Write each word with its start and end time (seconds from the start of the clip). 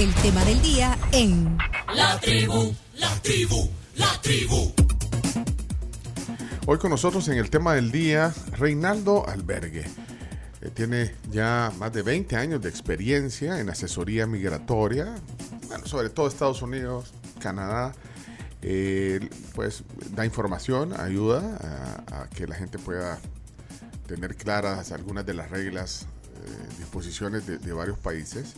el 0.00 0.14
tema 0.14 0.42
del 0.46 0.62
día 0.62 0.96
en 1.12 1.58
La 1.94 2.18
tribu, 2.18 2.74
la 2.94 3.14
tribu, 3.20 3.68
la 3.96 4.10
tribu. 4.22 4.72
Hoy 6.64 6.78
con 6.78 6.90
nosotros 6.90 7.28
en 7.28 7.36
el 7.36 7.50
tema 7.50 7.74
del 7.74 7.92
día, 7.92 8.32
Reinaldo 8.52 9.28
Albergue. 9.28 9.84
Eh, 10.62 10.70
tiene 10.72 11.14
ya 11.30 11.70
más 11.78 11.92
de 11.92 12.00
20 12.00 12.34
años 12.36 12.62
de 12.62 12.70
experiencia 12.70 13.60
en 13.60 13.68
asesoría 13.68 14.26
migratoria, 14.26 15.16
bueno, 15.68 15.84
sobre 15.84 16.08
todo 16.08 16.28
Estados 16.28 16.62
Unidos, 16.62 17.12
Canadá. 17.38 17.92
Eh, 18.62 19.20
pues 19.54 19.84
da 20.14 20.24
información, 20.24 20.98
ayuda 20.98 21.58
a, 22.08 22.22
a, 22.22 22.30
que 22.30 22.46
la 22.46 22.54
gente 22.54 22.78
pueda 22.78 23.18
tener 24.06 24.34
claras 24.36 24.92
algunas 24.92 25.26
de 25.26 25.34
las 25.34 25.50
reglas, 25.50 26.06
eh, 26.36 26.76
disposiciones 26.78 27.46
de, 27.46 27.58
de, 27.58 27.72
varios 27.74 27.98
países. 27.98 28.54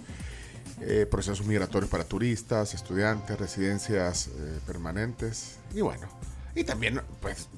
Eh, 0.85 1.07
procesos 1.07 1.46
migratorios 1.46 1.89
para 1.89 2.03
turistas, 2.03 2.75
estudiantes, 2.75 3.39
residencias 3.39 4.27
eh, 4.27 4.59
permanentes 4.67 5.58
y 5.72 5.81
bueno, 5.81 6.08
y 6.57 6.64
también 6.64 7.00
pues 7.21 7.49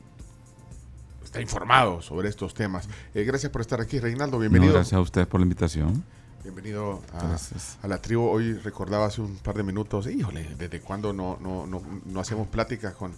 está 1.24 1.40
informado 1.40 2.02
sobre 2.02 2.28
estos 2.28 2.52
temas. 2.52 2.86
Eh, 3.14 3.24
gracias 3.24 3.50
por 3.50 3.62
estar 3.62 3.80
aquí, 3.80 3.98
Reinaldo. 3.98 4.38
Bienvenido. 4.38 4.72
No, 4.72 4.78
gracias 4.78 4.98
a 4.98 5.00
usted 5.00 5.26
por 5.26 5.40
la 5.40 5.44
invitación. 5.44 6.04
Bienvenido 6.42 7.00
a, 7.14 7.38
a, 7.82 7.88
la 7.88 8.02
tribu. 8.02 8.28
Hoy 8.28 8.52
recordaba 8.58 9.06
hace 9.06 9.22
un 9.22 9.36
par 9.38 9.54
de 9.54 9.62
minutos, 9.62 10.06
híjole, 10.06 10.46
¿desde 10.58 10.80
cuándo 10.80 11.14
no, 11.14 11.38
no, 11.40 11.66
no, 11.66 11.80
no 12.04 12.20
hacemos 12.20 12.46
pláticas 12.48 12.92
con... 12.92 13.12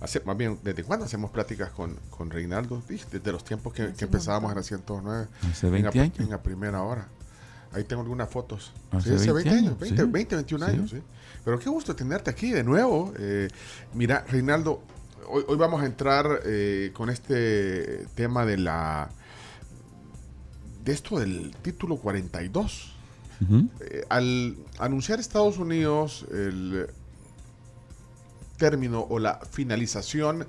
Hace, 0.00 0.20
más 0.20 0.36
bien, 0.36 0.58
¿desde 0.62 0.84
cuándo 0.84 1.06
hacemos 1.06 1.30
pláticas 1.30 1.70
con, 1.70 1.96
con 2.10 2.30
Reinaldo? 2.30 2.82
Desde 2.86 3.32
los 3.32 3.42
tiempos 3.42 3.72
que, 3.72 3.94
que 3.94 4.04
empezábamos 4.04 4.50
en 4.50 4.56
la 4.58 4.62
109. 4.62 5.28
Hace 5.50 5.70
20 5.70 5.88
en, 5.88 6.04
años. 6.04 6.20
En 6.20 6.28
la 6.28 6.42
primera 6.42 6.82
hora. 6.82 7.08
Ahí 7.76 7.84
tengo 7.84 8.00
algunas 8.02 8.30
fotos. 8.30 8.72
Hace, 8.90 9.10
sí, 9.10 9.14
hace 9.16 9.32
20, 9.32 9.50
20 9.50 9.50
años, 9.68 9.78
20, 9.78 10.02
sí. 10.02 10.08
20 10.10 10.34
21 10.36 10.66
Sí. 10.66 10.72
años. 10.72 10.90
Sí. 10.90 11.02
Pero 11.44 11.58
qué 11.58 11.68
gusto 11.68 11.94
tenerte 11.94 12.30
aquí 12.30 12.50
de 12.50 12.64
nuevo. 12.64 13.12
Eh, 13.18 13.48
mira, 13.92 14.24
Reinaldo, 14.28 14.82
hoy, 15.28 15.44
hoy, 15.46 15.56
vamos 15.56 15.82
a 15.82 15.86
entrar 15.86 16.40
eh, 16.44 16.90
con 16.94 17.10
este 17.10 18.06
tema 18.14 18.46
de 18.46 18.56
la... 18.56 19.10
de 20.84 20.92
esto 20.92 21.18
del 21.18 21.54
título 21.62 21.96
42. 21.98 22.92
Uh 23.38 23.44
-huh. 23.44 23.68
eh, 23.80 24.04
al 24.08 24.56
anunciar 24.78 25.20
Estados 25.20 25.58
Unidos 25.58 26.24
el 26.32 26.86
término 28.56 29.00
o 29.10 29.18
la 29.18 29.38
finalización 29.50 30.46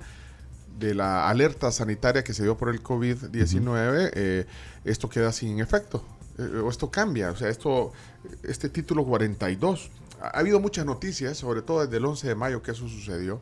de 0.78 0.94
la 0.94 1.28
alerta 1.28 1.70
sanitaria 1.72 2.24
que 2.24 2.32
se 2.32 2.42
dio 2.44 2.56
por 2.56 2.70
el 2.70 2.82
COVID-19, 2.82 3.60
uh 3.60 3.74
-huh. 3.74 4.10
eh, 4.14 4.46
esto 4.84 5.08
queda 5.10 5.32
sin 5.32 5.60
efecto. 5.60 6.02
Eh, 6.38 6.62
o 6.64 6.70
esto 6.70 6.90
cambia. 6.90 7.30
O 7.30 7.36
sea, 7.36 7.48
esto, 7.48 7.92
este 8.42 8.68
título 8.68 9.04
42. 9.04 9.90
Ha 10.20 10.38
habido 10.38 10.60
muchas 10.60 10.86
noticias, 10.86 11.36
sobre 11.38 11.62
todo 11.62 11.84
desde 11.84 11.96
el 11.98 12.04
11 12.04 12.28
de 12.28 12.34
mayo 12.34 12.62
que 12.62 12.72
eso 12.72 12.88
sucedió, 12.88 13.40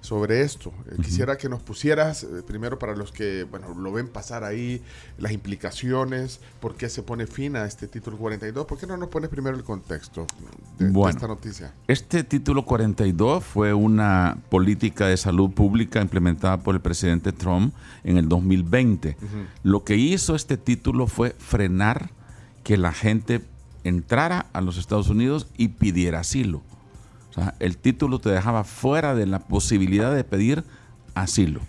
sobre 0.00 0.42
esto. 0.42 0.70
Eh, 0.70 0.90
uh 0.92 0.96
-huh. 0.96 1.04
Quisiera 1.04 1.36
que 1.38 1.48
nos 1.48 1.62
pusieras, 1.62 2.24
eh, 2.24 2.42
primero 2.46 2.78
para 2.78 2.94
los 2.94 3.10
que 3.12 3.44
bueno, 3.44 3.74
lo 3.74 3.90
ven 3.92 4.08
pasar 4.08 4.44
ahí, 4.44 4.82
las 5.18 5.32
implicaciones, 5.32 6.40
por 6.60 6.76
qué 6.76 6.90
se 6.90 7.02
pone 7.02 7.26
fin 7.26 7.56
a 7.56 7.64
este 7.64 7.88
título 7.88 8.18
42. 8.18 8.66
¿Por 8.66 8.78
qué 8.78 8.86
no 8.86 8.96
nos 8.98 9.08
pones 9.08 9.30
primero 9.30 9.56
el 9.56 9.64
contexto 9.64 10.26
de, 10.78 10.90
bueno, 10.90 11.06
de 11.06 11.10
esta 11.12 11.26
noticia? 11.26 11.72
Este 11.88 12.22
título 12.24 12.64
42 12.66 13.42
fue 13.42 13.72
una 13.72 14.36
política 14.50 15.06
de 15.06 15.16
salud 15.16 15.50
pública 15.50 16.02
implementada 16.02 16.58
por 16.58 16.74
el 16.74 16.82
presidente 16.82 17.32
Trump 17.32 17.74
en 18.02 18.18
el 18.18 18.28
2020. 18.28 19.08
Uh 19.08 19.24
-huh. 19.24 19.46
Lo 19.62 19.84
que 19.84 19.96
hizo 19.96 20.34
este 20.34 20.58
título 20.58 21.06
fue 21.06 21.30
frenar 21.38 22.10
que 22.64 22.76
la 22.76 22.92
gente 22.92 23.42
entrara 23.84 24.46
a 24.52 24.60
los 24.60 24.78
Estados 24.78 25.08
Unidos 25.08 25.46
y 25.56 25.68
pidiera 25.68 26.20
asilo. 26.20 26.62
O 27.30 27.34
sea, 27.34 27.54
el 27.60 27.76
título 27.76 28.18
te 28.18 28.30
dejaba 28.30 28.64
fuera 28.64 29.14
de 29.14 29.26
la 29.26 29.38
posibilidad 29.40 30.12
de 30.14 30.24
pedir 30.24 30.64
asilo. 31.14 31.60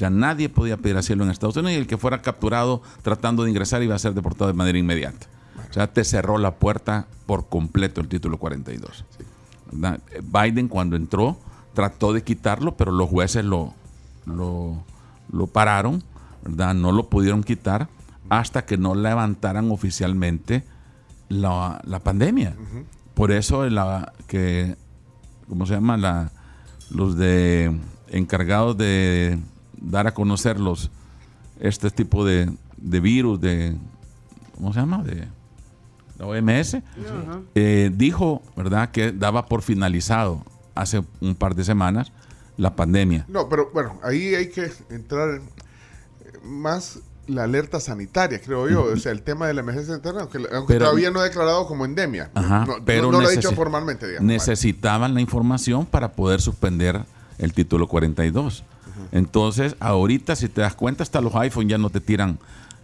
Sea, 0.00 0.08
nadie 0.08 0.48
podía 0.48 0.78
pedir 0.78 0.96
asilo 0.96 1.24
en 1.24 1.30
Estados 1.30 1.58
Unidos 1.58 1.72
y 1.72 1.76
el 1.76 1.86
que 1.86 1.98
fuera 1.98 2.22
capturado 2.22 2.80
tratando 3.02 3.44
de 3.44 3.50
ingresar 3.50 3.82
iba 3.82 3.94
a 3.94 3.98
ser 3.98 4.14
deportado 4.14 4.46
de 4.46 4.56
manera 4.56 4.78
inmediata. 4.78 5.26
O 5.68 5.74
sea, 5.74 5.92
te 5.92 6.04
cerró 6.04 6.38
la 6.38 6.54
puerta 6.54 7.06
por 7.26 7.50
completo 7.50 8.00
el 8.00 8.08
título 8.08 8.38
42. 8.38 9.04
Sí. 9.18 9.24
Biden 10.22 10.68
cuando 10.68 10.96
entró 10.96 11.38
trató 11.74 12.14
de 12.14 12.24
quitarlo, 12.24 12.78
pero 12.78 12.92
los 12.92 13.10
jueces 13.10 13.44
lo, 13.44 13.74
lo, 14.24 14.82
lo 15.30 15.46
pararon, 15.48 16.02
¿verdad? 16.44 16.72
no 16.72 16.92
lo 16.92 17.10
pudieron 17.10 17.44
quitar 17.44 17.88
hasta 18.30 18.64
que 18.64 18.78
no 18.78 18.94
levantaran 18.94 19.70
oficialmente 19.70 20.64
la, 21.28 21.80
la 21.84 21.98
pandemia. 21.98 22.56
Uh 22.56 22.62
-huh. 22.62 22.84
Por 23.14 23.32
eso 23.32 23.68
la 23.68 24.14
que, 24.26 24.76
¿cómo 25.48 25.66
se 25.66 25.74
llama? 25.74 25.98
La, 25.98 26.30
los 26.90 27.16
de 27.16 27.76
encargados 28.08 28.76
de 28.78 29.38
dar 29.76 30.06
a 30.06 30.14
conocer 30.14 30.58
los, 30.58 30.90
este 31.58 31.90
tipo 31.90 32.24
de, 32.24 32.50
de 32.78 33.00
virus, 33.00 33.40
de, 33.40 33.76
¿cómo 34.56 34.72
se 34.72 34.80
llama? 34.80 35.02
De 35.02 35.28
la 36.18 36.26
OMS, 36.26 36.74
uh 36.74 36.78
-huh. 36.78 37.44
eh, 37.54 37.90
dijo, 37.94 38.42
¿verdad?, 38.56 38.90
que 38.90 39.12
daba 39.12 39.46
por 39.46 39.62
finalizado 39.62 40.44
hace 40.74 41.02
un 41.20 41.34
par 41.34 41.54
de 41.54 41.64
semanas 41.64 42.12
la 42.56 42.76
pandemia. 42.76 43.24
No, 43.28 43.48
pero 43.48 43.70
bueno, 43.72 43.98
ahí 44.02 44.34
hay 44.34 44.50
que 44.50 44.70
entrar 44.90 45.40
más 46.44 47.00
la 47.26 47.44
alerta 47.44 47.80
sanitaria, 47.80 48.40
creo 48.40 48.68
yo. 48.68 48.84
O 48.84 48.96
sea, 48.96 49.12
el 49.12 49.22
tema 49.22 49.46
de 49.46 49.54
la 49.54 49.60
emergencia 49.60 49.92
sanitaria, 49.92 50.20
aunque, 50.22 50.38
aunque 50.52 50.74
pero, 50.74 50.86
todavía 50.86 51.10
no 51.10 51.20
ha 51.20 51.24
declarado 51.24 51.66
como 51.66 51.84
endemia. 51.84 52.30
Ajá, 52.34 52.64
no, 52.66 52.76
pero 52.84 53.06
no, 53.06 53.12
no 53.12 53.20
lo 53.20 53.28
ha 53.28 53.30
dicho 53.30 53.52
formalmente, 53.52 54.06
digamos. 54.06 54.26
Necesitaban 54.26 55.14
la 55.14 55.20
información 55.20 55.86
para 55.86 56.12
poder 56.12 56.40
suspender 56.40 57.00
el 57.38 57.52
título 57.52 57.86
42. 57.86 58.60
Uh 58.60 58.62
-huh. 58.62 59.06
Entonces, 59.12 59.76
ahorita, 59.80 60.36
si 60.36 60.48
te 60.48 60.60
das 60.60 60.74
cuenta, 60.74 61.02
hasta 61.02 61.20
los 61.20 61.34
iPhone 61.36 61.68
ya 61.68 61.78
no 61.78 61.90
te 61.90 62.00
tiran 62.00 62.38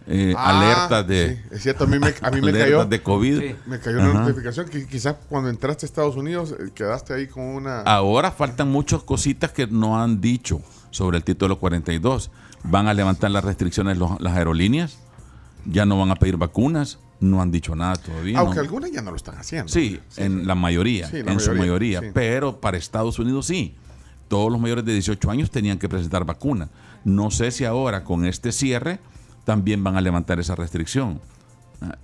eh, 0.09 0.33
ah, 0.37 0.57
alertas 0.57 1.05
de. 1.07 1.35
Sí, 1.35 1.41
es 1.51 1.63
cierto, 1.63 1.83
a 1.83 1.87
mí 1.87 1.99
me, 1.99 2.13
a 2.21 2.31
mí 2.31 2.41
me 2.41 2.53
cayó. 2.53 2.85
de 2.85 3.03
COVID. 3.03 3.39
Sí. 3.41 3.55
Me 3.65 3.79
cayó 3.79 3.99
una 3.99 4.13
notificación 4.13 4.69
que 4.69 4.87
quizás 4.87 5.15
cuando 5.27 5.49
entraste 5.49 5.85
a 5.85 5.87
Estados 5.87 6.15
Unidos 6.15 6.55
eh, 6.57 6.69
quedaste 6.73 7.13
ahí 7.13 7.27
con 7.27 7.43
una. 7.43 7.81
Ahora 7.81 8.31
faltan 8.31 8.69
muchas 8.69 9.03
cositas 9.03 9.51
que 9.51 9.67
no 9.67 10.01
han 10.01 10.21
dicho 10.21 10.61
sobre 10.91 11.17
el 11.17 11.23
título 11.25 11.59
42 11.59 12.31
van 12.63 12.87
a 12.87 12.93
levantar 12.93 13.31
las 13.31 13.43
restricciones 13.43 13.97
los, 13.97 14.19
las 14.21 14.35
aerolíneas, 14.35 14.99
ya 15.65 15.85
no 15.85 15.97
van 15.99 16.11
a 16.11 16.15
pedir 16.15 16.37
vacunas, 16.37 16.99
no 17.19 17.41
han 17.41 17.51
dicho 17.51 17.75
nada 17.75 17.95
todavía. 17.95 18.39
Aunque 18.39 18.57
¿no? 18.57 18.61
algunas 18.61 18.91
ya 18.91 19.01
no 19.01 19.11
lo 19.11 19.17
están 19.17 19.37
haciendo. 19.37 19.71
Sí, 19.71 19.99
sí 20.09 20.21
en 20.21 20.39
sí. 20.39 20.45
la 20.45 20.55
mayoría, 20.55 21.07
sí, 21.07 21.13
la 21.13 21.19
en 21.19 21.25
mayoría, 21.37 21.45
su 21.45 21.55
mayoría, 21.55 22.01
pero 22.13 22.59
para 22.59 22.77
Estados 22.77 23.19
Unidos 23.19 23.47
sí. 23.47 23.75
Todos 24.27 24.51
los 24.51 24.59
mayores 24.59 24.83
de 24.83 24.91
18 24.91 25.31
años 25.31 25.51
tenían 25.51 25.79
que 25.79 25.87
presentar 25.87 26.25
vacuna. 26.25 26.69
No 27.05 27.31
sé 27.31 27.51
si 27.51 27.63
ahora 27.63 28.03
con 28.03 28.25
este 28.25 28.51
cierre 28.51 28.99
también 29.45 29.83
van 29.83 29.95
a 29.95 30.01
levantar 30.01 30.39
esa 30.39 30.55
restricción. 30.55 31.21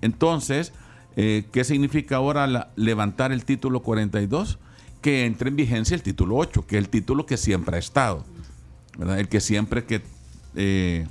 Entonces, 0.02 0.72
eh, 1.18 1.46
¿qué 1.52 1.66
significa 1.66 2.16
ahora 2.16 2.48
la, 2.48 2.72
levantar 2.78 3.34
el 3.34 3.44
título 3.44 3.82
42? 3.82 4.60
Que 5.02 5.26
entre 5.26 5.50
en 5.50 5.58
vigencia 5.58 5.96
el 5.96 6.04
título 6.04 6.38
8, 6.38 6.66
que 6.66 6.78
es 6.78 6.84
el 6.84 6.90
título 6.90 7.26
que 7.26 7.36
siempre 7.36 7.76
ha 7.76 7.80
estado. 7.80 8.24
¿verdad? 8.98 9.20
El 9.20 9.28
que 9.28 9.42
siempre 9.42 9.84
que 9.84 10.02
eh, 10.56 11.08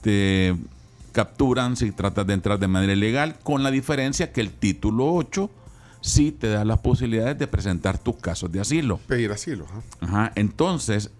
te 0.00 0.54
capturan 1.12 1.76
si 1.76 1.90
tratas 1.90 2.26
de 2.26 2.34
entrar 2.34 2.58
de 2.58 2.68
manera 2.68 2.92
ilegal, 2.92 3.36
con 3.42 3.62
la 3.62 3.70
diferencia 3.70 4.32
que 4.32 4.40
el 4.40 4.52
título 4.52 5.12
8 5.14 5.50
sí 6.00 6.32
te 6.32 6.48
da 6.48 6.64
las 6.64 6.78
posibilidades 6.78 7.38
de 7.38 7.46
presentar 7.46 7.98
tus 7.98 8.16
casos 8.16 8.52
de 8.52 8.60
asilo. 8.60 8.98
Pedir 9.06 9.32
asilo. 9.32 9.64
¿eh? 9.64 9.96
Ajá. 10.00 10.32
Entonces, 10.34 11.10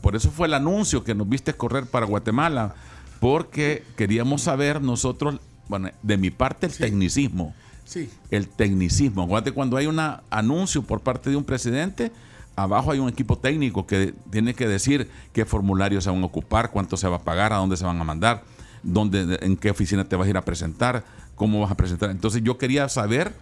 por 0.00 0.16
eso 0.16 0.30
fue 0.30 0.46
el 0.46 0.54
anuncio 0.54 1.04
que 1.04 1.14
nos 1.14 1.28
viste 1.28 1.52
correr 1.54 1.86
para 1.86 2.06
Guatemala, 2.06 2.74
porque 3.20 3.84
queríamos 3.96 4.42
saber 4.42 4.80
nosotros, 4.80 5.40
bueno, 5.68 5.90
de 6.02 6.16
mi 6.16 6.30
parte 6.30 6.66
el 6.66 6.72
sí. 6.72 6.82
tecnicismo. 6.82 7.54
Sí. 7.84 8.10
El 8.30 8.48
tecnicismo. 8.48 9.22
Acuérdate, 9.22 9.52
cuando 9.52 9.76
hay 9.76 9.86
un 9.86 9.98
anuncio 10.30 10.82
por 10.82 11.00
parte 11.00 11.30
de 11.30 11.36
un 11.36 11.44
presidente, 11.44 12.12
abajo 12.58 12.90
hay 12.90 12.98
un 12.98 13.08
equipo 13.08 13.38
técnico 13.38 13.86
que 13.86 14.14
tiene 14.30 14.54
que 14.54 14.66
decir 14.66 15.08
qué 15.32 15.44
formularios 15.44 16.04
se 16.04 16.10
van 16.10 16.22
a 16.22 16.26
ocupar, 16.26 16.70
cuánto 16.70 16.96
se 16.96 17.08
va 17.08 17.16
a 17.16 17.22
pagar, 17.22 17.52
a 17.52 17.56
dónde 17.56 17.76
se 17.76 17.84
van 17.84 18.00
a 18.00 18.04
mandar, 18.04 18.42
dónde, 18.82 19.38
en 19.42 19.56
qué 19.56 19.70
oficina 19.70 20.04
te 20.04 20.16
vas 20.16 20.26
a 20.26 20.30
ir 20.30 20.36
a 20.36 20.44
presentar, 20.44 21.04
cómo 21.36 21.60
vas 21.60 21.70
a 21.70 21.76
presentar. 21.76 22.10
Entonces 22.10 22.42
yo 22.42 22.58
quería 22.58 22.88
saber 22.88 23.32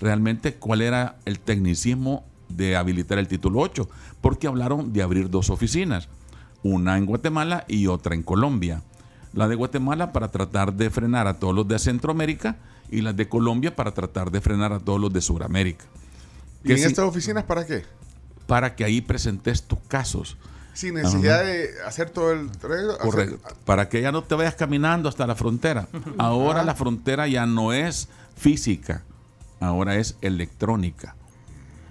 realmente 0.00 0.54
cuál 0.54 0.80
era 0.80 1.16
el 1.26 1.38
tecnicismo 1.38 2.24
de 2.48 2.76
habilitar 2.76 3.18
el 3.18 3.28
título 3.28 3.60
8, 3.60 3.88
porque 4.20 4.46
hablaron 4.46 4.92
de 4.92 5.02
abrir 5.02 5.28
dos 5.28 5.50
oficinas, 5.50 6.08
una 6.62 6.96
en 6.96 7.06
Guatemala 7.06 7.64
y 7.68 7.88
otra 7.88 8.14
en 8.14 8.22
Colombia. 8.22 8.82
La 9.34 9.48
de 9.48 9.54
Guatemala 9.54 10.12
para 10.12 10.30
tratar 10.30 10.74
de 10.74 10.90
frenar 10.90 11.26
a 11.26 11.38
todos 11.38 11.54
los 11.54 11.68
de 11.68 11.78
Centroamérica 11.78 12.56
y 12.90 13.02
la 13.02 13.12
de 13.12 13.28
Colombia 13.28 13.74
para 13.74 13.92
tratar 13.92 14.30
de 14.30 14.40
frenar 14.40 14.72
a 14.72 14.80
todos 14.80 15.00
los 15.00 15.12
de 15.12 15.20
Sudamérica. 15.20 15.84
¿Y 16.64 16.72
en 16.72 16.78
si, 16.78 16.84
estas 16.84 17.06
oficinas 17.06 17.44
para 17.44 17.66
qué? 17.66 17.84
Para 18.52 18.74
que 18.76 18.84
ahí 18.84 19.00
presentes 19.00 19.62
tus 19.62 19.78
casos. 19.88 20.36
Sin 20.74 20.92
necesidad 20.92 21.40
Ajá. 21.40 21.48
de 21.48 21.70
hacer 21.86 22.10
todo 22.10 22.32
el. 22.32 22.50
Correcto. 22.58 23.40
Hacer... 23.42 23.56
Para 23.64 23.88
que 23.88 24.02
ya 24.02 24.12
no 24.12 24.22
te 24.24 24.34
vayas 24.34 24.56
caminando 24.56 25.08
hasta 25.08 25.26
la 25.26 25.34
frontera. 25.34 25.88
Ahora 26.18 26.62
la 26.62 26.74
frontera 26.74 27.26
ya 27.28 27.46
no 27.46 27.72
es 27.72 28.10
física. 28.36 29.04
ahora 29.58 29.96
es 29.96 30.16
electrónica. 30.20 31.14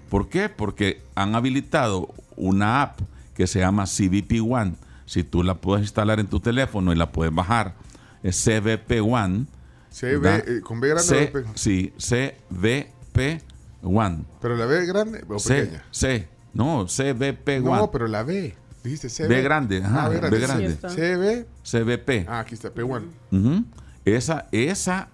¿Por 0.09 0.29
qué? 0.29 0.49
Porque 0.49 1.01
han 1.15 1.33
habilitado 1.33 2.13
una 2.35 2.83
app 2.83 2.99
que 3.33 3.47
se 3.47 3.57
llama 3.57 3.85
CBP 3.87 4.33
One. 4.47 4.75
Si 5.07 5.23
tú 5.23 5.41
la 5.41 5.55
puedes 5.55 5.81
instalar 5.81 6.19
en 6.19 6.27
tu 6.27 6.39
teléfono 6.41 6.93
y 6.93 6.95
la 6.95 7.11
puedes 7.11 7.33
bajar, 7.33 7.73
es 8.21 8.35
CBP 8.43 9.01
One. 9.01 9.45
CB, 9.91 10.25
eh, 10.25 10.61
¿Con 10.63 10.79
B 10.79 10.89
grande 10.89 11.03
C- 11.03 11.31
o? 11.37 11.43
Sí, 11.55 11.91
CBP 11.97 13.41
One. 13.83 14.25
¿Pero 14.41 14.55
la 14.57 14.65
B 14.67 14.85
grande 14.85 15.23
o 15.27 15.39
C, 15.39 15.63
pequeña? 15.63 15.83
C, 15.91 16.27
no, 16.53 16.85
CBP 16.87 17.61
No, 17.61 17.71
One. 17.71 17.89
pero 17.91 18.07
la 18.07 18.23
B. 18.23 18.55
Dijiste 18.83 19.09
CB. 19.09 19.27
B 19.27 19.41
grande, 19.43 19.83
ajá, 19.83 20.05
Ah, 20.05 20.09
B 20.09 20.15
grande. 20.17 20.37
B 20.39 20.45
grande. 20.45 20.75
CB. 20.75 21.45
CBP. 21.63 22.25
Ah, 22.27 22.39
aquí 22.39 22.55
está, 22.55 22.73
P1. 22.73 23.03
Ujú. 23.31 23.63
esa, 24.05 24.47
esa 24.51 25.09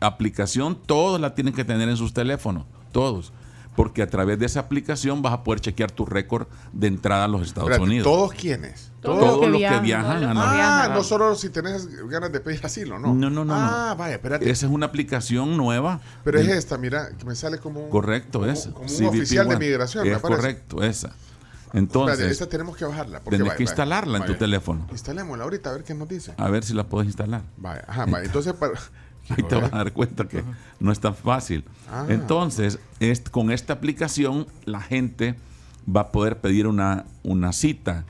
aplicación 0.00 0.78
todos 0.86 1.20
la 1.20 1.34
tienen 1.34 1.52
que 1.52 1.64
tener 1.64 1.88
en 1.88 1.96
sus 1.96 2.12
teléfonos, 2.14 2.64
todos. 2.92 3.32
Porque 3.78 4.02
a 4.02 4.08
través 4.10 4.40
de 4.40 4.46
esa 4.46 4.58
aplicación 4.58 5.22
vas 5.22 5.32
a 5.34 5.44
poder 5.44 5.60
chequear 5.60 5.92
tu 5.92 6.04
récord 6.04 6.48
de 6.72 6.88
entrada 6.88 7.26
a 7.26 7.28
los 7.28 7.42
Estados 7.46 7.70
Espérate, 7.70 7.84
Unidos. 7.88 8.04
¿Todos 8.04 8.32
quiénes? 8.32 8.90
Todos 9.00 9.20
Todos 9.20 9.30
los 9.30 9.40
que 9.40 9.46
los 9.46 9.52
que 9.52 9.58
viajan, 9.58 9.82
viajan 9.84 10.14
los 10.20 10.30
a 10.30 10.32
que 10.32 10.34
la- 10.34 10.50
Ah, 10.50 10.54
viajan. 10.56 10.94
no 10.94 11.04
solo 11.04 11.34
si 11.36 11.48
tenés 11.50 11.86
ganas 12.08 12.32
de 12.32 12.40
pedir 12.40 12.66
asilo, 12.66 12.98
¿no? 12.98 13.14
No, 13.14 13.30
no, 13.30 13.44
no, 13.44 13.54
Ah, 13.54 13.90
no. 13.90 13.96
vaya, 13.96 14.16
espérate. 14.16 14.50
Esa 14.50 14.66
es 14.66 14.72
una 14.72 14.86
aplicación 14.86 15.56
nueva. 15.56 16.00
Pero 16.24 16.40
es 16.40 16.48
esta, 16.48 16.76
mira, 16.76 17.10
que 17.16 17.24
me 17.24 17.36
sale 17.36 17.58
como 17.58 17.84
un, 17.84 17.88
Correcto, 17.90 18.40
como, 18.40 18.50
esa. 18.50 18.72
como 18.72 18.82
un 18.86 18.88
CBP 18.90 19.06
oficial 19.10 19.48
de 19.48 19.56
migración, 19.58 20.04
me 20.08 20.12
Es 20.12 20.18
parece. 20.18 20.40
correcto, 20.40 20.82
esa. 20.82 21.06
Espérate, 21.08 21.78
Entonces, 21.78 22.30
esta 22.32 22.48
tenemos 22.48 22.76
que 22.76 22.84
bajarla. 22.84 23.20
porque 23.20 23.36
tenés 23.36 23.46
vaya, 23.46 23.56
que 23.58 23.62
vaya, 23.64 23.70
instalarla 23.70 24.16
en 24.18 24.22
tu 24.24 24.28
vaya. 24.32 24.38
teléfono. 24.38 24.86
Instalémosla 24.90 25.44
ahorita 25.44 25.70
a 25.70 25.72
ver 25.74 25.84
qué 25.84 25.94
nos 25.94 26.08
dice. 26.08 26.34
a 26.36 26.50
ver 26.50 26.64
si 26.64 26.72
la 26.74 26.84
puedes 26.88 27.06
instalar. 27.06 27.42
Vaya, 27.58 27.84
ajá, 27.86 28.06
vaya. 28.06 28.24
Entonces, 28.24 28.54
para... 28.54 28.72
Ahí 29.30 29.42
te 29.42 29.54
vas 29.56 29.72
a 29.72 29.76
dar 29.78 29.92
cuenta 29.92 30.26
que 30.28 30.42
no 30.80 30.90
es 30.92 31.00
tan 31.00 31.14
fácil. 31.14 31.64
Ah. 31.90 32.06
Entonces, 32.08 32.78
es- 33.00 33.20
con 33.20 33.50
esta 33.50 33.72
aplicación, 33.74 34.46
la 34.64 34.80
gente 34.80 35.34
va 35.88 36.02
a 36.02 36.12
poder 36.12 36.40
pedir 36.40 36.66
una, 36.66 37.04
una 37.22 37.52
cita 37.52 38.04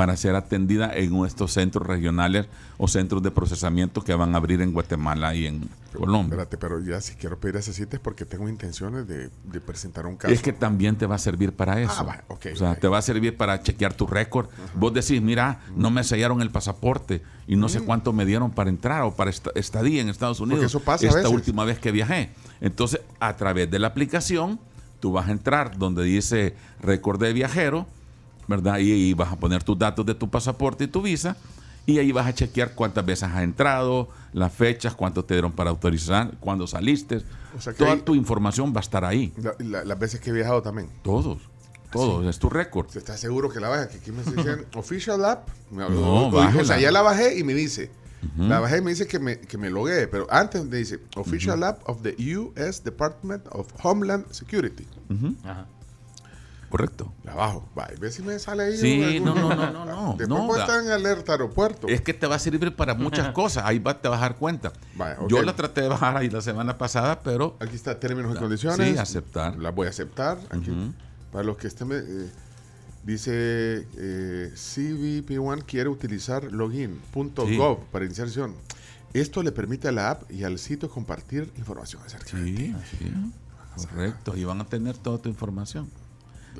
para 0.00 0.16
ser 0.16 0.34
atendida 0.34 0.94
en 0.96 1.10
nuestros 1.10 1.52
centros 1.52 1.86
regionales 1.86 2.46
o 2.78 2.88
centros 2.88 3.22
de 3.22 3.30
procesamiento 3.30 4.00
que 4.00 4.14
van 4.14 4.32
a 4.34 4.38
abrir 4.38 4.62
en 4.62 4.72
Guatemala 4.72 5.34
y 5.34 5.44
en 5.46 5.68
Colombia. 5.94 6.36
Espérate, 6.36 6.56
pero 6.56 6.80
ya 6.82 7.02
si 7.02 7.16
quiero 7.16 7.38
pedir 7.38 7.56
esa 7.56 7.74
cita 7.74 7.96
es 7.96 8.00
porque 8.00 8.24
tengo 8.24 8.48
intenciones 8.48 9.06
de, 9.06 9.28
de 9.44 9.60
presentar 9.60 10.06
un 10.06 10.16
caso. 10.16 10.32
Es 10.32 10.40
que 10.40 10.54
también 10.54 10.96
te 10.96 11.04
va 11.04 11.16
a 11.16 11.18
servir 11.18 11.52
para 11.52 11.78
eso. 11.82 11.92
Ah, 11.98 12.02
va, 12.02 12.24
ok, 12.28 12.46
o 12.54 12.56
sea, 12.56 12.76
te 12.76 12.88
va 12.88 12.96
a 12.96 13.02
servir 13.02 13.36
para 13.36 13.62
chequear 13.62 13.92
tu 13.92 14.06
récord. 14.06 14.48
Vos 14.74 14.94
decís, 14.94 15.20
mira, 15.20 15.60
no 15.76 15.90
me 15.90 16.02
sellaron 16.02 16.40
el 16.40 16.48
pasaporte 16.50 17.20
y 17.46 17.56
no 17.56 17.68
sé 17.68 17.82
cuánto 17.82 18.14
me 18.14 18.24
dieron 18.24 18.52
para 18.52 18.70
entrar 18.70 19.02
o 19.02 19.14
para 19.14 19.28
esta- 19.28 19.50
estadía 19.54 20.00
en 20.00 20.08
Estados 20.08 20.40
Unidos. 20.40 20.64
eso 20.64 20.80
pasa 20.80 21.04
a 21.04 21.08
esta 21.08 21.18
veces. 21.20 21.34
última 21.34 21.66
vez 21.66 21.78
que 21.78 21.92
viajé. 21.92 22.30
Entonces, 22.62 23.02
a 23.18 23.36
través 23.36 23.70
de 23.70 23.78
la 23.78 23.88
aplicación, 23.88 24.58
tú 24.98 25.12
vas 25.12 25.28
a 25.28 25.32
entrar 25.32 25.76
donde 25.76 26.04
dice 26.04 26.54
récord 26.80 27.20
de 27.20 27.34
viajero, 27.34 27.86
¿verdad? 28.50 28.78
Y, 28.78 28.92
y 28.92 29.14
vas 29.14 29.32
a 29.32 29.36
poner 29.36 29.62
tus 29.62 29.78
datos 29.78 30.04
de 30.04 30.14
tu 30.14 30.28
pasaporte 30.28 30.84
y 30.84 30.88
tu 30.88 31.00
visa. 31.00 31.36
Y 31.86 31.98
ahí 31.98 32.12
vas 32.12 32.26
a 32.26 32.34
chequear 32.34 32.74
cuántas 32.74 33.06
veces 33.06 33.24
has 33.30 33.42
entrado, 33.42 34.10
las 34.34 34.52
fechas, 34.52 34.94
cuánto 34.94 35.24
te 35.24 35.32
dieron 35.34 35.50
para 35.52 35.70
autorizar, 35.70 36.32
cuándo 36.38 36.66
saliste. 36.66 37.22
O 37.56 37.60
sea 37.60 37.72
Toda 37.72 37.92
ahí- 37.94 38.00
tu 38.02 38.14
información 38.14 38.72
va 38.74 38.80
a 38.80 38.82
estar 38.82 39.04
ahí. 39.04 39.32
La- 39.42 39.54
la- 39.58 39.84
las 39.84 39.98
veces 39.98 40.20
que 40.20 40.28
he 40.28 40.32
viajado 40.34 40.60
también. 40.60 40.88
Todos, 41.02 41.38
todos, 41.90 42.26
es 42.26 42.38
tu 42.38 42.50
récord. 42.50 42.88
¿Se 42.90 42.98
está 42.98 43.16
seguro 43.16 43.48
que 43.48 43.58
la 43.60 43.68
baja? 43.70 43.88
Que 43.88 43.96
aquí 43.96 44.12
me 44.12 44.22
dicen 44.22 44.66
Official 44.76 45.24
App. 45.24 45.48
Me- 45.70 45.88
No, 45.88 46.28
o- 46.28 46.60
o- 46.60 46.64
sea, 46.64 46.78
ya 46.78 46.92
la 46.92 47.00
bajé 47.02 47.38
y 47.38 47.44
me 47.44 47.54
dice. 47.54 47.90
La 48.36 48.60
bajé 48.60 48.78
y 48.78 48.80
me 48.82 48.90
dice 48.90 49.06
que 49.06 49.18
me, 49.18 49.40
que 49.40 49.56
me 49.56 49.70
loguee. 49.70 50.06
Pero 50.06 50.26
antes 50.30 50.62
me 50.66 50.76
dice 50.76 51.00
Official 51.16 51.62
App 51.64 51.80
of 51.88 52.02
the 52.02 52.14
U.S. 52.36 52.82
Department 52.84 53.44
of 53.50 53.66
Homeland 53.82 54.30
Security. 54.30 54.86
Correcto. 56.70 57.12
La 57.24 57.34
bajo. 57.34 57.68
Vaya, 57.74 57.94
ve 58.00 58.10
si 58.12 58.22
me 58.22 58.38
sale 58.38 58.62
ahí. 58.62 58.76
Sí, 58.78 59.02
algún- 59.02 59.24
no, 59.26 59.34
no, 59.34 59.56
no, 59.56 59.72
no, 59.72 59.84
no, 59.84 60.16
Después 60.16 60.28
no, 60.28 60.46
puede 60.46 60.60
va. 60.60 60.66
estar 60.66 60.82
en 60.84 60.90
alerta 60.92 61.32
aeropuerto. 61.32 61.88
Es 61.88 62.00
que 62.00 62.14
te 62.14 62.26
va 62.26 62.36
a 62.36 62.38
servir 62.38 62.74
para 62.76 62.94
muchas 62.94 63.32
cosas. 63.32 63.64
Ahí 63.66 63.78
va, 63.80 64.00
te 64.00 64.08
vas 64.08 64.18
a 64.18 64.22
dar 64.22 64.36
cuenta. 64.36 64.72
Vaya. 64.94 65.18
Yo 65.28 65.42
la 65.42 65.54
traté 65.56 65.82
de 65.82 65.88
bajar 65.88 66.16
ahí 66.16 66.30
la 66.30 66.40
semana 66.40 66.78
pasada, 66.78 67.20
pero 67.22 67.56
Aquí 67.60 67.74
está 67.74 67.98
términos 68.00 68.34
y 68.34 68.38
condiciones. 68.38 68.88
Sí, 68.92 68.96
aceptar. 68.96 69.56
La 69.58 69.70
voy 69.72 69.88
a 69.88 69.90
aceptar. 69.90 70.38
Aquí, 70.50 70.72
Para 71.32 71.44
los 71.44 71.56
que 71.56 71.66
estén... 71.66 71.90
eh, 71.92 72.30
dice 73.02 73.86
eh, 73.96 74.52
CBP1 74.54 75.64
quiere 75.66 75.88
utilizar 75.88 76.44
login.gov 76.52 77.84
para 77.90 78.04
iniciación. 78.04 78.54
Esto 79.12 79.42
le 79.42 79.50
permite 79.50 79.88
a 79.88 79.92
la 79.92 80.10
app 80.12 80.30
y 80.30 80.44
al 80.44 80.58
sitio 80.58 80.88
compartir 80.88 81.50
información 81.56 82.00
acerca 82.06 82.36
de 82.36 82.44
ti. 82.44 82.74
sí, 82.90 82.98
sí, 82.98 83.86
correcto. 83.88 84.36
Y 84.36 84.44
van 84.44 84.60
a 84.60 84.64
tener 84.66 84.96
toda 84.96 85.18
tu 85.18 85.28
información. 85.28 85.90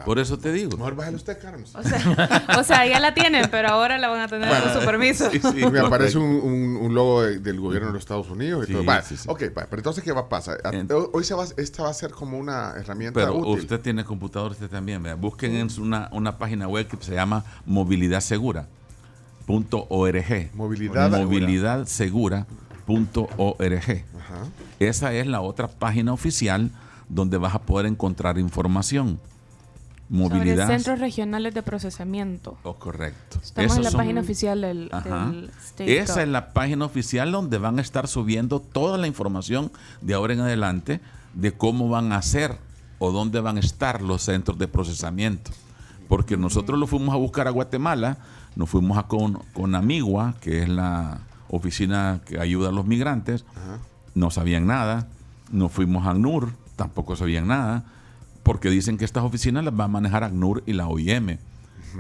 Claro. 0.01 0.07
Por 0.07 0.19
eso 0.19 0.39
te 0.39 0.53
digo. 0.53 0.77
Mejor 0.77 0.97
bájale 0.97 1.17
usted, 1.17 1.39
Carlos. 1.41 1.75
O 1.75 1.83
sea, 1.83 2.57
o 2.59 2.65
sea, 2.65 2.87
ya 2.87 2.99
la 3.01 3.15
tienen, 3.15 3.47
pero 3.51 3.69
ahora 3.69 3.99
la 3.99 4.09
van 4.09 4.21
a 4.21 4.29
tener 4.29 4.49
Bueno, 4.49 4.65
con 4.65 4.81
su 4.81 4.87
permiso. 4.87 5.31
Sí, 5.31 5.41
sí, 5.41 5.67
me 5.71 5.81
aparece 5.81 6.19
un, 6.19 6.25
un- 6.25 6.77
un 6.77 6.95
logo 6.95 7.23
de- 7.23 7.39
del 7.39 7.61
gobierno 7.61 7.89
de 7.89 7.93
los 7.95 8.01
Estados 8.01 8.29
Unidos 8.31 8.65
y 8.65 8.69
Sí, 8.69 8.73
todo. 8.73 8.85
Vale, 8.85 9.03
sí, 9.03 9.17
sí. 9.17 9.29
Ok, 9.29 9.41
vale, 9.55 9.67
pero 9.69 9.81
entonces, 9.81 10.03
¿qué 10.03 10.13
va 10.13 10.23
a 10.23 10.29
pasar? 10.29 10.59
A- 10.65 10.71
En- 10.71 10.89
Hoy 11.13 11.25
se 11.25 11.35
va, 11.35 11.45
esta 11.57 11.83
va 11.83 11.91
a 11.91 11.95
ser 11.95 12.11
como 12.13 12.39
una 12.39 12.75
herramienta 12.77 13.19
Pero 13.21 13.37
útil. 13.37 13.61
usted 13.63 13.81
tiene 13.81 14.05
computador, 14.05 14.53
usted 14.53 14.69
también. 14.69 15.03
vea. 15.03 15.15
Busquen 15.15 15.55
en 15.57 15.69
una, 15.81 16.09
una 16.13 16.39
página 16.39 16.67
web 16.69 16.87
que 16.87 16.97
se 17.05 17.15
llama 17.15 17.45
Movilidad 17.67 18.21
Segura. 18.21 18.67
punto 19.47 19.87
.org. 19.89 20.51
Movilidad- 20.55 21.11
Movilidad.segura.org. 21.11 24.05
Ajá. 24.19 24.45
Esa 24.79 25.13
es 25.13 25.27
la 25.27 25.41
otra 25.41 25.69
página 25.69 26.13
oficial 26.13 26.71
donde 27.09 27.37
vas 27.39 27.55
a 27.55 27.59
poder 27.61 27.87
encontrar 27.87 28.39
información. 28.39 29.19
Sobre 30.11 30.39
Movilidad. 30.39 30.67
centros 30.67 30.99
regionales 30.99 31.55
de 31.55 31.63
procesamiento. 31.63 32.59
Oh, 32.65 32.75
correcto. 32.75 33.39
Estamos 33.43 33.77
en 33.77 33.85
la 33.85 33.91
son- 33.91 33.99
página 33.99 34.21
oficial 34.21 34.61
del, 34.61 34.89
Ajá. 34.93 35.27
del 35.31 35.51
State 35.65 35.99
Esa 35.99 36.23
es 36.23 36.29
la 36.29 36.53
página 36.53 36.85
oficial 36.85 37.31
donde 37.31 37.59
van 37.59 37.79
a 37.79 37.83
estar 37.83 38.09
subiendo 38.09 38.59
toda 38.61 38.99
la 38.99 39.07
información 39.07 39.71
de 40.01 40.15
ahora 40.15 40.35
en 40.35 40.41
adelante 40.41 41.01
de 41.35 41.53
cómo 41.53 41.89
van 41.89 42.13
a 42.13 42.21
ser 42.23 42.57
o 42.99 43.13
dónde 43.13 43.41
van 43.41 43.57
a 43.57 43.61
estar 43.61 44.03
los 44.03 44.23
centros 44.23 44.59
de 44.59 44.67
procesamiento. 44.67 45.53
Porque 46.09 46.37
nosotros 46.37 46.77
lo 46.79 46.89
fuimos 46.89 47.15
a 47.15 47.19
buscar 47.19 47.47
a 47.47 47.51
Guatemala, 47.51 48.19
nos 48.57 48.69
fuimos 48.69 48.99
a 48.99 49.05
con, 49.05 49.35
con 49.53 49.77
Amigua, 49.77 50.35
que 50.41 50.65
es 50.65 50.69
la 50.69 51.21
oficina 51.49 52.21
que 52.27 52.41
ayuda 52.41 52.71
a 52.71 52.73
los 52.73 52.85
migrantes, 52.85 53.45
no 54.17 54.31
sabían 54.33 54.67
nada. 54.67 55.07
Nos 55.53 55.71
fuimos 55.71 56.05
a 56.07 56.11
ACNUR, 56.11 56.51
tampoco 56.75 57.15
sabían 57.15 57.47
nada, 57.47 57.85
porque 58.43 58.71
dicen 58.71 58.99
que 58.99 59.05
estas 59.05 59.25
oficinas 59.25 59.65
las 59.65 59.75
va 59.79 59.85
a 59.85 59.89
manejar 59.89 60.25
ACNUR 60.25 60.63
y 60.67 60.73
la 60.73 60.89
OIM. 60.89 61.39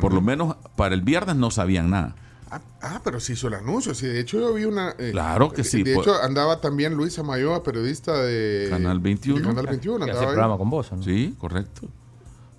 Por 0.00 0.14
lo 0.14 0.20
menos 0.20 0.56
para 0.76 0.94
el 0.94 1.02
viernes 1.02 1.36
no 1.36 1.50
sabían 1.50 1.90
nada. 1.90 2.14
Ah, 2.52 2.60
ah, 2.82 3.00
pero 3.04 3.20
sí 3.20 3.34
hizo 3.34 3.46
el 3.48 3.54
anuncio. 3.54 3.94
Sí, 3.94 4.06
de 4.06 4.18
hecho, 4.20 4.40
yo 4.40 4.52
vi 4.54 4.64
una. 4.64 4.94
eh, 4.98 5.10
Claro 5.12 5.50
que 5.52 5.62
sí, 5.62 5.82
De 5.84 5.94
pues. 5.94 6.06
hecho, 6.06 6.20
andaba 6.22 6.60
también 6.60 6.94
Luisa 6.94 7.22
Mayoa, 7.22 7.62
periodista 7.62 8.20
de. 8.22 8.66
Canal 8.70 8.98
21. 8.98 9.38
de 9.40 9.44
Canal 9.46 9.66
21. 9.66 10.04
Que 10.04 10.10
hace 10.10 10.18
andaba 10.18 10.30
ahí. 10.30 10.34
programa 10.34 10.58
con 10.58 10.70
vos, 10.70 10.90
¿no? 10.92 11.02
Sí, 11.02 11.34
correcto. 11.38 11.88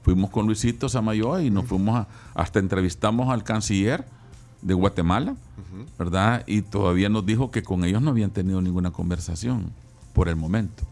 Fuimos 0.03 0.29
con 0.31 0.45
Luisito 0.45 0.87
Samayoa 0.89 1.43
y 1.43 1.49
nos 1.51 1.65
fuimos 1.65 1.95
a, 1.95 2.07
hasta 2.33 2.59
entrevistamos 2.59 3.29
al 3.29 3.43
canciller 3.43 4.05
de 4.61 4.73
Guatemala, 4.73 5.35
¿verdad? 5.99 6.43
Y 6.47 6.61
todavía 6.63 7.07
nos 7.09 7.25
dijo 7.25 7.51
que 7.51 7.61
con 7.61 7.83
ellos 7.85 8.01
no 8.01 8.09
habían 8.11 8.31
tenido 8.31 8.61
ninguna 8.61 8.91
conversación 8.91 9.71
por 10.13 10.27
el 10.29 10.35
momento. 10.37 10.83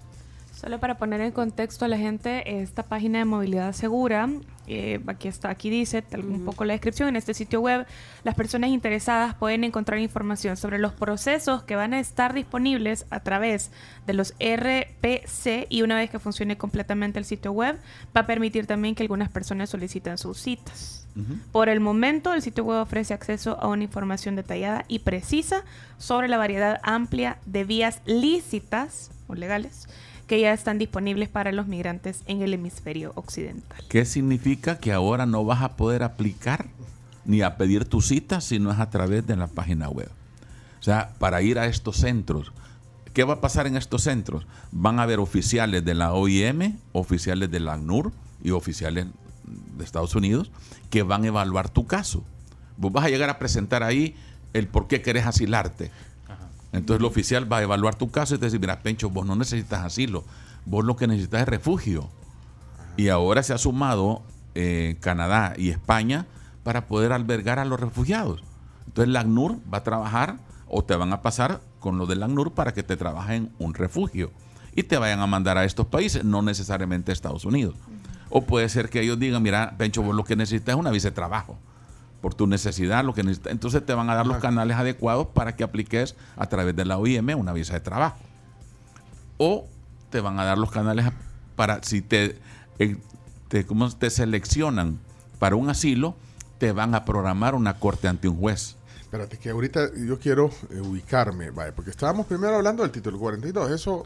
Solo 0.60 0.78
para 0.78 0.98
poner 0.98 1.22
en 1.22 1.32
contexto 1.32 1.86
a 1.86 1.88
la 1.88 1.98
gente, 1.98 2.62
esta 2.62 2.84
página 2.84 3.20
de 3.20 3.24
movilidad 3.24 3.72
segura, 3.72 4.28
eh, 4.68 5.00
aquí 5.08 5.30
está, 5.30 5.50
aquí 5.50 5.70
dice 5.70 6.02
tal- 6.02 6.26
un 6.26 6.44
poco 6.44 6.66
la 6.66 6.74
descripción. 6.74 7.08
En 7.08 7.16
este 7.16 7.34
sitio 7.34 7.62
web, 7.62 7.88
las 8.26 8.36
personas 8.36 8.70
interesadas 8.72 9.36
pueden 9.36 9.64
encontrar 9.64 10.00
información 10.00 10.58
sobre 10.58 10.78
los 10.78 10.92
procesos 10.92 11.64
que 11.64 11.78
van 11.78 11.94
a 11.94 12.02
estar 12.02 12.34
disponibles 12.34 13.06
a 13.10 13.22
través 13.22 13.72
de 14.06 14.12
los 14.12 14.34
RPC 14.38 15.66
y 15.70 15.82
una 15.82 15.96
vez 15.96 16.10
que 16.10 16.20
funcione 16.20 16.58
completamente 16.58 17.20
el 17.20 17.26
sitio 17.26 17.54
web, 17.54 17.78
va 18.14 18.22
a 18.22 18.28
permitir 18.28 18.68
también 18.68 18.96
que 18.96 19.04
algunas 19.04 19.30
personas 19.30 19.70
soliciten 19.70 20.18
sus 20.18 20.40
citas. 20.40 21.08
Por 21.54 21.70
el 21.70 21.80
momento, 21.80 22.34
el 22.34 22.42
sitio 22.42 22.66
web 22.66 22.82
ofrece 22.82 23.14
acceso 23.14 23.58
a 23.62 23.68
una 23.68 23.84
información 23.84 24.36
detallada 24.36 24.84
y 24.90 25.00
precisa 25.00 25.64
sobre 25.98 26.28
la 26.28 26.38
variedad 26.38 26.80
amplia 26.84 27.38
de 27.46 27.64
vías 27.64 28.02
lícitas 28.06 29.10
o 29.28 29.36
legales 29.36 29.88
que 30.30 30.40
ya 30.40 30.54
están 30.54 30.78
disponibles 30.78 31.28
para 31.28 31.52
los 31.52 31.66
migrantes 31.66 32.22
en 32.28 32.44
el 32.44 32.54
hemisferio 32.54 33.14
occidental. 33.16 33.84
¿Qué 33.90 34.06
significa 34.06 34.78
que 34.78 34.94
ahora 34.94 35.26
no 35.26 35.44
vas 35.44 35.64
a 35.64 35.76
poder 35.76 36.04
aplicar 36.04 36.68
ni 37.26 37.42
a 37.42 37.58
pedir 37.58 37.86
tu 37.86 38.00
cita 38.00 38.40
si 38.40 38.60
no 38.60 38.72
es 38.72 38.78
a 38.78 38.92
través 38.92 39.26
de 39.26 39.36
la 39.36 39.48
página 39.48 39.90
web? 39.90 40.12
O 40.80 40.84
sea, 40.84 41.16
para 41.18 41.42
ir 41.42 41.58
a 41.58 41.66
estos 41.66 41.98
centros, 41.98 42.54
¿qué 43.12 43.24
va 43.24 43.34
a 43.34 43.42
pasar 43.42 43.66
en 43.66 43.76
estos 43.76 44.04
centros? 44.04 44.46
Van 44.72 45.00
a 45.00 45.04
haber 45.04 45.18
oficiales 45.18 45.84
de 45.84 45.96
la 45.96 46.14
OIM, 46.14 46.78
oficiales 46.92 47.50
de 47.50 47.60
la 47.60 47.74
ACNUR 47.74 48.14
y 48.44 48.52
oficiales 48.52 49.08
de 49.78 49.84
Estados 49.84 50.14
Unidos 50.14 50.52
que 50.92 51.02
van 51.02 51.24
a 51.24 51.28
evaluar 51.28 51.70
tu 51.70 51.88
caso. 51.88 52.24
Vos 52.78 52.92
vas 52.94 53.06
a 53.06 53.10
llegar 53.10 53.32
a 53.32 53.40
presentar 53.40 53.82
ahí 53.82 54.16
el 54.54 54.68
por 54.68 54.88
qué 54.88 55.02
querés 55.02 55.26
asilarte. 55.26 55.90
Entonces 56.72 57.00
el 57.00 57.06
oficial 57.06 57.52
va 57.52 57.58
a 57.58 57.64
evaluar 57.64 57.96
tu 57.96 58.12
caso 58.12 58.36
y 58.36 58.38
te 58.38 58.46
dice, 58.46 58.60
mira, 58.60 58.82
Pencho, 58.82 59.10
vos 59.10 59.26
no 59.26 59.36
necesitas 59.36 59.84
asilo. 59.84 60.24
vos 60.66 60.86
lo 60.86 60.96
que 60.96 61.08
necesitas 61.08 61.42
es 61.42 61.48
refugio. 61.48 62.10
Y 62.98 63.10
ahora 63.10 63.44
se 63.44 63.54
ha 63.54 63.58
sumado 63.58 64.22
eh, 64.56 64.98
Canadá 65.00 65.54
y 65.58 65.70
España 65.70 66.28
para 66.64 66.88
poder 66.88 67.12
albergar 67.12 67.60
a 67.60 67.66
los 67.66 67.80
refugiados. 67.80 68.44
Entonces 68.86 69.12
la 69.12 69.22
ACNUR 69.22 69.58
va 69.72 69.80
a 69.80 69.84
trabajar 69.84 70.38
o 70.68 70.84
te 70.84 70.96
van 70.96 71.14
a 71.14 71.22
pasar 71.22 71.62
con 71.80 71.98
lo 71.98 72.06
del 72.06 72.22
ACNUR 72.22 72.54
para 72.54 72.74
que 72.74 72.84
te 72.84 72.98
trabajen 72.98 73.52
un 73.58 73.74
refugio 73.74 74.32
y 74.76 74.84
te 74.84 74.98
vayan 74.98 75.20
a 75.20 75.28
mandar 75.28 75.58
a 75.58 75.66
estos 75.66 75.88
países, 75.88 76.24
no 76.24 76.42
necesariamente 76.42 77.12
a 77.12 77.14
Estados 77.14 77.46
Unidos. 77.46 77.76
O 78.30 78.44
puede 78.44 78.70
ser 78.70 78.90
que 78.90 79.02
ellos 79.02 79.18
digan, 79.18 79.42
mira, 79.42 79.76
Pencho, 79.78 80.04
vos 80.04 80.16
lo 80.16 80.24
que 80.24 80.36
necesitas 80.36 80.76
es 80.76 80.80
una 80.80 80.92
visa 80.92 81.10
de 81.10 81.16
trabajo. 81.16 81.58
Por 82.22 82.34
tu 82.34 82.48
necesidad, 82.48 83.04
lo 83.04 83.14
que 83.14 83.24
necesitas. 83.24 83.52
Entonces 83.52 83.86
te 83.86 83.94
van 83.94 84.10
a 84.10 84.16
dar 84.16 84.28
los 84.28 84.38
canales 84.38 84.78
adecuados 84.78 85.28
para 85.28 85.56
que 85.56 85.64
apliques 85.64 86.16
a 86.36 86.48
través 86.48 86.76
de 86.76 86.86
la 86.86 86.98
OIM 86.98 87.30
una 87.38 87.54
visa 87.54 87.74
de 87.74 87.80
trabajo. 87.80 88.18
O 89.38 89.68
te 90.10 90.20
van 90.20 90.40
a 90.40 90.44
dar 90.44 90.58
los 90.58 90.72
canales 90.72 91.06
para, 91.56 91.82
si 91.84 92.02
te, 92.02 92.38
te, 93.48 93.66
¿cómo 93.66 93.90
te 93.90 94.10
seleccionan 94.10 95.00
para 95.40 95.56
un 95.56 95.70
asilo, 95.70 96.16
te 96.60 96.74
van 96.74 96.94
a 96.94 97.06
programar 97.06 97.56
una 97.56 97.80
corte 97.80 98.08
ante 98.08 98.28
un 98.28 98.38
juez. 98.38 98.76
Espérate, 99.02 99.40
que 99.40 99.50
ahorita 99.50 99.92
yo 99.96 100.20
quiero 100.20 100.52
eh, 100.70 100.82
ubicarme, 100.82 101.50
vaya, 101.50 101.74
porque 101.74 101.90
estábamos 101.90 102.28
primero 102.28 102.58
hablando 102.58 102.84
del 102.84 102.92
título 102.92 103.18
42. 103.18 103.72
Eso. 103.72 104.06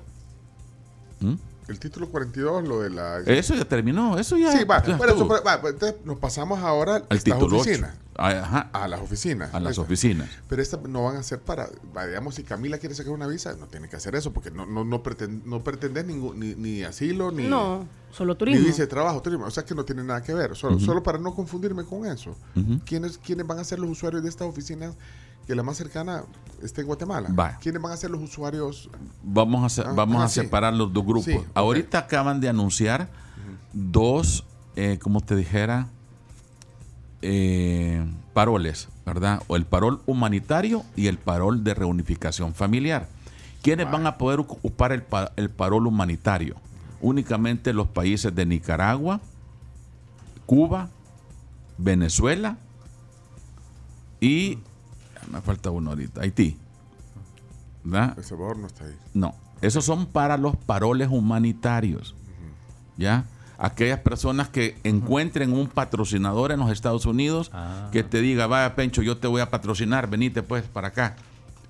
¿Mm? 1.19 1.33
El 1.67 1.79
título 1.79 2.09
42, 2.09 2.67
lo 2.67 2.81
de 2.81 2.89
la. 2.89 3.19
Eso 3.19 3.55
ya 3.55 3.63
terminó, 3.65 4.19
eso 4.19 4.37
ya. 4.37 4.51
Sí, 4.57 4.65
va, 4.65 4.83
ya 4.83 4.95
eso, 4.97 5.27
va, 5.27 5.61
pues, 5.61 5.73
entonces 5.73 5.97
nos 6.05 6.17
pasamos 6.19 6.59
ahora 6.59 6.95
a 6.97 7.03
Al 7.09 7.23
título 7.23 7.57
8. 7.57 7.69
oficinas. 7.69 7.95
Ajá, 8.15 8.69
A 8.73 8.87
las 8.87 9.01
oficinas. 9.01 9.53
a 9.55 9.59
las 9.59 9.77
oficinas. 9.79 10.29
Pero 10.47 10.61
estas 10.61 10.81
no 10.83 11.05
van 11.05 11.15
a 11.15 11.23
ser 11.23 11.39
para, 11.39 11.67
digamos, 12.05 12.35
si 12.35 12.43
Camila 12.43 12.77
quiere 12.77 12.93
sacar 12.93 13.11
una 13.11 13.25
visa, 13.27 13.55
no 13.59 13.65
tiene 13.67 13.89
que 13.89 13.95
hacer 13.95 14.13
eso, 14.15 14.31
porque 14.31 14.51
no, 14.51 14.65
no, 14.67 14.83
no, 14.83 15.01
preten- 15.01 15.41
no 15.45 15.63
pretendes 15.63 16.05
ningún, 16.05 16.39
ni, 16.39 16.53
ni 16.53 16.83
asilo, 16.83 17.31
ni, 17.31 17.47
No, 17.47 17.87
solo 18.11 18.33
ni 18.33 18.37
turismo. 18.39 18.65
visa 18.67 18.83
de 18.83 18.87
trabajo, 18.87 19.21
turismo. 19.21 19.45
O 19.45 19.51
sea 19.51 19.65
que 19.65 19.73
no 19.73 19.83
tiene 19.83 20.03
nada 20.03 20.21
que 20.21 20.33
ver. 20.33 20.55
Solo, 20.55 20.79
solo 20.79 21.01
para 21.01 21.17
no 21.17 21.33
confundirme 21.33 21.85
con 21.85 22.05
eso. 22.05 22.35
¿Quiénes, 22.85 23.17
¿Quiénes 23.17 23.47
van 23.47 23.57
a 23.59 23.63
ser 23.63 23.79
los 23.79 23.89
usuarios 23.89 24.21
de 24.21 24.29
estas 24.29 24.47
oficinas 24.47 24.93
que 25.47 25.55
la 25.55 25.63
más 25.63 25.77
cercana 25.77 26.23
esté 26.61 26.81
en 26.81 26.87
Guatemala? 26.87 27.29
Vaya. 27.31 27.57
¿Quiénes 27.61 27.81
van 27.81 27.91
a 27.91 27.97
ser 27.97 28.09
los 28.11 28.21
usuarios? 28.21 28.89
Vamos 29.23 29.79
a, 29.79 29.81
Ah, 29.83 29.93
vamos 29.93 30.21
ah, 30.21 30.25
a 30.25 30.29
sí. 30.29 30.41
separar 30.41 30.73
los 30.73 30.91
dos 30.93 31.03
grupos. 31.05 31.25
Sí. 31.25 31.39
Ahorita 31.53 31.99
acaban 31.99 32.39
de 32.39 32.49
anunciar 32.49 33.09
dos, 33.73 34.45
eh, 34.75 34.97
como 35.01 35.21
te 35.21 35.35
dijera, 35.35 35.87
eh, 37.21 38.05
paroles, 38.33 38.89
¿verdad? 39.05 39.41
O 39.47 39.55
el 39.55 39.65
parol 39.65 40.01
humanitario 40.05 40.83
y 40.95 41.07
el 41.07 41.17
parol 41.17 41.63
de 41.63 41.73
reunificación 41.73 42.53
familiar. 42.53 43.07
¿Quiénes 43.61 43.89
van 43.89 44.05
a 44.07 44.17
poder 44.17 44.39
ocupar 44.41 44.91
el, 44.91 45.03
pa- 45.03 45.31
el 45.37 45.49
parol 45.49 45.87
humanitario? 45.87 46.55
Únicamente 47.01 47.71
los 47.73 47.87
países 47.87 48.33
de 48.35 48.45
Nicaragua, 48.45 49.21
Cuba, 50.45 50.89
Venezuela 51.77 52.57
y 54.19 54.59
me 55.31 55.41
falta 55.41 55.71
uno 55.71 55.91
ahorita, 55.91 56.21
Haití. 56.21 56.57
¿Verdad? 57.83 58.17
El 58.17 58.23
Salvador 58.23 58.57
no 58.57 58.67
está 58.67 58.85
ahí. 58.85 58.95
No, 59.13 59.35
esos 59.61 59.85
son 59.85 60.05
para 60.05 60.37
los 60.37 60.55
paroles 60.55 61.09
humanitarios. 61.09 62.15
¿Ya? 62.97 63.25
Aquellas 63.57 63.99
personas 63.99 64.49
que 64.49 64.77
encuentren 64.83 65.53
un 65.53 65.67
patrocinador 65.67 66.51
en 66.51 66.59
los 66.59 66.71
Estados 66.71 67.05
Unidos 67.05 67.51
que 67.91 68.03
te 68.03 68.21
diga, 68.21 68.47
vaya 68.47 68.75
Pencho, 68.75 69.01
yo 69.01 69.17
te 69.17 69.27
voy 69.27 69.41
a 69.41 69.49
patrocinar, 69.49 70.09
venite 70.09 70.43
pues 70.43 70.63
para 70.63 70.89
acá. 70.89 71.15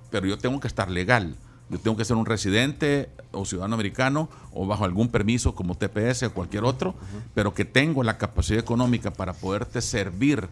Pero 0.09 0.27
yo 0.27 0.37
tengo 0.37 0.59
que 0.59 0.67
estar 0.67 0.89
legal. 0.89 1.35
Yo 1.69 1.79
tengo 1.79 1.95
que 1.97 2.05
ser 2.05 2.17
un 2.17 2.25
residente 2.25 3.09
o 3.31 3.45
ciudadano 3.45 3.75
americano 3.75 4.29
o 4.51 4.67
bajo 4.67 4.85
algún 4.85 5.09
permiso 5.09 5.55
como 5.55 5.75
TPS 5.75 6.23
o 6.23 6.33
cualquier 6.33 6.63
otro, 6.65 6.93
pero 7.33 7.53
que 7.53 7.65
tengo 7.65 8.03
la 8.03 8.17
capacidad 8.17 8.59
económica 8.59 9.11
para 9.11 9.33
poderte 9.33 9.81
servir 9.81 10.49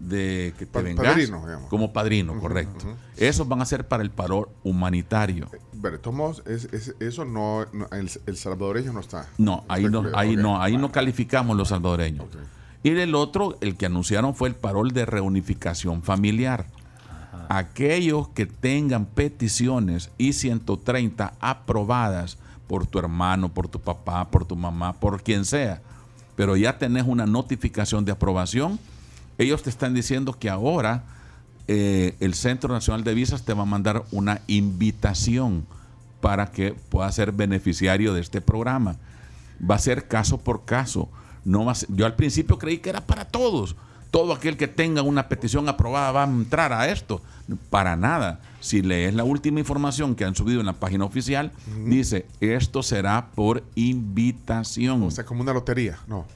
de 0.00 0.54
que 0.58 0.64
te 0.66 0.72
Pa- 0.72 0.80
vengas 0.82 1.06
padrino, 1.06 1.44
digamos. 1.44 1.68
como 1.68 1.92
padrino, 1.92 2.40
correcto. 2.40 2.86
Esos 3.16 3.46
van 3.46 3.60
a 3.60 3.64
ser 3.66 3.86
para 3.86 4.02
el 4.02 4.10
parol 4.10 4.48
humanitario. 4.64 5.48
Pero, 5.82 5.92
de 5.96 5.98
todos 5.98 6.16
modos, 6.16 6.42
es- 6.46 6.64
es- 6.72 6.94
eso 7.00 7.24
no, 7.24 7.66
no- 7.72 7.86
el, 7.92 8.10
el 8.26 8.36
salvadoreño 8.36 8.92
no 8.92 9.00
está. 9.00 9.28
No, 9.38 9.64
ahí 9.68 9.84
no, 9.84 10.04
ahí 10.14 10.36
no, 10.36 10.60
ahí 10.60 10.76
no 10.76 10.90
calificamos 10.90 11.56
los 11.56 11.68
salvadoreños. 11.68 12.24
Y 12.82 12.88
el 12.90 13.14
otro, 13.14 13.58
el 13.60 13.76
que 13.76 13.86
anunciaron 13.86 14.34
fue 14.34 14.48
el 14.48 14.54
parol 14.54 14.92
de 14.92 15.04
reunificación 15.04 16.02
familiar. 16.02 16.64
Aquellos 17.48 18.28
que 18.28 18.46
tengan 18.46 19.06
peticiones 19.06 20.10
I-130 20.18 21.32
aprobadas 21.40 22.38
por 22.66 22.86
tu 22.86 22.98
hermano, 22.98 23.52
por 23.52 23.66
tu 23.68 23.80
papá, 23.80 24.30
por 24.30 24.44
tu 24.44 24.54
mamá, 24.56 24.92
por 24.92 25.22
quien 25.22 25.44
sea, 25.44 25.82
pero 26.36 26.56
ya 26.56 26.78
tenés 26.78 27.04
una 27.06 27.26
notificación 27.26 28.04
de 28.04 28.12
aprobación, 28.12 28.78
ellos 29.42 29.62
te 29.62 29.70
están 29.70 29.94
diciendo 29.94 30.32
que 30.38 30.48
ahora 30.50 31.04
eh, 31.68 32.14
el 32.20 32.34
Centro 32.34 32.72
Nacional 32.72 33.04
de 33.04 33.14
Visas 33.14 33.44
te 33.44 33.54
va 33.54 33.62
a 33.62 33.66
mandar 33.66 34.04
una 34.10 34.40
invitación 34.46 35.64
para 36.20 36.50
que 36.50 36.72
puedas 36.72 37.14
ser 37.14 37.32
beneficiario 37.32 38.12
de 38.12 38.20
este 38.20 38.40
programa. 38.40 38.96
Va 39.68 39.76
a 39.76 39.78
ser 39.78 40.08
caso 40.08 40.38
por 40.38 40.64
caso. 40.64 41.08
No 41.44 41.64
va 41.64 41.72
a 41.72 41.74
ser- 41.74 41.88
yo 41.94 42.06
al 42.06 42.16
principio 42.16 42.58
creí 42.58 42.78
que 42.78 42.90
era 42.90 43.00
para 43.06 43.24
todos. 43.24 43.76
Todo 44.10 44.32
aquel 44.34 44.56
que 44.56 44.66
tenga 44.66 45.02
una 45.02 45.28
petición 45.28 45.68
aprobada 45.68 46.10
va 46.10 46.24
a 46.24 46.26
entrar 46.26 46.72
a 46.72 46.88
esto. 46.90 47.22
Para 47.70 47.96
nada. 47.96 48.40
Si 48.60 48.82
lees 48.82 49.14
la 49.14 49.24
última 49.24 49.60
información 49.60 50.14
que 50.14 50.24
han 50.24 50.34
subido 50.34 50.60
en 50.60 50.66
la 50.66 50.72
página 50.74 51.04
oficial, 51.04 51.52
dice, 51.86 52.26
esto 52.40 52.82
será 52.82 53.28
por 53.34 53.62
invitación. 53.76 55.02
O 55.04 55.10
sea, 55.10 55.24
como 55.24 55.42
una 55.42 55.52
lotería. 55.52 55.98
No. 56.08 56.26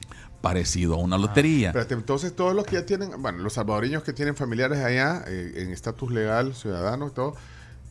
Parecido 0.45 0.93
a 0.93 0.97
una 0.97 1.17
lotería. 1.17 1.69
Espérate, 1.69 1.95
entonces 1.95 2.35
todos 2.35 2.53
los 2.53 2.65
que 2.65 2.75
ya 2.75 2.85
tienen, 2.85 3.19
bueno, 3.19 3.39
los 3.39 3.53
salvadoreños 3.53 4.03
que 4.03 4.13
tienen 4.13 4.35
familiares 4.35 4.77
allá 4.77 5.23
eh, 5.25 5.53
en 5.55 5.71
estatus 5.71 6.11
legal, 6.11 6.53
ciudadano 6.53 7.07
y 7.07 7.09
todo, 7.09 7.33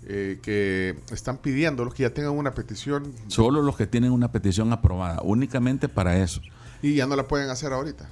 eh, 0.07 0.39
que 0.41 0.97
están 1.11 1.39
pidiendo, 1.39 1.85
los 1.85 1.95
que 1.95 2.05
ya 2.05 2.11
tengan 2.11 2.31
una 2.31 2.53
petición 2.53 3.13
Solo 3.27 3.61
los 3.61 3.77
que 3.77 3.89
tienen 3.89 4.13
una 4.13 4.31
petición 4.31 4.73
aprobada, 4.73 5.21
únicamente 5.25 5.89
para 5.89 6.17
eso. 6.23 6.43
y 6.81 6.95
ya 6.95 7.09
no 7.09 7.17
la 7.17 7.27
pueden 7.27 7.51
hacer 7.51 7.73
ahorita. 7.73 8.09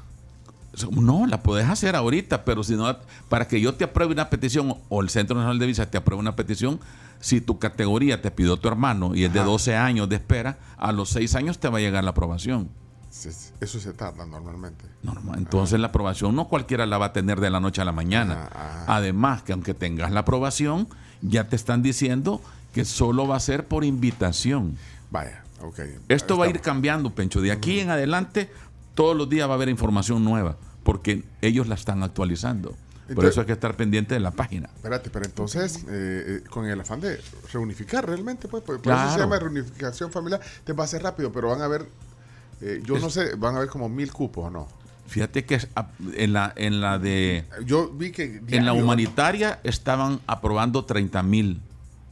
No, 0.90 1.28
la 1.28 1.40
puedes 1.44 1.68
hacer 1.68 1.94
ahorita, 1.94 2.44
pero 2.44 2.64
si 2.64 2.74
no, 2.74 2.96
para 3.28 3.46
que 3.46 3.60
yo 3.60 3.74
te 3.74 3.84
apruebe 3.84 4.12
una 4.12 4.28
petición 4.28 4.74
o 4.88 5.02
el 5.02 5.08
Centro 5.08 5.36
Nacional 5.36 5.60
de 5.60 5.66
Visas 5.66 5.88
te 5.88 5.98
apruebe 5.98 6.18
una 6.18 6.34
petición, 6.34 6.80
si 7.20 7.40
tu 7.40 7.60
categoría 7.60 8.20
te 8.20 8.32
pidió 8.32 8.56
tu 8.56 8.66
hermano 8.66 9.14
y 9.14 9.22
es 9.22 9.32
de 9.32 9.38
Ajá. 9.38 9.48
12 9.48 9.76
años 9.76 10.08
de 10.08 10.16
espera, 10.16 10.58
a 10.78 10.90
los 10.90 11.10
6 11.10 11.32
años 11.36 11.58
te 11.60 11.68
va 11.68 11.78
a 11.78 11.80
llegar 11.80 12.02
la 12.02 12.10
aprobación. 12.10 12.81
Eso 13.60 13.78
se 13.78 13.92
tarda 13.92 14.24
normalmente. 14.24 14.84
Normal. 15.02 15.38
Entonces 15.38 15.78
la 15.78 15.88
aprobación 15.88 16.34
no 16.34 16.48
cualquiera 16.48 16.86
la 16.86 16.96
va 16.98 17.06
a 17.06 17.12
tener 17.12 17.40
de 17.40 17.50
la 17.50 17.60
noche 17.60 17.82
a 17.82 17.84
la 17.84 17.92
mañana. 17.92 18.48
Ajá. 18.50 18.84
Además 18.88 19.42
que 19.42 19.52
aunque 19.52 19.74
tengas 19.74 20.10
la 20.10 20.20
aprobación, 20.20 20.88
ya 21.20 21.48
te 21.48 21.56
están 21.56 21.82
diciendo 21.82 22.40
que 22.72 22.84
solo 22.84 23.28
va 23.28 23.36
a 23.36 23.40
ser 23.40 23.66
por 23.66 23.84
invitación. 23.84 24.76
Vaya, 25.10 25.44
ok. 25.60 25.80
Esto 26.08 26.38
va 26.38 26.46
a 26.46 26.48
ir 26.48 26.60
cambiando, 26.60 27.14
Pencho. 27.14 27.40
De 27.42 27.52
aquí 27.52 27.80
en 27.80 27.90
adelante, 27.90 28.50
todos 28.94 29.14
los 29.14 29.28
días 29.28 29.46
va 29.46 29.52
a 29.52 29.56
haber 29.56 29.68
información 29.68 30.24
nueva, 30.24 30.56
porque 30.82 31.22
ellos 31.42 31.68
la 31.68 31.74
están 31.74 32.02
actualizando. 32.02 32.74
Por 33.14 33.26
eso 33.26 33.40
hay 33.40 33.46
que 33.46 33.52
estar 33.52 33.76
pendiente 33.76 34.14
de 34.14 34.20
la 34.20 34.30
página. 34.30 34.70
Espérate, 34.74 35.10
pero 35.10 35.26
entonces, 35.26 35.84
eh, 35.88 36.40
eh, 36.40 36.42
con 36.48 36.64
el 36.64 36.80
afán 36.80 37.00
de 37.00 37.20
reunificar 37.52 38.06
realmente, 38.06 38.48
pues, 38.48 38.62
por, 38.62 38.76
por 38.76 38.82
Claro. 38.84 39.02
eso 39.08 39.14
se 39.14 39.20
llama 39.20 39.38
reunificación 39.38 40.10
familiar, 40.10 40.40
te 40.64 40.72
va 40.72 40.84
a 40.84 40.86
ser 40.86 41.02
rápido, 41.02 41.30
pero 41.30 41.48
van 41.50 41.60
a 41.60 41.66
haber, 41.66 41.86
eh, 42.62 42.80
yo 42.84 42.98
no 42.98 43.10
sé, 43.10 43.34
van 43.36 43.54
a 43.54 43.58
haber 43.58 43.68
como 43.68 43.88
mil 43.88 44.12
cupos 44.12 44.46
o 44.46 44.50
no. 44.50 44.68
Fíjate 45.06 45.44
que 45.44 45.58
en 46.14 46.32
la, 46.32 46.52
en 46.56 46.80
la 46.80 46.98
de 46.98 47.44
Yo 47.66 47.90
vi 47.90 48.12
que... 48.12 48.40
en 48.48 48.64
la 48.64 48.72
humanitaria 48.72 49.60
estaban 49.62 50.20
aprobando 50.26 50.84
30 50.86 51.22
mil 51.22 51.60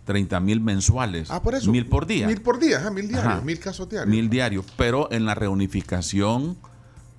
30 0.04 0.40
mil 0.40 0.60
mensuales. 0.60 1.30
Ah, 1.30 1.40
por 1.40 1.54
eso. 1.54 1.70
Mil 1.70 1.86
por 1.86 2.04
día. 2.04 2.26
Mil 2.26 2.40
por 2.40 2.58
día, 2.58 2.78
ajá, 2.78 2.90
mil 2.90 3.06
diarios, 3.06 3.32
Ajá. 3.32 3.40
mil 3.42 3.60
casos 3.60 3.88
diarios. 3.88 4.10
Mil 4.10 4.28
diarios. 4.28 4.64
Pero 4.76 5.10
en 5.12 5.24
la 5.24 5.36
reunificación 5.36 6.56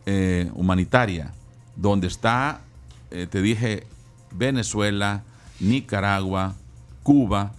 eh, 0.05 0.51
humanitaria, 0.55 1.31
donde 1.77 2.07
está, 2.07 2.61
eh, 3.11 3.27
te 3.31 3.41
dije, 3.41 3.87
Venezuela, 4.31 5.23
Nicaragua, 5.61 6.55
Cuba, 7.01 7.53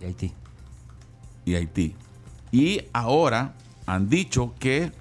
Y 0.00 0.04
Haití. 0.04 0.32
y 1.44 1.54
Haití. 1.56 1.94
Y 2.52 2.82
ahora 2.92 3.54
han 3.86 4.08
dicho 4.08 4.54
que 4.58 4.92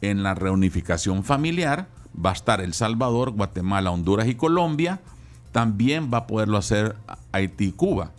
en 0.00 0.22
la 0.22 0.34
reunificación 0.34 1.24
familiar 1.24 1.88
va 2.24 2.30
a 2.30 2.34
estar 2.34 2.60
El 2.60 2.74
Salvador, 2.74 3.30
Guatemala, 3.30 3.90
Honduras 3.90 4.28
y 4.28 4.34
Colombia. 4.34 5.00
También 5.52 6.10
va 6.12 6.18
a 6.18 6.26
poderlo 6.26 6.58
hacer 6.58 6.96
Haití 7.32 7.66
y 7.66 7.72
Cuba. 7.72 8.10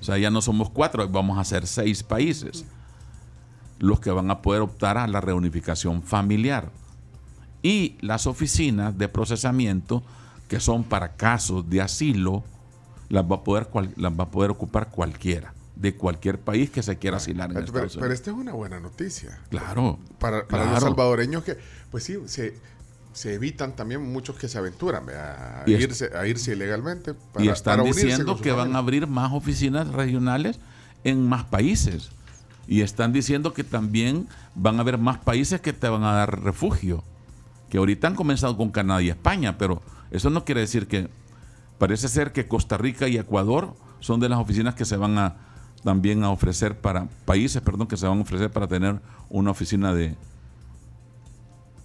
O 0.00 0.04
sea, 0.04 0.18
ya 0.18 0.30
no 0.30 0.40
somos 0.42 0.70
cuatro, 0.70 1.08
vamos 1.08 1.38
a 1.38 1.44
ser 1.44 1.66
seis 1.66 2.02
países 2.02 2.64
los 3.78 4.00
que 4.00 4.10
van 4.10 4.30
a 4.30 4.42
poder 4.42 4.60
optar 4.60 4.98
a 4.98 5.06
la 5.06 5.22
reunificación 5.22 6.02
familiar. 6.02 6.70
Y 7.62 7.96
las 8.00 8.26
oficinas 8.26 8.96
de 8.96 9.08
procesamiento, 9.08 10.02
que 10.48 10.60
son 10.60 10.84
para 10.84 11.16
casos 11.16 11.68
de 11.70 11.80
asilo, 11.80 12.44
las 13.08 13.24
va 13.24 13.36
a 13.36 13.44
poder, 13.44 13.68
las 13.96 14.12
va 14.12 14.24
a 14.24 14.30
poder 14.30 14.50
ocupar 14.50 14.90
cualquiera 14.90 15.54
de 15.80 15.94
cualquier 15.96 16.38
país 16.38 16.68
que 16.70 16.82
se 16.82 16.98
quiera 16.98 17.16
asilar 17.16 17.48
en 17.50 17.54
Pero, 17.54 17.66
Estados 17.66 17.92
pero 17.94 18.04
Unidos. 18.06 18.18
esta 18.20 18.30
es 18.32 18.36
una 18.36 18.52
buena 18.52 18.80
noticia. 18.80 19.40
Claro. 19.48 19.98
Para, 20.18 20.46
para 20.46 20.64
claro. 20.64 20.70
los 20.72 20.82
salvadoreños 20.82 21.42
que, 21.42 21.56
pues 21.90 22.04
sí, 22.04 22.18
se, 22.26 22.54
se 23.14 23.32
evitan 23.34 23.74
también 23.74 24.02
muchos 24.12 24.36
que 24.36 24.46
se 24.48 24.58
aventuran 24.58 25.06
a, 25.08 25.62
Y 25.66 25.74
es- 25.74 25.80
irse, 25.80 26.10
a 26.14 26.26
irse 26.26 26.52
ilegalmente. 26.52 27.14
Para, 27.14 27.44
y 27.44 27.48
están 27.48 27.78
para 27.78 27.88
diciendo 27.90 28.38
que 28.38 28.52
van 28.52 28.76
a 28.76 28.78
abrir 28.78 29.06
más 29.06 29.32
oficinas 29.32 29.88
regionales 29.88 30.58
en 31.02 31.26
más 31.26 31.44
países. 31.44 32.10
Y 32.68 32.82
están 32.82 33.12
diciendo 33.14 33.54
que 33.54 33.64
también 33.64 34.28
van 34.54 34.76
a 34.76 34.80
haber 34.82 34.98
más 34.98 35.16
países 35.18 35.60
que 35.62 35.72
te 35.72 35.88
van 35.88 36.04
a 36.04 36.12
dar 36.12 36.42
refugio. 36.42 37.02
Que 37.70 37.78
ahorita 37.78 38.06
han 38.06 38.14
comenzado 38.16 38.54
con 38.56 38.70
Canadá 38.70 39.00
y 39.00 39.08
España, 39.08 39.56
pero 39.56 39.80
eso 40.10 40.28
no 40.28 40.44
quiere 40.44 40.60
decir 40.60 40.86
que 40.88 41.08
parece 41.78 42.08
ser 42.08 42.32
que 42.32 42.46
Costa 42.46 42.76
Rica 42.76 43.08
y 43.08 43.16
Ecuador 43.16 43.74
son 44.00 44.20
de 44.20 44.28
las 44.28 44.38
oficinas 44.38 44.74
que 44.74 44.84
se 44.84 44.96
van 44.96 45.16
a 45.18 45.36
también 45.82 46.24
a 46.24 46.30
ofrecer 46.30 46.78
para 46.78 47.08
países, 47.24 47.62
perdón, 47.62 47.86
que 47.86 47.96
se 47.96 48.06
van 48.06 48.18
a 48.18 48.22
ofrecer 48.22 48.50
para 48.50 48.66
tener 48.66 49.00
una 49.28 49.50
oficina 49.50 49.94
de 49.94 50.16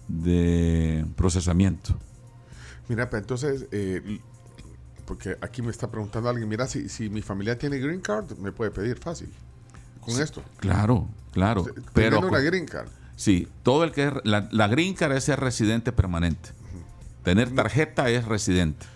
de 0.08 1.04
procesamiento. 1.16 1.94
Mira, 2.88 3.10
pero 3.10 3.20
entonces, 3.20 3.66
eh, 3.72 4.20
porque 5.04 5.36
aquí 5.40 5.62
me 5.62 5.70
está 5.70 5.90
preguntando 5.90 6.28
alguien, 6.28 6.48
mira, 6.48 6.66
si, 6.66 6.88
si 6.88 7.08
mi 7.08 7.22
familia 7.22 7.58
tiene 7.58 7.78
green 7.78 8.00
card, 8.00 8.36
me 8.38 8.52
puede 8.52 8.70
pedir 8.70 8.98
fácil 8.98 9.32
con 10.00 10.20
esto. 10.20 10.42
Claro, 10.58 11.08
claro, 11.32 11.64
Pero 11.92 12.20
pero 12.20 12.28
una 12.28 12.38
green 12.40 12.66
card. 12.66 12.88
Sí, 13.16 13.48
todo 13.62 13.82
el 13.82 13.92
que 13.92 14.08
es, 14.08 14.12
la, 14.24 14.48
la 14.52 14.68
green 14.68 14.94
card 14.94 15.12
es 15.12 15.24
ser 15.24 15.40
residente 15.40 15.92
permanente. 15.92 16.50
Tener 17.24 17.52
tarjeta 17.52 18.08
es 18.08 18.24
residente. 18.24 18.86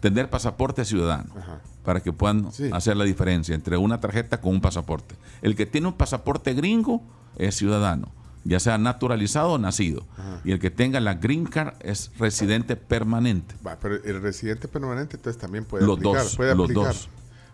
Tener 0.00 0.28
pasaporte 0.30 0.84
ciudadano. 0.84 1.32
Ajá. 1.36 1.60
Para 1.84 2.00
que 2.00 2.12
puedan 2.12 2.52
Sí. 2.52 2.68
hacer 2.72 2.96
la 2.96 3.04
diferencia 3.04 3.54
entre 3.54 3.76
una 3.76 4.00
tarjeta 4.00 4.40
con 4.40 4.52
un 4.54 4.60
pasaporte. 4.60 5.14
El 5.42 5.54
que 5.56 5.66
tiene 5.66 5.86
un 5.88 5.94
pasaporte 5.94 6.52
gringo 6.54 7.02
es 7.38 7.54
ciudadano, 7.56 8.08
ya 8.44 8.58
sea 8.60 8.76
naturalizado 8.78 9.52
o 9.52 9.58
nacido. 9.58 10.04
Y 10.44 10.52
el 10.52 10.58
que 10.58 10.70
tenga 10.70 11.00
la 11.00 11.14
green 11.14 11.44
card 11.46 11.74
es 11.80 12.10
residente 12.18 12.76
permanente. 12.76 13.54
Va, 13.66 13.76
pero 13.80 13.96
el 14.02 14.20
residente 14.20 14.68
permanente 14.68 15.16
entonces 15.16 15.40
también 15.40 15.64
puede 15.64 15.86
Los 15.86 15.96
aplicar. 15.98 16.22
dos, 16.24 16.36
puede 16.36 16.54
los 16.54 16.64
aplicar. 16.70 16.86
dos. 16.92 17.08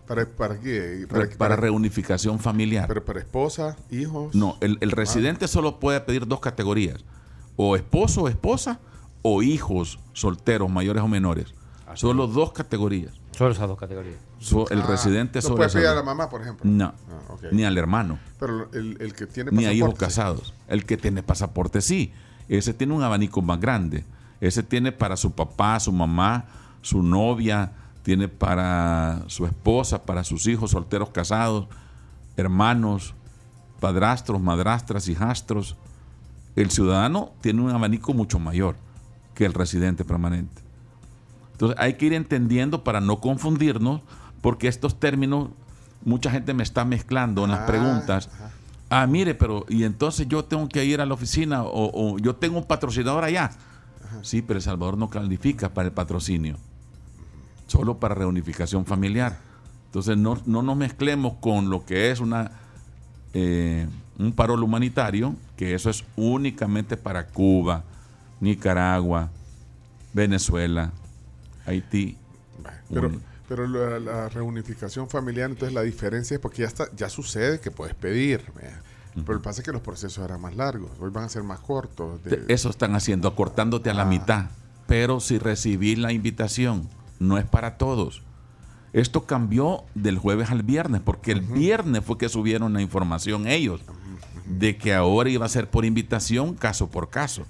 ¿Para, 0.07 0.27
para 0.27 0.59
qué? 0.59 1.07
Para 1.39 1.57
reunificación 1.57 2.39
familiar. 2.39 2.89
pero 2.89 3.05
para 3.05 3.21
esposa, 3.21 3.77
hijos. 3.91 4.35
No, 4.35 4.57
el, 4.61 4.77
el 4.81 4.91
residente 4.91 5.47
solo 5.47 5.79
puede 5.79 6.01
pedir 6.01 6.27
dos 6.27 6.41
categorías. 6.41 7.05
O 7.57 7.77
esposo 7.77 8.23
o 8.23 8.29
esposa 8.29 8.81
o 9.23 9.43
hijos 9.43 10.01
solteros, 10.15 10.69
mayores 10.71 11.03
o 11.03 11.09
menores. 11.09 11.55
Solo 11.97 12.27
dos 12.27 12.53
categorías. 12.53 13.13
Solo 13.37 13.53
esas 13.53 13.69
dos 13.69 13.79
categorías. 13.79 14.17
So- 14.39 14.69
el 14.71 14.83
Ah, 14.83 14.87
residente 14.87 15.39
no 15.39 15.43
solo 15.43 15.57
puede 15.57 15.69
esas 15.69 15.81
pedir 15.81 15.89
a 15.89 15.95
la 15.95 16.03
mamá, 16.03 16.29
por 16.29 16.43
ejemplo. 16.43 16.69
No, 16.71 16.87
Ah, 17.11 17.35
ni 17.51 17.65
al 17.65 17.77
hermano, 17.79 18.19
Pero 18.39 18.69
el, 18.73 18.97
el 19.01 19.15
que 19.15 19.27
tiene 19.27 19.51
ni 19.53 19.65
a 19.65 19.73
hijos 19.73 19.95
pasaporte, 19.95 20.11
sí. 20.13 20.21
casados. 20.21 20.55
El 20.69 20.85
que 20.87 20.97
tiene 20.97 21.23
pasaporte 21.23 21.81
sí. 21.81 22.13
Ese 22.49 22.75
tiene 22.75 22.93
un 22.93 23.03
abanico 23.03 23.41
más 23.43 23.59
grande. 23.61 24.05
Ese 24.41 24.63
tiene 24.63 24.93
para 24.93 25.17
su 25.17 25.33
papá, 25.33 25.79
su 25.81 25.93
mamá, 25.93 26.45
su 26.83 27.03
novia, 27.03 27.73
tiene 28.03 28.29
para 28.29 29.23
su 29.29 29.47
esposa, 29.47 30.03
para 30.05 30.25
sus 30.25 30.47
hijos 30.49 30.73
solteros 30.73 31.11
casados, 31.11 31.69
hermanos, 32.37 33.15
padrastros, 33.81 34.41
madrastras, 34.41 35.09
hijastros. 35.09 35.77
El 36.57 36.71
ciudadano 36.71 37.33
tiene 37.41 37.63
un 37.63 37.71
abanico 37.71 38.13
mucho 38.13 38.39
mayor 38.39 38.77
que 39.35 39.45
el 39.45 39.55
residente 39.55 40.05
permanente. 40.05 40.62
Entonces 41.53 41.79
hay 41.79 41.95
que 41.95 42.07
ir 42.07 42.13
entendiendo 42.15 42.83
para 42.85 43.01
no 43.01 43.21
confundirnos, 43.21 44.01
porque 44.41 44.69
estos 44.69 44.99
términos, 44.99 45.51
mucha 46.05 46.31
gente 46.31 46.55
me 46.55 46.63
está 46.63 46.85
mezclando 46.85 47.45
en 47.45 47.51
las 47.53 47.61
Ah, 47.61 47.67
preguntas. 47.67 48.31
Ah, 48.91 49.07
mire, 49.07 49.35
pero 49.35 49.65
y 49.69 49.85
entonces 49.85 50.27
yo 50.29 50.45
tengo 50.45 50.69
que 50.69 50.85
ir 50.85 51.01
a 51.01 51.07
la 51.07 51.15
oficina 51.15 51.63
o, 51.63 51.91
o 51.95 52.19
yo 52.19 52.35
tengo 52.37 52.59
un 52.59 52.65
patrocinador 52.67 53.25
allá. 53.25 53.51
Sí, 54.23 54.43
pero 54.43 54.59
El 54.59 54.63
Salvador 54.63 54.99
no 54.99 55.09
califica 55.09 55.71
para 55.73 55.89
el 55.89 55.95
patrocinio, 55.95 56.57
solo 57.67 57.99
para 57.99 58.15
reunificación 58.15 58.85
familiar. 58.85 59.39
Entonces 59.87 60.17
no, 60.19 60.39
no 60.47 60.63
nos 60.63 60.77
mezclemos 60.77 61.35
con 61.41 61.71
lo 61.71 61.85
que 61.87 62.11
es 62.11 62.21
una 62.21 62.51
eh, 63.35 63.87
un 64.19 64.33
parol 64.33 64.63
humanitario, 64.63 65.35
que 65.57 65.75
eso 65.75 65.89
es 65.89 66.05
únicamente 66.17 66.99
para 66.99 67.27
Cuba, 67.29 67.83
Nicaragua, 68.41 69.31
Venezuela, 70.13 70.91
Haití. 71.67 72.17
Pero, 72.93 73.11
pero 73.49 73.67
la, 73.67 73.99
la 73.99 74.29
reunificación 74.29 75.09
familiar, 75.09 75.51
entonces 75.51 75.75
la 75.75 75.83
diferencia 75.83 76.35
es 76.37 76.41
porque 76.41 76.63
ya 76.63 76.69
está, 76.69 76.87
ya 76.97 77.09
sucede 77.09 77.61
que 77.61 77.71
puedes 77.71 77.95
pedir. 77.95 78.43
Pero 79.15 79.33
el 79.35 79.41
pasa 79.41 79.61
es 79.61 79.65
que 79.67 79.73
los 79.73 79.83
procesos 79.83 80.25
eran 80.25 80.41
más 80.41 80.57
largos, 80.57 80.91
hoy 81.01 81.11
van 81.11 81.25
a 81.25 81.29
ser 81.29 81.43
más 81.43 81.61
cortos. 81.61 82.23
de- 82.25 82.45
Eso 82.49 82.71
están 82.71 82.95
haciendo, 82.95 83.29
acortándote 83.29 83.91
a 83.91 83.95
la 83.95 84.03
Ah. 84.03 84.07
mitad. 84.07 84.47
Pero 84.87 85.21
si 85.21 85.39
recibís 85.39 85.99
la 85.99 86.13
invitación, 86.13 86.89
no 87.19 87.39
es 87.39 87.45
para 87.45 87.77
todos. 87.79 88.23
Esto 88.93 89.25
cambió 89.25 89.85
del 89.95 90.19
jueves 90.19 90.51
al 90.51 90.63
viernes, 90.63 91.01
porque 91.03 91.33
el 91.33 91.41
viernes 91.41 92.05
fue 92.05 92.19
que 92.19 92.29
subieron 92.29 92.73
la 92.75 92.83
información 92.83 93.47
ellos, 93.47 93.81
de 94.47 94.77
que 94.77 94.93
ahora 94.95 95.31
iba 95.31 95.47
a 95.47 95.49
ser 95.49 95.71
por 95.71 95.85
invitación, 95.85 96.55
caso 96.55 96.91
por 96.91 97.09
caso. 97.09 97.47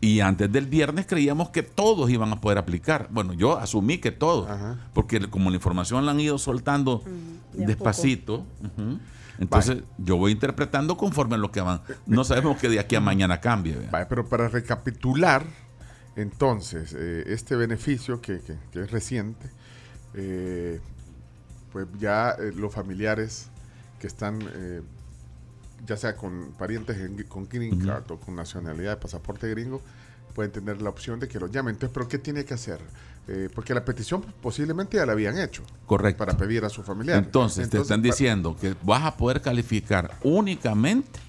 Y 0.00 0.20
antes 0.20 0.52
del 0.52 0.66
viernes 0.66 1.06
creíamos 1.06 1.48
que 1.50 1.62
todos 1.62 2.10
iban 2.10 2.30
a 2.32 2.40
poder 2.40 2.58
aplicar. 2.58 3.08
Bueno, 3.10 3.32
yo 3.32 3.58
asumí 3.58 3.98
que 3.98 4.10
todos, 4.10 4.50
Ajá. 4.50 4.78
porque 4.92 5.18
como 5.30 5.48
la 5.50 5.56
información 5.56 6.04
la 6.04 6.12
han 6.12 6.20
ido 6.20 6.36
soltando 6.38 7.02
de 7.54 7.64
a 7.64 7.66
despacito, 7.66 8.44
entonces 9.38 9.82
yo 9.98 10.16
voy 10.16 10.32
interpretando 10.32 10.96
conforme 10.96 11.36
a 11.36 11.38
lo 11.38 11.50
que 11.50 11.60
van. 11.62 11.80
No 12.06 12.22
sabemos 12.24 12.58
que 12.58 12.68
de 12.68 12.80
aquí 12.80 12.96
a 12.96 13.00
mañana 13.00 13.40
cambie. 13.40 13.76
pero 14.08 14.28
para 14.28 14.48
recapitular, 14.48 15.44
entonces, 16.16 16.94
eh, 16.96 17.24
este 17.28 17.56
beneficio 17.56 18.20
que, 18.20 18.40
que- 18.40 18.58
que 18.72 18.82
es 18.82 18.90
reciente, 18.90 19.50
eh, 20.14 20.80
pues 21.72 21.86
ya 21.98 22.30
eh, 22.38 22.52
los 22.54 22.72
familiares 22.72 23.48
que 23.98 24.06
están, 24.06 24.38
eh, 24.54 24.82
ya 25.86 25.96
sea 25.96 26.16
con 26.16 26.52
parientes 26.58 26.96
en- 26.98 27.22
con 27.24 27.48
green 27.48 27.78
card 27.80 28.10
o 28.10 28.18
con 28.20 28.34
nacionalidad 28.36 28.90
de 28.92 28.96
pasaporte 28.96 29.48
gringo, 29.50 29.80
pueden 30.34 30.50
tener 30.52 30.82
la 30.82 30.90
opción 30.90 31.20
de 31.20 31.28
que 31.28 31.38
los 31.38 31.50
llamen. 31.50 31.74
Entonces, 31.74 31.94
¿pero 31.94 32.08
qué 32.08 32.18
tiene 32.18 32.44
que 32.44 32.54
hacer? 32.54 32.80
Eh, 33.26 33.48
porque 33.54 33.72
la 33.72 33.84
petición 33.84 34.22
posiblemente 34.42 34.96
ya 34.98 35.06
la 35.06 35.12
habían 35.12 35.38
hecho 35.38 35.62
Correcto. 35.86 36.18
para 36.24 36.36
pedir 36.36 36.64
a 36.64 36.68
su 36.68 36.82
familiar. 36.82 37.18
Entonces, 37.18 37.70
te 37.70 37.78
están 37.80 38.02
diciendo 38.02 38.56
que 38.60 38.74
vas 38.82 39.02
a 39.04 39.16
poder 39.16 39.40
calificar 39.40 40.10
únicamente 40.22 41.20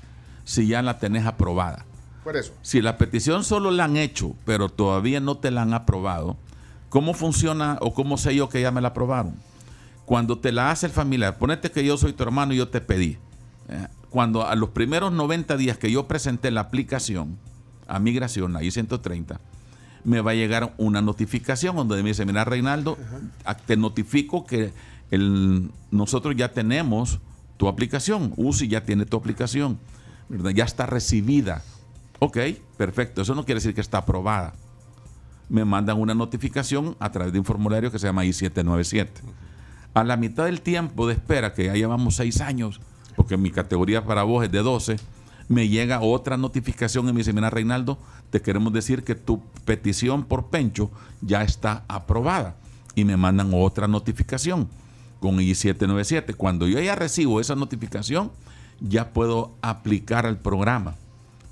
si 0.44 0.68
ya 0.68 0.82
la 0.82 1.00
tenés 1.00 1.26
aprobada. 1.26 1.86
Por 2.24 2.36
eso. 2.36 2.54
Si 2.62 2.82
la 2.82 2.98
petición 2.98 3.44
solo 3.44 3.72
la 3.72 3.86
han 3.86 3.96
hecho, 3.98 4.36
pero 4.46 4.68
todavía 4.70 5.20
no 5.20 5.38
te 5.38 5.52
la 5.52 5.62
han 5.62 5.74
aprobado, 5.74 6.38
¿cómo 6.89 7.13
funciona 7.13 7.78
o 7.82 7.94
cómo 7.94 8.18
sé 8.18 8.36
yo 8.36 8.50
que 8.50 8.62
ya 8.62 8.72
me 8.72 8.82
la 8.82 8.89
aprobaron? 8.89 9.36
Cuando 10.06 10.38
te 10.39 10.52
la 10.52 10.72
hace 10.72 10.88
el 10.88 10.91
familiar, 10.91 11.38
ponete 11.38 11.72
que 11.72 11.86
yo 11.86 11.98
soy 11.98 12.13
tu 12.13 12.24
hermano 12.24 12.54
y 12.54 12.58
yo 12.58 12.68
te 12.68 12.82
pedí. 12.82 13.18
Eh, 13.69 13.88
Cuando 14.10 14.47
a 14.47 14.56
los 14.56 14.69
primeros 14.69 15.12
90 15.12 15.58
días 15.58 15.78
que 15.78 15.91
yo 15.91 16.08
presenté 16.08 16.51
la 16.51 16.62
aplicación 16.62 17.38
a 17.88 17.99
migración, 17.99 18.54
la 18.54 18.63
I-130, 18.63 19.39
me 20.06 20.21
va 20.21 20.32
a 20.32 20.36
llegar 20.36 20.73
una 20.78 21.01
notificación 21.01 21.75
donde 21.75 22.01
me 22.04 22.10
dice, 22.10 22.25
mira 22.25 22.45
Reinaldo, 22.45 22.97
te 23.65 23.75
notifico 23.75 24.45
que 24.45 24.71
el, 25.12 25.71
nosotros 25.91 26.36
ya 26.36 26.54
tenemos 26.54 27.19
tu 27.58 27.67
aplicación, 27.67 28.34
UCI 28.38 28.67
ya 28.67 28.84
tiene 28.84 29.06
tu 29.06 29.17
aplicación, 29.17 29.80
¿verdad? 30.30 30.51
ya 30.51 30.63
está 30.63 30.86
recibida. 30.86 31.63
Ok, 32.19 32.38
perfecto, 32.78 33.21
eso 33.21 33.36
no 33.36 33.45
quiere 33.45 33.58
decir 33.60 33.73
que 33.73 33.82
está 33.82 33.99
aprobada. 33.99 34.54
Me 35.49 35.65
mandan 35.65 35.99
una 35.99 36.13
notificación 36.13 36.95
a 36.99 37.12
través 37.12 37.34
de 37.34 37.39
un 37.39 37.45
formulario 37.45 37.91
que 37.91 37.99
se 37.99 38.08
llama 38.08 38.25
I-797. 38.25 39.10
A 39.93 40.04
la 40.04 40.17
mitad 40.17 40.45
del 40.45 40.62
tiempo 40.62 41.08
de 41.08 41.13
espera, 41.13 41.54
que 41.54 41.65
ya 41.65 41.73
llevamos 41.73 42.15
seis 42.15 42.41
años, 42.41 42.82
porque 43.15 43.38
mi 43.38 43.51
categoría 43.51 44.04
para 44.06 44.23
vos 44.23 44.43
es 44.43 44.51
de 44.51 44.60
12, 44.60 44.97
me 45.47 45.67
llega 45.67 46.01
otra 46.01 46.38
notificación 46.38 47.08
y 47.08 47.12
me 47.13 47.19
dice, 47.19 47.34
mira 47.34 47.49
Reinaldo, 47.49 47.97
te 48.30 48.41
queremos 48.41 48.73
decir 48.73 49.04
que 49.04 49.15
tu 49.15 49.41
petición 49.65 50.23
por 50.23 50.47
pencho 50.47 50.89
ya 51.21 51.43
está 51.43 51.84
aprobada. 51.88 52.56
Y 52.95 53.04
me 53.06 53.17
mandan 53.17 53.51
otra 53.54 53.88
notificación 53.88 54.67
con 55.19 55.39
I-797. 55.39 56.36
Cuando 56.36 56.67
yo 56.67 56.80
ya 56.80 56.95
recibo 56.95 57.39
esa 57.41 57.56
notificación, 57.56 58.32
ya 58.80 59.10
puedo 59.12 59.51
aplicar 59.62 60.25
al 60.25 60.38
programa. 60.38 60.95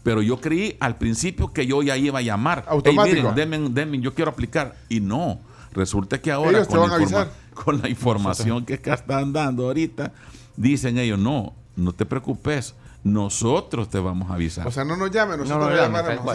Pero 0.04 0.21
yo 0.21 0.39
creí 0.41 0.76
al 0.80 0.97
principio 0.97 1.54
que 1.54 1.65
yo 1.65 1.82
ya 1.82 1.95
iba 1.97 2.19
a 2.19 2.21
llamar. 2.21 2.60
"Ey, 2.60 2.73
Automático. 2.73 3.15
miren, 3.32 3.36
denme, 3.36 3.69
denme, 3.69 3.99
yo 3.99 4.13
quiero 4.13 4.32
aplicar. 4.32 4.76
Y 4.89 4.99
no. 4.99 5.39
Resulta 5.73 6.21
que 6.21 6.32
ahora 6.32 6.65
con 6.65 6.89
la, 6.89 7.28
con 7.54 7.82
la 7.82 7.89
información 7.89 8.65
que 8.65 8.76
acá 8.76 8.93
están 8.95 9.34
dando 9.34 9.65
ahorita, 9.65 10.12
dicen 10.56 10.98
ellos, 10.98 11.20
no, 11.20 11.54
no 11.76 11.94
te 11.94 12.06
preocupes, 12.06 12.76
nosotros 13.04 13.89
te 13.89 14.00
vamos 14.00 14.30
a 14.32 14.36
avisar. 14.36 14.68
O 14.68 14.72
sea, 14.72 14.86
no 14.86 14.96
nos 14.96 15.12
llamen, 15.12 15.39
nosotros 15.39 15.72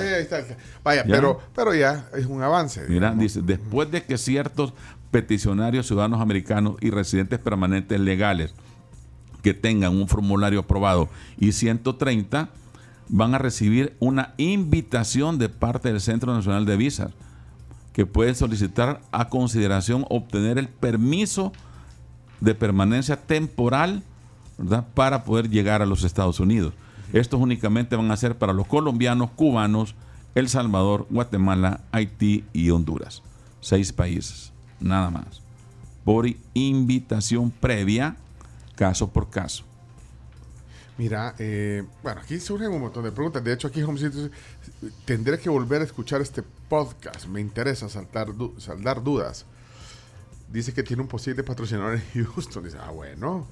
ahí 0.00 0.20
está. 0.20 0.44
Vaya, 0.84 1.04
Ya. 1.06 1.14
pero, 1.14 1.40
pero 1.54 1.74
ya 1.74 2.08
es 2.16 2.26
un 2.26 2.42
avance. 2.42 2.80
Mira, 2.88 3.10
digamos. 3.10 3.18
dice, 3.20 3.42
después 3.42 3.90
de 3.90 4.04
que 4.04 4.18
ciertos 4.18 4.74
peticionarios 5.10 5.86
ciudadanos 5.86 6.20
americanos 6.20 6.76
y 6.80 6.90
residentes 6.90 7.38
permanentes 7.38 7.98
legales 7.98 8.52
que 8.52 8.68
que 9.48 9.54
tengan 9.54 9.94
un 9.96 10.08
formulario 10.08 10.60
aprobado 10.60 11.08
y 11.38 11.52
130 11.52 12.48
van 13.08 13.34
a 13.34 13.38
recibir 13.38 13.96
una 14.00 14.34
invitación 14.36 15.38
de 15.38 15.48
parte 15.48 15.88
del 15.90 16.00
Centro 16.00 16.34
Nacional 16.34 16.66
de 16.66 16.76
Visas 16.76 17.12
que 17.94 18.04
pueden 18.04 18.34
solicitar 18.34 19.00
a 19.12 19.28
consideración 19.28 20.04
obtener 20.10 20.58
el 20.58 20.68
permiso 20.68 21.52
de 22.40 22.54
permanencia 22.54 23.16
temporal 23.16 24.02
para 24.94 25.24
poder 25.24 25.48
llegar 25.48 25.82
a 25.82 25.86
los 25.86 26.04
Estados 26.04 26.40
Unidos. 26.40 26.74
Estos 27.12 27.40
únicamente 27.40 27.96
van 27.96 28.10
a 28.10 28.16
ser 28.16 28.36
para 28.36 28.52
los 28.52 28.66
colombianos, 28.66 29.30
cubanos, 29.30 29.94
El 30.34 30.48
Salvador, 30.48 31.06
Guatemala, 31.10 31.80
Haití 31.92 32.44
y 32.52 32.70
Honduras. 32.70 33.22
Seis 33.60 33.92
países, 33.92 34.52
nada 34.80 35.10
más. 35.10 35.42
Por 36.04 36.26
invitación 36.54 37.50
previa, 37.50 38.16
caso 38.76 39.10
por 39.10 39.30
caso. 39.30 39.64
Mira, 40.98 41.34
eh, 41.38 41.84
bueno, 42.02 42.20
aquí 42.20 42.40
surgen 42.40 42.72
un 42.72 42.80
montón 42.80 43.04
de 43.04 43.12
preguntas. 43.12 43.42
De 43.42 43.52
hecho, 43.52 43.68
aquí 43.68 43.82
Homecito 43.82 44.30
tendré 45.04 45.38
que 45.38 45.48
volver 45.48 45.80
a 45.80 45.84
escuchar 45.84 46.20
este 46.20 46.42
podcast. 46.42 47.26
Me 47.26 47.40
interesa 47.40 47.88
saltar 47.88 48.28
saldar 48.58 49.02
dudas. 49.02 49.46
Dice 50.52 50.74
que 50.74 50.82
tiene 50.82 51.02
un 51.02 51.08
posible 51.08 51.44
patrocinador 51.44 52.00
en 52.14 52.24
Houston. 52.34 52.64
Dice, 52.64 52.78
ah, 52.80 52.90
bueno. 52.90 53.46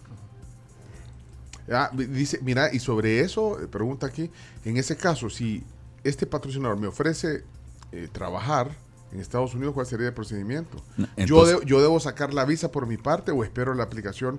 Ah, 1.71 1.91
dice, 1.93 2.39
mira, 2.43 2.73
y 2.73 2.79
sobre 2.79 3.21
eso, 3.21 3.61
eh, 3.61 3.67
pregunta 3.67 4.07
aquí, 4.07 4.31
en 4.65 4.77
ese 4.77 4.97
caso, 4.97 5.29
si 5.31 5.65
este 6.05 6.27
patrocinador 6.27 6.79
me 6.79 6.87
ofrece 6.87 7.43
eh, 7.93 8.09
trabajar 8.13 8.71
en 9.13 9.21
Estados 9.21 9.55
Unidos, 9.55 9.75
¿cuál 9.75 9.87
sería 9.87 10.09
el 10.09 10.13
procedimiento? 10.15 10.83
Yo, 11.17 11.45
de- 11.47 11.67
¿Yo 11.67 11.81
debo 11.81 11.99
sacar 12.01 12.33
la 12.35 12.45
visa 12.45 12.71
por 12.71 12.87
mi 12.87 12.97
parte 12.97 13.33
o 13.33 13.43
espero 13.45 13.75
la 13.75 13.85
aplicación 13.85 14.39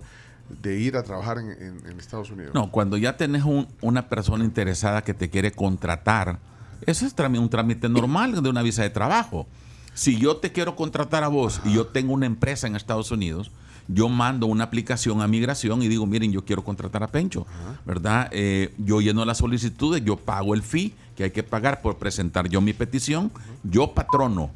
de 0.62 0.80
ir 0.80 0.96
a 0.96 1.04
trabajar 1.04 1.40
en, 1.40 1.50
en- 1.52 1.86
en 1.86 2.00
Estados 2.00 2.30
Unidos? 2.32 2.54
No, 2.54 2.72
cuando 2.72 2.96
ya 2.98 3.18
tenés 3.18 3.44
un- 3.44 3.68
una 3.82 4.08
persona 4.10 4.46
interesada 4.46 5.04
que 5.04 5.14
te 5.14 5.30
quiere 5.30 5.52
contratar, 5.52 6.40
eso 6.86 7.06
es 7.06 7.14
un 7.18 7.50
trámite 7.50 7.90
normal 7.90 8.42
de 8.42 8.50
una 8.50 8.62
visa 8.62 8.84
de 8.84 8.90
trabajo. 8.90 9.48
Si 9.94 10.18
yo 10.20 10.38
te 10.38 10.52
quiero 10.52 10.76
contratar 10.76 11.24
a 11.24 11.28
vos 11.28 11.60
y 11.66 11.74
yo 11.74 11.88
tengo 11.88 12.14
una 12.14 12.26
empresa 12.28 12.68
en 12.68 12.76
Estados 12.76 13.10
Unidos, 13.12 13.52
yo 13.88 14.10
mando 14.10 14.48
una 14.48 14.66
aplicación 14.66 15.22
a 15.22 15.28
migración 15.28 15.82
y 15.82 15.88
digo, 15.88 16.06
miren, 16.06 16.32
yo 16.32 16.44
quiero 16.44 16.64
contratar 16.64 17.04
a 17.04 17.08
Pencho, 17.08 17.46
¿verdad? 17.86 18.30
Eh, 18.32 18.74
yo 18.78 19.02
lleno 19.02 19.24
las 19.24 19.38
solicitudes, 19.38 20.04
yo 20.04 20.18
pago 20.18 20.54
el 20.54 20.62
fee 20.62 20.94
que 21.16 21.26
hay 21.26 21.32
que 21.32 21.44
pagar 21.44 21.82
por 21.82 21.98
presentar 21.98 22.50
yo 22.50 22.62
mi 22.62 22.74
petición, 22.74 23.32
yo 23.64 23.94
patrono, 23.94 24.52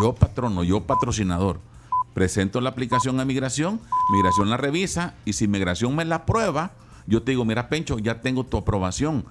yo 0.00 0.14
patrono, 0.14 0.64
yo 0.64 0.82
patrocinador. 0.82 1.60
Presento 2.14 2.60
la 2.60 2.70
aplicación 2.70 3.20
a 3.20 3.24
migración, 3.24 3.80
migración 4.12 4.50
la 4.50 4.56
revisa 4.56 5.14
y 5.24 5.34
si 5.34 5.46
migración 5.46 5.94
me 5.94 6.04
la 6.04 6.16
aprueba, 6.16 6.72
yo 7.06 7.22
te 7.22 7.32
digo, 7.32 7.44
mira 7.44 7.68
Pencho, 7.68 7.98
ya 7.98 8.20
tengo 8.20 8.44
tu 8.44 8.56
aprobación. 8.56 9.24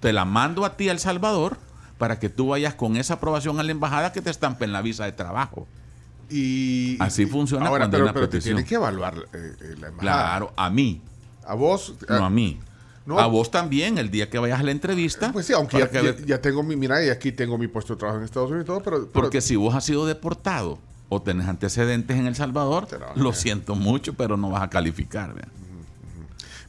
Te 0.00 0.12
la 0.12 0.24
mando 0.24 0.64
a 0.64 0.76
ti 0.76 0.88
a 0.88 0.92
El 0.92 0.98
Salvador 0.98 1.58
para 1.98 2.18
que 2.18 2.28
tú 2.28 2.48
vayas 2.48 2.74
con 2.74 2.96
esa 2.96 3.14
aprobación 3.14 3.58
a 3.58 3.62
la 3.62 3.72
embajada 3.72 4.12
que 4.12 4.22
te 4.22 4.30
estampen 4.30 4.72
la 4.72 4.82
visa 4.82 5.04
de 5.04 5.12
trabajo. 5.12 5.66
Y, 6.30 6.96
Así 7.00 7.26
funciona 7.26 7.66
ahora, 7.66 7.82
cuando 7.82 7.96
hay 7.96 8.02
una 8.02 8.12
pero 8.12 8.28
te 8.28 8.40
tienen 8.40 8.64
que 8.64 8.74
evaluar 8.74 9.14
eh, 9.32 9.54
eh, 9.60 9.74
la 9.80 9.88
embajada. 9.88 9.98
Claro, 10.00 10.52
a 10.56 10.68
mí, 10.70 11.00
A 11.46 11.54
vos. 11.54 11.94
no 12.08 12.24
a 12.24 12.30
mí. 12.30 12.60
no. 13.06 13.18
A 13.18 13.26
vos 13.26 13.50
también, 13.50 13.96
el 13.96 14.10
día 14.10 14.28
que 14.28 14.38
vayas 14.38 14.60
a 14.60 14.62
la 14.62 14.70
entrevista. 14.70 15.32
Pues 15.32 15.46
sí, 15.46 15.54
aunque 15.54 15.78
ya, 15.78 15.88
que 15.90 15.96
ya- 15.96 16.02
ve- 16.12 16.24
ya 16.26 16.40
tengo 16.42 16.62
mi. 16.62 16.76
Mira, 16.76 17.02
y 17.04 17.08
aquí 17.08 17.32
tengo 17.32 17.56
mi 17.56 17.66
puesto 17.68 17.94
de 17.94 17.98
trabajo 18.00 18.18
en 18.18 18.24
Estados 18.24 18.50
Unidos 18.50 18.64
y 18.64 18.66
todo, 18.66 18.82
pero. 18.82 18.96
pero- 18.98 19.12
Porque 19.12 19.40
si 19.40 19.56
vos 19.56 19.74
has 19.74 19.84
sido 19.86 20.04
deportado 20.06 20.78
o 21.08 21.22
tenés 21.22 21.48
antecedentes 21.48 22.16
en 22.18 22.26
El 22.26 22.34
Salvador, 22.34 22.86
lo 23.16 23.32
siento 23.32 23.74
mucho, 23.74 24.12
pero 24.12 24.36
no 24.36 24.50
vas 24.50 24.62
a 24.62 24.68
calificar. 24.68 25.34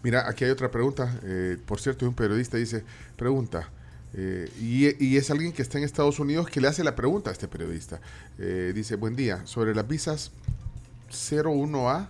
Mira, 0.01 0.29
aquí 0.29 0.45
hay 0.45 0.51
otra 0.51 0.71
pregunta. 0.71 1.13
eh, 1.23 1.57
por 1.65 1.81
cierto, 1.81 2.07
un 2.07 2.13
periodista 2.13 2.55
dice: 2.57 2.85
Pregunta. 3.17 3.69
Eh, 4.13 4.51
y, 4.59 5.05
y 5.05 5.17
es 5.17 5.29
alguien 5.29 5.51
que 5.53 5.61
está 5.61 5.77
en 5.77 5.83
Estados 5.83 6.19
Unidos 6.19 6.47
que 6.49 6.59
le 6.61 6.67
hace 6.67 6.83
la 6.83 6.95
pregunta 6.95 7.29
a 7.29 7.33
este 7.33 7.47
periodista. 7.47 8.01
Eh, 8.37 8.71
dice: 8.73 8.95
Buen 8.95 9.15
día. 9.15 9.41
Sobre 9.45 9.75
las 9.75 9.87
visas 9.87 10.31
01A 11.11 12.07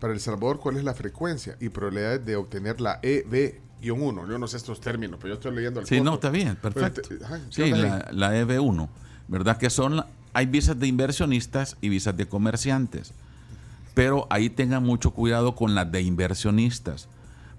para 0.00 0.12
El 0.12 0.20
Salvador, 0.20 0.58
¿cuál 0.60 0.76
es 0.76 0.84
la 0.84 0.94
frecuencia 0.94 1.56
y 1.60 1.68
probabilidades 1.68 2.24
de 2.24 2.36
obtener 2.36 2.80
la 2.80 2.98
E 3.02 3.24
EB-1? 3.82 4.28
Yo 4.28 4.38
no 4.38 4.46
sé 4.48 4.56
estos 4.56 4.80
términos, 4.80 5.18
pero 5.20 5.34
yo 5.34 5.38
estoy 5.38 5.54
leyendo 5.54 5.80
el 5.80 5.86
Sí, 5.86 6.00
no, 6.00 6.14
está 6.14 6.30
bien, 6.30 6.56
perfecto. 6.56 7.02
Pero 7.06 7.18
te- 7.20 7.24
ajá, 7.24 7.38
¿qué 7.54 7.64
Sí, 7.64 7.70
la, 7.70 8.08
la 8.12 8.34
EB1, 8.40 8.88
¿verdad? 9.28 9.58
Que 9.58 9.68
son, 9.70 10.04
hay 10.32 10.46
visas 10.46 10.78
de 10.80 10.86
inversionistas 10.86 11.76
y 11.80 11.88
visas 11.90 12.16
de 12.16 12.26
comerciantes. 12.26 13.12
Pero 13.94 14.26
ahí 14.30 14.48
tengan 14.48 14.82
mucho 14.84 15.10
cuidado 15.10 15.54
con 15.54 15.74
las 15.74 15.90
de 15.92 16.00
inversionistas, 16.00 17.08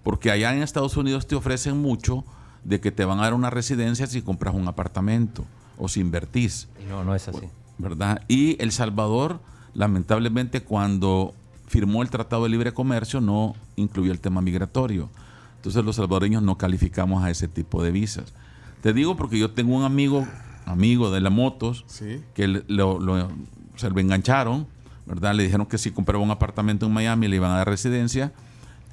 porque 0.04 0.32
allá 0.32 0.54
en 0.56 0.63
Estados 0.63 0.98
Unidos 0.98 1.28
te 1.28 1.36
ofrecen 1.36 1.78
mucho 1.78 2.24
de 2.63 2.80
que 2.80 2.91
te 2.91 3.06
van 3.06 3.19
a 3.19 3.24
dar 3.24 3.34
una 3.34 3.50
residencia 3.50 4.06
si 4.08 4.21
compras 4.21 4.54
un 4.56 4.67
apartamento 4.67 5.45
o 5.78 5.88
si 5.88 6.00
invertís. 6.00 6.67
No, 6.89 7.04
no 7.04 7.15
es 7.15 7.28
así. 7.28 7.47
¿verdad? 7.78 8.21
Y 8.28 8.62
El 8.62 8.71
Salvador, 8.71 9.39
lamentablemente, 9.74 10.62
cuando 10.62 11.34
firmó 11.67 12.02
el 12.04 12.10
Tratado 12.10 12.43
de 12.43 12.50
Libre 12.50 12.74
Comercio, 12.74 13.21
no 13.21 13.56
incluyó 13.76 14.12
el 14.12 14.19
tema 14.19 14.41
migratorio. 14.41 15.10
Entonces 15.56 15.84
los 15.84 15.95
salvadoreños 15.95 16.43
no 16.43 16.58
calificamos 16.58 17.24
a 17.24 17.30
ese 17.32 17.47
tipo 17.47 17.82
de 17.84 17.91
visas. 17.91 18.34
Te 18.82 18.93
digo 18.93 19.15
porque 19.15 19.39
yo 19.39 19.52
tengo 19.52 19.76
un 19.76 19.84
amigo, 19.84 20.28
amigo 20.65 21.12
de 21.12 21.21
las 21.21 21.32
motos, 21.32 21.84
Sí. 21.88 22.21
que 22.36 22.47
lo, 22.47 23.00
lo- 23.00 23.30
se 23.76 23.89
lo 23.89 24.00
engancharon, 24.00 24.67
¿verdad? 25.08 25.34
Le 25.34 25.43
dijeron 25.43 25.65
que 25.65 25.78
si 25.78 25.91
compraba 25.91 26.24
un 26.24 26.32
apartamento 26.32 26.86
en 26.86 26.93
Miami 26.93 27.28
le 27.28 27.38
iban 27.38 27.52
a 27.52 27.58
dar 27.58 27.67
residencia. 27.69 28.32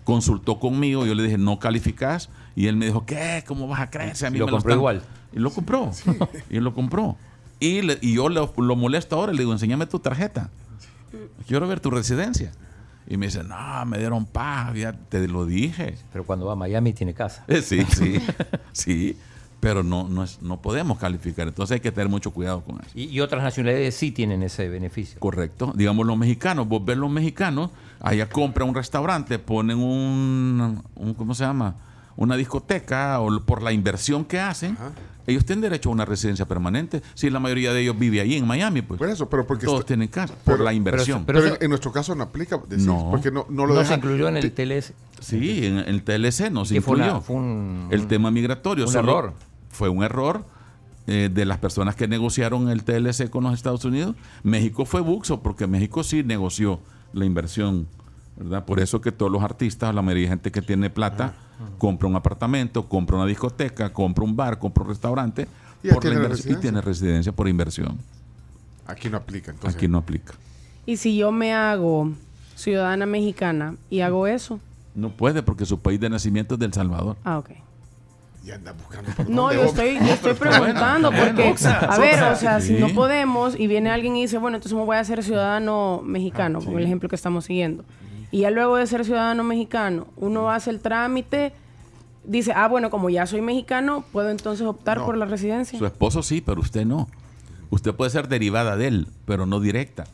Consultó 0.08 0.58
conmigo, 0.58 1.04
yo 1.04 1.14
le 1.14 1.22
dije, 1.22 1.36
no 1.36 1.58
calificás. 1.58 2.30
Y 2.56 2.66
él 2.68 2.76
me 2.76 2.86
dijo, 2.86 3.04
¿qué? 3.04 3.44
¿Cómo 3.46 3.68
vas 3.68 3.80
a 3.80 3.90
creer? 3.90 4.16
Si 4.16 4.24
a 4.24 4.30
mí 4.30 4.36
Y 4.36 4.38
lo 4.38 4.46
me 4.46 4.52
compró 4.52 4.70
están-". 4.70 4.78
igual. 4.78 5.02
Y 5.34 5.38
lo 5.38 5.50
compró. 5.50 5.90
Y 6.50 6.60
lo 6.60 6.72
compró. 6.72 7.16
Y, 7.60 7.82
le- 7.82 7.98
y 8.00 8.14
yo 8.14 8.30
lo, 8.30 8.54
lo 8.56 8.74
molesto 8.74 9.16
ahora, 9.16 9.32
le 9.34 9.40
digo, 9.40 9.52
enséñame 9.52 9.84
tu 9.84 9.98
tarjeta. 9.98 10.48
Quiero 11.46 11.68
ver 11.68 11.80
tu 11.80 11.90
residencia. 11.90 12.52
Y 13.06 13.18
me 13.18 13.26
dice, 13.26 13.44
no, 13.44 13.84
me 13.84 13.98
dieron 13.98 14.24
paz, 14.24 14.74
ya 14.74 14.94
te 14.94 15.28
lo 15.28 15.44
dije. 15.44 15.96
Pero 16.10 16.24
cuando 16.24 16.46
va 16.46 16.54
a 16.54 16.56
Miami 16.56 16.94
tiene 16.94 17.12
casa. 17.12 17.44
Eh, 17.46 17.60
Sí, 17.60 17.84
sí, 17.94 18.18
sí. 18.72 19.18
Pero 19.60 19.82
no, 19.82 20.08
no, 20.08 20.22
es, 20.22 20.40
no 20.40 20.62
podemos 20.62 20.98
calificar. 20.98 21.48
Entonces 21.48 21.74
hay 21.74 21.80
que 21.80 21.90
tener 21.90 22.08
mucho 22.08 22.30
cuidado 22.30 22.62
con 22.62 22.76
eso. 22.76 22.90
Y, 22.94 23.04
y 23.06 23.20
otras 23.20 23.42
nacionalidades 23.42 23.94
sí 23.96 24.12
tienen 24.12 24.42
ese 24.44 24.68
beneficio. 24.68 25.18
Correcto. 25.18 25.72
Digamos 25.74 26.06
los 26.06 26.16
mexicanos, 26.16 26.68
vos 26.68 26.84
ves 26.84 26.96
los 26.96 27.10
mexicanos, 27.10 27.70
allá 28.00 28.28
compran 28.28 28.68
un 28.68 28.74
restaurante, 28.76 29.38
ponen 29.40 29.78
un, 29.78 30.82
un 30.94 31.14
¿cómo 31.14 31.34
se 31.34 31.44
llama? 31.44 31.74
Una 32.16 32.36
discoteca 32.36 33.20
o 33.20 33.40
por 33.40 33.62
la 33.62 33.72
inversión 33.72 34.24
que 34.24 34.38
hacen. 34.40 34.76
Ellos 35.26 35.44
tienen 35.44 35.60
derecho 35.60 35.90
a 35.90 35.92
una 35.92 36.04
residencia 36.06 36.46
permanente. 36.46 37.02
Si 37.14 37.28
la 37.28 37.38
mayoría 37.38 37.72
de 37.74 37.82
ellos 37.82 37.98
vive 37.98 38.20
ahí 38.20 38.34
en 38.36 38.46
Miami, 38.46 38.80
pues 38.80 38.96
Por 38.98 39.10
eso, 39.10 39.28
pero 39.28 39.46
porque 39.46 39.66
todos 39.66 39.80
está- 39.80 39.88
tienen 39.88 40.08
casa 40.08 40.34
pero- 40.44 40.56
por 40.56 40.64
la 40.64 40.72
inversión. 40.72 41.24
Pero, 41.26 41.40
Pero 41.42 41.56
en, 41.60 41.68
nuestro 41.68 41.92
caso 41.92 42.14
no 42.14 42.22
aplica, 42.24 42.58
decís, 42.66 42.86
No. 42.86 43.08
porque 43.10 43.30
no, 43.30 43.44
no 43.50 43.66
lo 43.66 43.74
No, 43.74 43.80
deja. 43.80 43.90
se 43.90 43.94
incluyó 43.96 44.26
en 44.28 44.38
el 44.38 44.52
TLS. 44.52 44.94
sí, 45.20 45.66
en 45.66 45.78
el 45.80 46.02
TLC 46.02 46.50
no 46.50 46.64
se 46.64 46.74
Que 46.74 46.80
fue 46.80 46.94
una- 46.96 47.04
incluyó. 47.08 47.22
fue 47.24 47.36
un- 47.36 47.88
el 47.90 48.06
tema 48.06 48.30
migratorio. 48.30 48.86
un 48.86 48.92
solo 48.92 49.18
error. 49.18 49.32
Fue 49.78 49.88
un 49.88 50.02
error 50.02 50.44
eh, 51.06 51.30
de 51.32 51.44
las 51.44 51.58
personas 51.58 51.94
que 51.94 52.08
negociaron 52.08 52.68
el 52.68 52.82
TLC 52.82 53.30
con 53.30 53.44
los 53.44 53.54
Estados 53.54 53.84
Unidos. 53.84 54.16
México 54.42 54.84
fue 54.84 55.00
buxo 55.02 55.40
porque 55.40 55.68
México 55.68 56.02
sí 56.02 56.24
negoció 56.24 56.80
la 57.12 57.24
inversión. 57.24 57.86
¿verdad? 58.36 58.64
Por 58.64 58.80
eso 58.80 59.00
que 59.00 59.12
todos 59.12 59.30
los 59.30 59.40
artistas, 59.44 59.94
la 59.94 60.02
mayoría 60.02 60.24
de 60.24 60.30
gente 60.30 60.50
que 60.50 60.62
tiene 60.62 60.90
plata, 60.90 61.32
compra 61.78 62.08
un 62.08 62.16
apartamento, 62.16 62.88
compra 62.88 63.18
una 63.18 63.26
discoteca, 63.26 63.92
compra 63.92 64.24
un 64.24 64.34
bar, 64.34 64.58
compra 64.58 64.82
un 64.82 64.88
restaurante 64.90 65.46
Y 65.84 65.90
por 65.90 66.04
la 66.04 66.60
tiene 66.60 66.80
residencia 66.80 67.30
por 67.30 67.46
inversión. 67.46 67.98
Aquí 68.84 69.08
no 69.08 69.18
aplica, 69.18 69.52
entonces. 69.52 69.76
Aquí 69.76 69.86
no 69.86 69.98
aplica. 69.98 70.34
Y 70.86 70.96
si 70.96 71.16
yo 71.16 71.30
me 71.30 71.54
hago 71.54 72.10
ciudadana 72.56 73.06
mexicana 73.06 73.76
y 73.90 74.00
hago 74.00 74.26
eso, 74.26 74.58
No 74.96 75.10
puede 75.10 75.44
porque 75.44 75.64
su 75.66 75.78
país 75.78 76.00
de 76.00 76.10
nacimiento 76.10 76.54
es 76.54 76.58
del 76.58 76.72
Salvador. 76.72 77.16
ah, 77.22 77.38
ok. 77.38 77.50
Y 78.48 78.50
anda 78.50 78.72
buscando 78.72 79.10
por 79.12 79.28
No, 79.28 79.52
yo 79.52 79.64
estoy, 79.64 79.98
yo 79.98 80.14
estoy 80.14 80.32
bueno, 80.32 80.56
preguntando 80.56 81.10
porque, 81.10 81.54
a 81.86 81.98
ver, 81.98 82.22
o 82.22 82.34
sea, 82.36 82.62
si 82.62 82.72
no 82.74 82.88
podemos 82.88 83.58
y 83.60 83.66
viene 83.66 83.90
alguien 83.90 84.16
y 84.16 84.22
dice, 84.22 84.38
bueno, 84.38 84.56
entonces 84.56 84.76
me 84.76 84.84
voy 84.84 84.96
a 84.96 85.00
hacer 85.00 85.22
ciudadano 85.22 86.00
mexicano, 86.02 86.60
con 86.62 86.78
el 86.78 86.84
ejemplo 86.84 87.10
que 87.10 87.16
estamos 87.16 87.44
siguiendo. 87.44 87.84
Y 88.30 88.40
ya 88.40 88.50
luego 88.50 88.76
de 88.76 88.86
ser 88.86 89.04
ciudadano 89.04 89.44
mexicano, 89.44 90.06
uno 90.16 90.50
hace 90.50 90.70
el 90.70 90.80
trámite, 90.80 91.52
dice, 92.24 92.52
ah, 92.56 92.68
bueno, 92.68 92.88
como 92.88 93.10
ya 93.10 93.26
soy 93.26 93.42
mexicano, 93.42 94.04
puedo 94.12 94.30
entonces 94.30 94.66
optar 94.66 94.98
No. 94.98 95.04
por 95.06 95.18
la 95.18 95.26
residencia. 95.26 95.78
Su 95.78 95.84
esposo 95.84 96.22
sí, 96.22 96.40
pero 96.40 96.60
usted 96.60 96.86
no. 96.86 97.06
Usted 97.68 97.92
puede 97.94 98.10
ser 98.10 98.28
derivada 98.28 98.76
de 98.78 98.88
él, 98.88 99.08
pero 99.26 99.44
no 99.44 99.60
directa. 99.60 100.04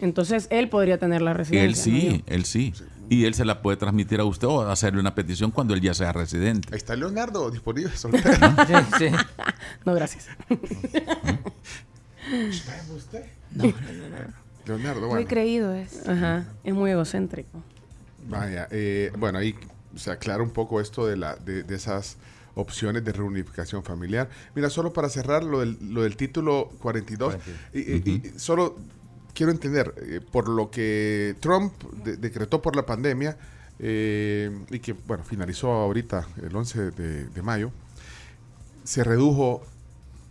Entonces 0.00 0.46
él 0.50 0.70
podría 0.70 0.96
tener 0.96 1.20
la 1.20 1.34
residencia. 1.34 1.64
Él 1.64 1.70
¿no 1.72 2.00
sí, 2.00 2.24
él 2.26 2.44
sí. 2.46 2.72
Y 3.10 3.24
él 3.24 3.34
se 3.34 3.44
la 3.44 3.62
puede 3.62 3.76
transmitir 3.76 4.20
a 4.20 4.24
usted 4.24 4.46
o 4.46 4.62
hacerle 4.68 5.00
una 5.00 5.14
petición 5.14 5.50
cuando 5.50 5.74
él 5.74 5.80
ya 5.80 5.94
sea 5.94 6.12
residente. 6.12 6.68
Ahí 6.72 6.76
está 6.78 6.94
Leonardo 6.96 7.50
disponible. 7.50 7.90
Sí, 7.96 8.74
sí. 8.98 9.06
No, 9.84 9.94
gracias. 9.94 10.26
Leonardo, 14.66 15.00
Muy 15.00 15.08
bueno. 15.08 15.28
creído 15.28 15.72
es. 15.74 16.06
Ajá, 16.08 16.44
es 16.64 16.74
muy 16.74 16.90
egocéntrico. 16.90 17.62
Vaya, 18.28 18.68
eh, 18.70 19.10
bueno, 19.18 19.38
ahí 19.38 19.54
se 19.96 20.10
aclara 20.10 20.42
un 20.42 20.50
poco 20.50 20.80
esto 20.80 21.06
de, 21.06 21.16
la, 21.16 21.36
de, 21.36 21.62
de 21.62 21.74
esas 21.74 22.18
opciones 22.54 23.04
de 23.04 23.12
reunificación 23.12 23.82
familiar. 23.82 24.28
Mira, 24.54 24.68
solo 24.68 24.92
para 24.92 25.08
cerrar 25.08 25.44
lo 25.44 25.60
del, 25.60 25.78
lo 25.80 26.02
del 26.02 26.16
título 26.16 26.70
42, 26.82 27.36
y- 27.72 27.78
y- 27.78 28.22
y 28.34 28.38
solo 28.38 28.76
quiero 29.34 29.52
entender, 29.52 29.94
eh, 29.98 30.20
por 30.32 30.48
lo 30.48 30.70
que 30.70 31.36
Trump 31.40 31.72
de- 32.04 32.16
decretó 32.16 32.60
por 32.62 32.74
la 32.76 32.84
pandemia 32.86 33.36
eh, 33.78 34.50
y 34.70 34.78
que, 34.80 34.92
bueno, 34.92 35.22
finalizó 35.24 35.70
ahorita 35.70 36.26
el 36.42 36.54
11 36.54 36.90
de, 36.92 37.24
de 37.26 37.42
mayo, 37.42 37.70
se 38.84 39.04
redujo 39.04 39.62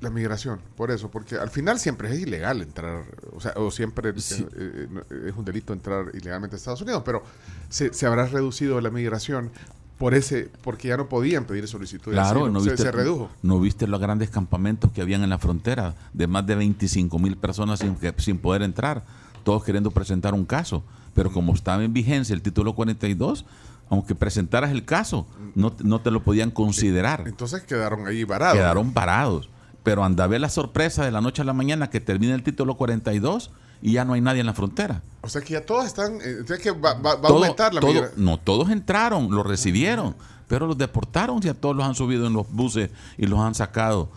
la 0.02 0.10
migración, 0.12 0.60
por 0.76 0.92
eso, 0.92 1.10
porque 1.10 1.36
al 1.38 1.50
final 1.50 1.80
siempre 1.80 2.14
es 2.14 2.20
ilegal 2.20 2.62
entrar, 2.62 3.04
o 3.34 3.42
sea, 3.42 3.54
o 3.56 3.72
siempre 3.72 4.14
Sí. 4.20 4.46
eh, 4.56 4.88
eh, 5.10 5.30
es 5.30 5.36
un 5.36 5.44
delito 5.44 5.74
entrar 5.74 6.06
ilegalmente 6.14 6.56
a 6.56 6.58
Estados 6.58 6.82
Unidos, 6.82 7.02
pero 7.04 7.24
se, 7.70 7.92
se 7.94 8.06
habrá 8.06 8.28
reducido 8.28 8.80
la 8.80 8.92
migración 8.92 9.50
por 9.98 10.14
ese, 10.14 10.50
porque 10.62 10.90
ya 10.90 10.98
no 10.98 11.10
podían 11.10 11.46
pedir 11.46 11.68
solicitud 11.68 12.12
de 12.12 12.18
Claro, 12.18 12.50
no 12.50 12.60
se, 12.60 12.70
viste, 12.72 12.84
se 12.84 12.92
redujo. 12.92 13.30
no 13.42 13.60
viste 13.60 13.88
los 13.88 14.00
grandes 14.00 14.30
campamentos 14.30 14.92
que 14.92 15.02
habían 15.02 15.24
en 15.24 15.30
la 15.30 15.40
frontera 15.40 15.96
de 16.14 16.28
más 16.28 16.46
de 16.46 16.56
25 16.56 17.18
mil 17.20 17.36
personas 17.38 17.80
sin, 17.80 17.96
que- 17.96 18.14
sin 18.18 18.38
poder 18.38 18.62
entrar, 18.62 19.04
todos 19.44 19.64
queriendo 19.64 19.92
presentar 19.92 20.34
un 20.34 20.46
caso. 20.46 20.84
Pero 21.16 21.32
como 21.32 21.54
estaba 21.54 21.84
en 21.84 21.94
vigencia 21.94 22.34
el 22.36 22.44
título 22.44 22.74
42, 22.76 23.46
aunque 23.90 24.14
presentaras 24.14 24.70
el 24.72 24.86
caso, 24.86 25.26
no, 25.56 25.72
te- 25.74 25.84
no 25.84 26.00
te 26.00 26.12
lo 26.12 26.22
podían 26.22 26.52
considerar. 26.52 27.24
Entonces 27.26 27.64
quedaron 27.64 28.06
ahí 28.06 28.24
varados. 28.24 28.56
Quedaron 28.58 28.94
parados. 28.94 29.50
Pero 29.82 30.04
anda 30.04 30.26
a 30.26 30.28
ver 30.28 30.42
la 30.42 30.50
sorpresa 30.50 31.06
de 31.06 31.12
la 31.12 31.22
noche 31.22 31.42
a 31.42 31.46
la 31.46 31.54
mañana 31.54 31.90
que 31.90 32.00
termina 32.02 32.36
el 32.36 32.44
título 32.44 32.76
42 32.76 33.50
y 33.82 33.94
ya 33.94 34.06
no 34.06 34.14
hay 34.14 34.22
nadie 34.22 34.40
en 34.42 34.46
la 34.48 34.54
frontera. 34.54 35.02
O 35.22 35.30
sea 35.30 35.42
que 35.42 35.54
ya 35.54 35.66
todos 35.66 35.86
están, 35.86 36.16
eh, 36.24 36.42
o 36.44 36.48
sea 36.48 36.58
que 36.58 36.72
va, 36.72 36.94
va- 36.96 37.16
va 37.16 37.30
a 37.30 37.32
aumentar 37.32 37.74
la 37.74 37.82
todo- 37.82 37.94
migración. 37.94 38.24
No, 38.26 38.38
todos 38.38 38.70
entraron, 38.70 39.30
los 39.30 39.46
recibieron, 39.46 40.16
pero 40.48 40.68
los 40.68 40.78
deportaron 40.78 41.40
y 41.44 41.48
a 41.50 41.54
todos 41.54 41.76
los 41.76 41.86
han 41.86 41.96
subido 41.96 42.28
en 42.28 42.34
los 42.34 42.50
buses 42.52 42.90
y 43.18 43.26
los 43.28 43.40
han 43.40 43.54
sacado. 43.56 44.10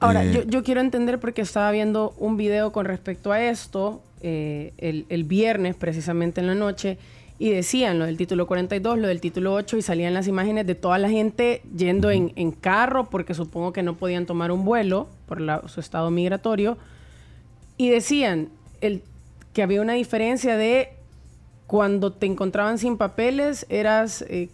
Ahora, 0.00 0.24
Eh, 0.24 0.32
yo, 0.32 0.42
yo 0.42 0.62
quiero 0.62 0.80
entender 0.82 1.18
porque 1.18 1.40
estaba 1.42 1.70
viendo 1.70 2.14
un 2.18 2.36
video 2.36 2.72
con 2.72 2.84
respecto 2.84 3.32
a 3.32 3.40
esto 3.42 4.02
eh, 4.20 4.72
el, 4.78 5.06
el 5.08 5.24
viernes, 5.24 5.74
precisamente 5.76 6.40
en 6.40 6.46
la 6.46 6.54
noche, 6.54 6.98
y 7.38 7.50
decían 7.50 7.98
lo 7.98 8.04
del 8.06 8.16
título 8.16 8.46
42, 8.46 8.98
lo 8.98 9.08
del 9.08 9.20
título 9.20 9.52
8, 9.54 9.76
y 9.76 9.82
salían 9.82 10.14
las 10.14 10.28
imágenes 10.28 10.66
de 10.66 10.74
toda 10.74 10.98
la 10.98 11.08
gente 11.10 11.62
yendo 11.76 12.10
en, 12.10 12.32
en 12.36 12.52
carro, 12.52 13.08
porque 13.10 13.34
supongo 13.34 13.72
que 13.72 13.82
no 13.82 13.96
podían 13.96 14.24
tomar 14.26 14.50
un 14.52 14.64
vuelo 14.64 15.08
por 15.26 15.40
la- 15.40 15.66
su 15.68 15.80
estado 15.80 16.10
migratorio, 16.10 16.76
y 17.76 17.88
decían 17.90 18.48
el, 18.86 19.02
que 19.52 19.62
había 19.62 19.80
una 19.80 19.94
diferencia 19.94 20.56
de 20.56 20.96
cuando 21.66 22.12
te 22.12 22.26
encontraban 22.26 22.78
sin 22.78 22.96
papeles, 22.96 23.66
eras 23.68 24.22
eh, 24.28 24.50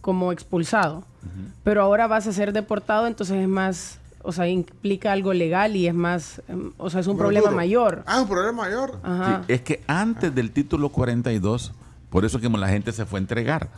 como 0.00 0.32
expulsado. 0.32 1.04
Pero 1.64 1.82
ahora 1.82 2.06
vas 2.06 2.28
a 2.28 2.32
ser 2.32 2.52
deportado, 2.52 3.08
entonces 3.08 3.36
es 3.38 3.48
más, 3.48 3.98
o 4.22 4.30
sea, 4.30 4.46
implica 4.46 5.10
algo 5.10 5.32
legal 5.32 5.74
y 5.74 5.88
es 5.88 5.94
más, 5.94 6.40
em, 6.46 6.70
o 6.78 6.88
sea, 6.88 7.00
es 7.00 7.08
un 7.08 7.18
problema 7.18 7.46
duro. 7.46 7.56
mayor. 7.56 8.04
Ah, 8.06 8.20
un 8.20 8.28
problema 8.28 8.62
mayor. 8.62 9.00
Ajá. 9.02 9.42
Sí, 9.44 9.52
es 9.52 9.60
que 9.62 9.82
antes 9.88 10.32
del 10.32 10.52
título 10.52 10.90
42, 10.90 11.72
por 12.10 12.24
eso 12.24 12.38
que 12.38 12.48
la 12.48 12.68
gente 12.68 12.92
se 12.92 13.04
fue 13.06 13.18
a 13.18 13.22
entregar, 13.22 13.68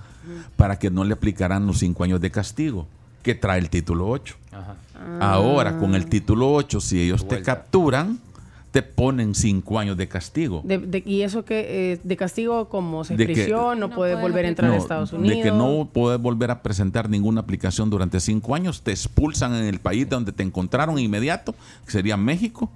para 0.57 0.79
que 0.79 0.91
no 0.91 1.05
le 1.05 1.15
aplicaran 1.15 1.67
los 1.67 1.79
cinco 1.79 2.05
años 2.05 2.21
de 2.21 2.31
castigo 2.31 2.87
que 3.23 3.35
trae 3.35 3.59
el 3.59 3.71
título 3.71 4.09
8. 4.09 4.37
Ajá. 4.53 4.77
Ahora, 5.21 5.79
con 5.79 5.95
el 5.95 6.07
título 6.07 6.53
8, 6.53 6.81
si 6.81 7.01
ellos 7.01 7.27
te 7.27 7.43
capturan, 7.43 8.19
te 8.71 8.83
ponen 8.83 9.35
cinco 9.35 9.79
años 9.79 9.97
de 9.97 10.09
castigo. 10.09 10.61
De- 10.65 10.79
de- 10.79 11.03
y 11.07 11.23
eso 11.23 11.45
que 11.45 11.93
eh, 11.95 12.01
de 12.03 12.17
castigo 12.17 12.69
como 12.69 13.03
se 13.05 13.15
prisión, 13.15 13.81
no, 13.81 13.89
No 13.89 13.95
puede 13.95 14.13
puedes 14.13 14.21
volver 14.23 14.45
a 14.45 14.49
entrar 14.49 14.71
a 14.73 14.77
Estados 14.77 15.13
Unidos. 15.13 15.37
De 15.39 15.43
que 15.43 15.51
no 15.51 15.89
puedes 15.93 16.21
volver 16.21 16.51
a 16.51 16.63
presentar 16.63 17.09
ninguna 17.09 17.41
aplicación 17.41 17.89
durante 17.89 18.21
cinco 18.21 18.55
años, 18.55 18.83
te 18.83 18.91
expulsan 18.91 19.55
en 19.55 19.65
el 19.65 19.79
país 19.81 20.09
donde 20.09 20.33
te 20.33 20.43
encontraron 20.43 20.99
inmediato, 20.99 21.55
que 21.87 21.93
sería 21.93 22.17
México, 22.17 22.71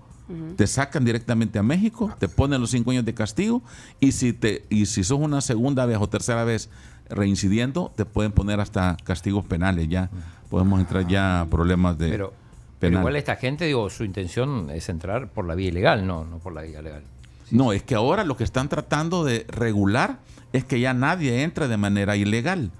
te 0.56 0.66
sacan 0.66 1.04
directamente 1.04 1.58
a 1.58 1.62
México, 1.62 2.14
te 2.18 2.26
ponen 2.26 2.58
los 2.58 2.70
cinco 2.70 2.90
años 2.90 3.04
de 3.04 3.12
castigo 3.12 3.62
y 4.00 4.12
si 4.12 4.32
te 4.32 4.64
y 4.70 4.86
si 4.86 5.04
sos 5.04 5.18
una 5.20 5.42
segunda 5.42 5.84
vez 5.84 5.98
o 6.00 6.08
tercera 6.08 6.42
vez 6.44 6.70
reincidiendo, 7.10 7.92
te 7.94 8.04
pueden 8.06 8.32
poner 8.32 8.58
hasta 8.60 8.96
castigos 9.04 9.44
penales 9.44 9.88
ya. 9.88 10.08
Podemos 10.48 10.80
entrar 10.80 11.06
ya 11.06 11.42
a 11.42 11.46
problemas 11.46 11.98
de 11.98 12.08
Pero, 12.08 12.32
pero 12.82 12.98
igual 12.98 13.14
esta 13.14 13.36
gente, 13.36 13.64
digo, 13.66 13.88
su 13.90 14.02
intención 14.02 14.68
es 14.70 14.88
entrar 14.88 15.28
por 15.28 15.46
la 15.46 15.54
vía 15.54 15.68
ilegal, 15.68 16.04
no, 16.04 16.24
no 16.24 16.38
por 16.38 16.52
la 16.52 16.62
vía 16.62 16.82
legal. 16.82 17.04
No, 17.52 17.72
es 17.72 17.84
que 17.84 17.94
ahora 17.94 18.24
lo 18.24 18.36
que 18.36 18.42
están 18.42 18.68
tratando 18.68 19.22
de 19.22 19.46
regular 19.48 20.18
es 20.52 20.64
que 20.64 20.80
ya 20.80 20.92
nadie 20.92 21.44
entre 21.44 21.68
de 21.68 21.76
manera 21.76 22.16
ilegal. 22.16 22.72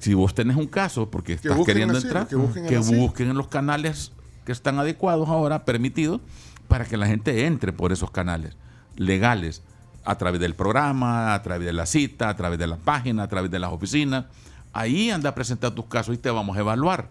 Si 0.00 0.12
vos 0.12 0.34
tenés 0.34 0.56
un 0.56 0.66
caso 0.66 1.08
porque 1.08 1.34
estás 1.34 1.56
queriendo 1.64 1.96
asilo, 1.96 2.08
entrar, 2.08 2.26
que 2.26 2.34
busquen 2.34 2.66
que 2.66 2.78
busquen 2.78 3.30
en 3.30 3.36
los 3.36 3.46
canales 3.46 4.10
que 4.44 4.50
están 4.50 4.80
adecuados 4.80 5.28
ahora, 5.28 5.64
permitidos, 5.64 6.20
para 6.66 6.84
que 6.84 6.96
la 6.96 7.06
gente 7.06 7.46
entre 7.46 7.72
por 7.72 7.92
esos 7.92 8.10
canales 8.10 8.56
legales, 8.96 9.62
a 10.04 10.18
través 10.18 10.40
del 10.40 10.56
programa, 10.56 11.32
a 11.32 11.42
través 11.42 11.64
de 11.64 11.72
la 11.72 11.86
cita, 11.86 12.28
a 12.28 12.34
través 12.34 12.58
de 12.58 12.66
la 12.66 12.76
página, 12.76 13.22
a 13.22 13.28
través 13.28 13.52
de 13.52 13.60
las 13.60 13.70
oficinas. 13.70 14.24
Ahí 14.72 15.12
anda 15.12 15.30
a 15.30 15.34
presentar 15.36 15.70
tus 15.70 15.84
casos 15.84 16.16
y 16.16 16.18
te 16.18 16.28
vamos 16.28 16.56
a 16.56 16.60
evaluar. 16.60 17.08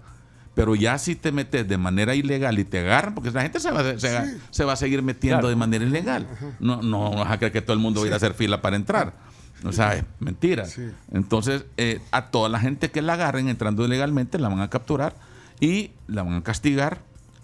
Pero 0.56 0.76
ya 0.76 0.98
si 1.00 1.16
te 1.16 1.32
metes 1.32 1.68
de 1.68 1.78
manera 1.78 2.14
ilegal 2.14 2.60
y 2.60 2.64
te 2.64 2.80
agarran, 2.80 3.16
porque 3.16 3.32
la 3.32 3.42
gente 3.42 3.60
se 3.60 3.72
va, 3.72 3.80
a- 3.82 4.00
se, 4.00 4.14
va- 4.14 4.26
se 4.52 4.64
va 4.64 4.74
a 4.74 4.76
seguir 4.76 5.02
metiendo 5.02 5.38
Claro. 5.40 5.50
de 5.50 5.56
manera 5.56 5.84
ilegal. 5.84 6.28
No, 6.60 6.82
no 6.82 7.12
vas 7.12 7.32
a 7.32 7.38
creer 7.38 7.52
que 7.52 7.62
todo 7.62 7.74
el 7.74 7.80
mundo 7.80 8.02
va 8.02 8.06
a 8.06 8.08
ir 8.08 8.14
a 8.14 8.18
hacer 8.18 8.34
fila 8.36 8.62
para 8.62 8.76
entrar. 8.76 9.14
O 9.66 9.72
sea, 9.72 9.96
es 9.96 10.04
mentira. 10.20 10.66
Sí. 10.66 10.84
Entonces, 11.12 11.66
eh, 11.78 12.02
a 12.12 12.26
toda 12.28 12.50
la 12.50 12.60
gente 12.60 12.92
que 12.92 13.02
la 13.02 13.14
agarren 13.14 13.48
entrando 13.50 13.86
ilegalmente, 13.86 14.38
la 14.38 14.50
van 14.50 14.60
a 14.60 14.70
capturar 14.70 15.16
y 15.60 15.92
la 16.08 16.22
van 16.24 16.34
a 16.36 16.44
castigar 16.44 17.00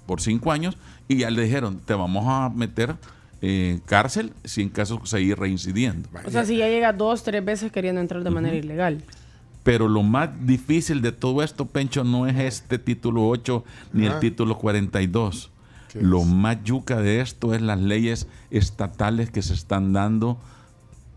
por 0.05 0.21
cinco 0.21 0.51
años. 0.51 0.77
Y 1.07 1.17
ya 1.17 1.31
le 1.31 1.41
dijeron, 1.43 1.79
te 1.79 1.93
vamos 1.95 2.25
a 2.27 2.49
meter 2.49 2.95
eh, 3.41 3.79
cárcel 3.85 4.33
si 4.43 4.61
en 4.61 4.69
caso 4.69 5.01
seguir 5.05 5.39
reincidiendo. 5.39 6.09
O 6.25 6.29
sea, 6.29 6.45
si 6.45 6.57
ya 6.57 6.67
llega 6.67 6.91
dos, 6.93 7.23
tres 7.23 7.43
veces 7.43 7.71
queriendo 7.71 8.01
entrar 8.01 8.21
de 8.23 8.29
manera 8.29 8.55
ilegal. 8.55 9.01
Pero 9.69 9.87
lo 9.87 10.01
más 10.01 10.31
difícil 10.47 11.03
de 11.03 11.11
todo 11.11 11.43
esto, 11.43 11.67
Pencho, 11.67 12.03
no 12.03 12.25
es 12.25 12.35
este 12.39 12.79
título 12.79 13.27
8 13.27 13.63
ni 13.93 14.05
el 14.05 14.13
Ajá. 14.13 14.19
título 14.19 14.57
42. 14.57 15.51
¿Qué 15.93 16.01
Lo 16.01 16.23
más 16.23 16.63
yuca 16.63 16.95
de 16.95 17.21
esto 17.21 17.53
es 17.53 17.61
las 17.61 17.79
leyes 17.79 18.25
estatales 18.49 19.29
que 19.29 19.43
se 19.43 19.53
están 19.53 19.93
dando 19.93 20.39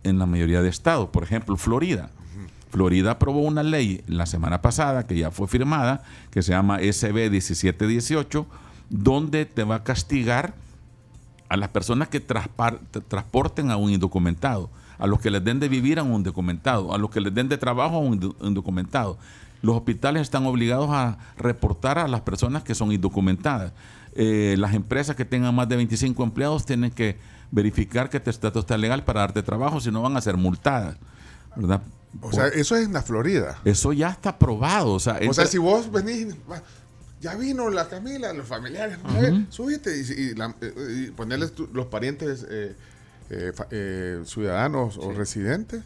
en 0.02 0.18
la 0.18 0.26
mayoría 0.26 0.60
de 0.60 0.68
estados. 0.68 1.08
Por 1.08 1.22
ejemplo, 1.22 1.56
Florida. 1.56 2.10
Florida 2.70 3.12
aprobó 3.12 3.40
una 3.40 3.62
ley 3.62 4.04
la 4.06 4.26
semana 4.26 4.60
pasada 4.60 5.06
que 5.06 5.16
ya 5.16 5.30
fue 5.30 5.48
firmada, 5.48 6.02
que 6.30 6.42
se 6.42 6.52
llama 6.52 6.78
SB 6.80 7.30
1718, 7.30 8.46
donde 8.90 9.46
te 9.46 9.64
va 9.64 9.76
a 9.76 9.82
castigar 9.82 10.52
a 11.48 11.56
las 11.56 11.70
personas 11.70 12.08
que 12.08 12.20
transporten 12.20 13.70
a 13.70 13.78
un 13.78 13.92
indocumentado, 13.92 14.68
a 14.98 15.06
los 15.06 15.20
que 15.20 15.30
les 15.30 15.42
den 15.44 15.60
de 15.60 15.68
vivir 15.68 15.98
a 15.98 16.02
un 16.02 16.12
indocumentado, 16.14 16.94
a 16.94 16.98
los 16.98 17.10
que 17.10 17.20
les 17.20 17.34
den 17.34 17.48
de 17.48 17.58
trabajo 17.58 17.96
a 17.96 17.98
un 18.00 18.14
indo- 18.14 18.36
indocumentado. 18.42 19.18
Los 19.62 19.76
hospitales 19.76 20.22
están 20.22 20.44
obligados 20.46 20.90
a 20.90 21.18
reportar 21.36 21.98
a 21.98 22.08
las 22.08 22.22
personas 22.22 22.62
que 22.64 22.74
son 22.74 22.90
indocumentadas. 22.92 23.72
Eh, 24.14 24.56
las 24.58 24.74
empresas 24.74 25.14
que 25.16 25.24
tengan 25.24 25.54
más 25.54 25.68
de 25.68 25.76
25 25.76 26.22
empleados 26.24 26.66
tienen 26.66 26.90
que 26.90 27.16
verificar 27.50 28.10
que 28.10 28.18
tu 28.20 28.30
estatus 28.30 28.60
está 28.60 28.76
legal 28.76 29.04
para 29.04 29.20
darte 29.20 29.42
trabajo, 29.42 29.80
si 29.80 29.90
no 29.90 30.02
van 30.02 30.16
a 30.16 30.20
ser 30.20 30.36
multadas. 30.36 30.96
¿verdad? 31.54 31.82
O 32.22 32.32
sea, 32.32 32.48
eso 32.48 32.76
es 32.76 32.86
en 32.86 32.92
la 32.92 33.02
Florida. 33.02 33.58
Eso 33.64 33.92
ya 33.92 34.08
está 34.10 34.30
aprobado. 34.30 34.92
O 34.94 35.00
sea, 35.00 35.18
O 35.28 35.32
sea, 35.34 35.46
si 35.46 35.58
vos 35.58 35.90
venís, 35.92 36.34
ya 37.20 37.34
vino 37.36 37.70
la 37.70 37.88
Camila, 37.88 38.32
los 38.32 38.46
familiares, 38.48 38.98
ver, 39.14 39.44
súbete 39.50 39.96
y, 39.96 40.00
y 40.12 40.34
la- 40.34 40.54
eh, 40.60 41.06
y 41.08 41.10
ponerles 41.12 41.52
tu- 41.54 41.68
los 41.72 41.86
parientes 41.86 42.44
eh, 42.50 42.74
eh, 43.32 43.52
fa- 43.54 43.66
eh, 43.70 44.20
ciudadanos 44.26 44.98
o 44.98 45.12
residentes, 45.12 45.82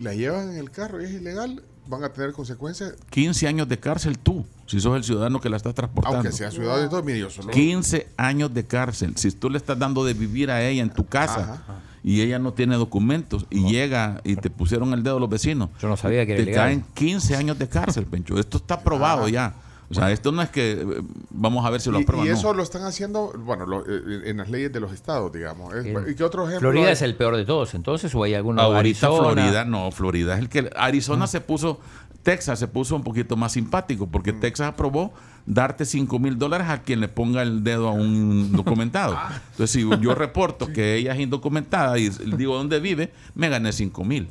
la 0.00 0.14
llevan 0.14 0.50
en 0.50 0.56
el 0.58 0.70
carro 0.70 1.00
y 1.02 1.06
es 1.06 1.10
ilegal, 1.10 1.62
van 1.88 2.04
a 2.04 2.10
tener 2.10 2.32
consecuencias, 2.32 2.94
15 3.10 3.48
años 3.48 3.68
de 3.68 3.78
cárcel 3.78 4.18
tú, 4.18 4.46
si 4.66 4.78
sos 4.80 4.96
el 4.96 5.02
ciudadano 5.04 5.40
que 5.40 5.48
la 5.48 5.56
está 5.56 5.72
transportando. 5.72 6.18
aunque 6.18 6.32
sea 6.32 6.50
ciudadano 6.50 6.86
y 6.86 6.90
todo. 6.90 7.02
Mire, 7.02 7.18
yo 7.20 7.30
solo. 7.30 7.50
15 7.50 8.08
años 8.16 8.52
de 8.54 8.64
cárcel. 8.64 9.14
Si 9.16 9.30
tú 9.32 9.48
le 9.50 9.56
estás 9.58 9.78
dando 9.78 10.04
de 10.04 10.12
vivir 10.14 10.50
a 10.50 10.62
ella 10.62 10.82
en 10.82 10.90
tu 10.90 11.06
casa 11.06 11.62
y 12.04 12.20
ella 12.20 12.38
no 12.38 12.52
tiene 12.52 12.76
documentos 12.76 13.46
y 13.50 13.66
llega 13.66 14.20
y 14.24 14.36
te 14.36 14.50
pusieron 14.50 14.92
el 14.92 15.02
dedo 15.02 15.18
los 15.18 15.30
vecinos, 15.30 15.70
Yo 15.80 15.88
no 15.88 15.96
sabía 15.96 16.24
que 16.26 16.32
era 16.32 16.44
te 16.44 16.50
ilegal. 16.50 16.64
caen 16.66 16.84
15 16.94 17.36
años 17.36 17.58
de 17.58 17.68
cárcel, 17.68 18.04
Pencho. 18.04 18.38
Esto 18.38 18.58
está 18.58 18.74
aprobado 18.74 19.26
ya. 19.28 19.54
O 19.90 19.94
sea, 19.94 20.12
esto 20.12 20.32
no 20.32 20.42
es 20.42 20.50
que 20.50 20.72
eh, 20.72 20.86
vamos 21.30 21.64
a 21.64 21.70
ver 21.70 21.80
si 21.80 21.90
lo 21.90 21.98
aprueban. 21.98 22.26
y 22.26 22.30
eso 22.30 22.52
lo 22.52 22.62
están 22.62 22.82
haciendo, 22.82 23.32
bueno, 23.38 23.64
lo- 23.64 23.84
eh, 23.88 24.22
en 24.28 24.36
las 24.36 24.50
leyes 24.50 24.70
de 24.72 24.80
los 24.80 24.92
estados, 24.92 25.32
digamos. 25.32 25.72
¿Y 26.08 26.14
qué 26.14 26.24
otro 26.24 26.42
ejemplo? 26.46 26.68
Florida 26.70 26.88
hay? 26.88 26.92
es 26.92 27.02
el 27.02 27.14
peor 27.14 27.36
de 27.36 27.44
todos, 27.46 27.72
entonces, 27.74 28.14
o 28.14 28.22
hay 28.22 28.34
alguna 28.34 28.62
Ahorita 28.64 29.06
Arizona? 29.06 29.32
Florida, 29.32 29.64
no, 29.64 29.90
Florida 29.90 30.34
es 30.34 30.40
el 30.40 30.48
que... 30.50 30.70
Arizona 30.76 31.26
se 31.26 31.40
puso, 31.40 31.80
Texas 32.22 32.58
se 32.58 32.68
puso 32.68 32.96
un 32.96 33.02
poquito 33.02 33.34
más 33.36 33.52
simpático 33.52 34.06
porque 34.06 34.34
Texas 34.34 34.68
aprobó 34.68 35.12
darte 35.46 35.86
5 35.86 36.18
mil 36.18 36.36
dólares 36.38 36.68
a 36.68 36.82
quien 36.82 37.00
le 37.00 37.08
ponga 37.08 37.40
el 37.40 37.64
dedo 37.64 37.88
a 37.88 37.92
un 37.92 38.52
documentado. 38.56 39.16
Entonces, 39.52 39.70
si 39.70 39.88
yo 40.02 40.14
reporto 40.14 40.66
que 40.70 40.96
ella 40.96 41.14
es 41.14 41.20
indocumentada 41.20 41.98
y 41.98 42.10
digo 42.10 42.54
dónde 42.56 42.78
vive, 42.80 43.10
me 43.34 43.48
gané 43.48 43.72
5 43.72 44.04
mil. 44.04 44.28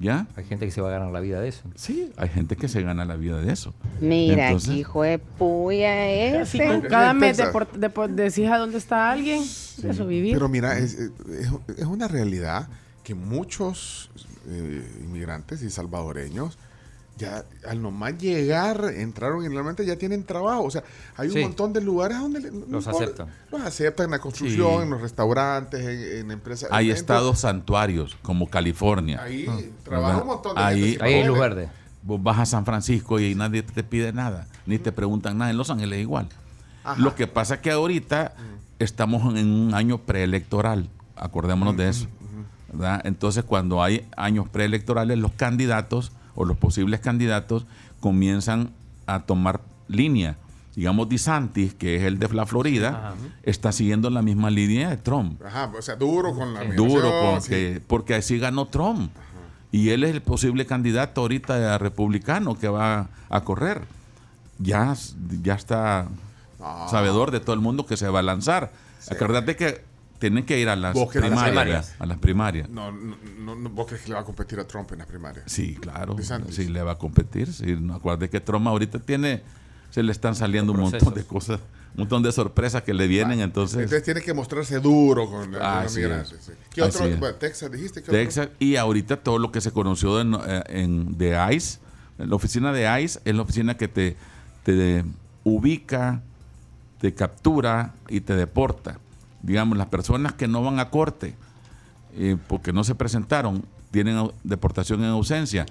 ¿Ya? 0.00 0.26
Hay 0.36 0.44
gente 0.44 0.66
que 0.66 0.72
se 0.72 0.80
va 0.80 0.88
a 0.88 0.92
ganar 0.92 1.12
la 1.12 1.20
vida 1.20 1.40
de 1.40 1.48
eso. 1.48 1.62
Sí, 1.76 2.10
hay 2.16 2.28
gente 2.28 2.56
que 2.56 2.68
se 2.68 2.82
gana 2.82 3.04
la 3.04 3.16
vida 3.16 3.40
de 3.40 3.52
eso. 3.52 3.72
Mira, 4.00 4.48
Entonces- 4.48 4.74
hijo 4.74 5.02
de 5.02 5.18
puya 5.18 6.10
ese. 6.10 6.82
cada 6.88 7.14
mes 7.14 7.38
decís 8.10 8.48
a 8.50 8.58
dónde 8.58 8.78
está 8.78 9.10
alguien, 9.12 9.40
eso 9.42 10.06
vivir. 10.06 10.34
Pero 10.34 10.48
mira, 10.48 10.78
es, 10.78 10.94
es- 10.94 11.50
es 11.78 11.84
una 11.86 12.08
realidad 12.08 12.68
que 13.04 13.14
muchos 13.14 14.10
eh, 14.48 14.86
inmigrantes 15.02 15.62
y 15.62 15.70
salvadoreños 15.70 16.58
ya 17.16 17.44
al 17.68 17.80
nomás 17.80 18.18
llegar, 18.18 18.84
entraron 18.96 19.44
y 19.44 19.48
realmente 19.48 19.84
ya 19.86 19.96
tienen 19.96 20.24
trabajo. 20.24 20.64
O 20.64 20.70
sea, 20.70 20.82
hay 21.16 21.28
un 21.28 21.34
Sí. 21.34 21.40
montón 21.42 21.72
de 21.72 21.80
lugares 21.80 22.18
donde 22.18 22.40
le- 22.40 22.50
Los 22.68 22.86
aceptan. 22.88 23.28
Los 23.52 23.60
aceptan 23.62 24.06
en 24.06 24.10
la 24.10 24.18
construcción, 24.18 24.76
Sí. 24.78 24.82
en 24.82 24.90
los 24.90 25.00
restaurantes, 25.00 25.80
en, 25.80 26.18
en 26.24 26.30
empresas. 26.32 26.68
Hay 26.72 26.90
estados 26.90 27.38
santuarios 27.40 28.16
como 28.22 28.48
California. 28.48 29.22
Ahí 29.22 29.46
Ah. 29.48 29.58
trabaja 29.84 30.20
un 30.22 30.26
montón 30.26 30.56
de 30.56 30.62
Ahí- 30.62 30.90
gente 30.92 31.04
Ahí 31.04 31.14
hay 31.14 31.24
luz 31.26 31.38
verde. 31.38 31.68
Vos 32.02 32.22
vas 32.22 32.38
a 32.38 32.46
San 32.46 32.64
Francisco 32.64 33.18
y 33.20 33.34
nadie 33.34 33.62
te 33.62 33.82
pide 33.84 34.12
nada, 34.12 34.46
ni 34.66 34.78
te 34.78 34.92
preguntan 34.92 35.38
nada. 35.38 35.50
En 35.50 35.56
Los 35.56 35.70
Ángeles 35.70 36.00
igual. 36.00 36.28
Ajá. 36.82 37.00
Lo 37.00 37.14
que 37.14 37.26
pasa 37.26 37.54
es 37.54 37.60
que 37.60 37.70
ahorita 37.70 38.34
estamos 38.78 39.34
en 39.38 39.48
un 39.50 39.72
año 39.74 39.98
preelectoral, 39.98 40.90
acordémonos 41.16 41.76
de 41.76 41.88
eso. 41.88 42.06
¿verdad? 42.72 43.02
Entonces, 43.04 43.44
cuando 43.44 43.84
hay 43.84 44.04
años 44.16 44.48
preelectorales, 44.48 45.16
los 45.16 45.30
candidatos 45.32 46.10
o 46.34 46.44
los 46.44 46.56
posibles 46.56 47.00
candidatos 47.00 47.66
comienzan 48.00 48.70
a 49.06 49.20
tomar 49.20 49.60
línea. 49.88 50.36
Digamos, 50.76 51.08
DeSantis, 51.08 51.72
que 51.74 51.96
es 51.96 52.02
el 52.02 52.18
de 52.18 52.28
la 52.34 52.46
Florida, 52.46 52.88
Ajá. 52.88 53.14
está 53.44 53.70
siguiendo 53.70 54.10
la 54.10 54.22
misma 54.22 54.50
línea 54.50 54.90
de 54.90 54.96
Trump. 54.96 55.40
Ajá, 55.44 55.70
o 55.76 55.80
sea, 55.82 55.94
duro 55.94 56.34
con 56.34 56.52
la 56.52 56.64
Duro, 56.64 57.10
con 57.22 57.40
sí. 57.42 57.48
que- 57.50 57.82
porque 57.86 58.14
así 58.14 58.38
ganó 58.38 58.66
Trump. 58.66 59.10
Y 59.70 59.90
él 59.90 60.02
es 60.04 60.10
el 60.10 60.20
posible 60.22 60.66
candidato 60.66 61.20
ahorita 61.20 61.78
republicano 61.78 62.56
que 62.58 62.68
va 62.68 63.08
a 63.28 63.40
correr. 63.42 63.82
Ya, 64.58 64.94
ya 65.42 65.54
está 65.54 66.08
Ah. 66.60 66.86
sabedor 66.90 67.30
de 67.30 67.40
todo 67.40 67.54
el 67.54 67.60
mundo 67.60 67.84
que 67.86 67.96
se 67.96 68.08
va 68.08 68.20
a 68.20 68.22
lanzar. 68.22 68.72
Acuérdate 69.10 69.54
que 69.56 69.84
tienen 70.18 70.44
que 70.46 70.58
ir 70.58 70.68
a 70.68 70.76
las 70.76 70.96
primarias. 71.08 71.94
A 71.98 72.06
las 72.06 72.18
primarias. 72.18 72.68
No, 72.68 72.90
no, 72.92 73.16
no, 73.38 73.54
no, 73.54 73.70
¿Vos 73.70 73.86
crees 73.86 74.02
que 74.02 74.08
le 74.08 74.14
va 74.14 74.20
a 74.20 74.24
competir 74.24 74.58
a 74.60 74.66
Trump 74.66 74.90
en 74.92 74.98
las 74.98 75.06
primarias? 75.06 75.44
Sí, 75.46 75.74
claro. 75.74 76.16
Sí, 76.50 76.68
le 76.68 76.82
va 76.82 76.92
a 76.92 76.98
competir. 76.98 77.52
Sí, 77.52 77.76
no, 77.80 77.94
acuérdate 77.94 78.30
que 78.30 78.40
Trump 78.40 78.66
ahorita 78.66 78.98
tiene, 79.00 79.42
se 79.90 80.02
le 80.02 80.12
están 80.12 80.34
saliendo 80.34 80.72
un 80.72 80.80
montón 80.80 81.14
de 81.14 81.24
cosas, 81.24 81.60
un 81.94 82.00
montón 82.00 82.22
de 82.22 82.32
sorpresas 82.32 82.82
que 82.82 82.94
le 82.94 83.06
vienen. 83.06 83.40
entonces, 83.40 83.76
Entonces 83.78 84.02
tiene 84.02 84.20
que 84.22 84.32
mostrarse 84.32 84.80
duro 84.80 85.26
con, 85.28 85.50
con 85.52 85.82
los 85.82 85.94
migrantes. 85.96 86.38
sí. 86.40 86.52
¿Qué 86.72 86.82
Así 86.82 86.98
otro? 87.02 87.16
Bueno, 87.18 87.34
Texas, 87.36 87.70
dijiste 87.70 88.00
que 88.02 88.10
otro? 88.10 88.14
Texas 88.14 88.48
y 88.58 88.76
ahorita 88.76 89.16
todo 89.18 89.38
lo 89.38 89.52
que 89.52 89.60
se 89.60 89.72
conoció 89.72 90.20
en, 90.20 90.34
eh, 90.34 90.62
en- 90.68 91.18
de 91.18 91.36
ICE, 91.54 91.78
la 92.18 92.34
oficina 92.36 92.72
de 92.72 93.02
ICE 93.02 93.20
es 93.24 93.34
la 93.34 93.42
oficina 93.42 93.76
que 93.76 93.88
te, 93.88 94.16
te 94.62 95.04
ubica, 95.42 96.22
te 97.00 97.12
captura 97.14 97.94
y 98.08 98.20
te 98.20 98.34
deporta. 98.34 98.98
Digamos, 99.44 99.76
las 99.78 99.88
personas 99.88 100.32
que 100.32 100.48
no 100.48 100.62
van 100.62 100.78
a 100.78 100.90
corte 100.90 101.34
eh, 102.16 102.36
porque 102.48 102.72
no 102.72 102.82
se 102.84 102.94
presentaron, 102.94 103.64
tienen 103.90 104.30
deportación 104.42 105.00
en 105.00 105.10
ausencia, 105.10 105.66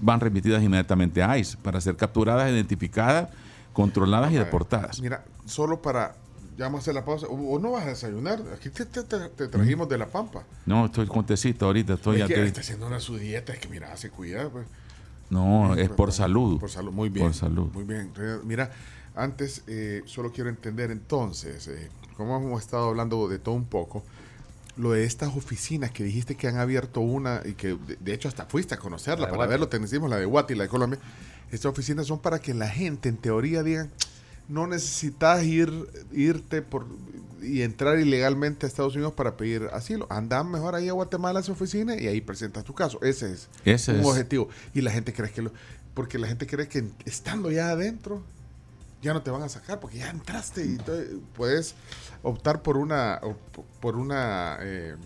van 0.00 0.20
remitidas 0.20 0.62
inmediatamente 0.62 1.22
a 1.22 1.38
ICE 1.38 1.56
para 1.56 1.80
ser 1.80 1.96
capturadas, 1.96 2.50
identificadas, 2.50 3.30
controladas 3.72 4.30
y 4.32 4.36
deportadas. 4.36 5.00
Mira, 5.00 5.24
solo 5.46 5.80
para. 5.82 6.16
Ya 6.56 6.66
vamos 6.66 6.78
a 6.78 6.82
hacer 6.82 6.94
la 6.94 7.04
pausa. 7.04 7.26
¿O 7.26 7.58
no 7.58 7.72
vas 7.72 7.82
a 7.84 7.88
desayunar? 7.88 8.40
Aquí 8.54 8.70
te, 8.70 8.84
te- 8.86 9.02
te- 9.02 9.28
te 9.28 9.48
trajimos 9.48 9.88
de 9.88 9.98
La 9.98 10.06
Pampa. 10.06 10.44
No, 10.66 10.86
estoy 10.86 11.06
con 11.08 11.26
tecito 11.26 11.66
ahorita, 11.66 11.94
estoy 11.94 12.20
es 12.20 12.28
que 12.28 12.44
está 12.44 12.60
haciendo 12.60 12.86
una 12.86 13.00
su 13.00 13.16
dieta. 13.16 13.52
Es 13.52 13.58
que 13.58 13.68
mira, 13.68 13.96
se 13.96 14.10
cuida. 14.10 14.48
Pues. 14.50 14.64
No, 15.30 15.74
es 15.74 15.88
por 15.88 16.12
salud. 16.12 16.60
Por 16.60 16.70
salud, 16.70 16.92
muy 16.92 17.08
bien. 17.08 17.26
Por 17.26 17.34
salud. 17.34 17.70
Muy 17.72 17.82
bien. 17.82 18.12
Mira, 18.44 18.70
antes 19.16 19.64
eh, 19.66 20.02
solo 20.06 20.30
quiero 20.30 20.48
entender 20.48 20.92
entonces, 20.92 21.66
eh, 21.66 21.90
como 22.16 22.36
hemos 22.36 22.62
estado 22.62 22.88
hablando 22.88 23.28
de 23.28 23.38
todo 23.38 23.54
un 23.54 23.64
poco, 23.66 24.02
lo 24.76 24.90
de 24.92 25.04
estas 25.04 25.36
oficinas 25.36 25.90
que 25.92 26.02
dijiste 26.04 26.36
que 26.36 26.48
han 26.48 26.56
abierto 26.58 27.00
una 27.00 27.42
y 27.44 27.52
que 27.54 27.68
de, 27.74 27.96
de 28.00 28.14
hecho 28.14 28.28
hasta 28.28 28.46
fuiste 28.46 28.74
a 28.74 28.78
conocerla 28.78 29.26
para 29.26 29.36
Guati. 29.36 29.50
verlo, 29.50 29.68
te 29.68 29.78
decimos 29.78 30.10
la 30.10 30.16
de 30.16 30.24
Guati, 30.24 30.54
la 30.54 30.64
de 30.64 30.68
Colombia. 30.68 30.98
Estas 31.52 31.66
oficinas 31.66 32.06
son 32.06 32.18
para 32.18 32.40
que 32.40 32.54
la 32.54 32.68
gente 32.68 33.08
en 33.08 33.16
teoría 33.16 33.62
digan, 33.62 33.90
no 34.48 34.66
necesitas 34.66 35.42
ir, 35.44 35.70
irte 36.12 36.60
por 36.62 36.86
y 37.40 37.60
entrar 37.62 37.98
ilegalmente 37.98 38.64
a 38.64 38.68
Estados 38.68 38.94
Unidos 38.94 39.12
para 39.12 39.36
pedir 39.36 39.68
asilo. 39.72 40.06
Anda 40.10 40.42
mejor 40.42 40.74
ahí 40.74 40.88
a 40.88 40.92
Guatemala 40.92 41.38
a 41.40 41.42
esa 41.42 41.52
oficina 41.52 41.94
y 41.94 42.06
ahí 42.08 42.20
presentas 42.22 42.64
tu 42.64 42.74
caso. 42.74 42.98
Ese 43.02 43.32
es 43.32 43.48
Ese 43.64 43.92
un 43.92 44.00
es. 44.00 44.06
objetivo. 44.06 44.48
Y 44.72 44.80
la 44.80 44.90
gente 44.90 45.12
cree 45.12 45.30
que 45.30 45.42
lo, 45.42 45.52
porque 45.92 46.18
la 46.18 46.26
gente 46.26 46.46
cree 46.46 46.68
que 46.68 46.84
estando 47.04 47.50
ya 47.50 47.68
adentro 47.70 48.22
ya 49.04 49.12
no 49.14 49.22
te 49.22 49.30
van 49.30 49.42
a 49.42 49.48
sacar 49.48 49.78
porque 49.80 49.98
ya 49.98 50.10
entraste 50.10 50.64
y 50.64 50.78
puedes 51.36 51.74
optar 52.22 52.62
por 52.62 52.76
una 52.76 53.20
por 53.80 53.96
una 53.96 54.56
eh, 54.60 54.96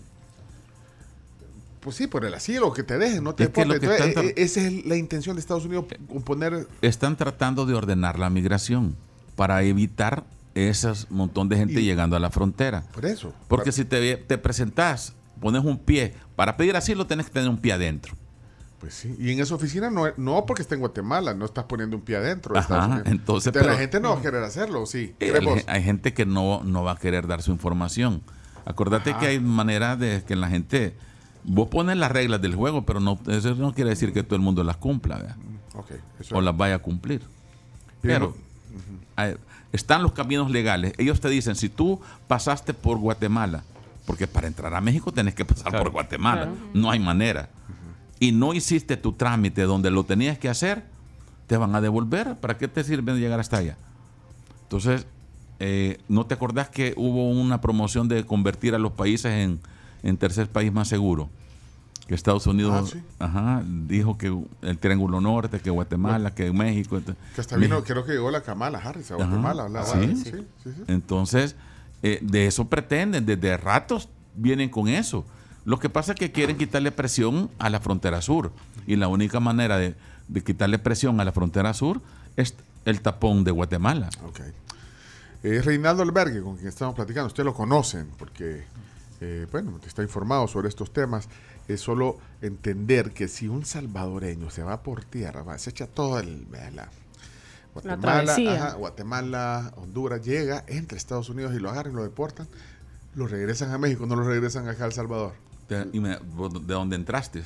pues 1.81 1.95
sí, 1.95 2.07
por 2.07 2.25
el 2.25 2.33
asilo, 2.33 2.73
que 2.73 2.83
te 2.83 2.97
dejen, 2.97 3.23
no 3.23 3.35
te 3.35 3.43
Es 3.45 3.49
que 3.51 3.65
lo 3.65 3.79
que 3.79 3.85
Entonces, 3.85 4.07
están 4.07 4.25
eh, 4.25 4.33
esa 4.37 4.61
es 4.61 4.85
la 4.85 4.95
intención 4.97 5.35
de 5.35 5.39
Estados 5.39 5.65
Unidos, 5.65 5.85
poner 6.25 6.67
están 6.81 7.15
tratando 7.15 7.65
de 7.65 7.73
ordenar 7.73 8.19
la 8.19 8.29
migración 8.29 8.95
para 9.35 9.63
evitar 9.63 10.23
ese 10.55 10.91
montón 11.09 11.47
de 11.47 11.55
gente 11.57 11.79
Y- 11.81 11.85
llegando 11.85 12.15
a 12.15 12.19
la 12.19 12.31
frontera. 12.31 12.83
por 12.93 13.05
eso. 13.05 13.33
Porque 13.47 13.65
Para- 13.65 13.71
si 13.73 13.85
te, 13.85 14.17
te 14.17 14.37
presentás, 14.37 15.13
pones 15.39 15.63
un 15.63 15.77
pie, 15.77 16.15
para 16.35 16.57
pedir 16.57 16.75
asilo 16.75 17.07
tenés 17.07 17.27
que 17.27 17.33
tener 17.33 17.49
un 17.49 17.57
pie 17.57 17.71
adentro. 17.73 18.13
Pues 18.79 18.93
sí, 18.93 19.13
y 19.19 19.31
en 19.31 19.39
esa 19.41 19.55
oficina 19.55 19.89
no, 19.89 20.05
no 20.15 20.45
porque 20.45 20.61
está 20.61 20.73
en 20.75 20.79
Guatemala, 20.79 21.33
no 21.33 21.43
estás 21.45 21.65
poniendo 21.65 21.97
un 21.97 22.01
pie 22.03 22.15
adentro. 22.15 22.57
Ajá, 22.57 23.01
entonces, 23.05 23.53
la 23.53 23.61
pero- 23.61 23.77
gente 23.77 23.99
no 23.99 24.11
va 24.11 24.19
a 24.19 24.21
querer 24.21 24.41
hacerlo, 24.43 24.85
sí. 24.85 25.15
El- 25.19 25.31
¿Crees 25.31 25.43
vos? 25.45 25.63
hay 25.67 25.83
gente 25.83 26.13
que 26.13 26.25
no, 26.25 26.61
no 26.63 26.83
va 26.83 26.93
a 26.93 26.97
querer 26.97 27.27
dar 27.27 27.41
su 27.41 27.51
información. 27.51 28.21
Acordate 28.65 29.11
Ajá. 29.11 29.19
que 29.19 29.27
hay 29.27 29.39
manera 29.39 29.95
de 29.97 30.23
que 30.23 30.35
la 30.35 30.47
gente... 30.47 30.95
Vos 31.43 31.67
pones 31.69 31.97
las 31.97 32.11
reglas 32.11 32.41
del 32.41 32.53
juego, 32.55 32.85
pero 32.85 32.99
no, 32.99 33.19
eso 33.27 33.55
no 33.55 33.73
quiere 33.73 33.89
decir 33.89 34.13
que 34.13 34.23
todo 34.23 34.35
el 34.35 34.41
mundo 34.41 34.63
las 34.63 34.75
cumpla 34.77 35.17
¿verdad? 35.17 35.35
Ok, 35.73 35.91
eso 36.19 36.35
o 36.35 36.39
es. 36.39 36.45
las 36.45 36.55
vaya 36.55 36.75
a 36.75 36.79
cumplir. 36.79 37.21
Pero- 38.01 38.35
están 39.71 40.03
los 40.03 40.13
caminos 40.13 40.49
legales. 40.51 40.93
Ellos 40.97 41.19
te 41.19 41.29
dicen, 41.29 41.55
si 41.55 41.69
tú 41.69 41.99
pasaste 42.27 42.73
por 42.73 42.97
Guatemala, 42.97 43.63
porque 44.05 44.25
para 44.27 44.47
entrar 44.47 44.73
a 44.73 44.81
México 44.81 45.11
tenés 45.11 45.35
que 45.35 45.45
pasar 45.45 45.69
Claro. 45.69 45.83
por 45.83 45.91
Guatemala, 45.93 46.41
Claro. 46.43 46.57
no 46.73 46.91
hay 46.91 46.99
manera. 46.99 47.49
Y 48.19 48.31
no 48.31 48.53
hiciste 48.53 48.97
tu 48.97 49.13
trámite 49.13 49.63
donde 49.63 49.91
lo 49.91 50.03
tenías 50.03 50.37
que 50.37 50.49
hacer, 50.49 50.83
te 51.47 51.57
van 51.57 51.73
a 51.75 51.81
devolver. 51.81 52.35
¿Para 52.35 52.57
qué 52.57 52.67
te 52.67 52.83
sirve 52.83 53.13
llegar 53.17 53.39
hasta 53.39 53.57
allá? 53.57 53.77
Entonces, 54.63 55.05
eh, 55.59 55.99
¿no 56.09 56.25
te 56.25 56.33
acordás 56.33 56.69
que 56.69 56.93
hubo 56.97 57.29
una 57.29 57.61
promoción 57.61 58.07
de 58.07 58.25
convertir 58.25 58.75
a 58.75 58.79
los 58.79 58.91
países 58.91 59.31
en, 59.31 59.59
en 60.03 60.17
tercer 60.17 60.49
país 60.49 60.71
más 60.71 60.87
seguro? 60.87 61.29
Que 62.07 62.15
Estados 62.15 62.47
Unidos 62.47 62.73
Ah, 62.75 62.89
sí. 62.91 63.03
ajá, 63.19 63.63
dijo 63.87 64.17
que 64.17 64.35
el 64.63 64.77
Triángulo 64.79 65.21
Norte, 65.21 65.59
que 65.59 65.69
Guatemala, 65.69 66.33
que 66.33 66.51
México. 66.51 66.97
ent- 66.97 67.15
Que 67.35 67.41
hasta 67.41 67.55
vino, 67.55 67.83
creo 67.83 68.03
que 68.03 68.13
llegó 68.13 68.31
la 68.31 68.41
Kamala 68.41 68.79
Harris 68.79 69.11
a. 69.11 69.15
Guatemala. 69.15 69.67
sí, 69.85 70.15
sí, 70.15 70.31
sí. 70.63 70.71
Entonces, 70.87 71.55
eh, 72.01 72.17
de 72.23 72.47
eso 72.47 72.65
pretenden, 72.67 73.25
desde 73.27 73.55
ratos 73.57 74.09
vienen 74.35 74.69
con 74.69 74.87
eso. 74.87 75.23
Lo 75.69 75.77
que 75.79 75.87
pasa 75.87 76.13
es 76.13 76.19
que 76.19 76.31
quieren 76.31 76.57
quitarle 76.57 76.91
presión 76.91 77.51
a 77.59 77.69
la 77.69 77.79
frontera 77.79 78.21
sur. 78.23 78.51
Y 78.87 78.95
la 78.95 79.07
única 79.07 79.39
manera 79.39 79.77
de, 79.77 79.93
de 80.27 80.43
quitarle 80.43 80.79
presión 80.79 81.19
a 81.19 81.23
la 81.25 81.31
frontera 81.31 81.75
sur 81.75 82.01
es 82.37 82.55
el 82.85 83.01
tapón 83.01 83.43
de 83.43 83.51
Guatemala. 83.51 84.09
Ok. 84.25 84.39
Eh, 85.43 85.61
Reinaldo 85.63 86.01
Albergue, 86.01 86.41
con 86.41 86.55
quien 86.55 86.69
estamos 86.69 86.95
platicando, 86.95 87.27
ustedes 87.27 87.45
lo 87.45 87.53
conocen 87.53 88.07
porque, 88.17 88.63
eh, 89.21 89.45
bueno, 89.51 89.79
está 89.85 90.01
informado 90.01 90.47
sobre 90.47 90.69
estos 90.69 90.91
temas. 90.91 91.29
Es 91.67 91.81
solo 91.81 92.17
entender 92.41 93.11
que 93.11 93.27
si 93.27 93.47
un 93.47 93.63
salvadoreño 93.63 94.49
se 94.49 94.63
va 94.63 94.81
por 94.81 95.03
tierra, 95.05 95.43
va, 95.43 95.59
se 95.59 95.69
echa 95.69 95.85
todo 95.85 96.17
el... 96.19 96.47
la- 96.73 96.89
Guatemala, 97.75 98.33
ajá, 98.55 98.73
Guatemala, 98.73 99.71
Honduras, 99.77 100.25
llega, 100.25 100.63
entra 100.67 100.95
a 100.95 100.97
Estados 100.97 101.29
Unidos 101.29 101.53
y 101.55 101.59
lo 101.59 101.69
agarran 101.69 101.93
y 101.93 101.95
lo 101.95 102.01
deportan, 102.03 102.47
lo 103.13 103.27
regresan 103.27 103.71
a 103.71 103.77
México, 103.77 104.07
no 104.07 104.15
lo 104.15 104.23
regresan 104.23 104.67
acá 104.67 104.85
a 104.85 104.87
El 104.87 104.93
Salvador. 104.93 105.33
De, 105.69 105.87
y 105.93 105.99
me- 105.99 106.17
de 106.17 106.73
dónde 106.73 106.95
entraste? 106.95 107.43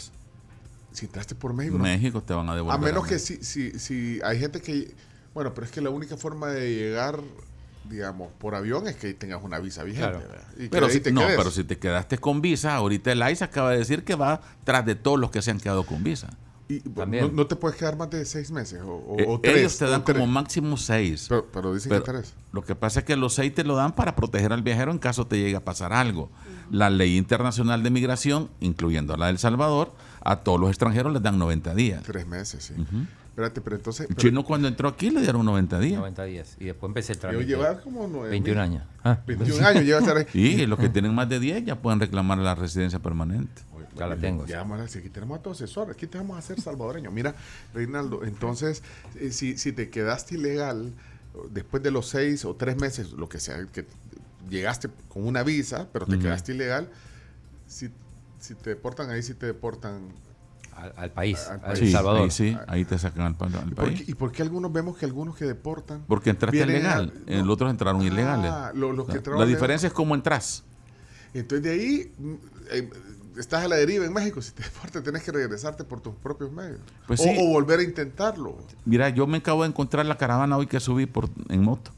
Si 0.92 1.06
entraste 1.06 1.36
por 1.36 1.54
México, 1.54 1.78
no. 1.78 1.84
México 1.84 2.22
te 2.24 2.34
van 2.34 2.50
a 2.50 2.56
devolver. 2.56 2.76
A 2.76 2.82
menos 2.82 3.06
que 3.06 3.20
si, 3.20 3.44
si, 3.44 3.78
si 3.80 4.20
hay 4.24 4.40
gente 4.40 4.62
que... 4.62 4.94
Bueno, 5.34 5.54
pero 5.54 5.66
es 5.66 5.72
que 5.72 5.82
la 5.82 5.90
única 5.90 6.16
forma 6.18 6.48
de 6.50 6.74
llegar, 6.76 7.20
digamos, 7.90 8.32
por 8.38 8.54
avión 8.54 8.88
es 8.88 8.96
que 8.96 9.14
tengas 9.16 9.44
una 9.44 9.58
visa 9.60 9.84
vigente. 9.84 10.20
Pero 10.70 10.90
si, 10.90 11.00
te 11.00 11.12
no, 11.12 11.22
quedes. 11.22 11.38
pero 11.38 11.50
si 11.52 11.64
te 11.64 11.78
quedaste 11.80 12.20
con 12.20 12.42
visa, 12.42 12.76
ahorita 12.76 13.12
el 13.12 13.28
ICE 13.32 13.44
acaba 13.44 13.72
de 13.72 13.80
decir 13.80 14.04
que 14.04 14.14
va 14.16 14.42
tras 14.64 14.86
de 14.86 14.94
todos 14.96 15.20
los 15.20 15.32
que 15.32 15.42
se 15.42 15.50
han 15.52 15.60
quedado 15.60 15.84
con 15.86 16.04
visa. 16.04 16.30
Y, 16.70 16.80
También. 16.80 17.26
no, 17.28 17.32
no 17.34 17.48
te 17.48 17.56
puedes 17.56 17.78
quedar 17.78 17.98
más 17.98 18.10
de 18.10 18.24
seis 18.26 18.50
meses 18.52 18.82
o, 18.82 18.94
o- 18.96 19.20
Eh, 19.20 19.26
o 19.28 19.40
tres. 19.40 19.58
ellos 19.58 19.78
te 19.78 19.86
dan 19.86 20.04
tres. 20.04 20.18
como 20.18 20.32
máximo 20.32 20.78
seis. 20.78 21.26
Pero, 21.28 21.46
pero 21.52 21.74
dicen 21.74 21.90
Pero 21.90 22.04
que 22.04 22.12
tres. 22.12 22.34
Lo 22.54 22.64
que 22.64 22.74
pasa 22.76 23.00
es 23.02 23.06
que 23.06 23.16
los 23.18 23.34
seis 23.34 23.54
te 23.54 23.64
lo 23.64 23.76
dan 23.76 23.92
para 23.94 24.16
proteger 24.16 24.54
al 24.54 24.62
viajero 24.64 24.92
en 24.92 24.98
caso 25.00 25.28
te 25.28 25.38
llegue 25.38 25.56
a 25.58 25.64
pasar 25.64 25.92
algo. 25.94 26.30
La 26.72 26.90
ley 26.90 27.18
internacional 27.18 27.84
de 27.84 27.90
migración, 27.90 28.50
incluyendo 28.62 29.18
la 29.18 29.28
del 29.28 29.38
Salvador, 29.40 29.92
a 30.24 30.38
todos 30.38 30.60
los 30.60 30.70
extranjeros 30.70 31.12
les 31.12 31.22
dan 31.22 31.38
90 31.38 31.76
días. 31.76 32.02
Tres 32.04 32.26
meses, 32.28 32.64
sí. 32.64 32.74
Espérate, 33.30 33.62
pero 33.62 33.76
entonces... 33.76 34.06
Pero 34.08 34.20
chino 34.20 34.44
cuando 34.46 34.68
entró 34.68 34.88
aquí 34.88 35.10
le 35.10 35.20
dieron 35.22 35.44
90 35.44 35.80
días. 35.80 35.98
90 36.00 36.24
días. 36.26 36.56
Y 36.60 36.66
después 36.66 36.88
empecé 36.90 37.14
el 37.14 37.18
yo 37.18 37.22
trámite. 37.22 37.46
llevaba 37.46 37.82
como 37.82 38.08
nueve 38.08 38.30
21 38.30 38.62
mil. 38.62 38.72
años. 38.72 38.84
Ah, 39.04 39.18
21 39.26 39.68
años 39.68 39.84
lleva 39.84 39.98
a 39.98 40.02
estar 40.02 40.18
ahí. 40.18 40.26
Y 40.34 40.66
los 40.68 40.78
que 40.80 40.88
tienen 40.90 41.14
más 41.16 41.28
de 41.28 41.40
10 41.40 41.66
ya 41.66 41.76
pueden 41.82 42.00
reclamar 42.00 42.38
la 42.38 42.54
residencia 42.56 43.00
permanente. 43.00 43.64
Ya 43.98 44.08
la 44.08 44.16
tengo. 44.16 44.46
Ya 44.46 44.58
vamos 44.60 44.80
a 44.80 44.84
decir, 44.84 45.02
aquí 45.02 45.10
tenemos 45.10 45.40
a 45.40 45.42
tu 45.42 45.50
asesor, 45.52 45.92
aquí 45.92 46.08
te 46.08 46.18
vamos 46.18 46.36
a 46.36 46.40
hacer 46.40 46.60
salvadoreño. 46.62 47.12
Mira, 47.12 47.36
Reinaldo, 47.74 48.24
entonces, 48.24 48.82
eh, 49.20 49.32
si, 49.32 49.58
si 49.58 49.72
te 49.72 49.90
quedaste 49.90 50.36
ilegal 50.36 50.94
después 51.52 51.82
de 51.84 51.92
los 51.92 52.08
seis 52.10 52.46
o 52.46 52.56
tres 52.56 52.78
meses, 52.78 53.12
lo 53.12 53.28
que 53.30 53.40
sea, 53.40 53.66
que 53.72 53.86
llegaste 54.50 54.90
con 55.10 55.26
una 55.26 55.44
visa, 55.44 55.88
pero 55.94 56.06
te 56.06 56.20
quedaste 56.20 56.54
ilegal, 56.54 56.90
si, 57.68 57.90
si 58.40 58.56
te 58.56 58.72
deportan 58.72 59.10
ahí, 59.10 59.24
si 59.24 59.34
te 59.34 59.46
deportan. 59.48 60.10
al, 60.76 60.94
al 60.98 61.12
país, 61.12 61.40
Al 61.48 61.54
al 61.54 61.62
país. 61.62 61.80
Sí, 61.80 61.92
Salvador. 61.92 62.22
ahí 62.24 62.32
sí, 62.32 62.58
ahí 62.68 62.86
te 62.86 62.98
sacan 63.00 63.22
al, 63.22 63.34
¿Y 63.34 63.74
por, 63.74 63.86
país. 63.86 64.02
qué, 64.04 64.12
¿Y 64.12 64.16
por 64.16 64.32
qué 64.32 64.42
algunos 64.42 64.72
vemos 64.74 64.98
que 64.98 65.06
algunos 65.06 65.36
que 65.38 65.46
deportan? 65.46 66.04
Porque 66.08 66.30
entraste 66.32 66.58
vienen 66.58 66.78
legal, 66.84 67.14
a- 67.28 67.32
el 67.32 67.50
otros 67.50 67.70
entraron 67.72 68.02
Ah, 68.02 68.06
ilegales. 68.06 68.76
lo- 68.76 68.92
los 68.92 69.08
que 69.08 69.14
la, 69.14 69.22
legal. 69.38 69.48
diferencia 69.48 69.88
es 69.88 69.94
cómo 69.94 70.14
entras. 70.16 70.64
Entonces 71.34 71.64
de 71.64 71.72
ahí 71.72 72.12
mm, 72.20 72.34
eh, 72.72 72.90
estás 73.38 73.64
a 73.64 73.68
la 73.68 73.76
deriva 73.76 74.06
en 74.06 74.14
México. 74.14 74.42
Si 74.42 74.52
te 74.52 74.64
deportan, 74.64 75.04
tienes 75.04 75.24
que 75.24 75.32
regresarte 75.32 75.84
por 75.84 76.02
tus 76.02 76.16
propios 76.16 76.52
medios. 76.52 76.80
Pues 77.08 77.20
o, 77.20 77.24
sí. 77.24 77.36
o 77.40 77.50
volver 77.50 77.80
a 77.80 77.84
intentarlo. 77.84 78.58
Mira, 78.86 79.10
yo 79.10 79.28
me 79.28 79.38
acabo 79.38 79.64
de 79.64 79.70
encontrar 79.70 80.06
la 80.06 80.18
caravana 80.18 80.58
hoy 80.58 80.68
que 80.68 80.80
subí 80.80 81.06
por, 81.06 81.30
en 81.50 81.64
moto. 81.64 81.92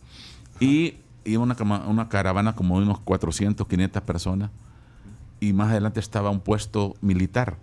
Y 0.60 0.96
iba 1.26 1.44
una, 1.44 1.56
una 1.88 2.10
caravana 2.10 2.56
como 2.56 2.80
de 2.80 2.86
unos 2.86 3.00
400, 3.00 3.68
500 3.68 4.02
personas. 4.04 4.52
Y 5.40 5.54
más 5.54 5.70
adelante 5.70 6.00
estaba 6.00 6.30
un 6.30 6.40
puesto 6.40 6.96
militar. 7.02 7.58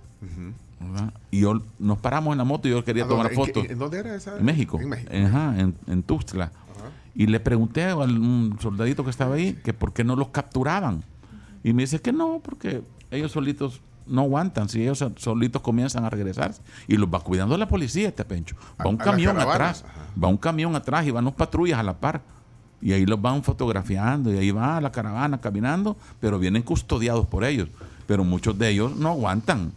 Y 1.30 1.40
yo, 1.40 1.62
nos 1.78 1.98
paramos 1.98 2.32
en 2.32 2.38
la 2.38 2.44
moto 2.44 2.68
y 2.68 2.72
yo 2.72 2.84
quería 2.84 3.04
¿A 3.04 3.08
tomar 3.08 3.32
fotos. 3.32 3.64
¿En 3.68 3.78
dónde 3.78 3.98
era 3.98 4.14
esa? 4.14 4.36
En 4.36 4.44
México. 4.44 4.78
En 4.80 4.88
México. 4.88 5.12
Ajá, 5.14 5.58
en, 5.58 5.74
en 5.86 6.02
Tuxtla. 6.02 6.52
Y 7.14 7.26
le 7.26 7.40
pregunté 7.40 7.84
a 7.84 7.96
un 7.96 8.56
soldadito 8.60 9.04
que 9.04 9.10
estaba 9.10 9.34
ahí 9.34 9.54
que 9.54 9.72
por 9.72 9.92
qué 9.92 10.02
no 10.02 10.16
los 10.16 10.28
capturaban. 10.28 11.04
Y 11.62 11.72
me 11.72 11.82
dice 11.82 12.00
que 12.00 12.12
no, 12.12 12.40
porque 12.42 12.82
ellos 13.12 13.32
solitos 13.32 13.80
no 14.06 14.22
aguantan. 14.22 14.68
Si 14.68 14.82
ellos 14.82 15.04
solitos 15.16 15.62
comienzan 15.62 16.04
a 16.04 16.10
regresar 16.10 16.54
y 16.88 16.96
los 16.96 17.08
va 17.08 17.20
cuidando 17.20 17.56
la 17.56 17.68
policía, 17.68 18.08
este 18.08 18.24
pencho. 18.24 18.56
Va 18.84 18.88
un 18.90 19.00
a 19.00 19.04
camión 19.04 19.38
atrás. 19.38 19.84
ajá. 19.86 20.00
Va 20.22 20.28
un 20.28 20.36
camión 20.36 20.74
atrás 20.74 21.06
y 21.06 21.10
van 21.10 21.24
los 21.24 21.34
patrullas 21.34 21.78
a 21.78 21.82
la 21.82 21.94
par. 21.94 22.22
Y 22.80 22.92
ahí 22.92 23.06
los 23.06 23.20
van 23.22 23.44
fotografiando 23.44 24.32
y 24.34 24.38
ahí 24.38 24.50
va 24.50 24.80
la 24.80 24.90
caravana 24.90 25.40
caminando, 25.40 25.96
pero 26.20 26.38
vienen 26.40 26.62
custodiados 26.62 27.26
por 27.28 27.44
ellos. 27.44 27.68
Pero 28.08 28.24
muchos 28.24 28.58
de 28.58 28.70
ellos 28.70 28.96
no 28.96 29.10
aguantan. 29.10 29.72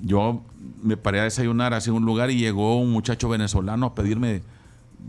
Yo 0.00 0.40
me 0.82 0.96
paré 0.96 1.20
a 1.20 1.24
desayunar 1.24 1.74
hacia 1.74 1.92
un 1.92 2.04
lugar 2.06 2.30
y 2.30 2.38
llegó 2.38 2.80
un 2.80 2.90
muchacho 2.92 3.28
venezolano 3.28 3.86
a 3.86 3.94
pedirme 3.94 4.40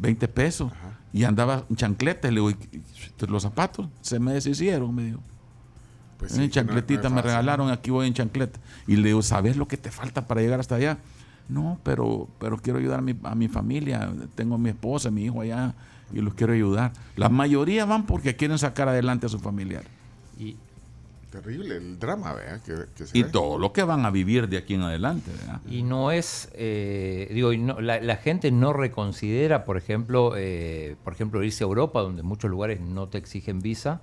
20 0.02 0.28
pesos 0.28 0.72
y 1.14 1.24
andaba 1.24 1.64
en 1.70 1.76
chancletas. 1.78 2.32
Le 2.32 2.42
digo, 2.42 2.52
"¿Y 2.52 3.26
los 3.28 3.44
zapatos 3.44 3.88
se 4.02 4.20
me 4.20 4.34
deshicieron, 4.34 4.94
me 4.94 5.04
dijo. 5.06 5.20
Pues 6.18 6.32
en 6.34 6.38
sí, 6.38 6.44
no- 6.44 6.50
chancletita 6.50 7.10
me 7.10 7.22
regalaron, 7.22 7.70
aquí 7.72 7.92
voy 7.92 8.08
en 8.08 8.14
chancleta. 8.14 8.60
Y 8.88 8.96
le 8.96 9.10
digo, 9.10 9.22
¿sabes 9.22 9.58
lo 9.58 9.68
que 9.68 9.78
te 9.78 9.92
falta 9.92 10.28
para 10.28 10.42
llegar 10.42 10.60
hasta 10.60 10.76
allá? 10.76 10.98
No, 11.48 11.78
pero, 11.84 12.28
pero 12.40 12.58
quiero 12.58 12.80
ayudar 12.80 13.00
a 13.00 13.02
mi, 13.02 13.16
a 13.24 13.36
mi 13.36 13.48
familia. 13.48 14.12
Tengo 14.36 14.56
a 14.56 14.58
mi 14.58 14.70
esposa, 14.70 15.12
mi 15.12 15.26
hijo 15.26 15.42
allá 15.42 15.74
y 16.14 16.22
los 16.22 16.34
quiero 16.34 16.54
ayudar. 16.54 16.92
La 17.16 17.30
mayoría 17.30 17.86
van 17.86 18.06
porque 18.06 18.36
quieren 18.36 18.58
sacar 18.58 18.88
adelante 18.90 19.26
a 19.26 19.30
su 19.30 19.40
familiar. 19.40 19.84
Y, 20.40 20.56
Terrible 21.42 21.78
el 21.78 22.00
drama, 22.00 22.34
¿verdad? 22.34 22.62
Que, 22.62 22.74
que 22.96 23.06
se 23.08 23.18
Y 23.18 23.24
ve. 23.24 23.30
todo 23.30 23.58
lo 23.58 23.74
que 23.74 23.84
van 23.84 24.06
a 24.06 24.10
vivir 24.12 24.48
de 24.50 24.58
aquí 24.58 24.74
en 24.76 24.82
adelante. 24.84 25.32
¿verdad? 25.38 25.60
y 25.70 25.84
no 25.84 26.12
es, 26.12 26.50
eh, 26.54 27.30
digo, 27.34 27.52
y 27.54 27.58
no- 27.58 27.82
la, 27.82 28.00
la 28.02 28.16
gente 28.18 28.52
no 28.52 28.74
reconsidera, 28.74 29.66
por 29.66 29.78
ejemplo, 29.78 30.34
eh, 30.38 30.96
por 31.04 31.14
ejemplo, 31.14 31.44
irse 31.44 31.64
a 31.64 31.68
Europa, 31.68 32.02
donde 32.02 32.22
en 32.22 32.28
muchos 32.28 32.50
lugares 32.50 32.80
no 32.82 33.08
te 33.08 33.18
exigen 33.18 33.60
visa, 33.60 34.02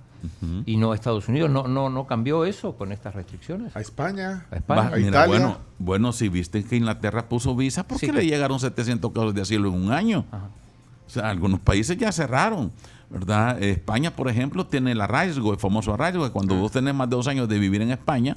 y 0.65 0.77
no 0.77 0.93
a 0.93 0.95
Estados 0.95 1.27
Unidos. 1.27 1.49
¿No, 1.49 1.67
no, 1.67 1.89
¿No 1.89 2.07
cambió 2.07 2.45
eso 2.45 2.77
con 2.77 2.93
estas 2.93 3.13
restricciones? 3.13 3.75
A 3.75 3.81
España. 3.81 4.45
A 4.51 4.55
España. 4.55 4.81
Va, 4.81 4.87
a 4.87 4.95
mira, 4.95 5.09
Italia. 5.09 5.27
bueno, 5.27 5.57
bueno, 5.79 6.13
si 6.13 6.29
viste 6.29 6.63
que 6.63 6.77
Inglaterra 6.77 7.27
puso 7.27 7.53
visa, 7.57 7.85
¿por 7.85 7.97
Sí, 7.99 8.09
le 8.09 8.25
llegaron 8.25 8.57
700 8.57 9.11
casos 9.11 9.33
de 9.35 9.41
asilo 9.41 9.67
en 9.67 9.75
un 9.75 9.91
año? 9.91 10.23
Ajá. 10.31 10.47
O 11.05 11.09
sea, 11.09 11.29
algunos 11.29 11.59
países 11.59 11.97
ya 11.97 12.09
cerraron, 12.13 12.71
¿verdad? 13.13 13.61
España, 13.61 14.11
por 14.15 14.27
ejemplo, 14.27 14.65
tiene 14.65 14.91
el 14.91 14.99
arraigo, 15.01 15.53
el 15.53 15.59
famoso 15.59 15.93
arraigo, 15.93 16.25
que 16.25 16.31
cuando 16.31 16.55
vos 16.55 16.71
tenés 16.71 16.93
más 16.95 17.09
de 17.09 17.15
dos 17.15 17.27
años 17.27 17.47
de 17.47 17.59
vivir 17.59 17.81
en 17.81 17.91
España 17.91 18.35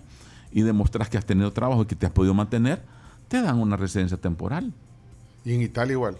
y 0.53 0.61
demostras 0.62 1.09
que 1.09 1.16
has 1.18 1.24
tenido 1.24 1.51
trabajo 1.53 1.83
y 1.83 1.87
que 1.87 1.97
te 1.97 2.07
has 2.07 2.12
podido 2.12 2.35
mantener, 2.35 2.83
te 3.29 3.41
dan 3.43 3.59
una 3.59 3.77
residencia 3.77 4.16
temporal. 4.18 4.72
Y 5.45 5.55
en 5.55 5.62
Italia 5.62 5.93
igual. 5.93 6.16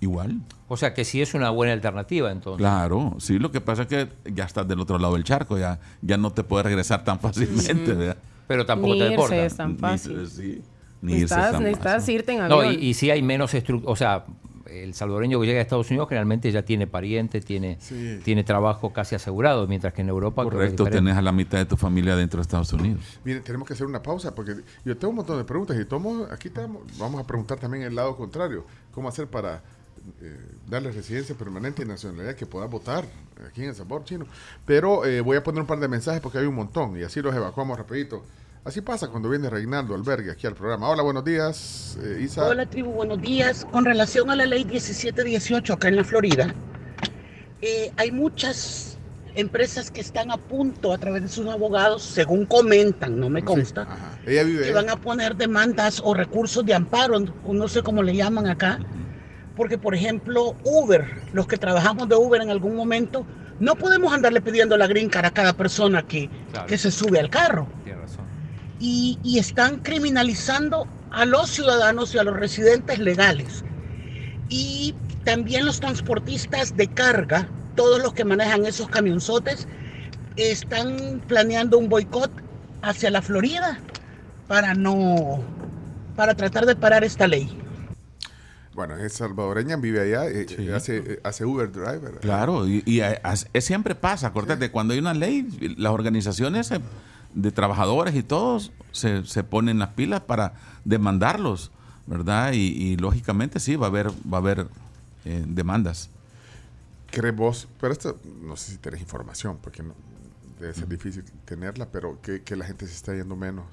Igual. 0.00 0.40
O 0.68 0.76
sea 0.76 0.92
que 0.92 1.04
sí 1.04 1.22
es 1.22 1.32
una 1.34 1.48
buena 1.50 1.72
alternativa 1.72 2.30
entonces. 2.30 2.58
Claro, 2.58 3.14
sí, 3.18 3.38
lo 3.38 3.50
que 3.50 3.60
pasa 3.62 3.82
es 3.82 3.88
que 3.88 4.08
ya 4.32 4.44
estás 4.44 4.68
del 4.68 4.80
otro 4.80 4.98
lado 4.98 5.14
del 5.14 5.24
charco, 5.24 5.56
ya, 5.58 5.80
ya 6.02 6.16
no 6.18 6.30
te 6.30 6.44
puedes 6.44 6.66
regresar 6.66 7.04
tan 7.04 7.18
fácilmente, 7.20 7.94
¿verdad? 7.94 8.16
Pero 8.46 8.66
tampoco 8.66 8.92
Ni 8.94 8.98
te 9.00 9.08
deportan. 9.08 9.38
es 9.38 9.56
tan 9.56 9.72
Ni- 9.72 9.78
fácil. 9.78 10.26
sí, 10.28 10.62
ni 11.00 11.12
irse 11.14 11.34
Necesitas, 11.36 11.60
necesitas 11.60 12.08
irte 12.10 12.32
en 12.32 12.48
No, 12.48 12.70
y 12.70 12.92
sí 12.92 13.10
hay 13.10 13.22
menos 13.22 13.54
estructura, 13.54 13.90
o 13.92 13.96
sea, 13.96 14.24
el 14.82 14.94
salvadoreño 14.94 15.40
que 15.40 15.46
llega 15.46 15.58
a 15.60 15.62
Estados 15.62 15.90
Unidos 15.90 16.08
generalmente 16.08 16.50
ya 16.50 16.62
tiene 16.64 16.86
parientes, 16.86 17.44
tiene, 17.44 17.76
Sí. 17.80 18.20
tiene 18.24 18.42
trabajo 18.44 18.92
casi 18.92 19.14
asegurado, 19.14 19.66
mientras 19.68 19.92
que 19.94 20.02
en 20.02 20.08
Europa 20.08 20.42
Correcto, 20.44 20.84
tenés 20.86 21.16
a 21.16 21.22
la 21.22 21.32
mitad 21.32 21.58
de 21.58 21.64
tu 21.66 21.76
familia 21.76 22.16
dentro 22.16 22.38
de 22.38 22.42
Estados 22.42 22.72
Unidos. 22.72 23.02
Miren, 23.24 23.42
tenemos 23.42 23.68
que 23.68 23.74
hacer 23.74 23.86
una 23.86 24.02
pausa 24.02 24.34
porque 24.34 24.56
yo 24.84 24.96
tengo 24.96 25.10
un 25.10 25.16
montón 25.16 25.38
de 25.38 25.44
preguntas 25.44 25.76
y 25.80 25.84
tomo, 25.84 26.26
aquí 26.30 26.48
estamos, 26.48 26.82
vamos 26.98 27.20
a 27.20 27.26
preguntar 27.26 27.58
también 27.58 27.84
el 27.84 27.94
lado 27.94 28.16
contrario. 28.16 28.64
¿Cómo 28.92 29.08
hacer 29.08 29.26
para 29.26 29.62
eh, 30.20 30.36
darle 30.68 30.90
residencia 30.92 31.34
permanente 31.34 31.82
y 31.82 31.86
nacionalidad 31.86 32.34
que 32.34 32.46
pueda 32.46 32.66
votar 32.66 33.04
aquí 33.48 33.62
en 33.62 33.70
El 33.70 33.74
Sabor 33.74 34.04
Chino? 34.04 34.26
Pero 34.66 35.04
eh, 35.04 35.20
voy 35.20 35.36
a 35.36 35.42
poner 35.42 35.60
un 35.62 35.66
par 35.66 35.78
de 35.80 35.88
mensajes 35.88 36.20
porque 36.20 36.38
hay 36.38 36.46
un 36.46 36.54
montón 36.54 36.98
y 36.98 37.02
así 37.02 37.20
los 37.22 37.34
evacuamos 37.34 37.78
rapidito. 37.78 38.22
Así 38.64 38.80
pasa 38.80 39.08
cuando 39.08 39.28
viene 39.28 39.50
Reinaldo 39.50 39.94
Albergue 39.94 40.30
aquí 40.30 40.46
al 40.46 40.54
programa. 40.54 40.88
Hola, 40.88 41.02
buenos 41.02 41.22
días, 41.22 41.98
eh, 42.02 42.20
Isa. 42.22 42.46
Hola 42.46 42.64
tribu, 42.64 42.92
buenos 42.92 43.20
días. 43.20 43.66
Con 43.70 43.84
relación 43.84 44.30
a 44.30 44.36
la 44.36 44.46
ley 44.46 44.64
1718 44.64 45.74
acá 45.74 45.88
en 45.88 45.96
la 45.96 46.04
Florida, 46.04 46.54
eh, 47.60 47.92
hay 47.98 48.10
muchas 48.10 48.96
empresas 49.34 49.90
que 49.90 50.00
están 50.00 50.30
a 50.30 50.38
punto 50.38 50.94
a 50.94 50.98
través 50.98 51.22
de 51.22 51.28
sus 51.28 51.46
abogados, 51.46 52.02
según 52.04 52.46
comentan, 52.46 53.20
no 53.20 53.28
me 53.28 53.44
consta. 53.44 53.86
Ella 54.26 54.44
vive 54.44 54.64
que 54.64 54.72
van 54.72 54.88
a 54.88 54.96
poner 54.96 55.36
demandas 55.36 56.00
o 56.02 56.14
recursos 56.14 56.64
de 56.64 56.72
amparo, 56.72 57.22
o 57.44 57.52
no 57.52 57.68
sé 57.68 57.82
cómo 57.82 58.02
le 58.02 58.16
llaman 58.16 58.46
acá, 58.46 58.78
porque 59.56 59.76
por 59.76 59.94
ejemplo 59.94 60.56
Uber, 60.64 61.20
los 61.34 61.46
que 61.46 61.58
trabajamos 61.58 62.08
de 62.08 62.14
Uber 62.16 62.40
en 62.40 62.48
algún 62.48 62.76
momento, 62.76 63.26
no 63.60 63.74
podemos 63.74 64.12
andarle 64.14 64.40
pidiendo 64.40 64.74
la 64.78 64.86
green 64.86 65.10
card 65.10 65.26
a 65.26 65.30
cada 65.32 65.52
persona 65.52 66.02
que, 66.06 66.30
Claro. 66.50 66.66
que 66.66 66.78
se 66.78 66.90
sube 66.90 67.20
al 67.20 67.28
carro 67.28 67.68
Tiene 67.84 68.00
razón. 68.00 68.23
Y, 68.84 69.18
y 69.22 69.38
están 69.38 69.78
criminalizando 69.78 70.86
a 71.10 71.24
los 71.24 71.48
ciudadanos 71.48 72.14
y 72.14 72.18
a 72.18 72.22
los 72.22 72.36
residentes 72.36 72.98
legales. 72.98 73.64
Y 74.50 74.94
también 75.24 75.64
los 75.64 75.80
transportistas 75.80 76.76
de 76.76 76.88
carga, 76.88 77.48
todos 77.76 78.02
los 78.02 78.12
que 78.12 78.26
manejan 78.26 78.66
esos 78.66 78.90
camionzotes, 78.90 79.66
están 80.36 81.22
planeando 81.26 81.78
un 81.78 81.88
boicot 81.88 82.30
hacia 82.82 83.10
la 83.10 83.22
Florida 83.22 83.78
para 84.48 84.74
no, 84.74 85.40
para 86.14 86.34
tratar 86.34 86.66
de 86.66 86.76
parar 86.76 87.04
esta 87.04 87.26
ley. 87.26 87.58
Bueno, 88.74 88.98
es 88.98 89.14
salvadoreña, 89.14 89.76
vive 89.76 90.00
allá, 90.02 90.26
eh, 90.28 90.46
Sí. 90.46 90.56
eh, 90.68 90.74
hace, 90.74 90.96
eh, 90.98 91.20
hace 91.24 91.46
Uber 91.46 91.72
driver. 91.72 92.18
Claro, 92.20 92.68
y, 92.68 92.82
y 92.84 93.00
a- 93.00 93.18
siempre 93.62 93.94
pasa, 93.94 94.26
acuérdate, 94.26 94.70
cuando 94.70 94.92
hay 94.92 94.98
una 95.00 95.14
ley, 95.14 95.48
las 95.78 95.92
organizaciones 95.92 96.70
eh, 96.72 96.80
de 97.34 97.50
trabajadores 97.52 98.14
y 98.14 98.22
todos 98.22 98.72
se, 98.92 99.24
se 99.24 99.42
ponen 99.44 99.78
las 99.78 99.90
pilas 99.90 100.20
para 100.22 100.54
demandarlos, 100.84 101.70
¿verdad? 102.06 102.52
Y, 102.52 102.58
y 102.58 102.96
lógicamente 102.96 103.60
sí, 103.60 103.76
va 103.76 103.86
a 103.86 103.90
haber, 103.90 104.10
va 104.10 104.38
a 104.38 104.40
haber 104.40 104.66
eh, 105.24 105.44
demandas. 105.46 106.10
¿Crees 107.10 107.34
vos? 107.36 107.68
Pero 107.80 107.92
esto, 107.92 108.18
no 108.42 108.56
sé 108.56 108.72
si 108.72 108.78
tenés 108.78 109.00
información, 109.00 109.58
porque 109.62 109.82
no, 109.82 109.94
debe 110.60 110.74
ser 110.74 110.88
difícil 110.88 111.24
tenerla, 111.44 111.86
pero 111.86 112.20
que, 112.20 112.42
que 112.42 112.56
la 112.56 112.64
gente 112.66 112.86
se 112.86 112.94
está 112.94 113.14
yendo 113.14 113.36
menos 113.36 113.64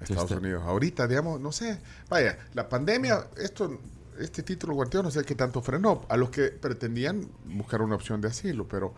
a 0.00 0.04
Estados 0.04 0.30
está- 0.30 0.40
Unidos. 0.40 0.62
Ahorita, 0.64 1.06
digamos, 1.06 1.40
no 1.40 1.52
sé. 1.52 1.78
Vaya, 2.08 2.38
la 2.54 2.68
pandemia, 2.68 3.26
esto, 3.36 3.78
este 4.18 4.42
título 4.42 4.74
guardián 4.74 5.04
no 5.04 5.10
sé 5.10 5.24
qué 5.24 5.34
tanto 5.34 5.62
frenó 5.62 6.02
a 6.08 6.16
los 6.16 6.30
que 6.30 6.48
pretendían 6.48 7.26
buscar 7.46 7.82
una 7.82 7.94
opción 7.96 8.20
de 8.20 8.28
asilo, 8.28 8.66
pero... 8.68 8.94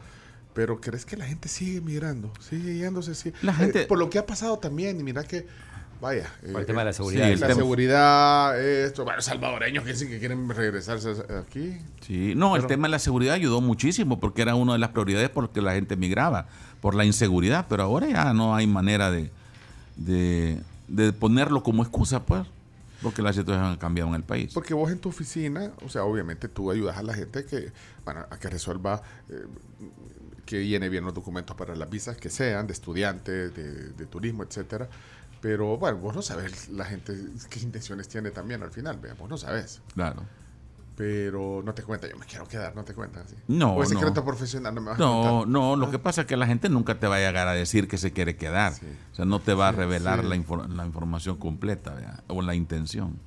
Pero 0.54 0.80
¿crees 0.80 1.04
que 1.04 1.16
la 1.16 1.26
gente 1.26 1.48
sigue 1.48 1.80
migrando? 1.80 2.32
Sigue 2.40 2.76
yéndose, 2.76 3.14
sí. 3.14 3.32
La 3.42 3.52
gente- 3.54 3.86
por 3.86 3.98
lo 3.98 4.08
que 4.08 4.18
ha 4.18 4.26
pasado 4.26 4.56
también, 4.58 4.98
y 5.00 5.02
mira 5.02 5.24
que 5.24 5.46
vaya. 6.00 6.30
Por 6.42 6.50
el 6.60 6.62
eh, 6.62 6.64
tema 6.64 6.80
de 6.82 6.84
la 6.86 6.90
eh, 6.90 6.94
seguridad. 6.94 7.26
sí, 7.26 7.36
la 7.36 7.46
tema- 7.48 7.54
seguridad, 7.60 8.60
esto, 8.60 9.04
bueno, 9.04 9.20
salvadoreños 9.20 9.84
que 9.84 9.92
dicen 9.92 10.08
que 10.08 10.18
quieren 10.20 10.48
regresarse 10.48 11.10
aquí. 11.40 11.76
Sí, 12.02 12.34
no, 12.36 12.54
el 12.56 12.66
tema 12.66 12.86
de 12.86 12.92
la 12.92 12.98
seguridad 13.00 13.34
ayudó 13.34 13.60
muchísimo 13.60 14.20
porque 14.20 14.42
era 14.42 14.54
una 14.54 14.74
de 14.74 14.78
las 14.78 14.90
prioridades 14.90 15.28
porque 15.30 15.60
la 15.60 15.72
gente 15.74 15.96
migraba, 15.96 16.46
por 16.80 16.94
la 16.94 17.04
inseguridad, 17.04 17.66
pero 17.68 17.82
ahora 17.82 18.08
ya 18.08 18.32
no 18.32 18.54
hay 18.54 18.66
manera 18.68 19.10
de, 19.10 19.30
de, 19.96 20.60
de 20.88 21.12
ponerlo 21.12 21.62
como 21.64 21.82
excusa, 21.82 22.24
pues, 22.24 22.42
porque 23.02 23.22
la 23.22 23.32
situación 23.32 23.64
ha 23.64 23.78
cambiado 23.78 24.08
en 24.10 24.16
el 24.16 24.22
país. 24.22 24.52
Porque 24.54 24.72
vos 24.74 24.90
en 24.92 24.98
tu 24.98 25.08
oficina, 25.08 25.72
o 25.84 25.88
sea, 25.88 26.04
obviamente 26.04 26.48
tú 26.48 26.70
ayudas 26.70 26.96
a 26.96 27.02
la 27.02 27.12
gente 27.14 27.44
que, 27.44 27.72
bueno, 28.04 28.24
a 28.30 28.38
que 28.38 28.48
resuelva, 28.50 29.02
eh, 29.30 29.42
que 30.44 30.66
llene 30.66 30.88
bien 30.88 31.04
los 31.04 31.14
documentos 31.14 31.56
para 31.56 31.74
las 31.74 31.88
visas 31.90 32.16
que 32.16 32.28
sean, 32.30 32.66
de 32.66 32.72
estudiantes, 32.72 33.54
de, 33.54 33.90
de 33.92 34.06
turismo, 34.06 34.42
etcétera. 34.42 34.88
Pero 35.40 35.76
bueno, 35.76 35.98
vos 35.98 36.14
no 36.14 36.22
sabes 36.22 36.68
la 36.70 36.84
gente 36.86 37.14
qué 37.50 37.60
intenciones 37.60 38.08
tiene 38.08 38.30
también 38.30 38.62
al 38.62 38.70
final, 38.70 38.98
vea, 38.98 39.14
vos 39.14 39.28
no 39.28 39.36
sabes. 39.36 39.82
Claro. 39.94 40.22
Pero 40.96 41.60
no 41.64 41.74
te 41.74 41.82
cuenta, 41.82 42.08
yo 42.08 42.16
me 42.16 42.24
quiero 42.24 42.46
quedar, 42.46 42.76
no 42.76 42.84
te 42.84 42.94
cuentan 42.94 43.24
así. 43.24 43.34
No, 43.48 43.74
O 43.74 43.82
es 43.82 43.90
no. 43.90 43.98
secreto 43.98 44.24
profesional, 44.24 44.72
no 44.76 44.80
me 44.80 44.90
vas 44.90 44.96
a 45.00 45.02
No, 45.02 45.44
no, 45.44 45.74
lo 45.74 45.86
Ah. 45.86 45.90
que 45.90 45.98
pasa 45.98 46.20
es 46.20 46.26
que 46.28 46.36
la 46.36 46.46
gente 46.46 46.68
nunca 46.68 47.00
te 47.00 47.08
va 47.08 47.16
a 47.16 47.18
llegar 47.18 47.48
a 47.48 47.52
decir 47.52 47.88
que 47.88 47.98
se 47.98 48.12
quiere 48.12 48.36
quedar. 48.36 48.74
Sí. 48.74 48.86
O 49.12 49.14
sea, 49.16 49.24
no 49.24 49.40
te 49.40 49.54
va 49.54 49.68
a 49.68 49.72
revelar 49.72 50.20
sí. 50.22 50.28
La, 50.28 50.36
infor- 50.36 50.68
la 50.68 50.86
información 50.86 51.36
completa 51.36 51.94
¿verdad? 51.94 52.22
o 52.28 52.42
la 52.42 52.54
intención. 52.54 53.18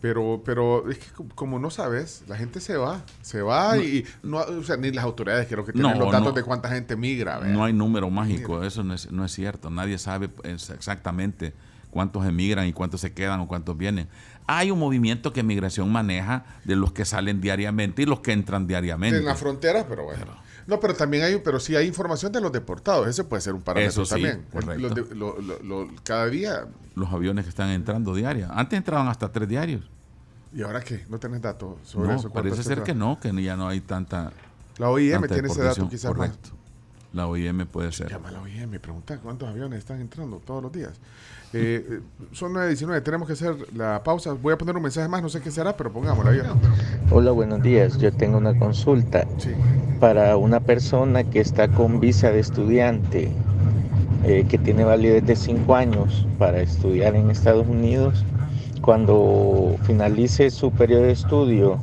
Pero, 0.00 0.40
pero 0.44 0.88
es 0.90 0.96
que 0.98 1.10
co- 1.14 1.26
como 1.34 1.58
no 1.58 1.70
sabes, 1.70 2.22
la 2.26 2.36
gente 2.36 2.60
se 2.60 2.76
va, 2.76 3.02
se 3.20 3.42
va 3.42 3.76
y 3.76 4.04
no, 4.22 4.38
o 4.38 4.62
sea, 4.64 4.76
ni 4.78 4.90
las 4.90 5.04
autoridades 5.04 5.46
creo 5.46 5.64
que 5.66 5.72
tienen 5.72 5.92
No, 5.92 5.98
los 5.98 6.10
datos 6.10 6.28
no. 6.28 6.32
de 6.32 6.42
cuánta 6.42 6.70
gente 6.70 6.96
migra. 6.96 7.38
No 7.40 7.64
hay 7.64 7.72
número 7.74 8.08
mágico, 8.08 8.62
eso 8.64 8.82
no 8.82 8.94
es, 8.94 9.12
no 9.12 9.24
es 9.26 9.32
cierto. 9.32 9.68
Nadie 9.68 9.98
sabe 9.98 10.30
es, 10.44 10.70
exactamente 10.70 11.52
cuántos 11.90 12.24
emigran 12.24 12.66
y 12.66 12.72
cuántos 12.72 13.00
se 13.02 13.12
quedan 13.12 13.40
o 13.40 13.48
cuántos 13.48 13.76
vienen. 13.76 14.08
Hay 14.46 14.70
un 14.70 14.78
movimiento 14.78 15.32
que 15.32 15.42
migración 15.42 15.92
maneja 15.92 16.44
de 16.64 16.76
los 16.76 16.92
que 16.92 17.04
salen 17.04 17.40
diariamente 17.40 18.02
y 18.02 18.06
los 18.06 18.20
que 18.20 18.32
entran 18.32 18.66
diariamente. 18.66 19.18
en 19.18 19.24
la 19.24 19.34
frontera, 19.34 19.86
pero 19.88 20.04
bueno. 20.04 20.24
No, 20.70 20.78
pero 20.80 20.94
también 20.94 21.24
hay, 21.24 21.36
pero 21.44 21.58
sí 21.58 21.74
hay 21.74 21.86
información 21.88 22.30
de 22.30 22.40
los 22.40 22.52
deportados. 22.52 23.08
Ese 23.08 23.24
puede 23.24 23.42
ser 23.42 23.54
un 23.54 23.60
parámetro 23.62 23.90
Eso 23.90 24.04
sí, 24.04 24.10
también. 24.22 24.46
Correcto. 24.52 24.80
los 24.80 24.94
de- 24.94 25.14
lo- 25.16 25.40
lo- 25.40 25.58
lo- 25.62 25.88
cada 26.04 26.26
día. 26.26 26.66
Los 26.94 27.12
aviones 27.12 27.44
que 27.44 27.48
están 27.50 27.70
entrando 27.70 28.14
diarios. 28.14 28.48
Antes 28.54 28.76
entraban 28.76 29.08
hasta 29.08 29.30
tres 29.32 29.48
diarios. 29.48 29.82
¿Y 30.54 30.62
ahora 30.62 30.80
qué? 30.80 31.04
¿No 31.08 31.18
tenés 31.18 31.42
datos 31.42 31.76
sobre 31.82 32.08
No, 32.08 32.14
eso? 32.14 32.30
¿Cuántos 32.30 32.52
parece 32.52 32.62
ser 32.68 32.82
que 32.84 32.94
no, 32.94 33.18
que 33.20 33.32
ya 33.42 33.56
no 33.56 33.68
hay 33.68 33.80
tanta. 33.80 34.32
La 34.78 34.88
OIM 34.90 35.12
tanta 35.20 35.34
tiene 35.34 35.48
ese 35.48 35.62
dato 35.62 35.88
quizás 35.88 36.16
más. 36.16 36.30
La 37.12 37.26
OIM 37.26 37.66
puede 37.66 37.90
ser. 37.90 38.08
Llama 38.08 38.28
a 38.28 38.32
la 38.32 38.40
OIM 38.42 38.74
y 38.74 38.78
pregunta 38.78 39.18
cuántos 39.18 39.48
aviones 39.48 39.80
están 39.80 40.00
entrando 40.00 40.40
todos 40.44 40.62
los 40.62 40.72
días. 40.72 40.92
Eh, 41.52 41.84
eh, 41.90 42.00
son 42.30 42.52
9.19, 42.52 43.02
tenemos 43.02 43.26
que 43.26 43.32
hacer 43.32 43.56
la 43.74 44.02
pausa. 44.04 44.32
Voy 44.34 44.52
a 44.52 44.58
poner 44.58 44.76
un 44.76 44.82
mensaje 44.82 45.08
más, 45.08 45.20
no 45.20 45.28
sé 45.28 45.40
qué 45.40 45.50
será, 45.50 45.76
pero 45.76 45.92
pongámoslo 45.92 46.30
ahí. 46.30 46.40
Hola, 47.10 47.32
buenos 47.32 47.60
días. 47.62 47.98
Yo 47.98 48.12
tengo 48.12 48.38
una 48.38 48.56
consulta 48.56 49.26
Sí. 49.38 49.50
para 49.98 50.36
una 50.36 50.60
persona 50.60 51.24
que 51.24 51.40
está 51.40 51.66
con 51.66 51.98
visa 51.98 52.30
de 52.30 52.38
estudiante, 52.38 53.32
eh, 54.24 54.46
que 54.48 54.58
tiene 54.58 54.84
validez 54.84 55.26
de 55.26 55.34
5 55.34 55.74
años 55.74 56.26
para 56.38 56.60
estudiar 56.60 57.16
en 57.16 57.30
Estados 57.30 57.66
Unidos. 57.66 58.24
Cuando 58.82 59.76
finalice 59.82 60.50
su 60.50 60.70
periodo 60.70 61.02
de 61.02 61.12
estudio 61.12 61.78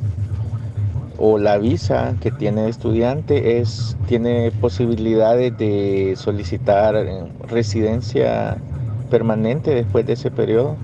o 1.18 1.38
la 1.38 1.58
visa 1.58 2.16
que 2.22 2.32
tiene 2.32 2.70
estudiante 2.70 3.60
es 3.60 3.98
tiene 4.08 4.52
posibilidades 4.52 5.58
de 5.58 6.14
solicitar 6.16 6.96
eh, 6.96 7.32
residencia 7.48 8.58
permanente 9.10 9.72
después 9.72 10.06
de 10.06 10.14
ese 10.14 10.32
periodo. 10.32 10.78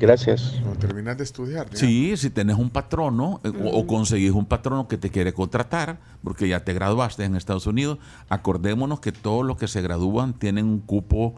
Gracias. 0.00 0.58
Cuando 0.62 0.80
terminas 0.80 1.16
de 1.16 1.22
estudiar. 1.22 1.70
ya. 1.70 1.76
Sí, 1.76 2.16
si 2.16 2.30
tenés 2.30 2.56
un 2.56 2.70
patrono 2.70 3.40
eh, 3.44 3.52
o, 3.62 3.78
o 3.78 3.86
conseguís 3.86 4.32
un 4.32 4.46
patrono 4.46 4.88
que 4.88 4.98
te 4.98 5.10
quiere 5.10 5.32
contratar, 5.32 5.98
porque 6.24 6.48
ya 6.48 6.64
te 6.64 6.72
graduaste 6.72 7.24
en 7.24 7.36
Estados 7.36 7.68
Unidos, 7.68 7.98
acordémonos 8.28 8.98
que 8.98 9.12
todos 9.12 9.46
los 9.46 9.56
que 9.58 9.68
se 9.68 9.80
gradúan 9.80 10.32
tienen 10.32 10.66
un 10.66 10.80
cupo 10.80 11.34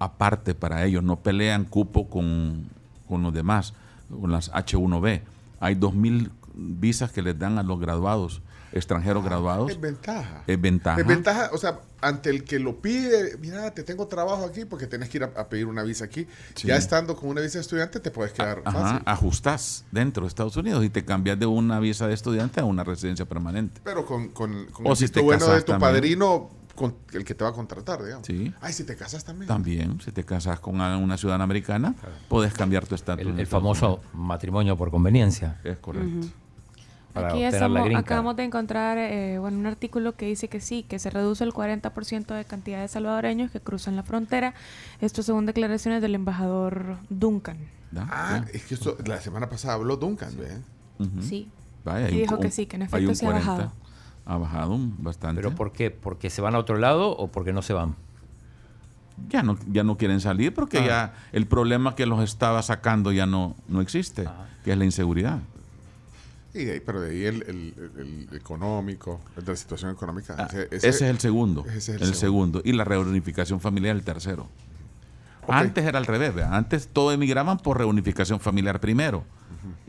aparte 0.00 0.54
para 0.54 0.84
ellos, 0.84 1.02
no 1.04 1.16
pelean 1.20 1.64
cupo 1.64 2.08
con, 2.08 2.68
con 3.08 3.22
los 3.22 3.32
demás, 3.32 3.74
con 4.10 4.32
las 4.32 4.50
H1B. 4.52 5.22
Hay 5.60 5.76
2.000 5.76 6.30
visas 6.54 7.10
que 7.12 7.22
les 7.22 7.38
dan 7.38 7.58
a 7.58 7.62
los 7.62 7.78
graduados, 7.80 8.42
extranjeros 8.72 9.24
graduados. 9.24 9.70
Es 9.70 9.80
ventaja. 9.80 10.42
Es 10.46 10.60
ventaja. 10.60 11.00
Es 11.00 11.06
ventaja, 11.06 11.50
o 11.52 11.58
sea, 11.58 11.80
ante 12.00 12.30
el 12.30 12.44
que 12.44 12.58
lo 12.58 12.80
pide, 12.80 13.36
mira, 13.38 13.70
te 13.72 13.82
tengo 13.82 14.06
trabajo 14.06 14.44
aquí 14.44 14.64
porque 14.64 14.86
tenés 14.86 15.08
que 15.08 15.18
ir 15.18 15.24
a, 15.24 15.32
a 15.36 15.48
pedir 15.48 15.66
una 15.66 15.82
visa 15.82 16.04
aquí. 16.04 16.26
Sí. 16.54 16.68
Ya 16.68 16.76
estando 16.76 17.16
con 17.16 17.28
una 17.30 17.40
visa 17.40 17.58
de 17.58 17.62
estudiante 17.62 18.00
te 18.00 18.10
puedes 18.10 18.32
quedar 18.32 18.62
Ajá, 18.64 18.78
fácil. 18.80 19.02
ajustás 19.06 19.84
dentro 19.90 20.24
de 20.24 20.28
Estados 20.28 20.56
Unidos 20.56 20.84
y 20.84 20.90
te 20.90 21.04
cambias 21.04 21.38
de 21.38 21.46
una 21.46 21.78
visa 21.80 22.06
de 22.06 22.14
estudiante 22.14 22.60
a 22.60 22.64
una 22.64 22.84
residencia 22.84 23.24
permanente. 23.26 23.80
Pero 23.84 24.04
con, 24.04 24.28
con, 24.30 24.66
con 24.66 24.86
O 24.86 24.90
el 24.90 24.96
si 24.96 25.08
te 25.08 25.20
bueno 25.20 25.46
de 25.46 25.60
tu 25.62 25.72
también. 25.72 25.92
padrino, 25.92 26.50
con 26.74 26.96
el 27.12 27.24
que 27.24 27.34
te 27.36 27.44
va 27.44 27.50
a 27.50 27.52
contratar, 27.52 28.02
digamos. 28.02 28.26
Sí. 28.26 28.52
Ay, 28.60 28.72
si 28.72 28.82
te 28.82 28.96
casas 28.96 29.24
también. 29.24 29.46
También, 29.46 30.00
si 30.00 30.10
te 30.10 30.24
casas 30.24 30.58
con 30.58 30.80
una 30.80 31.16
ciudadana 31.16 31.44
americana, 31.44 31.94
puedes 32.28 32.52
cambiar 32.52 32.84
tu 32.86 32.96
estatus. 32.96 33.24
El, 33.38 33.46
famoso 33.46 34.00
matrimonio 34.12 34.76
por 34.76 34.90
conveniencia. 34.90 35.60
Es 35.62 35.76
correcto. 35.78 36.26
Para 37.14 37.28
Aquí 37.28 37.36
obtener 37.44 37.52
la 37.52 37.56
estamos- 37.58 37.78
green 37.84 37.92
card. 37.94 38.04
acabamos 38.04 38.36
de 38.36 38.44
encontrar 38.44 38.98
eh, 38.98 39.38
bueno, 39.38 39.56
un 39.58 39.66
artículo 39.66 40.16
que 40.16 40.26
dice 40.26 40.48
que 40.48 40.60
sí, 40.60 40.82
que 40.82 40.98
se 40.98 41.08
reduce 41.10 41.44
el 41.44 41.52
40% 41.52 42.34
de 42.34 42.44
cantidad 42.44 42.80
de 42.80 42.88
salvadoreños 42.88 43.50
que 43.52 43.60
cruzan 43.60 43.94
la 43.96 44.02
frontera. 44.02 44.52
Esto 45.00 45.22
según 45.22 45.46
declaraciones 45.46 46.02
del 46.02 46.14
embajador 46.16 46.96
Duncan. 47.08 47.56
Ah, 47.96 48.44
es 48.52 48.64
que 48.64 48.74
esto, 48.74 48.96
la 49.06 49.20
semana 49.20 49.48
pasada 49.48 49.74
habló 49.74 49.96
Duncan. 49.96 50.30
Ujú. 50.98 51.22
Sí. 51.22 51.48
Vaya, 51.84 52.10
Y 52.10 52.18
dijo 52.18 52.40
que 52.40 52.50
sí, 52.50 52.66
que 52.66 52.76
en 52.76 52.82
efecto 52.82 53.14
se 53.14 53.26
ha 53.26 53.30
bajado. 53.30 53.72
Ha 54.26 54.36
bajado 54.36 54.72
un- 54.74 54.96
bastante. 54.98 55.40
¿Pero 55.40 55.54
por 55.54 55.70
qué? 55.72 55.90
¿Porque 55.92 56.30
se 56.30 56.40
van 56.42 56.54
a 56.56 56.58
otro 56.58 56.76
lado 56.78 57.10
o 57.16 57.28
porque 57.28 57.52
no 57.52 57.62
se 57.62 57.72
van? 57.74 57.94
ya, 59.28 59.44
no, 59.44 59.56
ya 59.70 59.84
no 59.84 59.96
quieren 59.96 60.20
salir 60.20 60.52
porque 60.52 60.78
Ah. 60.78 60.86
ya 60.86 61.14
el 61.30 61.46
problema 61.46 61.94
que 61.94 62.04
los 62.06 62.20
estaba 62.24 62.60
sacando 62.62 63.12
ya 63.12 63.26
no, 63.26 63.54
no 63.68 63.80
existe, 63.80 64.24
que 64.64 64.72
es 64.72 64.78
la 64.78 64.84
inseguridad. 64.84 65.38
Y 66.54 66.64
de 66.64 66.72
ahí, 66.74 66.80
pero 66.80 67.00
de 67.00 67.10
ahí 67.10 67.24
el, 67.24 67.42
el- 67.42 67.74
el- 68.30 68.36
económico, 68.36 69.20
el 69.36 69.44
de 69.44 69.52
la 69.52 69.56
situación 69.56 69.90
económica. 69.90 70.36
Ah, 70.38 70.46
ese- 70.48 70.62
ese, 70.70 70.76
ese- 70.76 70.88
es 70.88 71.02
el 71.02 71.18
segundo. 71.18 71.64
ese 71.66 71.76
es 71.78 71.88
el 71.88 71.98
segundo. 72.14 72.60
segundo. 72.60 72.62
Y 72.64 72.72
la 72.72 72.84
reunificación 72.84 73.60
familiar 73.60 73.96
el 73.96 74.02
tercero. 74.04 74.46
Antes 75.48 75.84
era 75.84 75.98
al 75.98 76.06
revés, 76.06 76.34
¿vea? 76.34 76.56
antes 76.56 76.88
todos 76.88 77.12
emigraban 77.12 77.58
por 77.58 77.76
reunificación 77.76 78.40
familiar 78.40 78.80
primero 78.80 79.24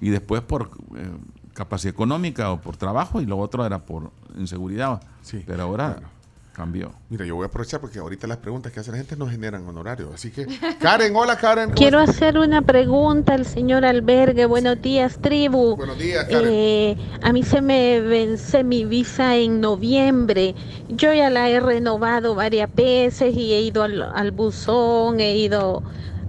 y 0.02 0.10
después 0.10 0.42
por 0.42 0.70
eh, 0.98 1.08
capacidad 1.54 1.94
económica 1.94 2.52
o 2.52 2.60
por 2.60 2.76
trabajo 2.76 3.22
y 3.22 3.26
lo 3.26 3.38
otro 3.38 3.66
era 3.66 3.80
por 3.80 4.12
inseguridad. 4.38 5.02
Sí, 5.22 5.44
Pero 5.48 5.64
ahora 5.64 5.92
bueno. 5.94 6.08
Cambió. 6.56 6.94
Mira, 7.10 7.26
yo 7.26 7.36
voy 7.36 7.44
a 7.44 7.48
aprovechar 7.48 7.82
porque 7.82 8.00
ahorita 8.00 8.28
las 8.28 8.38
preguntas 8.38 8.72
que 8.72 8.80
hace 8.80 8.90
la 8.90 8.98
gente 8.98 9.18
no 9.18 9.28
generan 9.28 9.68
honorarios. 9.68 10.10
Así 10.14 10.32
que, 10.32 10.48
Karen, 10.80 11.14
hola 11.16 11.38
Karen. 11.38 11.66
¿cómo 11.66 11.76
Quiero 11.76 12.00
estás? 12.00 12.16
hacer 12.16 12.38
una 12.38 12.62
pregunta 12.62 13.34
al 13.34 13.46
señor 13.46 13.84
Albergue. 13.86 14.46
Buenos 14.46 14.82
días, 14.82 15.20
tribu. 15.22 15.76
Buenos 15.76 15.98
días, 16.00 16.24
Karen. 16.26 16.50
Eh, 16.50 16.98
a 17.22 17.34
mí 17.34 17.44
se 17.44 17.62
me 17.62 18.00
vence 18.00 18.64
mi 18.64 18.86
visa 18.86 19.36
en 19.36 19.60
noviembre. 19.60 20.56
Yo 20.88 21.14
ya 21.14 21.30
la 21.30 21.50
he 21.50 21.60
renovado 21.60 22.36
varias 22.36 22.74
veces 22.74 23.36
y 23.36 23.54
he 23.54 23.62
ido 23.62 23.84
al, 23.84 24.02
al 24.02 24.32
buzón, 24.32 25.20
he 25.20 25.36
ido 25.36 25.84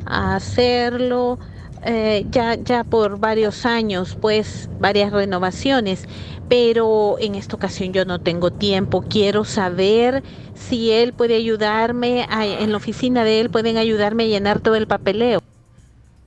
a 0.07 0.35
hacerlo. 0.35 1.39
Eh, 1.87 2.27
ya, 2.31 2.55
ya 2.57 2.85
por 2.85 3.19
varios 3.19 3.65
años, 3.65 4.17
pues 4.21 4.69
varias 4.81 5.13
renovaciones, 5.13 6.07
pero 6.49 7.17
en 7.21 7.35
esta 7.35 7.57
ocasión 7.57 7.93
yo 7.93 8.05
no 8.05 8.19
tengo 8.21 8.51
tiempo. 8.51 9.03
Quiero 9.03 9.45
saber 9.45 10.23
si 10.55 10.91
él 10.91 11.13
puede 11.13 11.37
ayudarme, 11.37 12.27
a- 12.29 12.45
en 12.47 12.71
la 12.73 12.77
oficina 12.77 13.25
de 13.25 13.41
él 13.41 13.51
pueden 13.51 13.77
ayudarme 13.77 14.25
a 14.25 14.27
llenar 14.27 14.61
todo 14.61 14.75
el 14.75 14.87
papeleo. 14.87 15.41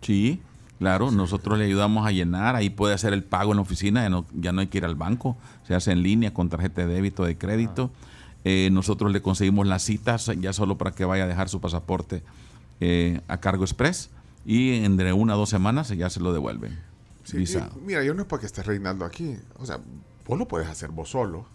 Sí, 0.02 0.42
claro, 0.80 1.12
nosotros 1.12 1.58
le 1.60 1.66
ayudamos 1.66 2.08
a 2.08 2.12
llenar, 2.12 2.56
ahí 2.56 2.70
puede 2.70 2.94
hacer 2.94 3.14
el 3.14 3.24
pago 3.24 3.52
en 3.52 3.58
la 3.58 3.62
oficina, 3.62 4.02
ya 4.04 4.10
no, 4.10 4.26
ya 4.34 4.52
no 4.52 4.62
hay 4.62 4.68
que 4.68 4.78
ir 4.80 4.86
al 4.86 4.96
banco, 4.96 5.36
se 5.68 5.76
hace 5.76 5.92
en 5.92 6.04
línea 6.04 6.34
con 6.34 6.50
tarjeta 6.50 6.86
de 6.86 6.94
débito, 6.94 7.24
de 7.26 7.38
crédito. 7.38 7.92
Eh, 8.46 8.70
nosotros 8.72 9.12
le 9.12 9.22
conseguimos 9.22 9.68
las 9.68 9.84
citas 9.84 10.32
ya 10.40 10.54
solo 10.54 10.78
para 10.78 10.92
que 10.92 11.04
vaya 11.04 11.26
a 11.26 11.28
dejar 11.28 11.50
su 11.50 11.60
pasaporte 11.60 12.24
eh, 12.80 13.20
a 13.28 13.38
cargo 13.42 13.66
express 13.66 14.10
y 14.52 14.84
entre 14.84 15.14
una 15.14 15.36
o 15.36 15.38
dos 15.38 15.50
semanas 15.50 15.90
ya 15.90 16.10
se 16.10 16.20
lo 16.20 16.34
devuelven. 16.34 16.80
Sí, 17.24 17.38
visado. 17.38 17.72
y- 17.78 17.82
mira, 17.86 18.04
yo 18.04 18.14
no 18.16 18.24
es 18.24 18.28
para 18.28 18.40
que 18.40 18.46
estés 18.48 18.66
reinando 18.66 19.06
aquí. 19.06 19.38
O 19.60 19.66
sea, 19.66 19.80
vos 20.26 20.40
lo 20.40 20.48
puedes 20.48 20.68
hacer 20.68 20.90
vos 20.90 21.10
solo. 21.10 21.46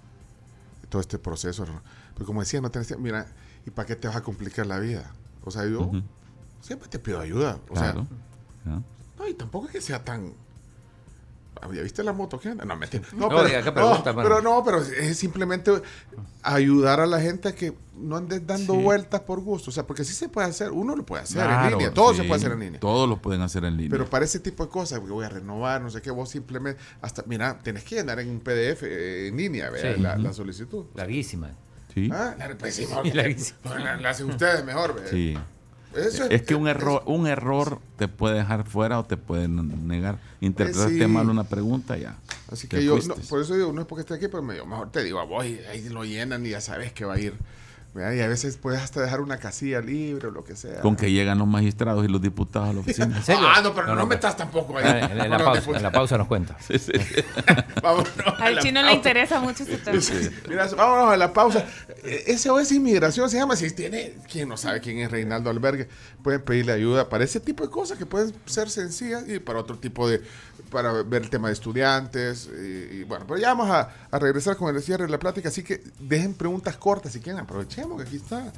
Todo 0.88 1.01
este 1.01 1.18
proceso. 1.18 1.66
Pero 2.14 2.24
como 2.26 2.40
decía, 2.40 2.61
no 2.61 2.70
tenés 2.70 2.86
tiempo. 2.86 3.03
Mira, 3.03 3.26
¿y 3.66 3.70
para 3.70 3.86
qué 3.86 3.97
te 3.97 4.07
vas 4.07 4.16
a 4.16 4.22
complicar 4.22 4.66
la 4.66 4.78
vida? 4.78 5.11
O 5.42 5.51
sea, 5.51 5.66
yo 5.66 5.90
siempre 6.61 6.88
te 6.88 7.01
pido 7.01 7.18
ayuda. 7.18 7.59
O 7.68 7.74
Claro. 7.74 8.07
sea, 8.07 8.72
¿no? 8.72 8.84
no, 9.18 9.28
y 9.28 9.34
tampoco 9.34 9.66
es 9.66 9.72
que 9.72 9.80
sea 9.80 10.05
tan 10.05 10.32
¿Ya 11.72 11.82
viste 11.82 12.02
la 12.02 12.12
moto 12.12 12.38
que 12.38 12.48
anda? 12.50 12.64
No, 12.64 12.76
mentira. 12.76 13.05
No, 13.12 13.20
No, 13.20 13.28
pero, 13.28 13.44
diga, 13.44 13.62
¿qué 13.62 13.72
no, 13.72 14.02
pero 14.05 14.42
no, 14.42 14.62
pero 14.64 14.78
es 14.82 15.16
simplemente 15.18 15.72
ayudar 16.42 17.00
a 17.00 17.07
la 17.07 17.20
gente 17.20 17.48
a 17.48 17.55
que 17.55 17.72
no 17.96 18.16
andes 18.16 18.46
dando 18.46 18.74
Sí. 18.74 18.82
vueltas 18.82 19.20
por 19.22 19.40
gusto. 19.40 19.70
O 19.70 19.72
sea, 19.72 19.86
porque 19.86 20.05
sí 20.05 20.12
se 20.12 20.28
puede 20.28 20.48
hacer, 20.48 20.70
uno 20.72 20.94
lo 20.96 21.05
puede 21.07 21.22
hacer 21.22 21.48
en 21.48 21.70
línea, 21.70 21.92
todo 21.94 22.12
se 22.12 22.24
puede 22.24 22.34
hacer 22.36 22.52
en 22.52 22.61
línea. 22.61 22.80
Todos 22.80 23.09
lo 23.09 23.20
pueden 23.22 23.40
hacer 23.42 23.64
en 23.64 23.76
línea. 23.76 23.90
Pero 23.90 24.09
para 24.11 24.24
ese 24.24 24.40
tipo 24.40 24.64
de 24.64 24.70
cosas, 24.70 25.00
que 25.00 25.07
voy 25.07 25.24
a 25.24 25.28
renovar, 25.28 25.80
no 25.80 25.90
sé 25.90 26.02
qué, 26.02 26.11
vos 26.11 26.28
simplemente, 26.28 26.80
hasta, 27.00 27.22
mira, 27.26 27.59
tenés 27.62 27.84
que 27.84 27.96
llenar 27.96 28.20
en 28.20 28.28
un 28.30 28.40
PDF 28.40 28.82
eh, 28.82 29.28
en 29.28 29.36
línea, 29.36 29.70
¿verdad? 29.70 30.16
Sí. 30.16 30.22
la, 30.22 30.32
solicitud. 30.32 30.84
Larguísima. 30.94 31.50
sí. 31.94 32.11
Ah, 32.12 32.34
la, 32.38 32.57
pues 32.59 32.78
larguísima. 33.14 33.78
la, 33.78 33.96
la 33.96 34.11
hacen 34.11 34.28
ustedes 34.28 34.64
mejor, 34.64 34.94
¿verdad? 34.94 35.11
Sí. 35.11 35.38
Eso 35.97 36.24
Es 36.24 36.42
que 36.42 36.55
un 36.55 36.68
error, 36.68 37.03
un 37.07 37.26
error 37.26 37.78
te 37.97 38.09
puede 38.09 38.36
dejar 38.36 38.64
fuera 38.64 38.99
o 38.99 39.05
te 39.05 39.16
puede 39.16 39.49
negar. 39.49 40.18
Interpretaste 40.40 40.99
sí. 40.99 41.07
mal 41.07 41.28
una 41.28 41.45
pregunta, 41.45 41.97
ya. 41.97 42.16
Así 42.51 42.68
que 42.68 42.84
yo, 42.84 42.99
no, 42.99 43.14
por 43.14 43.40
eso 43.40 43.55
digo, 43.55 43.72
no 43.72 43.80
es 43.80 43.86
porque 43.86 44.01
esté 44.01 44.14
aquí, 44.14 44.28
pero 44.28 44.42
me 44.42 44.55
digo, 44.55 44.66
mejor 44.66 44.90
te 44.90 45.03
digo 45.03 45.20
a 45.20 45.24
vos, 45.24 45.45
y 45.45 45.59
ahí 45.70 45.88
lo 45.88 46.05
llenan 46.05 46.45
y 46.45 46.51
ya 46.51 46.61
sabes 46.61 46.92
que 46.92 47.05
va 47.05 47.14
a 47.14 47.20
ir. 47.20 47.34
¿Verdad? 47.95 48.12
Y 48.12 48.20
a 48.20 48.28
veces 48.28 48.57
puedes 48.57 48.80
hasta 48.82 49.01
dejar 49.01 49.20
una 49.20 49.38
casilla 49.38 49.80
libre 49.80 50.28
o 50.28 50.30
lo 50.32 50.45
que 50.45 50.57
sea. 50.57 50.80
Con 50.80 50.97
que 50.97 51.12
llegan 51.12 51.38
los 51.38 51.47
magistrados 51.47 52.05
y 52.05 52.09
los 52.09 52.20
diputados 52.20 52.70
a 52.70 52.72
la 52.72 52.80
oficina. 52.80 53.16
¿En 53.16 53.22
serio? 53.22 53.47
Ah, 53.47 53.61
no, 53.62 53.72
pero 53.72 53.86
no, 53.86 53.95
No, 53.95 54.01
no, 54.01 54.07
metas 54.07 54.36
tampoco 54.36 54.76
ahí. 54.78 54.84
Ah, 54.86 55.09
En, 55.12 55.20
en 55.20 55.30
la 55.30 55.38
pausa, 55.38 55.70
en 55.70 55.82
la 55.82 55.92
pausa 55.92 56.18
nos 56.18 56.26
cuenta. 56.26 56.57
Vámonos 57.82 58.11
a 58.26 58.45
Al 58.45 58.55
la 58.57 58.62
chino 58.62 58.82
le 58.82 58.92
interesa 58.92 59.40
mucho 59.40 59.62
este 59.62 59.76
tema. 59.78 60.01
Sí. 60.01 60.28
Mira, 60.49 60.66
vámonos 60.76 61.12
a 61.12 61.16
la 61.16 61.32
pausa. 61.32 61.64
Eh, 62.03 62.36
SOS 62.36 62.72
Inmigración 62.72 63.30
se 63.30 63.36
llama. 63.38 63.55
Si 63.57 63.70
tiene, 63.70 64.14
quien 64.30 64.49
no 64.49 64.57
sabe 64.57 64.80
quién 64.80 64.99
es 64.99 65.11
Reinaldo 65.11 65.51
Albergue, 65.51 65.88
pueden 66.22 66.42
pedirle 66.42 66.72
ayuda 66.72 67.09
para 67.09 67.24
ese 67.24 67.38
tipo 67.40 67.62
de 67.64 67.70
cosas 67.70 67.97
que 67.97 68.07
pueden 68.07 68.34
ser 68.47 68.70
sencillas 68.70 69.28
y 69.28 69.38
para 69.38 69.61
otro 69.61 69.78
tipo 69.78 70.09
de. 70.09 70.20
para 70.70 70.92
ver 71.03 71.22
el 71.22 71.30
tema 71.30 71.49
de 71.49 71.55
estudiantes. 71.55 72.51
Y, 72.61 72.97
y 72.97 73.05
bueno, 73.05 73.24
pero 73.28 73.38
ya 73.38 73.49
vamos 73.55 73.70
a, 73.70 73.90
a 74.11 74.18
regresar 74.18 74.57
con 74.57 74.74
el 74.74 74.82
cierre 74.82 75.05
de 75.05 75.11
la 75.11 75.18
plática. 75.18 75.49
Así 75.49 75.62
que 75.62 75.82
dejen 76.01 76.34
preguntas 76.34 76.76
cortas 76.76 77.12
si 77.12 77.20
quieren. 77.20 77.47
Aprovechemos 77.85 77.97
que 78.03 78.09
aquí 78.09 78.16
está. 78.16 78.53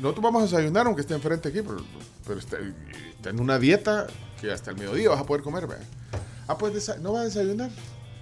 Nosotros 0.00 0.22
vamos 0.22 0.42
a 0.42 0.44
desayunar, 0.46 0.86
aunque 0.86 1.02
esté 1.02 1.14
enfrente 1.14 1.48
aquí, 1.48 1.60
pero, 1.62 1.78
pero 2.26 2.38
está, 2.38 2.56
está 3.16 3.30
en 3.30 3.40
una 3.40 3.58
dieta 3.58 4.06
que 4.40 4.50
hasta 4.50 4.70
el 4.70 4.76
mediodía 4.78 5.10
vas 5.10 5.20
a 5.20 5.24
poder 5.26 5.42
comer. 5.42 5.66
¿verdad? 5.66 5.84
Ah, 6.48 6.56
pues 6.56 6.72
no 7.00 7.12
vas 7.12 7.22
a 7.22 7.24
desayunar. 7.26 7.70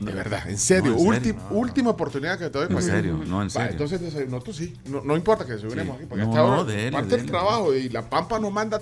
De 0.01 0.12
verdad, 0.12 0.49
en 0.49 0.59
serio. 0.59 0.93
No, 0.97 1.12
en 1.14 1.22
serio, 1.22 1.34
no, 1.34 1.51
no. 1.51 1.57
última 1.59 1.91
oportunidad 1.91 2.39
que 2.39 2.51
te 2.51 2.59
doy. 2.59 2.68
En 2.70 2.82
serio, 2.82 3.14
no, 3.26 3.43
en 3.43 3.49
Va, 3.49 3.51
serio. 3.51 3.70
entonces 3.72 4.01
desayuno. 4.01 4.30
Nosotros 4.32 4.57
sí. 4.57 4.76
No, 4.86 5.03
no 5.03 5.16
importa 5.16 5.45
que 5.45 5.53
desayunemos 5.53 5.97
Sí. 5.97 6.03
aquí, 6.03 6.07
porque 6.09 6.24
hasta 6.24 6.39
ahora 6.39 6.93
parte 6.93 7.16
dele. 7.16 7.28
trabajo 7.28 7.74
y 7.74 7.89
la 7.89 8.09
Pampa 8.09 8.39
nos 8.39 8.53
manda 8.53 8.80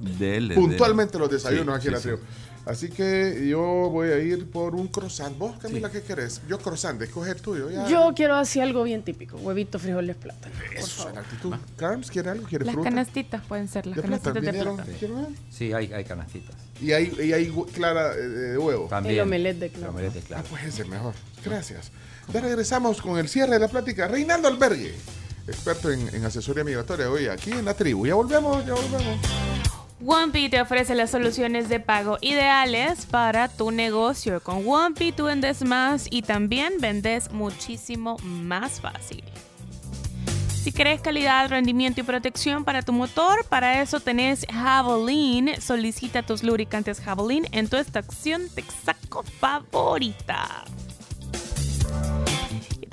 Dele, 0.00 0.54
puntualmente 0.54 1.12
dele. 1.12 1.22
los 1.24 1.30
desayunos 1.30 1.74
Sí, 1.74 1.78
aquí 1.78 1.86
en 1.88 1.92
la 1.94 1.98
sí, 2.00 2.08
tribu. 2.08 2.18
Así 2.66 2.88
que 2.88 3.46
yo 3.46 3.60
voy 3.90 4.08
a 4.08 4.18
ir 4.20 4.50
por 4.50 4.74
un 4.74 4.88
croissant. 4.88 5.36
¿Vos, 5.36 5.58
Camila, 5.58 5.90
qué 5.90 6.00
querés? 6.02 6.40
Yo 6.48 6.58
croissant, 6.58 7.00
escoge 7.02 7.32
el 7.32 7.40
tuyo. 7.42 7.68
Ya. 7.70 7.86
Yo 7.88 8.12
quiero 8.16 8.36
así 8.36 8.58
algo 8.58 8.84
bien 8.84 9.02
típico. 9.02 9.36
Huevito, 9.36 9.78
frijoles, 9.78 10.16
plátano. 10.16 10.54
Eso, 10.74 11.10
en 11.10 11.18
actitud. 11.18 11.54
Carms, 11.76 12.10
¿quiere 12.10 12.30
algo? 12.30 12.46
¿Quiere 12.46 12.64
Las 12.64 12.74
fruta? 12.74 12.88
canastitas 12.88 13.42
pueden 13.46 13.68
ser, 13.68 13.86
las 13.86 14.00
canastitas 14.00 14.34
de 14.34 14.40
¿Vinieron? 14.40 14.76
plata. 14.76 14.90
¿Quiero 14.98 15.16
ver? 15.16 15.26
Sí, 15.50 15.72
hay, 15.74 15.92
hay 15.92 16.04
canastitas. 16.04 16.54
Y 16.80 16.92
hay, 16.92 17.12
y 17.22 17.32
hay 17.34 17.52
clara 17.74 18.14
eh, 18.14 18.20
de 18.28 18.58
huevo. 18.58 18.86
También. 18.88 19.16
El 19.16 19.20
omelette 19.20 19.58
de 19.58 19.68
de 19.68 20.34
Ah, 20.34 20.42
pues 20.48 20.64
ese 20.64 20.84
mejor. 20.86 21.12
Gracias. 21.44 21.92
Ya 22.32 22.40
regresamos 22.40 23.02
con 23.02 23.18
el 23.18 23.28
cierre 23.28 23.52
de 23.52 23.58
la 23.58 23.68
plática. 23.68 24.08
Reinaldo 24.08 24.48
Albergue, 24.48 24.94
experto 25.46 25.90
en, 25.90 26.08
en 26.14 26.24
asesoría 26.24 26.64
migratoria 26.64 27.10
hoy 27.10 27.26
aquí 27.26 27.52
en 27.52 27.66
la 27.66 27.74
tribu. 27.74 28.06
Ya 28.06 28.14
volvemos, 28.14 28.64
ya 28.64 28.72
volvemos. 28.72 29.18
OnePay 30.06 30.50
te 30.50 30.60
ofrece 30.60 30.94
las 30.94 31.10
soluciones 31.10 31.70
de 31.70 31.80
pago 31.80 32.18
ideales 32.20 33.06
para 33.06 33.48
tu 33.48 33.70
negocio. 33.70 34.40
Con 34.40 34.68
OnePay 34.68 35.12
tú 35.12 35.24
vendes 35.24 35.64
más 35.64 36.06
y 36.10 36.20
también 36.20 36.74
vendes 36.78 37.32
muchísimo 37.32 38.18
más 38.22 38.82
fácil. 38.82 39.24
Si 40.62 40.72
querés 40.72 41.00
calidad, 41.00 41.48
rendimiento 41.48 42.00
y 42.00 42.04
protección 42.04 42.64
para 42.64 42.82
tu 42.82 42.92
motor, 42.92 43.46
para 43.48 43.80
eso 43.80 44.00
tenés 44.00 44.46
Javelin. 44.52 45.60
Solicita 45.60 46.22
tus 46.22 46.42
lubricantes 46.42 47.00
Javelin 47.00 47.46
en 47.52 47.68
tu 47.68 47.76
estación 47.76 48.48
Texaco 48.54 49.22
favorita. 49.22 50.64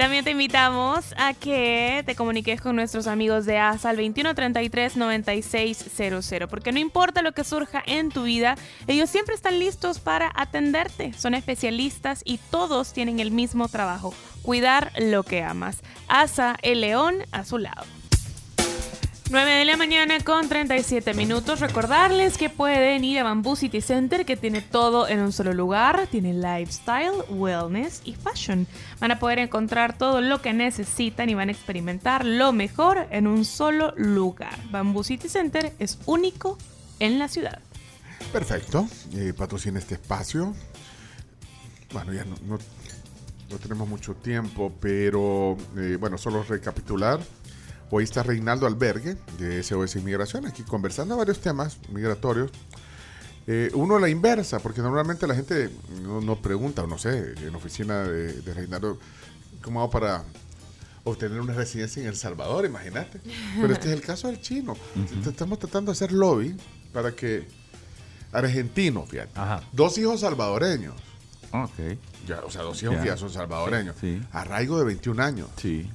También 0.01 0.23
te 0.23 0.31
invitamos 0.31 1.13
a 1.15 1.35
que 1.35 2.01
te 2.07 2.15
comuniques 2.15 2.59
con 2.59 2.75
nuestros 2.75 3.05
amigos 3.05 3.45
de 3.45 3.59
ASA 3.59 3.91
al 3.91 3.99
2133-9600, 3.99 6.47
porque 6.47 6.71
no 6.71 6.79
importa 6.79 7.21
lo 7.21 7.33
que 7.33 7.43
surja 7.43 7.83
en 7.85 8.09
tu 8.09 8.23
vida, 8.23 8.55
ellos 8.87 9.11
siempre 9.11 9.35
están 9.35 9.59
listos 9.59 9.99
para 9.99 10.31
atenderte. 10.33 11.13
Son 11.13 11.35
especialistas 11.35 12.23
y 12.25 12.39
todos 12.39 12.93
tienen 12.93 13.19
el 13.19 13.29
mismo 13.29 13.67
trabajo, 13.67 14.15
cuidar 14.41 14.91
lo 14.97 15.21
que 15.21 15.43
amas. 15.43 15.83
ASA, 16.07 16.55
el 16.63 16.81
león 16.81 17.17
a 17.31 17.45
su 17.45 17.59
lado. 17.59 18.00
9 19.31 19.49
de 19.49 19.63
la 19.63 19.77
mañana 19.77 20.19
con 20.19 20.49
37 20.49 21.13
minutos. 21.13 21.61
Recordarles 21.61 22.37
que 22.37 22.49
pueden 22.49 23.05
ir 23.05 23.19
a 23.19 23.23
Bamboo 23.23 23.55
City 23.55 23.79
Center, 23.79 24.25
que 24.25 24.35
tiene 24.35 24.61
todo 24.61 25.07
en 25.07 25.21
un 25.21 25.31
solo 25.31 25.53
lugar. 25.53 26.07
Tiene 26.11 26.33
lifestyle, 26.33 27.13
wellness 27.29 28.01
y 28.03 28.13
fashion. 28.13 28.67
Van 28.99 29.11
a 29.11 29.19
poder 29.19 29.39
encontrar 29.39 29.97
todo 29.97 30.19
lo 30.19 30.41
que 30.41 30.51
necesitan 30.51 31.29
y 31.29 31.33
van 31.33 31.47
a 31.47 31.53
experimentar 31.53 32.25
lo 32.25 32.51
mejor 32.51 33.07
en 33.09 33.25
un 33.25 33.45
solo 33.45 33.93
lugar. 33.95 34.57
Bamboo 34.69 35.05
City 35.05 35.29
Center 35.29 35.71
es 35.79 35.97
único 36.05 36.57
en 36.99 37.17
la 37.17 37.29
ciudad. 37.29 37.59
Perfecto. 38.33 38.85
Eh, 39.13 39.33
patrocina 39.33 39.79
este 39.79 39.93
espacio. 39.93 40.53
Bueno, 41.93 42.11
ya 42.11 42.25
no, 42.25 42.59
tenemos 43.59 43.87
mucho 43.87 44.13
tiempo, 44.13 44.73
pero 44.81 45.55
eh, 45.77 45.95
bueno, 45.97 46.17
solo 46.17 46.43
recapitular. 46.43 47.21
Hoy 47.93 48.05
está 48.05 48.23
Reinaldo 48.23 48.65
Albergue 48.67 49.17
de 49.37 49.61
SOS 49.61 49.97
Inmigración, 49.97 50.45
aquí 50.47 50.63
conversando 50.63 51.17
varios 51.17 51.39
temas 51.39 51.77
migratorios. 51.89 52.49
Eh, 53.47 53.69
uno 53.73 53.97
a 53.97 53.99
la 53.99 54.07
inversa, 54.07 54.59
porque 54.59 54.81
normalmente 54.81 55.27
la 55.27 55.35
gente 55.35 55.69
no, 56.01 56.21
no 56.21 56.41
pregunta, 56.41 56.83
o 56.83 56.87
no 56.87 56.97
sé, 56.97 57.33
en 57.37 57.51
la 57.51 57.57
oficina 57.57 58.03
de, 58.03 58.33
de 58.41 58.53
Reinaldo, 58.53 58.97
¿cómo 59.61 59.81
hago 59.81 59.89
para 59.91 60.23
obtener 61.03 61.41
una 61.41 61.53
residencia 61.53 62.01
en 62.01 62.07
El 62.07 62.15
Salvador? 62.15 62.65
Imagínate. 62.65 63.19
Pero 63.59 63.73
este 63.73 63.87
es 63.87 63.93
el 63.93 64.01
caso 64.01 64.27
del 64.27 64.39
chino. 64.39 64.77
Estamos 65.27 65.59
tratando 65.59 65.91
de 65.91 65.95
hacer 65.97 66.13
lobby 66.13 66.55
para 66.93 67.11
que 67.13 67.45
argentino, 68.31 69.05
fíjate, 69.05 69.31
Ajá. 69.37 69.63
dos 69.73 69.97
hijos 69.97 70.21
salvadoreños, 70.21 70.95
Ok, 71.53 71.97
ya, 72.25 72.39
o 72.45 72.49
sea, 72.49 72.61
dos 72.61 72.81
hijos 72.81 73.03
ya 73.03 73.17
son 73.17 73.29
salvadoreños, 73.29 73.97
Sí, 73.99 74.19
sí. 74.21 74.27
arraigo 74.31 74.79
de 74.79 74.85
21 74.85 75.21
años. 75.21 75.49
sí. 75.57 75.89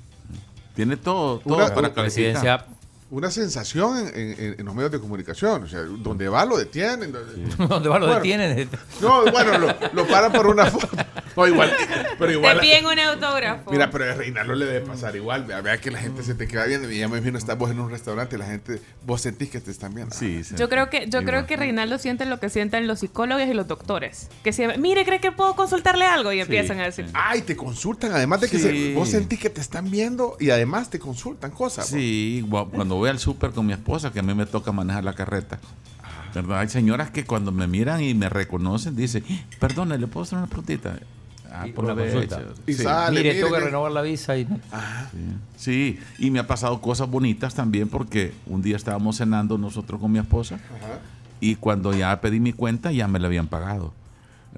Tiene 0.76 0.96
todo, 0.96 1.38
todo 1.40 1.56
Una- 1.56 1.66
para 1.68 1.78
una 1.80 1.94
calificar. 1.94 2.02
Presidencia. 2.04 2.66
Una 3.10 3.30
sensación 3.30 3.98
en, 3.98 4.08
en- 4.38 4.56
en 4.60 4.66
los 4.66 4.74
medios 4.74 4.90
de 4.92 4.98
comunicación, 5.00 5.62
o 5.64 5.66
sea, 5.68 5.80
donde 5.82 6.28
va 6.28 6.44
lo 6.44 6.56
detienen. 6.56 7.12
donde- 7.12 7.54
¿Dónde 7.68 7.88
va 7.88 7.98
lo 7.98 8.06
Bueno. 8.06 8.20
detienen? 8.22 8.68
No, 9.00 9.22
bueno, 9.30 9.58
lo, 9.58 9.68
lo 9.92 10.06
paran 10.08 10.32
por 10.32 10.46
una 10.48 10.66
foto. 10.66 10.88
No, 11.36 11.46
igual, 11.46 11.70
pero 12.18 12.32
igual. 12.32 12.60
un 12.90 12.98
autógrafo. 12.98 13.70
Mira, 13.70 13.90
pero 13.90 14.10
a 14.10 14.14
Reinaldo 14.14 14.54
le 14.54 14.64
debe 14.66 14.80
pasar 14.86 15.14
igual. 15.16 15.44
Vea, 15.44 15.78
que 15.78 15.90
la 15.90 15.98
gente 15.98 16.22
se 16.22 16.34
te 16.34 16.48
queda 16.48 16.64
viendo. 16.66 16.90
Y 16.90 16.98
ya 16.98 17.08
me 17.08 17.18
imagino, 17.18 17.36
estás 17.38 17.58
vos 17.58 17.70
en 17.70 17.78
un 17.80 17.90
restaurante 17.90 18.36
y 18.36 18.38
la 18.38 18.46
gente, 18.46 18.80
vos 19.04 19.20
sentís 19.20 19.50
que 19.50 19.60
te 19.60 19.70
están 19.70 19.94
viendo. 19.94 20.14
Sí, 20.14 20.42
sí. 20.44 20.54
Yo 20.56 20.68
creo 20.68 20.88
que 20.88 21.08
yo 21.08 21.24
creo 21.24 21.46
que 21.46 21.56
Reinaldo 21.56 21.98
siente 21.98 22.24
lo 22.24 22.40
que 22.40 22.48
sienten 22.48 22.86
los 22.86 23.00
psicólogos 23.00 23.46
y 23.46 23.54
los 23.54 23.66
doctores. 23.68 24.28
Que 24.42 24.52
si, 24.52 24.64
mire, 24.78 25.04
¿cree 25.04 25.20
que 25.20 25.32
puedo 25.32 25.54
consultarle 25.56 26.06
algo? 26.06 26.32
Y 26.32 26.40
empiezan 26.40 26.80
a 26.80 26.84
decir. 26.84 27.06
Ay, 27.12 27.42
te 27.42 27.54
consultan, 27.56 28.12
además 28.12 28.40
de 28.40 28.48
que 28.48 28.58
Sí. 28.58 28.62
se- 28.62 28.94
vos 28.94 29.08
sentís 29.10 29.38
que 29.38 29.50
te 29.50 29.60
están 29.60 29.90
viendo 29.90 30.36
y 30.40 30.50
además 30.50 30.90
te 30.90 30.98
consultan 30.98 31.50
cosas. 31.50 31.86
Sí, 31.88 32.44
cuando 32.48 32.96
voy 32.96 33.10
al 33.10 33.18
súper 33.18 33.50
con 33.50 33.66
mi 33.66 33.72
esposa, 33.72 34.12
que 34.12 34.20
a 34.20 34.22
mí 34.22 34.34
me 34.34 34.46
toca 34.46 34.72
manejar 34.72 35.04
la 35.04 35.12
carreta. 35.14 35.58
¿Verdad? 36.34 36.58
Hay 36.60 36.68
señoras 36.68 37.10
que 37.10 37.24
cuando 37.24 37.50
me 37.50 37.66
miran 37.66 38.02
y 38.02 38.12
me 38.12 38.28
reconocen 38.28 38.94
dicen, 38.94 39.24
perdone, 39.58 39.96
¿le 39.96 40.06
puedo 40.06 40.24
hacer 40.24 40.36
una 40.36 40.46
preguntita? 40.46 40.98
Ah, 41.58 41.66
Y 42.66 42.72
Sí. 42.74 42.82
sale, 42.82 43.18
Mire, 43.20 43.34
tengo 43.34 43.52
que 43.52 43.60
renovar 43.60 43.92
la 43.92 44.02
visa 44.02 44.36
y... 44.36 44.46
Sí, 45.56 45.98
y 46.18 46.30
me 46.30 46.38
ha 46.38 46.46
pasado 46.46 46.80
cosas 46.80 47.08
bonitas 47.08 47.54
también 47.54 47.88
porque 47.88 48.32
un 48.46 48.62
día 48.62 48.76
estábamos 48.76 49.16
cenando 49.16 49.56
nosotros 49.58 50.00
con 50.00 50.12
mi 50.12 50.18
esposa 50.18 50.56
Ajá. 50.56 50.98
y 51.40 51.56
cuando 51.56 51.94
ya 51.94 52.20
pedí 52.20 52.40
mi 52.40 52.52
cuenta 52.52 52.92
ya 52.92 53.08
me 53.08 53.18
la 53.18 53.26
habían 53.28 53.46
pagado. 53.48 53.92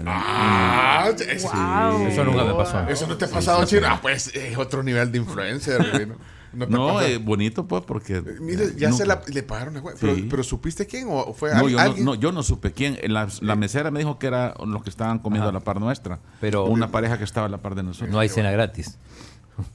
Ah, 0.07 1.09
es- 1.29 1.43
Wow. 1.45 2.07
Eso 2.07 2.25
nunca 2.25 2.45
me 2.45 2.55
pasó. 2.55 2.81
Eso 2.89 3.07
no 3.07 3.17
te 3.17 3.25
ha 3.25 3.29
pasado, 3.29 3.65
chino. 3.65 3.87
Ah, 3.89 3.99
pues 4.01 4.29
es 4.35 4.57
otro 4.57 4.83
nivel 4.83 5.11
de 5.13 5.19
influencer. 5.19 6.09
¿no? 6.69 7.01
Eh, 7.01 7.19
bonito 7.19 7.67
pues 7.67 7.83
porque... 7.85 8.17
Eh, 8.17 8.23
Mire, 8.41 8.73
ya 8.77 8.89
nunca- 8.89 8.99
se 9.03 9.07
la, 9.07 9.23
le 9.27 9.43
pagaron 9.43 9.75
la 9.75 9.81
cuenta. 9.83 10.01
Pero, 10.01 10.15
Sí. 10.17 10.27
pero 10.29 10.43
¿supiste 10.43 10.87
quién 10.87 11.07
o 11.11 11.33
fue 11.35 11.55
No 11.55 11.69
yo 11.69 11.77
no, 11.77 11.83
alguien? 11.83 12.05
no, 12.05 12.15
yo 12.15 12.33
no 12.33 12.43
supe 12.43 12.73
quién. 12.73 12.99
La, 13.09 13.29
la 13.41 13.57
mesera 13.57 13.91
me 13.91 13.99
dijo 14.01 14.19
que 14.19 14.27
era 14.27 14.55
los 14.65 14.83
que 14.83 14.91
estaban 14.91 15.19
comiendo 15.21 15.49
a 15.49 15.53
la 15.53 15.61
par 15.61 15.81
nuestra. 15.81 16.19
Pero- 16.41 16.65
Una 16.67 16.91
pareja 16.91 17.19
que 17.19 17.25
estaba 17.25 17.47
a 17.47 17.51
la 17.51 17.59
par 17.59 17.75
de 17.75 17.83
nosotros. 17.83 18.11
No 18.11 18.19
hay 18.19 18.29
cena 18.29 18.51
gratis. 18.51 18.99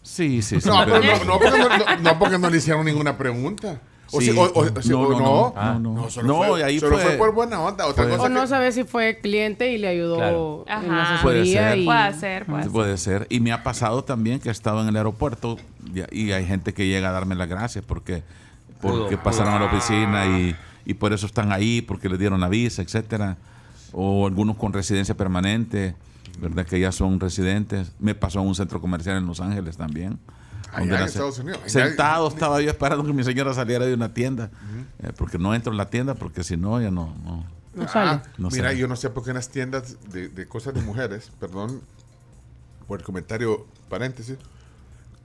Sí, 0.01 0.41
sí, 0.41 0.61
sí. 0.61 0.67
No, 0.69 0.83
pero- 0.85 0.99
no, 1.01 1.25
no, 1.25 1.39
porque 1.39 1.59
no, 1.59 1.69
no, 1.69 1.97
no 2.01 2.19
porque 2.19 2.37
no 2.39 2.49
le 2.49 2.57
hicieron 2.57 2.85
ninguna 2.85 3.17
pregunta. 3.17 3.81
O 4.15 4.21
Sí. 4.21 4.31
si- 4.31 4.37
o- 4.37 4.43
o- 4.43 4.61
o 4.61 4.81
si- 4.81 4.89
No, 4.89 5.09
no, 5.09 5.19
no, 5.19 5.53
no, 5.55 5.79
no. 5.79 5.93
no, 6.03 6.09
solo, 6.09 6.27
No, 6.27 6.43
fue, 6.43 6.59
y 6.59 6.63
ahí 6.63 6.79
solo 6.79 6.97
fue- 6.97 7.03
fue 7.03 7.17
por 7.17 7.33
buena 7.33 7.59
onda. 7.59 7.87
Otra 7.87 8.03
fue- 8.03 8.11
cosa 8.13 8.23
O 8.25 8.29
no 8.29 8.41
que- 8.41 8.47
sabes 8.47 8.75
si 8.75 8.83
fue 8.83 9.19
cliente 9.19 9.71
y 9.71 9.77
le 9.79 9.87
ayudó 9.87 10.17
Claro. 10.17 10.65
en 10.67 10.87
la 10.95 11.01
Ajá. 11.03 11.21
Puede 11.23 11.41
asesoría. 11.41 11.69
ser. 11.69 11.77
y- 11.79 11.85
Puede 11.85 12.13
ser, 12.13 12.45
puede 12.45 12.63
ser. 12.63 12.71
Puede 12.71 12.97
ser. 12.97 13.27
Y 13.29 13.39
me 13.39 13.51
ha 13.51 13.63
pasado 13.63 14.03
también 14.03 14.39
que 14.39 14.49
he 14.49 14.51
estado 14.51 14.81
en 14.83 14.87
el 14.89 14.95
aeropuerto 14.97 15.57
y, 15.93 16.03
y 16.11 16.31
hay 16.31 16.45
gente 16.45 16.73
que 16.73 16.87
llega 16.87 17.09
a 17.09 17.11
darme 17.11 17.35
las 17.35 17.47
gracias 17.47 17.83
porque, 17.85 18.23
porque 18.81 19.15
Pudo. 19.17 19.23
pasaron 19.23 19.53
a 19.53 19.59
la 19.59 19.65
oficina 19.65 20.25
y, 20.25 20.55
y 20.85 20.93
por 20.95 21.13
eso 21.13 21.25
están 21.25 21.51
ahí, 21.51 21.81
porque 21.81 22.09
les 22.09 22.19
dieron 22.19 22.39
la 22.41 22.49
visa, 22.49 22.81
etcétera. 22.81 23.37
O 23.91 24.25
algunos 24.27 24.57
con 24.57 24.73
residencia 24.73 25.15
permanente, 25.15 25.95
¿verdad? 26.39 26.65
Que 26.65 26.79
ya 26.79 26.91
son 26.91 27.19
residentes. 27.19 27.91
Me 27.99 28.15
pasó 28.15 28.41
en 28.41 28.47
un 28.47 28.55
centro 28.55 28.81
comercial 28.81 29.17
en 29.17 29.27
Los 29.27 29.39
Ángeles 29.39 29.77
también. 29.77 30.17
Allá 30.71 30.79
donde 30.79 30.95
en 30.95 31.03
Estados 31.03 31.37
Unidos. 31.37 31.59
Sentado 31.67 32.27
estaba 32.27 32.59
yo 32.59 32.71
esperando 32.71 33.05
que 33.05 33.13
mi 33.13 33.23
señora 33.23 33.53
saliera 33.53 33.85
de 33.85 33.93
una 33.93 34.11
tienda. 34.13 34.49
eh, 35.03 35.11
porque 35.15 35.37
no 35.37 35.53
entro 35.53 35.71
en 35.71 35.77
la 35.77 35.89
tienda 35.91 36.15
porque 36.15 36.43
si 36.43 36.57
no, 36.57 36.81
ya 36.81 36.89
no... 36.89 37.13
no. 37.23 37.45
No 37.75 37.87
sale. 37.87 38.09
Ah, 38.11 38.23
No 38.37 38.49
mira, 38.49 38.65
sale. 38.69 38.77
yo 38.79 38.87
no 38.87 38.95
sé 38.95 39.09
por 39.09 39.23
qué 39.23 39.31
en 39.31 39.35
las 39.35 39.49
tiendas 39.49 39.97
de, 40.11 40.29
de 40.29 40.47
cosas 40.47 40.73
de 40.75 40.81
mujeres, 40.81 41.31
perdón 41.39 41.81
por 42.87 42.99
el 42.99 43.05
comentario 43.05 43.65
paréntesis, 43.89 44.37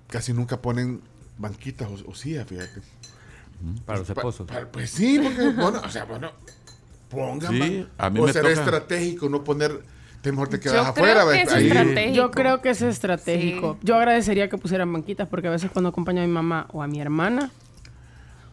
casi 0.08 0.32
nunca 0.32 0.60
ponen 0.60 1.00
banquitas 1.38 1.88
o, 1.88 2.10
o 2.10 2.14
sillas, 2.14 2.46
fíjate. 2.46 2.80
Para 3.86 3.98
los 4.00 4.08
esposos. 4.10 4.46
pa- 4.46 4.66
pues 4.70 4.90
sí, 4.90 5.18
porque, 5.22 5.48
bueno, 5.60 5.80
o 5.84 5.88
sea, 5.88 6.04
bueno, 6.04 6.30
pongan. 7.08 7.50
Sí, 7.52 7.86
a 7.98 8.10
mí 8.10 8.20
o 8.20 8.24
me 8.24 8.32
será 8.32 8.48
toca- 8.50 8.60
estratégico 8.60 9.28
no 9.28 9.42
poner, 9.44 9.82
te 10.22 10.30
mejor 10.32 10.48
te 10.48 10.56
Yo 10.58 10.62
quedas 10.62 10.92
creo 10.92 11.06
afuera. 11.06 11.20
que 11.22 11.28
¿ves? 11.44 11.52
es 11.52 11.62
estratégico. 11.64 12.14
Yo 12.16 12.30
creo 12.30 12.62
que 12.62 12.70
es 12.70 12.82
estratégico. 12.82 13.78
Yo 13.82 13.96
agradecería 13.96 14.48
que 14.48 14.58
pusieran 14.58 14.92
banquitas 14.92 15.28
porque 15.28 15.48
a 15.48 15.50
veces 15.50 15.70
cuando 15.70 15.88
acompaño 15.90 16.22
a 16.22 16.26
mi 16.26 16.32
mamá 16.32 16.66
o 16.72 16.82
a 16.82 16.86
mi 16.86 17.00
hermana. 17.00 17.50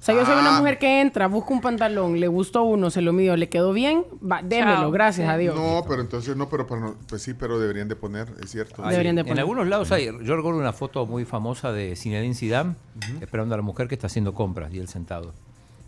O 0.06 0.08
sea, 0.08 0.14
yo 0.14 0.24
soy 0.24 0.36
una 0.38 0.56
Ah. 0.56 0.60
mujer 0.60 0.78
que 0.78 1.02
entra, 1.02 1.26
busca 1.28 1.52
un 1.52 1.62
pantalón, 1.62 2.20
le 2.20 2.28
gustó 2.28 2.62
uno, 2.62 2.92
se 2.92 3.02
lo 3.02 3.12
midió, 3.12 3.36
le 3.36 3.50
quedó 3.50 3.74
bien, 3.74 4.04
va, 4.22 4.44
démelo, 4.44 4.76
Chao. 4.82 4.92
gracias 4.92 5.28
a 5.28 5.36
Dios. 5.36 5.56
No, 5.56 5.84
pero 5.90 6.00
entonces 6.02 6.36
no, 6.38 6.48
pero 6.48 6.68
para 6.68 6.80
no- 6.82 6.96
pues 7.10 7.24
sí, 7.24 7.34
pero 7.34 7.58
deberían 7.58 7.88
de 7.88 7.96
poner, 7.96 8.28
es 8.44 8.52
cierto. 8.52 8.84
Hay- 8.86 8.92
Deberían 8.92 9.16
de 9.16 9.22
en 9.22 9.28
poner. 9.30 9.40
algunos 9.40 9.66
lados 9.68 9.92
hay. 9.92 10.06
Yo 10.06 10.36
recuerdo 10.36 10.60
una 10.60 10.74
foto 10.74 11.08
muy 11.08 11.26
famosa 11.26 11.72
de 11.72 11.96
Zinedine 11.96 12.36
Zidane 12.36 12.76
esperando 13.20 13.56
a 13.56 13.58
la 13.58 13.64
mujer 13.64 13.88
que 13.88 13.96
está 13.96 14.06
haciendo 14.06 14.36
compras 14.36 14.72
y 14.76 14.78
él 14.78 14.88
sentado. 14.88 15.34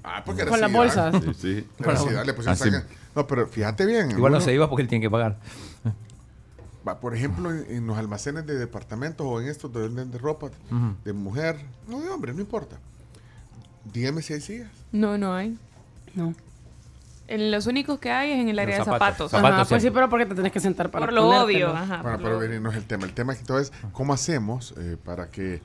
Ah, 0.03 0.24
porque 0.26 0.41
era 0.41 0.49
Con 0.49 0.61
las 0.61 0.72
bolsas. 0.74 1.13
¿ah? 1.15 1.22
Sí, 1.24 1.34
sí. 1.36 1.68
Era 1.80 1.93
Así. 1.93 2.70
sacan- 2.72 2.86
No, 3.15 3.28
pero 3.28 3.45
fíjate 3.45 3.86
bien. 3.86 4.09
Igual 4.09 4.32
no 4.34 4.41
se 4.41 4.51
iba 4.51 4.68
porque 4.68 4.82
él 4.82 4.88
tiene 4.88 5.03
que 5.03 5.11
pagar. 5.11 5.38
Va, 6.88 6.99
por 6.99 7.13
ejemplo, 7.13 7.51
en, 7.51 7.65
en 7.70 7.86
los 7.86 7.97
almacenes 7.99 8.47
de 8.47 8.55
departamentos 8.57 9.28
o 9.30 9.41
en 9.41 9.47
estos 9.47 9.72
donde 9.72 9.89
venden 9.89 10.09
de 10.09 10.18
ropa 10.18 10.49
de 11.03 11.13
mujer, 11.13 11.57
no 11.88 11.99
de 11.99 12.09
hombre, 12.09 12.34
no 12.34 12.39
importa. 12.39 12.80
Dígame 13.93 14.21
si 14.21 14.33
hay 14.33 14.41
sillas. 14.41 14.69
No, 14.91 15.17
no 15.17 15.33
hay. 15.33 15.57
No. 16.15 16.33
En 17.27 17.51
los 17.51 17.67
únicos 17.67 17.99
que 17.99 18.09
hay 18.09 18.31
es 18.31 18.39
en 18.39 18.47
el 18.49 18.57
área 18.57 18.77
de 18.79 18.85
zapatos. 18.85 19.31
zapatos. 19.31 19.59
Ajá, 19.59 19.65
pues 19.69 19.83
sí, 19.83 19.89
pero 19.91 20.09
porque 20.09 20.25
te 20.25 20.33
tenés 20.35 20.51
que 20.51 20.59
sentar 20.61 20.89
para 20.89 21.05
Por 21.07 21.13
lo 21.13 21.23
ponértelo. 21.23 21.45
obvio. 21.71 21.75
Ajá, 21.77 22.01
bueno, 22.01 22.19
pero 22.21 22.39
venir 22.39 22.61
no 22.61 22.71
es 22.71 22.77
el 22.77 22.85
tema. 22.85 23.05
El 23.05 23.13
tema 23.13 23.33
aquí 23.33 23.43
todo 23.43 23.59
es 23.59 23.73
cómo 23.91 24.13
hacemos 24.13 24.73
eh, 24.77 24.95
para 25.03 25.29
que, 25.29 25.61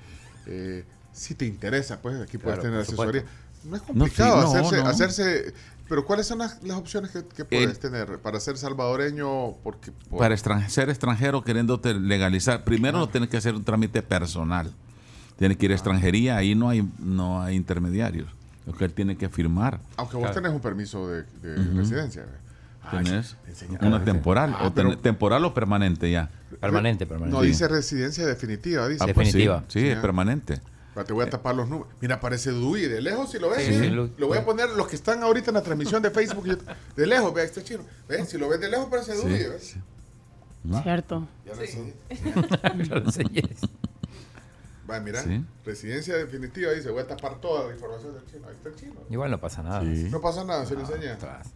eh, 0.46 0.84
si 1.12 1.34
te 1.36 1.46
interesa, 1.46 2.00
pues 2.02 2.20
aquí 2.20 2.36
puedes 2.38 2.58
Claro, 2.58 2.62
tener 2.62 2.80
asesoría. 2.80 3.24
No 3.64 3.76
es 3.76 3.82
No, 3.82 3.86
complicado 3.86 4.46
sí, 4.48 4.54
no, 4.54 4.58
hacerse, 4.60 4.82
no. 4.82 4.88
hacerse. 4.88 5.54
Pero 5.88 6.04
¿cuáles 6.04 6.26
son 6.26 6.38
las, 6.38 6.60
las 6.64 6.76
opciones 6.78 7.10
que, 7.12 7.22
que 7.24 7.44
puedes 7.44 7.78
tener 7.78 8.18
para 8.18 8.40
ser 8.40 8.56
salvadoreño? 8.56 9.52
Porque, 9.62 9.92
por- 10.10 10.18
Para 10.18 10.34
extran- 10.34 10.68
ser 10.68 10.88
extranjero 10.90 11.44
queriéndote 11.44 11.94
legalizar, 11.94 12.64
primero 12.64 12.98
no 12.98 13.08
tienes 13.08 13.28
que 13.30 13.36
hacer 13.36 13.54
un 13.54 13.62
trámite 13.62 14.02
personal. 14.02 14.72
Tienes 15.42 15.58
que 15.58 15.66
ir 15.66 15.72
a 15.72 15.74
extranjería, 15.74 16.36
ahí 16.36 16.54
no 16.54 16.68
hay, 16.68 16.88
no 17.00 17.42
hay 17.42 17.56
intermediarios. 17.56 18.28
Lo 18.64 18.72
que 18.74 18.84
él 18.84 18.92
tiene 18.92 19.16
que 19.16 19.28
firmar. 19.28 19.80
aunque 19.96 20.14
vos 20.14 20.26
Claro. 20.26 20.34
tenés 20.40 20.52
un 20.52 20.60
permiso 20.60 21.08
de, 21.08 21.24
de 21.42 21.56
residencia. 21.74 22.26
Ay, 22.84 23.02
Tenés 23.02 23.34
una 23.80 24.04
temporal, 24.04 24.54
Ah, 24.56 24.68
o 24.68 24.72
ten- 24.72 24.96
temporal 25.00 25.44
o 25.44 25.52
permanente 25.52 26.08
ya. 26.12 26.30
Permanente, 26.60 27.06
permanente. 27.06 27.36
No, 27.36 27.42
dice 27.42 27.66
residencia 27.66 28.24
definitiva, 28.24 28.86
dice. 28.86 29.02
Ah, 29.02 29.06
pues 29.12 29.32
sí, 29.32 29.38
Definitiva. 29.38 29.64
Sí, 29.66 29.80
Sí, 29.80 29.88
es 29.88 29.98
permanente. 29.98 30.60
Te 31.06 31.12
voy 31.12 31.26
a 31.26 31.30
tapar 31.30 31.56
los 31.56 31.68
números. 31.68 31.92
Mira, 32.00 32.20
parece 32.20 32.52
Dewey 32.52 32.86
de 32.86 33.00
lejos, 33.00 33.32
si 33.32 33.40
lo 33.40 33.50
ves. 33.50 33.66
Sí, 33.66 33.72
¿sí? 33.74 33.80
sí, 33.80 33.88
lo- 33.90 34.08
voy 34.28 34.38
a 34.38 34.44
poner 34.44 34.70
los 34.70 34.86
que 34.86 34.94
están 34.94 35.24
ahorita 35.24 35.50
en 35.50 35.54
la 35.54 35.62
transmisión 35.62 36.00
de 36.02 36.12
Facebook. 36.12 36.46
yo- 36.46 36.56
de 36.94 37.06
lejos, 37.08 37.34
vea, 37.34 37.42
este 37.42 37.64
chino. 37.64 37.82
¿Ves? 38.08 38.28
Si 38.28 38.38
lo 38.38 38.48
ves 38.48 38.60
de 38.60 38.68
lejos, 38.68 38.86
parece 38.88 39.16
Dewey. 39.16 39.44
Cierto. 40.84 41.26
Ya 41.44 41.54
lo 41.56 41.62
enseñé. 41.62 41.94
Yo 42.88 42.94
lo 42.94 43.04
enseñé. 43.06 43.42
Va, 44.92 45.00
mira, 45.00 45.22
Sí. 45.22 45.42
residencia 45.64 46.16
definitiva, 46.16 46.72
dice, 46.72 46.90
voy 46.90 47.02
a 47.02 47.06
tapar 47.06 47.40
toda 47.40 47.68
la 47.68 47.74
información 47.74 48.14
del 48.14 48.26
chino. 48.26 48.48
Ahí 48.48 48.54
está 48.54 48.68
el 48.68 48.74
chino. 48.76 48.94
Igual 49.08 49.30
no 49.30 49.38
pasa 49.38 49.62
nada. 49.62 49.80
Sí. 49.80 50.08
No 50.10 50.20
pasa 50.20 50.44
nada, 50.44 50.66
se 50.66 50.74
lo 50.74 50.80
enseña. 50.80 51.14
Atrás. 51.14 51.48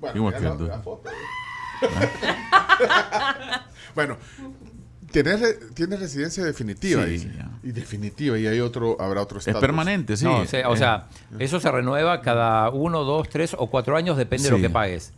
Bueno, 0.00 0.16
Igual 0.16 0.32
ya 0.34 0.38
que 0.38 0.44
la, 0.44 0.50
el 0.52 0.58
Dewey. 0.58 0.70
la 0.70 0.78
foto. 0.80 1.10
bueno, 3.94 4.16
tienes, 5.10 5.40
re- 5.40 5.58
tienes 5.74 6.00
residencia 6.00 6.44
definitiva, 6.44 7.04
Sí, 7.06 7.30
ya. 7.36 7.50
Y 7.62 7.72
definitiva, 7.72 8.38
y 8.38 8.46
hay 8.46 8.60
otro, 8.60 8.96
habrá 9.00 9.22
otro 9.22 9.38
Es 9.38 9.46
estatus. 9.48 9.60
permanente, 9.60 10.16
sí. 10.16 10.24
No, 10.24 10.38
o 10.40 10.46
sea, 10.46 10.68
o 10.68 10.74
Eh, 10.74 10.78
sea, 10.78 11.08
eso 11.38 11.60
se 11.60 11.70
renueva 11.70 12.20
cada 12.22 12.70
uno, 12.70 13.04
dos, 13.04 13.28
tres 13.28 13.54
o 13.58 13.68
cuatro 13.68 13.96
años, 13.96 14.16
depende 14.16 14.44
de 14.44 14.50
lo 14.56 14.60
que 14.62 14.70
pagues. 14.70 15.12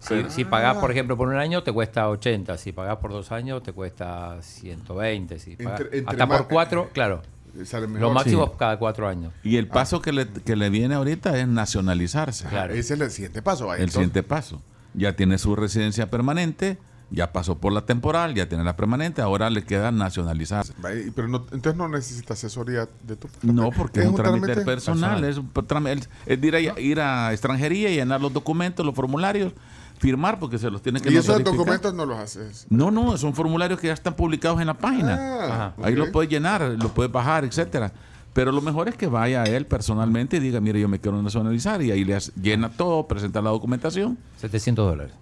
Si, 0.00 0.24
si 0.30 0.44
pagás, 0.44 0.78
por 0.78 0.90
ejemplo, 0.90 1.16
por 1.16 1.28
un 1.28 1.36
año, 1.36 1.62
te 1.62 1.72
cuesta 1.72 2.08
80. 2.08 2.56
Si 2.58 2.72
pagás 2.72 2.96
por 2.96 3.12
dos 3.12 3.30
años, 3.32 3.62
te 3.62 3.72
cuesta 3.72 4.40
120. 4.42 5.38
Si 5.38 5.56
pagás- 5.56 5.80
Entre- 5.82 5.98
entre 5.98 6.10
hasta 6.22 6.26
por 6.26 6.48
cuatro, 6.48 6.88
claro. 6.92 7.22
Sale 7.64 7.86
mejor. 7.86 8.00
Lo 8.02 8.10
máximo 8.14 8.44
Sí. 8.46 8.50
es 8.52 8.58
cada 8.58 8.78
cuatro 8.78 9.08
años. 9.08 9.32
Y 9.42 9.56
el 9.56 9.66
paso 9.66 10.00
que, 10.00 10.12
le, 10.12 10.26
que 10.28 10.54
le 10.56 10.70
viene 10.70 10.94
ahorita 10.94 11.36
es 11.38 11.48
nacionalizarse. 11.48 12.46
Claro. 12.48 12.72
Ese 12.74 12.94
es 12.94 13.00
el 13.00 13.10
siguiente 13.10 13.42
paso. 13.42 13.64
el 13.66 13.70
entonces- 13.80 13.92
siguiente 13.94 14.22
paso. 14.22 14.62
Ya 14.94 15.14
tiene 15.16 15.36
su 15.38 15.54
residencia 15.56 16.10
permanente, 16.10 16.78
ya 17.10 17.32
pasó 17.32 17.58
por 17.58 17.72
la 17.72 17.82
temporal, 17.86 18.34
ya 18.34 18.48
tiene 18.48 18.62
la 18.64 18.76
permanente, 18.76 19.20
ahora 19.20 19.50
le 19.50 19.64
queda 19.64 19.90
nacionalizarse. 19.92 20.74
Pero 21.14 21.26
no, 21.28 21.38
entonces 21.52 21.76
no 21.76 21.88
necesita 21.88 22.34
asesoría 22.34 22.88
de 23.02 23.16
tu 23.16 23.28
parte. 23.28 23.46
No, 23.46 23.70
porque 23.72 24.00
es, 24.00 24.06
un 24.06 24.14
trámite 24.14 24.46
trámite 24.46 24.64
personal, 24.64 25.24
es, 25.24 25.36
un 25.38 25.50
es- 25.88 26.08
ir 26.42 26.54
a, 26.54 26.60
ir 26.80 27.00
a 27.00 27.32
extranjería 27.32 27.90
y 27.90 27.96
llenar 27.96 28.20
los 28.20 28.32
documentos, 28.32 28.84
los 28.86 28.94
formularios, 28.94 29.52
firmar 30.00 30.40
porque 30.40 30.58
se 30.58 30.68
los 30.70 30.82
tiene 30.82 31.00
que 31.00 31.10
Y 31.10 31.16
esos 31.16 31.28
notificar. 31.38 31.56
documentos 31.56 31.94
no 31.94 32.06
los 32.06 32.18
haces. 32.18 32.66
No, 32.70 32.90
no, 32.90 33.16
son 33.16 33.34
formularios 33.34 33.78
que 33.78 33.86
ya 33.86 33.92
están 33.92 34.14
publicados 34.16 34.60
en 34.60 34.66
la 34.66 34.74
página. 34.74 35.16
Ah, 35.20 35.74
Ahí 35.82 35.92
ok. 35.92 35.98
lo 35.98 36.10
puedes 36.12 36.30
llenar, 36.30 36.62
lo 36.62 36.88
puedes 36.88 37.12
bajar, 37.12 37.44
etcétera. 37.44 37.92
Pero 38.32 38.50
lo 38.50 38.60
mejor 38.62 38.88
es 38.88 38.96
que 38.96 39.06
vaya 39.08 39.44
él 39.44 39.66
personalmente 39.66 40.38
y 40.38 40.40
diga, 40.40 40.60
mire, 40.60 40.80
yo 40.80 40.88
me 40.88 40.98
quiero 41.00 41.20
nacionalizar 41.22 41.82
y 41.82 41.90
ahí 41.90 42.04
le 42.04 42.18
llena 42.40 42.70
todo, 42.70 43.06
presenta 43.06 43.42
la 43.42 43.50
documentación. 43.50 44.16
700 44.38 44.88
dólares. 44.90 45.12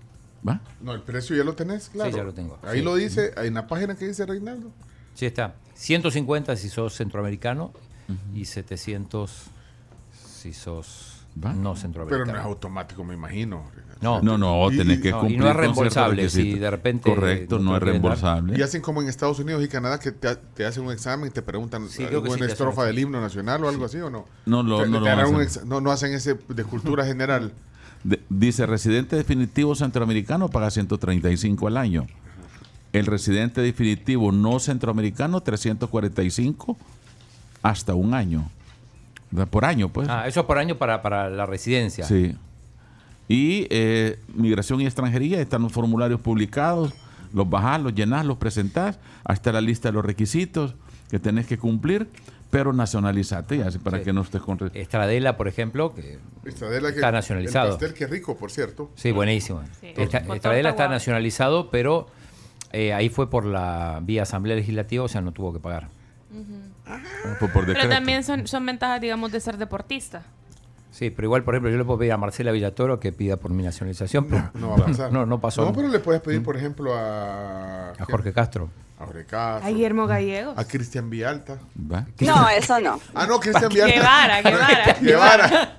¿Va? 0.49 0.61
No, 0.81 0.93
el 0.95 1.01
precio 1.03 1.35
ya 1.35 1.43
lo 1.43 1.55
tenés, 1.55 1.89
claro. 1.89 2.17
ya 2.17 2.23
lo 2.23 2.33
tengo. 2.33 2.59
Ahí 2.63 2.79
Sí. 2.79 2.85
lo 2.85 2.95
dice, 2.95 3.33
en 3.37 3.55
la 3.55 3.67
página 3.67 3.97
que 3.97 4.07
dice 4.07 4.25
Reinaldo. 4.27 4.71
Sí 5.15 5.27
está. 5.27 5.55
150 5.75 6.55
si 6.57 6.69
sos 6.69 6.95
centroamericano 6.95 7.73
y 8.35 8.45
700 8.45 9.47
si 10.41 10.53
sos 10.53 11.15
Va. 11.45 11.53
no 11.53 11.73
Pero 11.73 11.77
centroamericano. 11.77 12.33
no 12.33 12.39
es 12.39 12.45
automático, 12.45 13.03
me 13.05 13.15
imagino. 13.15 13.65
No, 14.01 14.23
No, 14.23 14.39
no, 14.39 14.71
Y- 14.71 14.77
tenés 14.77 14.99
y- 14.99 15.03
que 15.03 15.11
no, 15.11 15.17
y 15.17 15.21
cumplir 15.21 15.41
no 15.41 15.49
es 15.51 15.57
reembolsable, 15.57 16.29
si 16.31 16.55
de 16.59 16.71
repente 16.71 17.11
Correcto, 17.11 17.59
no 17.59 17.75
es 17.75 17.81
dar. 17.81 17.89
reembolsable. 17.89 18.57
Y 18.59 18.63
hacen 18.63 18.81
como 18.81 19.03
en 19.03 19.09
Estados 19.09 19.41
Unidos 19.41 19.65
y 19.65 19.69
Canadá 19.69 19.99
que 19.99 20.13
te, 20.13 20.37
te 20.37 20.65
hacen 20.67 20.85
un 20.85 20.93
examen 20.93 21.29
y 21.29 21.31
te 21.33 21.43
preguntan 21.43 21.89
Sí, 21.89 22.05
alguna 22.05 22.37
sí 22.37 22.45
estrofa 22.53 22.85
del 22.85 22.97
himno 22.99 23.21
nacional 23.21 23.65
o 23.65 23.69
algo 23.69 23.87
así 23.87 23.99
o 23.99 24.09
no. 24.09 24.27
No 24.47 24.63
lo- 24.63 24.83
Te- 24.83 24.89
no 24.89 25.03
te 25.03 25.17
lo 25.17 25.23
hacen. 25.23 25.41
ex- 25.41 25.65
no, 25.65 25.81
no 25.81 25.91
hacen 25.91 26.13
ese 26.15 26.39
de 26.49 26.65
cultura 26.65 27.05
general. 27.05 27.53
De- 28.05 28.21
dice, 28.29 28.67
residente 28.67 29.17
definitivo 29.17 29.75
centroamericano 29.75 30.49
paga 30.49 30.71
135 30.71 31.67
al 31.67 31.77
año. 31.77 32.07
El 32.93 33.05
residente 33.07 33.61
definitivo 33.61 34.31
no 34.31 34.61
centroamericano, 34.61 35.41
345 35.43 36.77
hasta 37.63 37.95
un 37.95 38.15
año. 38.15 38.49
Por 39.51 39.65
año, 39.65 39.89
pues. 39.91 40.09
Ah, 40.09 40.27
eso 40.27 40.41
es 40.41 40.47
por 40.47 40.57
año 40.59 40.79
para, 40.79 41.03
para 41.03 41.29
la 41.29 41.45
residencia. 41.45 42.05
Sí. 42.05 42.35
Y 43.29 43.67
eh, 43.71 44.19
migración 44.35 44.81
y 44.81 44.87
extranjería, 44.87 45.41
están 45.41 45.63
los 45.63 45.73
formularios 45.73 46.21
publicados, 46.21 46.95
los 47.35 47.49
bajás, 47.49 47.81
los 47.83 47.95
llenás, 47.95 48.25
los 48.25 48.39
presentás, 48.39 48.99
hasta 49.25 49.53
la 49.53 49.61
lista 49.61 49.89
de 49.89 49.93
los 49.93 50.05
requisitos 50.05 50.75
que 51.11 51.19
tenés 51.19 51.47
que 51.47 51.59
cumplir, 51.59 52.09
pero 52.51 52.73
nacionalizate, 52.73 53.59
ya, 53.59 53.67
para 53.85 53.99
Sí. 53.99 54.05
que 54.05 54.13
no 54.15 54.23
estés 54.23 54.41
con... 54.41 54.59
Estradela, 54.73 55.37
por 55.37 55.49
ejemplo, 55.49 55.95
que 55.95 56.19
Estradela 56.47 56.89
que- 56.89 56.95
Está 56.97 57.13
nacionalizado. 57.13 57.67
El 57.67 57.73
pastel, 57.73 57.93
qué 57.95 58.07
rico, 58.07 58.37
por 58.39 58.51
cierto. 58.51 58.91
sí, 58.95 59.11
buenísimo. 59.13 59.63
Sí. 59.81 59.89
Esta- 59.97 60.19
Estradela 60.35 60.71
está 60.71 60.89
nacionalizado, 60.89 61.71
pero 61.71 62.07
eh, 62.73 62.95
ahí 62.95 63.11
fue 63.11 63.29
por 63.29 63.45
la 63.45 64.01
vía 64.03 64.23
asamblea 64.23 64.57
legislativa, 64.57 65.05
o 65.05 65.09
sea, 65.09 65.21
no 65.21 65.33
tuvo 65.33 65.53
que 65.53 65.61
pagar. 65.61 65.89
Decreto. 67.41 67.63
Pero 67.67 67.89
también 67.89 68.25
son, 68.25 68.47
son 68.47 68.65
ventajas, 68.65 69.01
digamos, 69.01 69.31
de 69.33 69.41
ser 69.41 69.59
deportista. 69.59 70.23
Sí, 70.91 71.11
pero 71.11 71.27
igual, 71.27 71.45
por 71.45 71.55
ejemplo, 71.55 71.71
yo 71.71 71.77
le 71.77 71.85
puedo 71.85 71.99
pedir 71.99 72.13
a 72.13 72.17
Marcela 72.17 72.51
Villatoro 72.51 72.99
que 72.99 73.13
pida 73.13 73.37
por 73.37 73.51
mi 73.53 73.63
nacionalización, 73.63 74.27
pero 74.27 74.51
No 74.55 74.71
va 74.71 74.77
a 74.77 74.87
pasar. 74.87 75.13
no, 75.13 75.27
no 75.27 75.41
pasó. 75.41 75.65
No, 75.65 75.73
pero 75.73 75.89
le 75.89 75.99
puedes 76.01 76.21
pedir, 76.23 76.43
por 76.43 76.57
ejemplo, 76.57 76.95
a... 76.95 77.91
a 77.91 78.05
Jorge 78.05 78.33
Castro. 78.33 78.69
Aurecaso. 78.99 79.65
A 79.65 79.69
Guillermo 79.71 80.09
Gallegos. 80.09 80.59
A 80.59 80.65
Cristian 80.65 81.09
Vialta. 81.09 81.59
No, 81.77 82.49
eso 82.49 82.81
no. 82.81 82.99
Ah, 83.15 83.27
no, 83.29 83.39
Cristian 83.39 83.69
Vialta. 83.73 83.95
Guevara, 83.95 84.43
Guevara. 84.43 84.97
Guevara. 85.01 85.75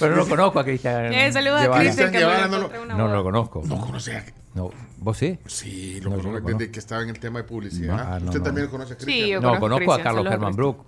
Pero 0.00 0.16
no 0.16 0.22
lo 0.22 0.28
conozco 0.28 0.60
a 0.60 0.64
Cristian. 0.64 1.12
Eh, 1.12 1.30
saludos 1.30 1.60
a. 1.60 1.78
Cristian, 1.78 2.10
Guevara 2.12 2.48
no 2.48 2.68
No, 2.96 3.08
lo 3.08 3.22
conozco. 3.22 3.62
No 3.66 3.78
conoce 3.80 4.16
a... 4.16 4.24
No, 4.54 4.70
¿Vos 4.96 5.18
sí? 5.18 5.38
Sí, 5.44 6.00
lo 6.00 6.08
No, 6.08 6.16
conozco 6.16 6.30
desde 6.32 6.42
conozco. 6.52 6.72
que 6.72 6.78
estaba 6.78 7.02
en 7.02 7.10
el 7.10 7.20
tema 7.20 7.40
de 7.40 7.44
publicidad. 7.44 7.96
No, 7.96 8.02
ah, 8.02 8.18
no, 8.18 8.26
¿Usted 8.26 8.38
no. 8.38 8.44
también 8.44 8.64
lo 8.64 8.70
conoce 8.72 8.94
a 8.94 8.96
Cristian? 8.96 9.26
Sí, 9.26 9.30
yo 9.32 9.40
No, 9.42 9.48
conozco 9.60 9.66
a 9.66 9.68
conozco 9.68 9.92
a 9.92 10.02
Carlos 10.02 10.26
a 10.26 10.30
Germán. 10.30 10.56
Brook. 10.56 10.84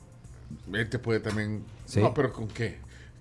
Él 0.73 0.89
te 0.89 0.99
puede 0.99 1.21
también... 1.21 1.63
Sí. 1.85 2.01
No, 2.01 2.15
pero 2.15 2.33
¿con 2.33 2.49
qué? 2.49 2.79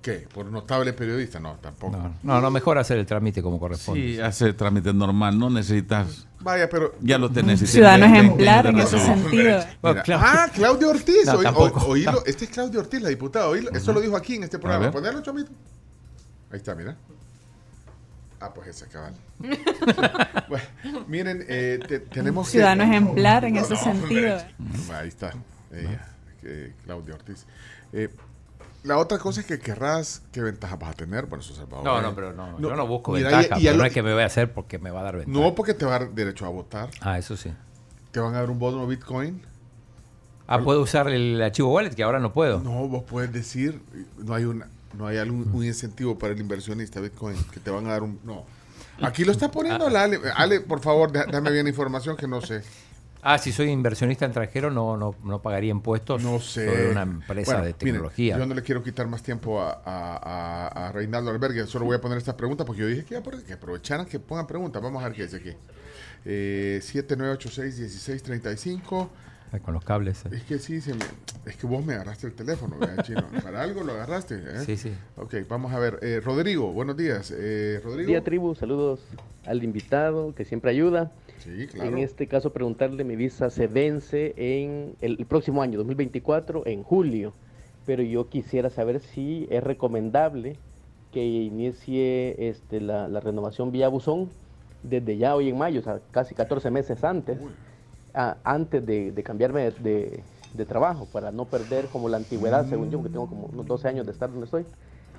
¿Qué? 0.08 0.26
¿Por 0.34 0.46
notable 0.46 0.94
periodista? 0.94 1.38
No, 1.40 1.56
tampoco. 1.56 1.98
No, 1.98 2.14
no, 2.24 2.40
no, 2.42 2.50
mejor 2.52 2.78
hacer 2.78 2.98
el 2.98 3.06
trámite 3.06 3.42
como 3.42 3.60
corresponde. 3.60 4.02
Sí, 4.16 4.20
hace 4.22 4.54
trámite 4.54 4.94
normal, 4.94 5.38
no 5.38 5.50
necesitas. 5.50 6.26
Vaya, 6.40 6.70
pero... 6.70 6.94
Ya 7.02 7.18
lo 7.18 7.30
tenés. 7.30 7.60
Ciudadano 7.70 8.06
tienes 8.06 8.22
20 8.22 8.44
ejemplar 8.46 8.68
en 8.68 8.80
ese 8.80 9.00
sentido. 9.00 9.30
Mira, 9.44 9.78
Claudio- 9.82 10.18
Ah, 10.24 10.48
Claudio 10.54 10.90
Ortiz. 10.92 11.26
No, 11.26 11.40
tampoco. 11.40 11.80
o- 11.82 11.90
oílo. 11.90 12.24
Este 12.26 12.46
es 12.46 12.52
Claudio 12.52 12.80
Ortiz, 12.80 13.02
la 13.02 13.10
diputada. 13.10 13.50
Oílo. 13.50 13.70
Esto 13.72 13.92
lo 13.92 14.00
dijo 14.00 14.16
aquí 14.16 14.36
en 14.36 14.44
este 14.46 14.58
programa. 14.60 14.92
Ponerlo, 14.92 15.22
chomito. 15.22 15.52
Ahí 16.52 16.58
está, 16.58 16.74
mira. 16.74 16.96
Ah, 18.40 18.54
pues 18.54 18.68
ese 18.70 18.88
cabal. 18.88 19.14
bueno, 20.48 20.66
miren, 21.08 21.44
eh, 21.50 21.80
te- 21.86 22.00
tenemos 22.00 22.48
que- 22.48 22.52
Ciudadano 22.54 22.84
ejemplar 22.84 23.46
en 23.46 23.58
ese 23.58 23.74
No, 23.74 23.80
sentido. 23.84 24.38
hombre. 24.38 24.94
Ahí 24.96 25.08
está. 25.10 25.34
Ella, 25.74 26.08
que- 26.40 26.74
Claudia 26.86 27.16
Ortiz. 27.16 27.46
Eh, 27.94 28.10
la 28.88 28.98
otra 28.98 29.18
cosa 29.20 29.42
es 29.42 29.46
que 29.46 29.60
querrás, 29.60 30.22
¿qué 30.32 30.42
ventaja 30.42 30.76
vas 30.78 30.92
a 30.92 30.94
tener? 30.94 31.26
Bueno, 31.28 31.44
eso 31.44 31.52
es 31.54 31.60
Salvador. 31.60 31.84
No, 31.84 32.02
no, 32.02 32.16
pero 32.16 32.34
no, 32.34 32.60
yo 32.60 32.76
no 32.76 32.88
busco 32.88 33.12
mira, 33.12 33.30
ventaja, 33.30 33.60
y- 33.60 33.64
y 33.64 33.68
a 33.68 33.72
pero 33.72 33.78
lo- 33.78 33.84
no 33.84 33.88
es 33.88 33.94
que 33.94 34.02
me 34.04 34.14
voy 34.14 34.24
a 34.24 34.26
hacer 34.26 34.52
porque 34.54 34.80
me 34.80 34.90
va 34.92 35.02
a 35.02 35.04
dar 35.04 35.18
ventaja. 35.18 35.40
No, 35.40 35.54
porque 35.56 35.74
te 35.74 35.86
va 35.86 35.96
a 35.96 36.00
dar 36.00 36.10
derecho 36.12 36.46
a 36.46 36.50
votar. 36.50 36.90
Ah, 37.02 37.18
eso 37.18 37.38
sí. 37.38 37.52
Te 38.12 38.20
van 38.20 38.34
a 38.36 38.40
dar 38.40 38.50
un 38.50 38.58
bono 38.58 38.86
Bitcoin. 38.88 39.42
Ah, 40.48 40.60
¿puedo 40.60 40.82
usar 40.82 41.10
el 41.10 41.42
archivo 41.42 41.74
wallet? 41.74 41.94
Que 41.94 42.04
ahora 42.04 42.20
no 42.20 42.32
puedo. 42.34 42.60
No, 42.62 42.88
vos 42.88 43.04
puedes 43.04 43.32
decir, 43.34 43.82
no 44.18 44.34
hay 44.34 44.46
una, 44.46 44.68
no 44.98 45.06
hay 45.06 45.18
algún 45.18 45.50
un 45.54 45.66
incentivo 45.66 46.18
para 46.18 46.34
el 46.34 46.40
inversionista 46.40 47.02
Bitcoin 47.02 47.36
que 47.52 47.60
te 47.60 47.70
van 47.70 47.86
a 47.88 47.90
dar 47.90 48.04
un, 48.04 48.20
no. 48.24 48.46
Aquí 49.02 49.26
lo 49.26 49.32
está 49.32 49.52
poniendo 49.52 49.90
la 49.90 50.04
Ale. 50.04 50.20
Ale, 50.36 50.62
por 50.62 50.80
favor, 50.80 51.12
dame 51.12 51.52
bien 51.52 51.68
información 51.68 52.16
que 52.18 52.28
no 52.28 52.42
sé. 52.42 52.64
Ah, 53.22 53.38
si 53.40 53.52
soy 53.52 53.70
inversionista 53.70 54.26
extranjero 54.26 54.70
no, 54.72 54.96
no, 54.96 55.16
no 55.24 55.42
pagaría 55.42 55.72
impuestos 55.72 56.24
No 56.24 56.40
sé. 56.40 56.66
sobre 56.68 56.92
una 56.92 57.02
empresa 57.02 57.54
Bueno, 57.54 57.66
de 57.66 57.74
miren, 57.74 57.78
tecnología. 57.96 58.38
yo 58.38 58.46
no 58.46 58.54
le 58.56 58.62
quiero 58.62 58.84
quitar 58.84 59.08
más 59.08 59.24
tiempo 59.24 59.60
a, 59.62 59.82
a, 59.84 60.18
a- 60.18 60.88
a 60.88 60.92
Reinaldo 60.92 61.32
Albergue. 61.32 61.66
Solo 61.66 61.86
voy 61.86 61.96
a 61.98 62.02
poner 62.02 62.18
estas 62.20 62.36
preguntas 62.36 62.66
porque 62.66 62.82
yo 62.84 62.88
dije 62.88 63.04
que, 63.04 63.18
aprovecharan 63.18 64.06
que 64.06 64.20
pongan 64.20 64.46
preguntas. 64.48 64.82
Vamos 64.82 65.04
a 65.04 65.08
ver 65.10 65.18
qué 65.18 65.24
dice 65.24 65.38
aquí. 65.38 65.52
Eh, 66.26 66.80
7986-1635. 66.84 69.10
Ay, 69.52 69.60
con 69.62 69.74
los 69.74 69.84
cables. 69.84 70.26
eh. 70.26 70.30
Es 70.34 70.44
que 70.44 70.60
sí, 70.60 70.82
se 70.82 70.94
me- 70.94 71.06
es 71.46 71.56
que 71.56 71.66
vos 71.68 71.86
me 71.86 71.94
agarraste 71.94 72.28
el 72.28 72.34
teléfono, 72.34 72.78
¿verdad, 72.78 73.04
chino? 73.06 73.26
Para 73.42 73.62
algo 73.62 73.84
lo 73.84 73.94
agarraste. 73.94 74.36
¿eh? 74.36 74.64
Sí, 74.66 74.76
sí. 74.78 74.92
Ok, 75.16 75.36
vamos 75.48 75.72
a 75.74 75.80
ver. 75.80 76.00
Eh, 76.02 76.20
Rodrigo, 76.24 76.72
buenos 76.74 76.98
días. 76.98 77.34
Eh, 77.36 77.80
Rodrigo. 77.84 78.08
Día 78.10 78.24
tribu, 78.24 78.56
saludos 78.56 79.00
al 79.46 79.64
invitado 79.64 80.36
que 80.36 80.44
siempre 80.44 80.72
ayuda. 80.72 81.12
Sí, 81.38 81.68
claro. 81.68 81.92
En 81.92 81.98
este 82.00 82.28
caso 82.28 82.54
preguntarle, 82.54 83.04
mi 83.04 83.16
visa 83.16 83.50
se 83.50 83.68
vence 83.68 84.34
en 84.38 84.98
el, 85.02 85.18
el 85.20 85.28
próximo 85.28 85.62
año, 85.62 85.78
2024, 85.78 86.66
en 86.66 86.84
julio. 86.84 87.38
Pero 87.86 88.04
yo 88.04 88.30
quisiera 88.30 88.70
saber 88.70 89.00
si 89.00 89.48
es 89.50 89.64
recomendable 89.64 90.60
que 91.12 91.24
inicie 91.26 92.50
este, 92.50 92.82
la, 92.82 93.08
la 93.08 93.20
renovación 93.20 93.72
vía 93.72 93.88
buzón 93.90 94.34
desde 94.82 95.18
ya 95.18 95.36
hoy 95.36 95.50
en 95.50 95.58
mayo, 95.58 95.80
o 95.80 95.84
sea, 95.84 96.02
casi 96.12 96.36
14 96.36 96.70
meses 96.72 97.04
antes, 97.04 97.40
a- 98.14 98.40
antes 98.44 98.86
de, 98.86 99.12
de 99.12 99.24
cambiarme 99.24 99.72
de, 99.72 99.72
de- 99.72 100.26
de 100.54 100.66
trabajo, 100.66 101.08
para 101.12 101.32
no 101.32 101.50
perder 101.50 101.90
como 101.90 102.10
la 102.10 102.18
antigüedad, 102.18 102.66
según 102.68 102.90
yo, 102.90 103.04
que 103.04 103.10
tengo 103.10 103.28
como 103.30 103.48
unos 103.48 103.68
12 103.68 103.88
años 103.88 104.06
de 104.06 104.12
estar 104.12 104.30
donde 104.32 104.46
estoy. 104.46 104.66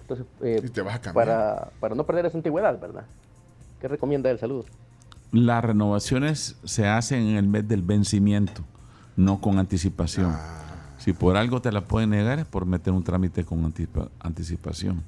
Entonces, 0.03 0.27
eh, 0.43 0.63
Y 0.65 0.71
te 0.71 0.83
vas 0.83 0.97
a 0.97 1.01
cambiar. 1.01 1.27
para, 1.27 1.73
para 1.81 1.95
no 1.95 2.07
perder 2.07 2.27
esa 2.27 2.39
antigüedad, 2.39 2.79
¿verdad? 2.81 3.07
¿Qué 3.79 3.89
recomienda 3.89 4.31
él? 4.31 4.39
Saludos. 4.39 4.67
Las 5.33 5.65
renovaciones 5.65 6.57
se 6.65 6.87
hacen 6.87 7.27
en 7.29 7.37
el 7.37 7.47
mes 7.47 7.69
del 7.69 7.83
vencimiento, 7.83 8.63
no 9.17 9.41
con 9.41 9.59
anticipación. 9.59 10.33
Ah. 10.35 10.59
Si 10.99 11.13
por 11.13 11.37
algo 11.37 11.63
te 11.63 11.71
la 11.71 11.83
pueden 11.83 12.11
negar 12.11 12.39
es 12.39 12.47
por 12.47 12.67
meter 12.67 12.93
un 12.93 13.05
trámite 13.05 13.45
con 13.45 13.73
anticipación. 14.21 15.03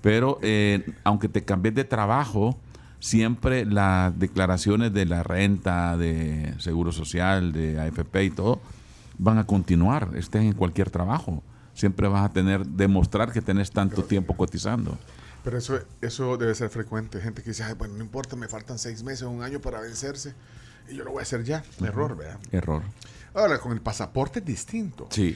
Pero 0.00 0.38
eh, 0.42 0.94
aunque 1.02 1.28
te 1.28 1.44
cambies 1.44 1.74
de 1.74 1.84
trabajo, 1.84 2.58
siempre 3.00 3.64
las 3.64 4.18
declaraciones 4.18 4.92
de 4.92 5.06
la 5.06 5.22
renta, 5.22 5.96
de 5.96 6.54
seguro 6.58 6.92
social, 6.92 7.52
de 7.52 7.80
AFP 7.80 8.24
y 8.24 8.30
todo, 8.30 8.60
van 9.18 9.38
a 9.38 9.44
continuar, 9.44 10.10
estés 10.14 10.42
en 10.42 10.52
cualquier 10.52 10.90
trabajo. 10.90 11.42
Siempre 11.74 12.06
vas 12.06 12.24
a 12.24 12.32
tener, 12.32 12.66
demostrar 12.66 13.32
que 13.32 13.42
tenés 13.42 13.70
tanto 13.70 14.04
tiempo 14.04 14.36
cotizando. 14.36 14.96
Pero 15.44 15.58
eso, 15.58 15.78
eso 16.00 16.36
debe 16.38 16.54
ser 16.54 16.70
frecuente. 16.70 17.20
Gente 17.20 17.42
que 17.42 17.50
dice, 17.50 17.62
Ay, 17.62 17.74
bueno, 17.74 17.94
no 17.94 18.02
importa, 18.02 18.34
me 18.34 18.48
faltan 18.48 18.78
seis 18.78 19.02
meses 19.02 19.22
o 19.22 19.30
un 19.30 19.42
año 19.42 19.60
para 19.60 19.80
vencerse. 19.80 20.34
Y 20.88 20.96
yo 20.96 21.04
lo 21.04 21.12
voy 21.12 21.20
a 21.20 21.22
hacer 21.22 21.44
ya. 21.44 21.62
Error, 21.80 22.16
¿verdad? 22.16 22.38
Error. 22.50 22.82
Ahora, 23.34 23.58
con 23.58 23.72
el 23.72 23.80
pasaporte 23.80 24.38
es 24.38 24.44
distinto. 24.44 25.06
Sí. 25.10 25.34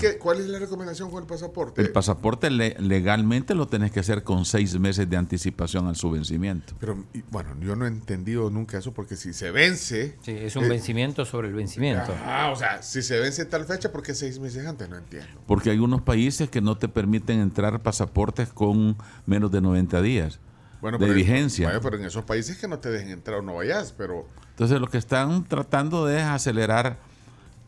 Que, 0.00 0.18
¿Cuál 0.18 0.38
es 0.40 0.46
la 0.46 0.58
recomendación 0.60 1.10
con 1.10 1.20
el 1.22 1.26
pasaporte? 1.26 1.82
El 1.82 1.90
pasaporte 1.90 2.48
le- 2.50 2.76
legalmente 2.78 3.54
lo 3.56 3.66
tenés 3.66 3.90
que 3.90 4.00
hacer 4.00 4.22
con 4.22 4.44
seis 4.44 4.78
meses 4.78 5.10
de 5.10 5.16
anticipación 5.16 5.88
al 5.88 5.96
su 5.96 6.10
vencimiento. 6.10 6.74
Pero, 6.78 7.04
y, 7.12 7.22
bueno, 7.30 7.56
yo 7.60 7.74
no 7.74 7.84
he 7.84 7.88
entendido 7.88 8.50
nunca 8.50 8.78
eso 8.78 8.92
porque 8.92 9.16
si 9.16 9.32
se 9.32 9.50
vence... 9.50 10.16
Sí, 10.22 10.30
es 10.30 10.54
un 10.54 10.64
eh, 10.64 10.68
vencimiento 10.68 11.24
sobre 11.24 11.48
el 11.48 11.54
vencimiento. 11.54 12.14
Ah, 12.24 12.50
o 12.52 12.56
sea, 12.56 12.82
si 12.82 13.02
se 13.02 13.18
vence 13.18 13.44
tal 13.44 13.64
fecha, 13.64 13.90
¿por 13.90 14.02
qué 14.02 14.14
seis 14.14 14.38
meses 14.38 14.64
antes? 14.66 14.88
No 14.88 14.96
entiendo. 14.96 15.28
Porque 15.46 15.70
hay 15.70 15.78
unos 15.78 16.02
países 16.02 16.48
que 16.48 16.60
no 16.60 16.76
te 16.78 16.88
permiten 16.88 17.40
entrar 17.40 17.80
pasaportes 17.82 18.48
con 18.52 18.96
menos 19.26 19.50
de 19.50 19.60
90 19.60 20.02
días 20.02 20.38
Bueno, 20.80 20.98
de 20.98 21.04
pero, 21.06 21.14
vigencia. 21.16 21.66
Bueno, 21.66 21.80
pero 21.80 21.96
en 21.96 22.04
esos 22.04 22.24
países 22.24 22.58
que 22.58 22.68
no 22.68 22.78
te 22.78 22.90
dejen 22.90 23.10
entrar 23.10 23.38
o 23.40 23.42
no 23.42 23.54
vayas, 23.56 23.92
pero... 23.96 24.26
Entonces 24.50 24.80
lo 24.80 24.86
que 24.86 24.98
están 24.98 25.44
tratando 25.44 26.06
de 26.06 26.18
es 26.18 26.24
acelerar 26.24 26.98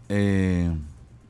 eh, 0.09 0.71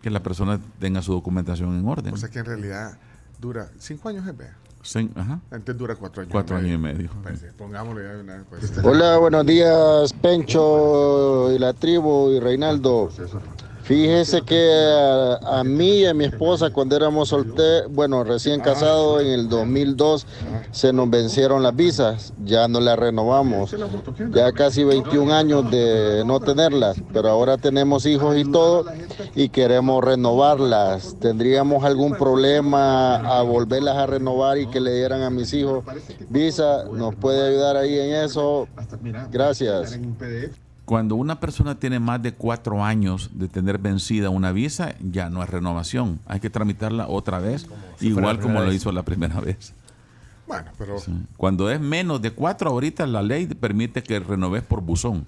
que 0.04 0.10
la 0.10 0.22
persona 0.22 0.60
tenga 0.78 1.00
su 1.00 1.12
documentación 1.12 1.78
en 1.78 1.88
orden. 1.88 2.12
O 2.12 2.16
sea 2.18 2.28
que 2.28 2.38
en 2.38 2.44
realidad 2.44 2.98
dura 3.40 3.70
cinco 3.78 4.10
años, 4.10 4.26
es 4.26 4.36
vea. 4.36 4.54
Sí, 4.82 5.10
ajá. 5.16 5.40
Antes 5.50 5.78
dura 5.78 5.96
cuatro 5.96 6.20
años. 6.20 6.30
Cuatro 6.30 6.58
años 6.58 6.72
y 6.72 6.76
medio. 6.76 7.08
Pues, 7.22 7.40
sí, 7.40 7.46
pongámosle 7.56 8.04
ya 8.04 8.20
una 8.20 8.36
vez, 8.36 8.44
pues. 8.50 8.84
Hola, 8.84 9.16
buenos 9.16 9.46
días, 9.46 10.12
Pencho 10.12 11.50
y 11.54 11.58
la 11.58 11.72
tribu 11.72 12.32
y 12.32 12.38
Reinaldo. 12.38 13.08
Fíjese 13.84 14.40
que 14.40 15.38
a, 15.42 15.62
mí 15.62 15.98
y 15.98 16.06
a 16.06 16.14
mi 16.14 16.24
esposa 16.24 16.70
cuando 16.70 16.96
éramos 16.96 17.28
solteros, 17.28 17.92
bueno, 17.92 18.24
recién 18.24 18.60
casados 18.60 19.20
en 19.20 19.26
el 19.26 19.48
2002, 19.50 20.26
se 20.72 20.90
nos 20.94 21.10
vencieron 21.10 21.62
las 21.62 21.76
visas, 21.76 22.32
ya 22.42 22.66
no 22.66 22.80
las 22.80 22.98
renovamos. 22.98 23.76
Ya 24.32 24.52
casi 24.52 24.84
21 24.84 25.34
años 25.34 25.70
de 25.70 26.22
no 26.24 26.40
tenerlas, 26.40 26.96
pero 27.12 27.28
ahora 27.28 27.58
tenemos 27.58 28.06
hijos 28.06 28.38
y 28.38 28.50
todo 28.50 28.86
y 29.34 29.50
queremos 29.50 30.02
renovarlas. 30.02 31.16
¿Tendríamos 31.20 31.84
algún 31.84 32.14
problema 32.14 33.16
a 33.16 33.42
volverlas 33.42 33.98
a 33.98 34.06
renovar 34.06 34.56
y 34.56 34.66
que 34.66 34.80
le 34.80 34.94
dieran 34.94 35.20
a 35.20 35.28
mis 35.28 35.52
hijos 35.52 35.84
visa? 36.30 36.84
¿Nos 36.90 37.14
puede 37.16 37.48
ayudar 37.48 37.76
ahí 37.76 37.98
en 37.98 38.14
eso? 38.14 38.66
Gracias. 39.30 39.98
Cuando 40.84 41.14
una 41.16 41.40
persona 41.40 41.76
tiene 41.76 41.98
más 41.98 42.22
de 42.22 42.34
cuatro 42.34 42.84
años 42.84 43.30
de 43.32 43.48
tener 43.48 43.78
vencida 43.78 44.28
una 44.28 44.52
visa, 44.52 44.94
ya 45.00 45.30
no 45.30 45.42
es 45.42 45.48
renovación. 45.48 46.20
Hay 46.26 46.40
que 46.40 46.50
tramitarla 46.50 47.08
otra 47.08 47.38
vez, 47.38 47.66
si 47.98 48.08
igual 48.08 48.38
como 48.38 48.60
lo 48.60 48.66
vez. 48.66 48.76
hizo 48.76 48.92
la 48.92 49.02
primera 49.02 49.40
vez. 49.40 49.72
Bueno, 50.46 50.70
pero... 50.76 50.98
Sí. 50.98 51.12
Cuando 51.38 51.70
es 51.70 51.80
menos 51.80 52.20
de 52.20 52.32
cuatro, 52.32 52.70
ahorita 52.70 53.06
la 53.06 53.22
ley 53.22 53.46
permite 53.46 54.02
que 54.02 54.20
renoves 54.20 54.62
por 54.62 54.82
buzón. 54.82 55.26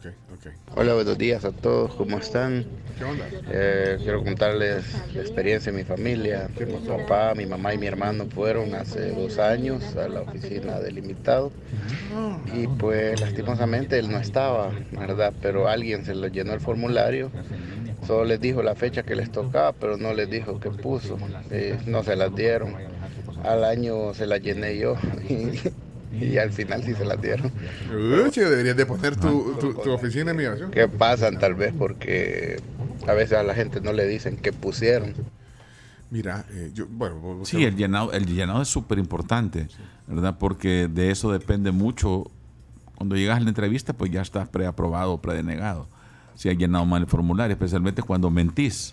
Ok, 0.00 0.06
ok. 0.32 0.78
Hola, 0.78 0.94
buenos 0.94 1.18
días 1.18 1.44
a 1.44 1.52
todos, 1.52 1.94
¿cómo 1.94 2.16
están? 2.16 2.64
¿Qué 2.96 3.04
onda? 3.04 3.26
Eh, 3.50 3.98
quiero 4.00 4.24
contarles 4.24 4.94
la 5.14 5.20
experiencia 5.20 5.70
de 5.70 5.76
mi 5.76 5.84
familia. 5.84 6.48
Mi 6.58 6.78
papá, 6.86 7.34
mi 7.34 7.44
mamá 7.44 7.74
y 7.74 7.78
mi 7.78 7.86
hermano 7.86 8.24
fueron 8.24 8.74
hace 8.74 9.10
dos 9.10 9.38
años 9.38 9.94
a 9.96 10.08
la 10.08 10.22
oficina 10.22 10.80
del 10.80 10.96
invitado 10.96 11.52
y 12.54 12.66
pues 12.66 13.20
lastimosamente 13.20 13.98
él 13.98 14.10
no 14.10 14.18
estaba, 14.18 14.72
¿verdad? 14.92 15.34
Pero 15.42 15.68
alguien 15.68 16.02
se 16.02 16.14
le 16.14 16.30
llenó 16.30 16.54
el 16.54 16.60
formulario, 16.60 17.30
solo 18.06 18.24
les 18.24 18.40
dijo 18.40 18.62
la 18.62 18.74
fecha 18.74 19.02
que 19.02 19.16
les 19.16 19.30
tocaba, 19.30 19.72
pero 19.72 19.98
no 19.98 20.14
les 20.14 20.30
dijo 20.30 20.58
qué 20.60 20.70
puso, 20.70 21.18
Eh, 21.50 21.78
no 21.84 22.02
se 22.02 22.16
las 22.16 22.34
dieron. 22.34 22.74
Al 23.42 23.64
año 23.64 24.14
se 24.14 24.26
las 24.26 24.40
llené 24.40 24.78
yo 24.78 24.96
y, 25.28 25.58
y 26.32 26.38
al 26.38 26.52
final 26.52 26.82
sí 26.84 26.94
se 26.94 27.04
las 27.04 27.20
dieron. 27.20 27.50
Uy, 27.90 28.30
deberías 28.34 28.76
de 28.76 28.86
poner 28.86 29.16
tu, 29.16 29.54
tu, 29.58 29.74
tu 29.74 29.90
oficina 29.92 30.26
de 30.32 30.34
migración. 30.34 30.70
que 30.70 30.86
pasan 30.88 31.38
tal 31.38 31.54
vez 31.54 31.72
porque 31.76 32.60
a 33.06 33.12
veces 33.14 33.38
a 33.38 33.42
la 33.42 33.54
gente 33.54 33.80
no 33.80 33.92
le 33.92 34.06
dicen 34.06 34.36
que 34.36 34.52
pusieron. 34.52 35.14
Mira, 36.10 36.44
eh, 36.50 36.70
yo, 36.74 36.86
bueno, 36.88 37.16
vos- 37.20 37.48
Sí, 37.48 37.62
el 37.64 37.76
llenado, 37.76 38.12
el 38.12 38.26
llenado 38.26 38.62
es 38.62 38.68
súper 38.68 38.98
importante, 38.98 39.68
¿verdad? 40.08 40.36
Porque 40.38 40.88
de 40.92 41.10
eso 41.10 41.30
depende 41.32 41.70
mucho 41.70 42.24
Cuando 42.96 43.16
llegas 43.16 43.38
a 43.38 43.40
la 43.40 43.48
entrevista, 43.48 43.94
pues 43.94 44.10
ya 44.10 44.20
estás 44.20 44.46
preaprobado 44.48 45.12
o 45.14 45.22
predenegado. 45.22 45.86
Si 46.34 46.50
has 46.50 46.56
llenado 46.58 46.84
mal 46.84 47.00
el 47.02 47.08
formulario, 47.08 47.52
especialmente 47.54 48.02
cuando 48.02 48.28
mentís. 48.28 48.92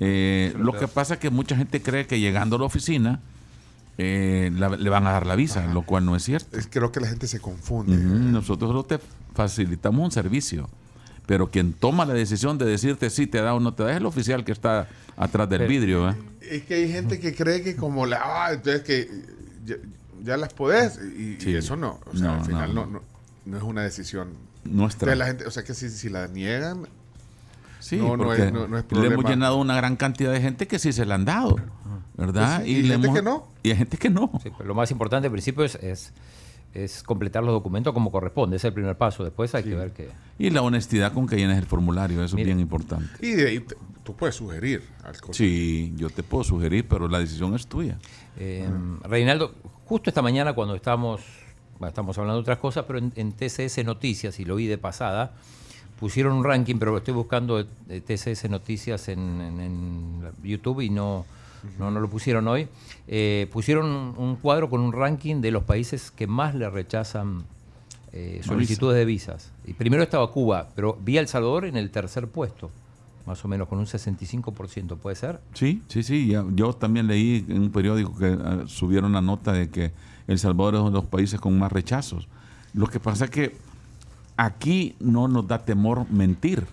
Eh, 0.00 0.54
lo 0.56 0.72
que 0.72 0.88
pasa 0.88 1.14
es 1.14 1.20
que 1.20 1.28
mucha 1.28 1.54
gente 1.56 1.82
cree 1.82 2.06
que 2.06 2.20
llegando 2.20 2.56
a 2.56 2.60
la 2.60 2.64
oficina 2.64 3.20
eh, 3.98 4.50
la- 4.54 4.68
le 4.76 4.90
van 4.90 5.06
a 5.06 5.12
dar 5.12 5.26
la 5.26 5.34
visa, 5.36 5.66
lo 5.66 5.82
cual 5.82 6.04
no 6.04 6.14
es 6.16 6.22
cierto. 6.22 6.56
Es, 6.56 6.68
creo 6.70 6.92
que 6.92 7.00
la 7.00 7.08
gente 7.08 7.26
se 7.26 7.40
confunde. 7.40 7.96
Nosotros 7.96 8.70
solo 8.70 8.84
te 8.84 8.98
facilitamos 9.34 10.04
un 10.04 10.10
servicio. 10.12 10.68
Pero 11.26 11.50
quien 11.50 11.74
toma 11.74 12.06
la 12.06 12.14
decisión 12.14 12.56
de 12.56 12.64
decirte 12.64 13.10
si 13.10 13.26
te 13.26 13.42
da 13.42 13.52
o 13.54 13.60
no 13.60 13.74
te 13.74 13.82
da 13.82 13.90
es 13.90 13.98
el 13.98 14.06
oficial 14.06 14.44
que 14.44 14.52
está 14.52 14.88
atrás 15.16 15.48
del 15.50 15.66
vidrio. 15.68 16.08
¿eh? 16.10 16.14
Es 16.40 16.62
que 16.62 16.74
hay 16.74 16.90
gente 16.90 17.20
que 17.20 17.34
cree 17.34 17.62
que 17.62 17.76
como 17.76 18.06
la... 18.06 18.20
Ah, 18.24 18.52
entonces 18.54 18.80
que 18.82 19.10
ya, 19.66 19.74
ya 20.24 20.36
las 20.38 20.54
podés. 20.54 20.98
Y, 21.18 21.34
y 21.34 21.40
Sí. 21.40 21.54
eso 21.54 21.76
no. 21.76 22.00
O 22.10 22.16
sea, 22.16 22.28
No, 22.28 22.32
al 22.34 22.44
final 22.46 22.74
no. 22.74 22.86
no, 22.86 22.92
no, 22.92 23.02
no 23.44 23.56
es 23.58 23.62
una 23.62 23.82
decisión 23.82 24.28
Nuestra. 24.64 25.10
de 25.10 25.16
la 25.16 25.26
gente. 25.26 25.44
O 25.46 25.50
sea, 25.50 25.64
que 25.64 25.74
si, 25.74 25.90
si 25.90 26.08
la 26.08 26.28
niegan... 26.28 26.88
Sí, 27.80 27.96
no, 27.96 28.16
no 28.16 28.32
es, 28.32 28.52
no, 28.52 28.66
no 28.68 28.78
es 28.78 28.84
le 28.90 28.98
hemos 28.98 29.08
problema. 29.08 29.28
llenado 29.30 29.56
una 29.58 29.76
gran 29.76 29.96
cantidad 29.96 30.32
de 30.32 30.40
gente 30.40 30.66
que 30.66 30.78
sí 30.78 30.92
se 30.92 31.04
la 31.06 31.14
han 31.16 31.24
dado, 31.24 31.56
¿verdad? 32.16 32.56
Pues 32.58 32.66
sí, 32.68 32.76
y 32.76 32.82
le 32.82 32.88
gente 32.94 33.06
hemos- 33.06 33.16
que 33.18 33.22
no. 33.22 33.46
Y 33.62 33.70
hay 33.70 33.76
gente 33.76 33.96
que 33.96 34.10
no. 34.10 34.30
Sí, 34.42 34.50
pero 34.56 34.68
lo 34.68 34.74
más 34.74 34.90
importante 34.90 35.26
al 35.26 35.32
principio 35.32 35.64
es, 35.64 35.74
es, 35.76 36.12
es 36.74 37.02
completar 37.02 37.42
los 37.44 37.52
documentos 37.52 37.92
como 37.94 38.10
corresponde. 38.10 38.56
Ese 38.56 38.66
es 38.68 38.70
el 38.70 38.74
primer 38.74 38.96
paso. 38.96 39.24
Después 39.24 39.54
hay 39.54 39.62
que 39.64 39.74
ver 39.74 39.92
que... 39.92 40.08
Y 40.38 40.50
la 40.50 40.62
honestidad 40.62 41.12
con 41.12 41.26
que 41.26 41.36
llenes 41.36 41.58
el 41.58 41.66
formulario, 41.66 42.22
eso 42.24 42.36
es 42.36 42.44
bien 42.44 42.60
importante. 42.60 43.08
Y 43.26 43.32
de 43.32 43.48
ahí 43.48 43.60
te- 43.60 43.76
tú 44.04 44.14
puedes 44.16 44.34
sugerir 44.36 44.82
al. 45.04 45.14
Sí, 45.32 45.92
yo 45.96 46.08
te 46.10 46.22
puedo 46.22 46.44
sugerir, 46.44 46.86
pero 46.88 47.08
la 47.08 47.18
decisión 47.18 47.54
es 47.54 47.66
tuya. 47.66 47.98
Eh, 48.38 48.68
Reinaldo, 49.04 49.54
justo 49.84 50.10
esta 50.10 50.22
mañana 50.22 50.52
cuando 50.54 50.74
estamos, 50.74 51.20
bueno, 51.78 51.88
estamos 51.88 52.16
hablando 52.18 52.36
de 52.36 52.42
otras 52.42 52.58
cosas, 52.58 52.84
pero 52.86 52.98
en, 52.98 53.12
en 53.16 53.32
TCS 53.32 53.84
Noticias, 53.84 54.38
y 54.40 54.44
lo 54.44 54.56
vi 54.56 54.66
de 54.66 54.78
pasada, 54.78 55.32
pusieron 55.98 56.34
un 56.36 56.44
ranking, 56.44 56.76
pero 56.78 56.96
estoy 56.96 57.14
buscando 57.14 57.60
eh, 57.60 58.00
TCS 58.00 58.48
Noticias 58.50 59.08
en, 59.08 59.18
en- 59.40 59.60
en 59.60 60.20
YouTube 60.42 60.80
y 60.80 60.90
no, 60.90 61.24
no, 61.78 61.90
no 61.90 62.00
lo 62.00 62.08
pusieron 62.08 62.46
hoy. 62.48 62.68
Eh, 63.06 63.48
pusieron 63.52 63.86
un, 64.16 64.36
cuadro 64.36 64.70
con 64.70 64.80
un 64.80 64.92
ranking 64.92 65.40
de 65.40 65.50
los 65.50 65.64
países 65.64 66.10
que 66.10 66.26
más 66.26 66.54
le 66.54 66.68
rechazan 66.70 67.44
eh, 68.12 68.40
solicitudes 68.44 68.96
de 68.96 69.04
visas. 69.04 69.50
Y 69.66 69.72
primero 69.74 70.02
estaba 70.02 70.30
Cuba, 70.30 70.68
pero 70.74 70.96
vi 71.02 71.18
a 71.18 71.20
El 71.20 71.28
Salvador 71.28 71.64
en 71.64 71.76
el 71.76 71.90
tercer 71.90 72.28
puesto, 72.28 72.70
más 73.26 73.44
o 73.44 73.48
menos 73.48 73.68
con 73.68 73.78
un 73.78 73.86
65%, 73.86 74.96
¿puede 74.96 75.16
ser? 75.16 75.40
Sí, 75.54 75.82
sí, 75.88 76.02
sí. 76.02 76.32
yo 76.54 76.72
también 76.74 77.06
leí 77.06 77.44
en 77.48 77.62
un 77.62 77.70
periódico 77.70 78.16
que 78.16 78.36
ah, 78.42 78.62
subieron 78.66 79.12
la 79.12 79.20
nota 79.20 79.52
de 79.52 79.68
que 79.68 79.92
El 80.26 80.38
Salvador 80.38 80.74
es 80.76 80.80
uno 80.80 80.90
de 80.90 80.96
los 80.96 81.06
países 81.06 81.38
con 81.40 81.58
más 81.58 81.70
rechazos. 81.72 82.28
Lo 82.72 82.86
que 82.86 83.00
pasa 83.00 83.24
es 83.26 83.30
que 83.30 83.56
aquí 84.38 84.96
no 85.00 85.28
nos 85.28 85.46
da 85.46 85.58
temor 85.58 86.10
mentir. 86.10 86.66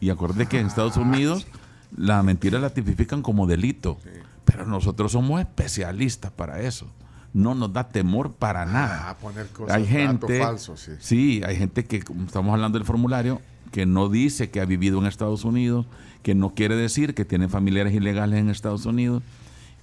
Y 0.00 0.08
acordé 0.08 0.46
que 0.46 0.58
en 0.58 0.68
Estados 0.68 0.96
Unidos 0.96 1.46
la 1.94 2.22
mentira 2.22 2.58
la 2.58 2.70
tipifican 2.70 3.20
como 3.20 3.46
delito. 3.46 3.98
Pero 4.46 4.64
nosotros 4.64 5.12
somos 5.12 5.40
especialistas 5.40 6.30
para 6.30 6.60
eso. 6.60 6.86
No 7.34 7.54
nos 7.54 7.72
da 7.72 7.88
temor 7.88 8.32
para 8.32 8.64
nada. 8.64 9.10
Ah, 9.10 9.18
poner 9.18 9.46
cosas, 9.48 9.76
hay 9.76 9.86
gente, 9.86 10.40
falsos, 10.40 10.80
sí. 10.80 10.92
Sí, 10.98 11.42
hay 11.44 11.56
gente 11.56 11.84
que, 11.84 12.02
como 12.02 12.24
estamos 12.24 12.52
hablando 12.52 12.78
del 12.78 12.86
formulario, 12.86 13.40
que 13.70 13.86
no 13.86 14.08
dice 14.08 14.50
que 14.50 14.60
ha 14.60 14.64
vivido 14.64 14.98
en 14.98 15.06
Estados 15.06 15.44
Unidos, 15.44 15.86
que 16.22 16.34
no 16.34 16.50
quiere 16.50 16.74
decir 16.74 17.14
que 17.14 17.24
tiene 17.24 17.48
familiares 17.48 17.94
ilegales 17.94 18.40
en 18.40 18.50
Estados 18.50 18.86
Unidos. 18.86 19.22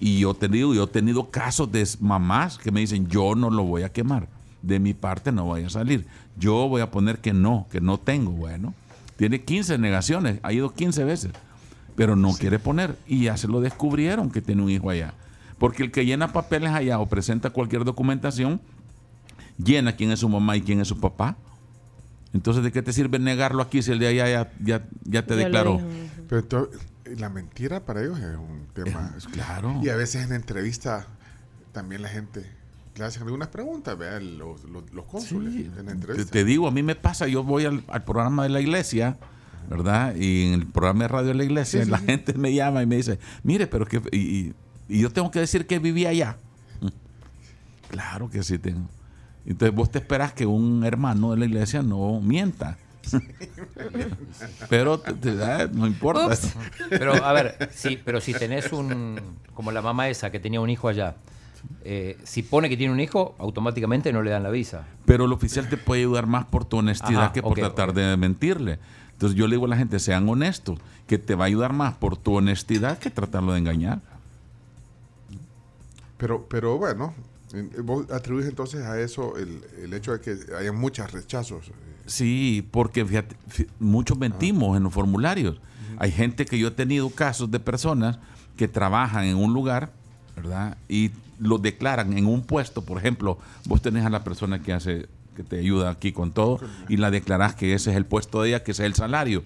Y 0.00 0.18
yo 0.20 0.34
te 0.34 0.48
digo, 0.48 0.74
yo 0.74 0.84
he 0.84 0.88
tenido 0.88 1.30
casos 1.30 1.72
de 1.72 1.86
mamás 2.00 2.58
que 2.58 2.70
me 2.70 2.80
dicen, 2.80 3.08
yo 3.08 3.34
no 3.34 3.50
lo 3.50 3.64
voy 3.64 3.82
a 3.82 3.92
quemar. 3.92 4.28
De 4.60 4.78
mi 4.78 4.92
parte 4.92 5.32
no 5.32 5.44
voy 5.44 5.64
a 5.64 5.70
salir. 5.70 6.06
Yo 6.38 6.68
voy 6.68 6.80
a 6.80 6.90
poner 6.90 7.18
que 7.18 7.32
no, 7.32 7.66
que 7.70 7.80
no 7.80 7.98
tengo. 7.98 8.32
Bueno, 8.32 8.74
tiene 9.16 9.42
15 9.42 9.78
negaciones, 9.78 10.38
ha 10.42 10.52
ido 10.52 10.72
15 10.72 11.04
veces, 11.04 11.32
pero 11.96 12.16
no 12.16 12.32
quiere 12.34 12.58
poner. 12.58 12.96
Y 13.06 13.24
ya 13.24 13.36
se 13.36 13.48
lo 13.48 13.60
descubrieron 13.60 14.30
que 14.30 14.40
tiene 14.40 14.62
un 14.62 14.70
hijo 14.70 14.90
allá. 14.90 15.14
Porque 15.58 15.82
el 15.82 15.90
que 15.90 16.06
llena 16.06 16.32
papeles 16.32 16.70
allá 16.70 17.00
o 17.00 17.06
presenta 17.06 17.50
cualquier 17.50 17.84
documentación, 17.84 18.60
llena 19.62 19.96
quién 19.96 20.12
es 20.12 20.20
su 20.20 20.28
mamá 20.28 20.56
y 20.56 20.62
quién 20.62 20.80
es 20.80 20.88
su 20.88 21.00
papá. 21.00 21.36
Entonces, 22.32 22.62
¿de 22.62 22.70
qué 22.70 22.82
te 22.82 22.92
sirve 22.92 23.18
negarlo 23.18 23.62
aquí 23.62 23.82
si 23.82 23.90
el 23.90 23.98
de 23.98 24.06
allá 24.06 24.28
ya, 24.28 24.52
ya, 24.60 24.86
ya 25.04 25.26
te 25.26 25.34
Ya 25.36 25.44
declaró? 25.44 25.80
Pero 26.28 26.40
entonces, 26.42 26.80
la 27.16 27.28
mentira 27.30 27.80
para 27.80 28.02
ellos 28.02 28.18
es 28.18 28.36
un 28.36 28.66
tema. 28.74 29.14
claro. 29.32 29.80
Y 29.82 29.88
a 29.88 29.96
veces 29.96 30.24
en 30.24 30.32
entrevista 30.32 31.06
también 31.72 32.02
la 32.02 32.08
gente 32.08 32.46
le 32.98 33.04
hacen 33.04 33.22
algunas 33.22 33.48
preguntas, 33.48 33.96
vea, 33.96 34.18
los, 34.20 34.64
los, 34.64 34.92
los 34.92 35.04
cónsules 35.06 35.54
en 35.54 35.74
la 35.76 35.82
Te, 35.84 35.90
entrevista. 35.92 36.30
te 36.32 36.44
digo, 36.44 36.66
a 36.68 36.70
mí 36.70 36.82
me 36.82 36.94
pasa, 36.96 37.26
yo 37.28 37.42
voy 37.44 37.64
al, 37.64 37.82
al 37.88 38.04
programa 38.04 38.42
de 38.42 38.48
la 38.50 38.60
iglesia, 38.60 39.16
¿verdad? 39.70 40.14
Y 40.16 40.48
en 40.48 40.54
el 40.54 40.66
programa 40.66 41.04
de 41.04 41.08
radio 41.08 41.28
de 41.28 41.34
la 41.34 41.44
iglesia, 41.44 41.80
Sí, 41.80 41.84
sí, 41.86 41.90
la 41.90 41.98
sí. 41.98 42.06
gente 42.06 42.34
me 42.34 42.52
llama 42.52 42.82
y 42.82 42.86
me 42.86 42.96
dice, 42.96 43.18
mire, 43.42 43.66
pero 43.66 43.86
que... 43.86 44.02
Y, 44.12 44.16
y- 44.18 44.54
y 44.90 45.00
yo 45.00 45.10
tengo 45.10 45.30
que 45.30 45.38
decir 45.40 45.66
que 45.66 45.78
vivía 45.78 46.08
allá. 46.08 46.36
Claro 47.90 48.28
que 48.30 48.42
sí 48.42 48.58
tengo. 48.58 48.88
Entonces 49.46 49.74
vos 49.74 49.90
te 49.90 49.98
esperas 49.98 50.32
que 50.32 50.44
un 50.46 50.82
hermano 50.84 51.30
de 51.32 51.36
la 51.38 51.44
iglesia 51.46 51.82
no 51.82 52.20
mienta. 52.20 52.76
pero 54.68 54.98
te- 55.00 55.12
te 55.14 55.34
da- 55.34 55.66
no 55.68 55.86
importa. 55.86 56.26
Ups. 56.26 56.52
Pero 56.90 57.12
a 57.24 57.32
ver, 57.32 57.70
sí, 57.74 57.98
pero 58.04 58.20
si 58.20 58.34
tenés 58.34 58.72
un, 58.72 59.18
como 59.54 59.72
la 59.72 59.82
mamá 59.82 60.08
esa 60.08 60.30
que 60.30 60.40
tenía 60.40 60.60
un 60.60 60.70
hijo 60.70 60.88
allá, 60.88 61.16
eh, 61.84 62.16
si 62.24 62.42
pone 62.42 62.68
que 62.68 62.76
tiene 62.76 62.92
un 62.92 63.00
hijo, 63.00 63.34
automáticamente 63.38 64.12
no 64.12 64.22
le 64.22 64.30
dan 64.30 64.42
la 64.42 64.50
visa. 64.50 64.86
Pero 65.06 65.24
el 65.24 65.32
oficial 65.32 65.68
te 65.68 65.76
puede 65.76 66.02
ayudar 66.02 66.26
más 66.26 66.44
por 66.46 66.64
tu 66.64 66.78
honestidad 66.78 67.24
Ajá, 67.24 67.32
que 67.32 67.42
por 67.42 67.54
tratar 67.58 67.92
de 67.94 68.16
mentirle. 68.16 68.78
Entonces 69.12 69.36
yo 69.36 69.46
le 69.48 69.56
digo 69.56 69.66
a 69.66 69.68
la 69.68 69.76
gente, 69.76 69.98
sean 69.98 70.28
honestos, 70.28 70.78
que 71.06 71.18
te 71.18 71.34
va 71.34 71.44
a 71.44 71.46
ayudar 71.48 71.72
más 71.72 71.94
por 71.94 72.16
tu 72.16 72.34
honestidad 72.34 72.98
que 72.98 73.10
tratarlo 73.10 73.52
de 73.52 73.58
engañar. 73.58 74.00
Pero, 76.16 76.46
pero 76.48 76.78
bueno, 76.78 77.14
en- 77.52 77.70
vos 77.84 78.10
atribuís 78.10 78.46
entonces 78.46 78.82
a 78.84 79.00
eso 79.00 79.36
el, 79.36 79.60
el 79.82 79.92
hecho 79.94 80.12
de 80.12 80.20
que 80.20 80.36
haya 80.56 80.72
muchos 80.72 81.10
rechazos. 81.12 81.70
Sí, 82.06 82.66
porque 82.70 83.04
fíjate, 83.04 83.36
fí- 83.50 83.68
muchos 83.78 84.18
mentimos 84.18 84.76
en 84.76 84.82
los 84.84 84.92
formularios. 84.92 85.60
Hay 85.98 86.12
gente 86.12 86.44
que 86.46 86.58
yo 86.58 86.68
he 86.68 86.72
tenido 86.72 87.10
casos 87.10 87.50
de 87.50 87.58
personas 87.60 88.18
que 88.56 88.68
trabajan 88.68 89.24
en 89.24 89.36
un 89.36 89.52
lugar, 89.52 89.90
¿verdad? 90.36 90.76
Y 90.88 91.10
lo 91.38 91.58
declaran 91.58 92.16
en 92.16 92.26
un 92.26 92.42
puesto, 92.42 92.82
por 92.82 92.98
ejemplo, 92.98 93.38
vos 93.66 93.80
tenés 93.82 94.04
a 94.04 94.10
la 94.10 94.24
persona 94.24 94.60
que 94.62 94.72
hace 94.72 95.06
que 95.36 95.44
te 95.44 95.58
ayuda 95.60 95.90
aquí 95.90 96.10
con 96.12 96.32
todo 96.32 96.58
y 96.88 96.96
la 96.96 97.10
declarás 97.12 97.54
que 97.54 97.72
ese 97.74 97.90
es 97.92 97.96
el 97.96 98.04
puesto 98.06 98.42
de 98.42 98.48
ella, 98.48 98.64
que 98.64 98.72
ese 98.72 98.82
es 98.82 98.86
el 98.86 98.94
salario. 98.94 99.44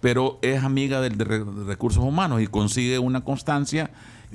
Pero 0.00 0.38
es 0.42 0.62
amiga 0.64 1.00
del 1.00 1.18
de 1.18 1.24
re- 1.24 1.44
de 1.44 1.64
recursos 1.64 2.02
humanos 2.02 2.40
y 2.40 2.46
consigue 2.46 2.98
una 2.98 3.22
constancia 3.22 3.90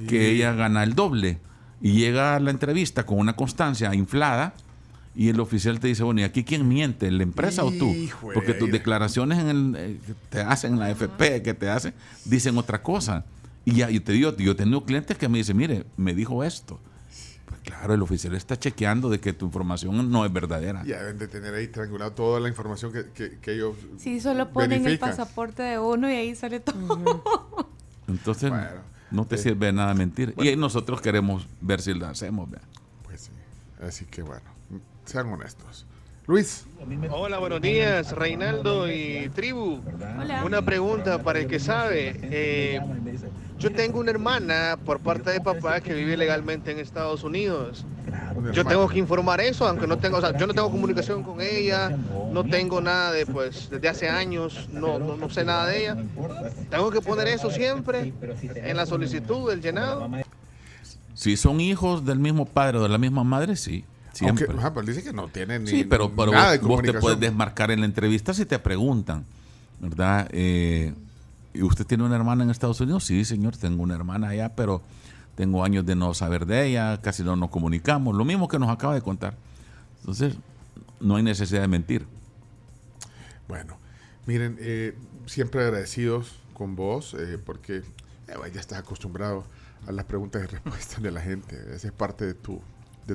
que 0.08 0.32
Y- 0.32 0.36
ella 0.36 0.54
gana 0.54 0.84
el 0.84 0.94
doble 0.94 1.40
y 1.82 1.94
llega 1.94 2.36
a 2.36 2.40
la 2.40 2.52
entrevista 2.52 3.06
con 3.06 3.18
una 3.18 3.36
constancia 3.36 3.94
inflada 3.96 4.54
y 5.16 5.30
el 5.30 5.40
oficial 5.40 5.80
te 5.80 5.88
dice, 5.88 6.04
bueno, 6.04 6.22
¿y 6.22 6.24
aquí 6.24 6.44
quién 6.44 6.68
miente? 6.68 7.10
¿La 7.12 7.24
empresa 7.24 7.64
o 7.66 7.72
tú? 7.72 7.92
Porque 8.36 8.54
tus 8.54 8.72
declaraciones 8.72 9.40
en 9.40 9.50
el, 9.50 9.76
eh, 9.78 9.98
que 10.06 10.14
te 10.30 10.42
hacen 10.42 10.74
en 10.74 10.80
la 10.80 10.90
FP, 10.92 11.42
que 11.42 11.54
te 11.56 11.68
hacen, 11.70 11.94
dicen 12.26 12.58
otra 12.60 12.82
cosa. 12.84 13.26
Y 13.66 13.74
ya, 13.74 13.90
yo 13.90 14.02
te 14.04 14.12
digo, 14.14 14.36
yo 14.38 14.52
he 14.54 14.56
tenido 14.56 14.84
clientes 14.86 15.18
que 15.18 15.28
me 15.28 15.40
dicen, 15.40 15.58
mire, 15.58 15.84
me 15.98 16.14
dijo 16.14 16.44
esto. 16.44 16.80
Pues 17.52 17.62
claro, 17.64 17.94
el 17.94 18.02
oficial 18.02 18.34
está 18.34 18.58
chequeando 18.58 19.10
de 19.10 19.20
que 19.20 19.34
tu 19.34 19.46
información 19.46 20.10
no 20.10 20.26
es 20.26 20.32
verdadera. 20.32 20.84
Ya 20.86 21.00
deben 21.00 21.18
de 21.18 21.28
tener 21.28 21.54
ahí 21.54 21.68
triangulado 21.68 22.14
toda 22.14 22.40
la 22.40 22.48
información 22.48 22.94
que, 22.94 23.10
que, 23.10 23.40
que 23.40 23.54
ellos 23.56 23.76
Sí, 23.98 24.22
solo 24.22 24.50
ponen 24.54 24.88
el 24.88 24.98
pasaporte 24.98 25.62
de 25.62 25.78
uno 25.78 26.10
y 26.10 26.14
ahí 26.14 26.34
sale 26.34 26.62
todo. 26.62 27.22
Entonces, 28.08 28.54
no 29.12 29.26
te 29.26 29.36
eh, 29.36 29.38
sirve 29.38 29.66
de 29.66 29.74
nada 29.74 29.94
mentir. 29.94 30.34
y 30.38 30.56
nosotros 30.56 31.02
queremos 31.02 31.46
ver 31.60 31.82
si 31.82 31.94
lo 31.94 32.08
hacemos. 32.08 32.50
vea. 32.50 32.62
Pues 33.04 33.20
sí. 33.20 33.32
Así 33.86 34.06
que 34.06 34.22
bueno, 34.22 34.46
sean 35.04 35.28
honestos. 35.28 35.86
Luis. 36.32 36.66
Hola, 37.10 37.40
buenos 37.40 37.62
días, 37.62 38.14
Reinaldo 38.14 38.90
y 38.90 39.30
tribu. 39.36 39.82
Hola. 40.18 40.46
Una 40.46 40.62
pregunta 40.62 41.22
para 41.22 41.40
el 41.40 41.48
que 41.48 41.60
sabe. 41.60 42.18
Eh, 42.24 42.80
yo 43.60 43.74
tengo 43.74 44.00
una 44.00 44.12
hermana 44.12 44.80
por 44.86 45.02
parte 45.02 45.32
de 45.32 45.42
papá 45.42 45.82
que 45.82 45.94
vive 45.94 46.16
legalmente 46.16 46.72
en 46.72 46.80
Estados 46.80 47.26
Unidos. 47.26 47.84
Yo 48.54 48.64
tengo 48.64 48.88
que 48.88 48.98
informar 48.98 49.42
eso, 49.42 49.68
aunque 49.68 49.88
no 49.88 49.98
tengo, 49.98 50.20
o 50.20 50.22
sea, 50.22 50.38
yo 50.38 50.48
no 50.48 50.54
tengo 50.54 50.72
comunicación 50.72 51.22
con 51.22 51.42
ella, 51.42 51.90
no 52.32 52.46
tengo 52.46 52.80
nada 52.80 53.12
de, 53.12 53.26
pues, 53.26 53.70
desde 53.70 53.90
hace 53.90 54.08
años, 54.08 54.70
no, 54.72 55.00
no, 55.00 55.18
no 55.18 55.30
sé 55.30 55.44
nada 55.44 55.68
de 55.68 55.82
ella. 55.82 55.98
Tengo 56.70 56.92
que 56.92 57.02
poner 57.02 57.28
eso 57.28 57.52
siempre 57.52 58.14
en 58.56 58.78
la 58.78 58.86
solicitud 58.86 59.50
del 59.50 59.62
llenado. 59.62 60.10
Si 61.14 61.36
son 61.36 61.60
hijos 61.60 62.06
del 62.06 62.20
mismo 62.20 62.46
padre 62.46 62.78
o 62.78 62.84
de 62.84 62.88
la 62.90 62.98
misma 62.98 63.26
madre, 63.26 63.58
sí. 63.58 63.84
Siempre. 64.14 64.46
Aunque, 64.46 64.60
ajá, 64.60 64.74
pero 64.74 64.86
dice 64.86 65.04
que 65.04 65.14
no 65.14 65.28
tienen 65.30 65.64
ni 65.64 65.70
Sí, 65.70 65.84
pero, 65.86 66.12
pero 66.14 66.32
nada 66.32 66.52
de 66.52 66.58
vos, 66.58 66.68
vos 66.68 66.82
te 66.82 66.94
puedes 66.94 67.20
desmarcar 67.20 67.72
en 67.72 67.80
la 67.80 67.86
entrevista 67.86 68.34
si 68.34 68.46
te 68.46 68.60
preguntan, 68.60 69.26
¿verdad? 69.80 70.28
Eh, 70.32 70.94
¿Y 71.54 71.64
usted 71.64 71.86
tiene 71.86 72.04
una 72.04 72.16
hermana 72.16 72.44
en 72.44 72.50
Estados 72.50 72.80
Unidos? 72.82 73.06
Sí, 73.06 73.24
señor, 73.26 73.58
tengo 73.58 73.84
una 73.84 73.96
hermana 73.96 74.30
allá, 74.30 74.54
pero 74.56 74.82
tengo 75.36 75.64
años 75.64 75.86
de 75.86 75.96
no 75.96 76.14
saber 76.14 76.46
de 76.46 76.68
ella, 76.68 77.00
casi 77.02 77.24
no 77.24 77.36
nos 77.36 77.50
comunicamos, 77.50 78.16
lo 78.16 78.26
mismo 78.26 78.48
que 78.48 78.60
nos 78.60 78.70
acaba 78.70 78.94
de 78.94 79.02
contar. 79.02 79.36
Entonces, 80.00 80.36
no 81.00 81.16
hay 81.16 81.24
necesidad 81.24 81.62
de 81.62 81.68
mentir. 81.68 82.06
Bueno, 83.48 83.78
miren, 84.26 84.58
eh, 84.60 84.96
siempre 85.26 85.64
agradecidos 85.64 86.36
con 86.54 86.76
vos, 86.76 87.16
eh, 87.20 87.38
porque 87.44 87.78
eh, 87.78 88.52
ya 88.54 88.60
estás 88.60 88.80
acostumbrado 88.80 89.46
a 89.88 89.92
las 89.92 90.06
preguntas 90.06 90.44
y 90.44 90.48
respuestas 90.48 91.02
de 91.02 91.12
la 91.12 91.22
gente. 91.22 91.60
Esa 91.74 91.88
es 91.88 91.94
parte 91.94 92.26
de 92.26 92.34
tu, 92.34 92.62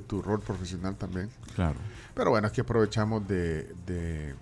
de 0.01 0.07
tu 0.07 0.23
rol 0.23 0.41
profesional 0.41 0.97
también. 0.97 1.29
Claro. 1.55 1.77
Pero 2.15 2.31
bueno, 2.31 2.47
aquí 2.49 2.61
aprovechamos 2.61 3.27
de, 3.29 3.75
de- 3.87 4.35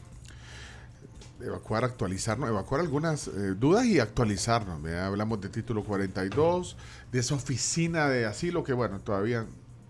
evacuar, 1.41 1.85
actualizarnos, 1.85 2.49
evacuar 2.49 2.81
algunas 2.81 3.29
eh, 3.29 3.55
dudas 3.59 3.85
y 3.87 3.99
actualizarnos. 4.01 4.81
¿verdad? 4.83 5.07
Hablamos 5.07 5.41
de 5.41 5.49
título 5.49 5.83
42, 5.85 6.77
de 7.13 7.19
esa 7.19 7.35
oficina 7.35 8.09
de 8.09 8.27
asilo 8.27 8.65
que, 8.65 8.73
bueno, 8.73 8.99
todavía, 9.01 9.45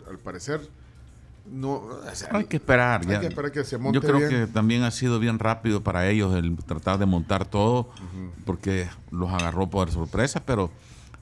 al 0.08 0.18
parecer, 0.18 0.60
no... 1.50 1.72
o 1.74 2.00
sea, 2.14 2.28
Hay 2.32 2.44
que 2.46 2.56
esperar. 2.56 3.02
Hay 3.02 3.08
ya. 3.08 3.20
que 3.20 3.26
esperar 3.28 3.52
que 3.52 3.64
se 3.64 3.78
monte 3.78 3.94
Yo 3.96 4.00
creo 4.00 4.16
bien. 4.16 4.30
que 4.30 4.46
también 4.52 4.82
ha 4.82 4.90
sido 4.90 5.18
bien 5.20 5.38
rápido 5.38 5.82
para 5.82 6.08
ellos 6.08 6.34
el 6.34 6.56
tratar 6.56 6.98
de 6.98 7.06
montar 7.06 7.44
todo, 7.44 7.90
porque 8.46 8.88
los 9.10 9.30
agarró 9.30 9.68
por 9.68 9.90
sorpresa, 9.90 10.42
pero 10.44 10.70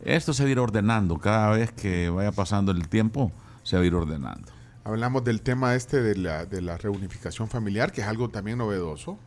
esto 0.05 0.32
se 0.32 0.45
va 0.45 0.49
a 0.49 0.53
ir 0.53 0.59
ordenando. 0.61 1.18
Cada 1.18 1.51
vez 1.51 1.72
que 1.72 2.09
vaya 2.09 2.32
pasando 2.32 2.72
el 2.72 2.88
tiempo, 2.88 3.32
se 3.72 3.76
va 3.78 3.82
a 3.84 3.86
ir 3.86 3.94
ordenando. 3.94 4.52
Hablamos 4.84 5.24
del 5.24 5.40
tema 5.40 5.74
este 5.74 6.02
de 6.02 6.14
la, 6.16 6.44
de 6.44 6.60
la 6.60 6.76
reunificación 6.76 7.48
familiar, 7.48 7.90
que 7.90 8.02
es 8.02 8.06
algo 8.06 8.28
también 8.28 8.58
novedoso. 8.58 9.18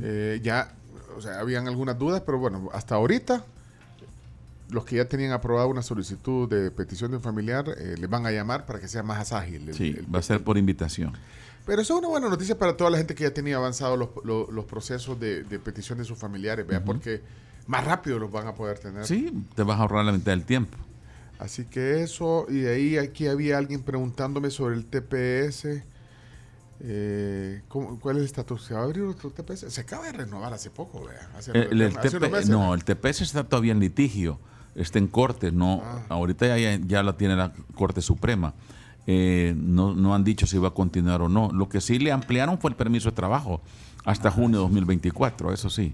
Eh, 0.00 0.40
ya, 0.42 0.74
o 1.16 1.20
sea, 1.20 1.38
habían 1.38 1.68
algunas 1.68 1.96
dudas, 1.96 2.22
pero 2.26 2.38
bueno, 2.38 2.70
hasta 2.72 2.96
ahorita, 2.96 3.44
los 4.70 4.84
que 4.84 4.96
ya 4.96 5.04
tenían 5.08 5.30
aprobada 5.30 5.66
una 5.68 5.82
solicitud 5.82 6.48
de 6.48 6.72
petición 6.72 7.12
de 7.12 7.18
un 7.18 7.22
familiar, 7.22 7.66
eh, 7.78 7.94
les 7.98 8.10
van 8.10 8.26
a 8.26 8.32
llamar 8.32 8.66
para 8.66 8.80
que 8.80 8.88
sea 8.88 9.04
más 9.04 9.32
ágil. 9.32 9.68
el- 9.68 9.74
Sí, 9.76 9.94
el- 9.96 10.12
va 10.12 10.18
a 10.18 10.22
ser 10.22 10.42
por 10.42 10.58
invitación. 10.58 11.12
Pero 11.64 11.80
eso 11.82 11.94
es 11.94 11.98
una 12.00 12.08
buena 12.08 12.28
noticia 12.28 12.58
para 12.58 12.76
toda 12.76 12.90
la 12.90 12.98
gente 12.98 13.14
que 13.14 13.22
ya 13.22 13.32
tenía 13.32 13.58
avanzados 13.58 13.96
los, 13.96 14.08
los- 14.24 14.48
los 14.50 14.64
procesos 14.64 15.20
de, 15.20 15.44
de 15.44 15.58
petición 15.60 15.98
de 15.98 16.04
sus 16.04 16.18
familiares, 16.18 16.66
¿vea? 16.66 16.82
porque 16.84 17.20
más 17.68 17.84
rápido 17.84 18.18
los 18.18 18.32
van 18.32 18.48
a 18.48 18.54
poder 18.56 18.80
tener. 18.80 19.06
Sí, 19.06 19.32
te 19.54 19.62
vas 19.62 19.78
a 19.78 19.82
ahorrar 19.82 20.04
la 20.04 20.10
mitad 20.10 20.32
del 20.32 20.44
tiempo. 20.44 20.76
Así 21.42 21.64
que 21.64 22.02
eso, 22.04 22.46
y 22.48 22.58
de 22.60 22.72
ahí 22.72 22.98
aquí 22.98 23.26
había 23.26 23.58
alguien 23.58 23.82
preguntándome 23.82 24.50
sobre 24.50 24.76
el 24.76 24.84
TPS. 24.86 25.82
Eh, 26.84 27.62
¿cómo- 27.68 27.98
¿Cuál 27.98 28.16
es 28.16 28.20
el 28.20 28.26
estatus? 28.26 28.64
¿Se 28.64 28.74
va 28.74 28.80
a 28.80 28.84
abrir 28.84 29.02
otro 29.02 29.30
TPS? 29.30 29.68
Se 29.70 29.80
acaba 29.80 30.04
de 30.06 30.12
renovar 30.12 30.52
hace 30.52 30.70
poco, 30.70 31.04
vea. 31.04 31.28
Hace, 31.36 31.50
El, 31.50 31.80
el 31.82 31.96
hace 31.96 32.08
unos 32.16 32.20
TP 32.20 32.30
meses. 32.30 32.48
no, 32.48 32.74
el 32.74 32.84
TPS 32.84 33.22
está 33.22 33.42
todavía 33.42 33.72
en 33.72 33.80
litigio, 33.80 34.38
está 34.76 34.98
en 35.00 35.08
corte, 35.08 35.50
no, 35.50 35.80
Ah. 35.84 36.02
ahorita 36.10 36.56
ya, 36.78 37.02
la 37.02 37.16
tiene 37.16 37.34
la 37.34 37.52
Corte 37.74 38.02
Suprema. 38.02 38.54
Eh, 39.08 39.52
no, 39.56 39.94
no 39.94 40.14
han 40.14 40.22
dicho 40.22 40.46
si 40.46 40.58
va 40.58 40.68
a 40.68 40.74
continuar 40.74 41.22
o 41.22 41.28
no. 41.28 41.50
Lo 41.50 41.68
que 41.68 41.80
sí 41.80 41.98
le 41.98 42.12
ampliaron 42.12 42.58
fue 42.60 42.70
el 42.70 42.76
permiso 42.76 43.10
de 43.10 43.16
trabajo 43.16 43.60
hasta 44.04 44.30
junio 44.30 44.58
de 44.58 44.62
2024, 44.62 45.52
eso 45.52 45.68
sí. 45.70 45.92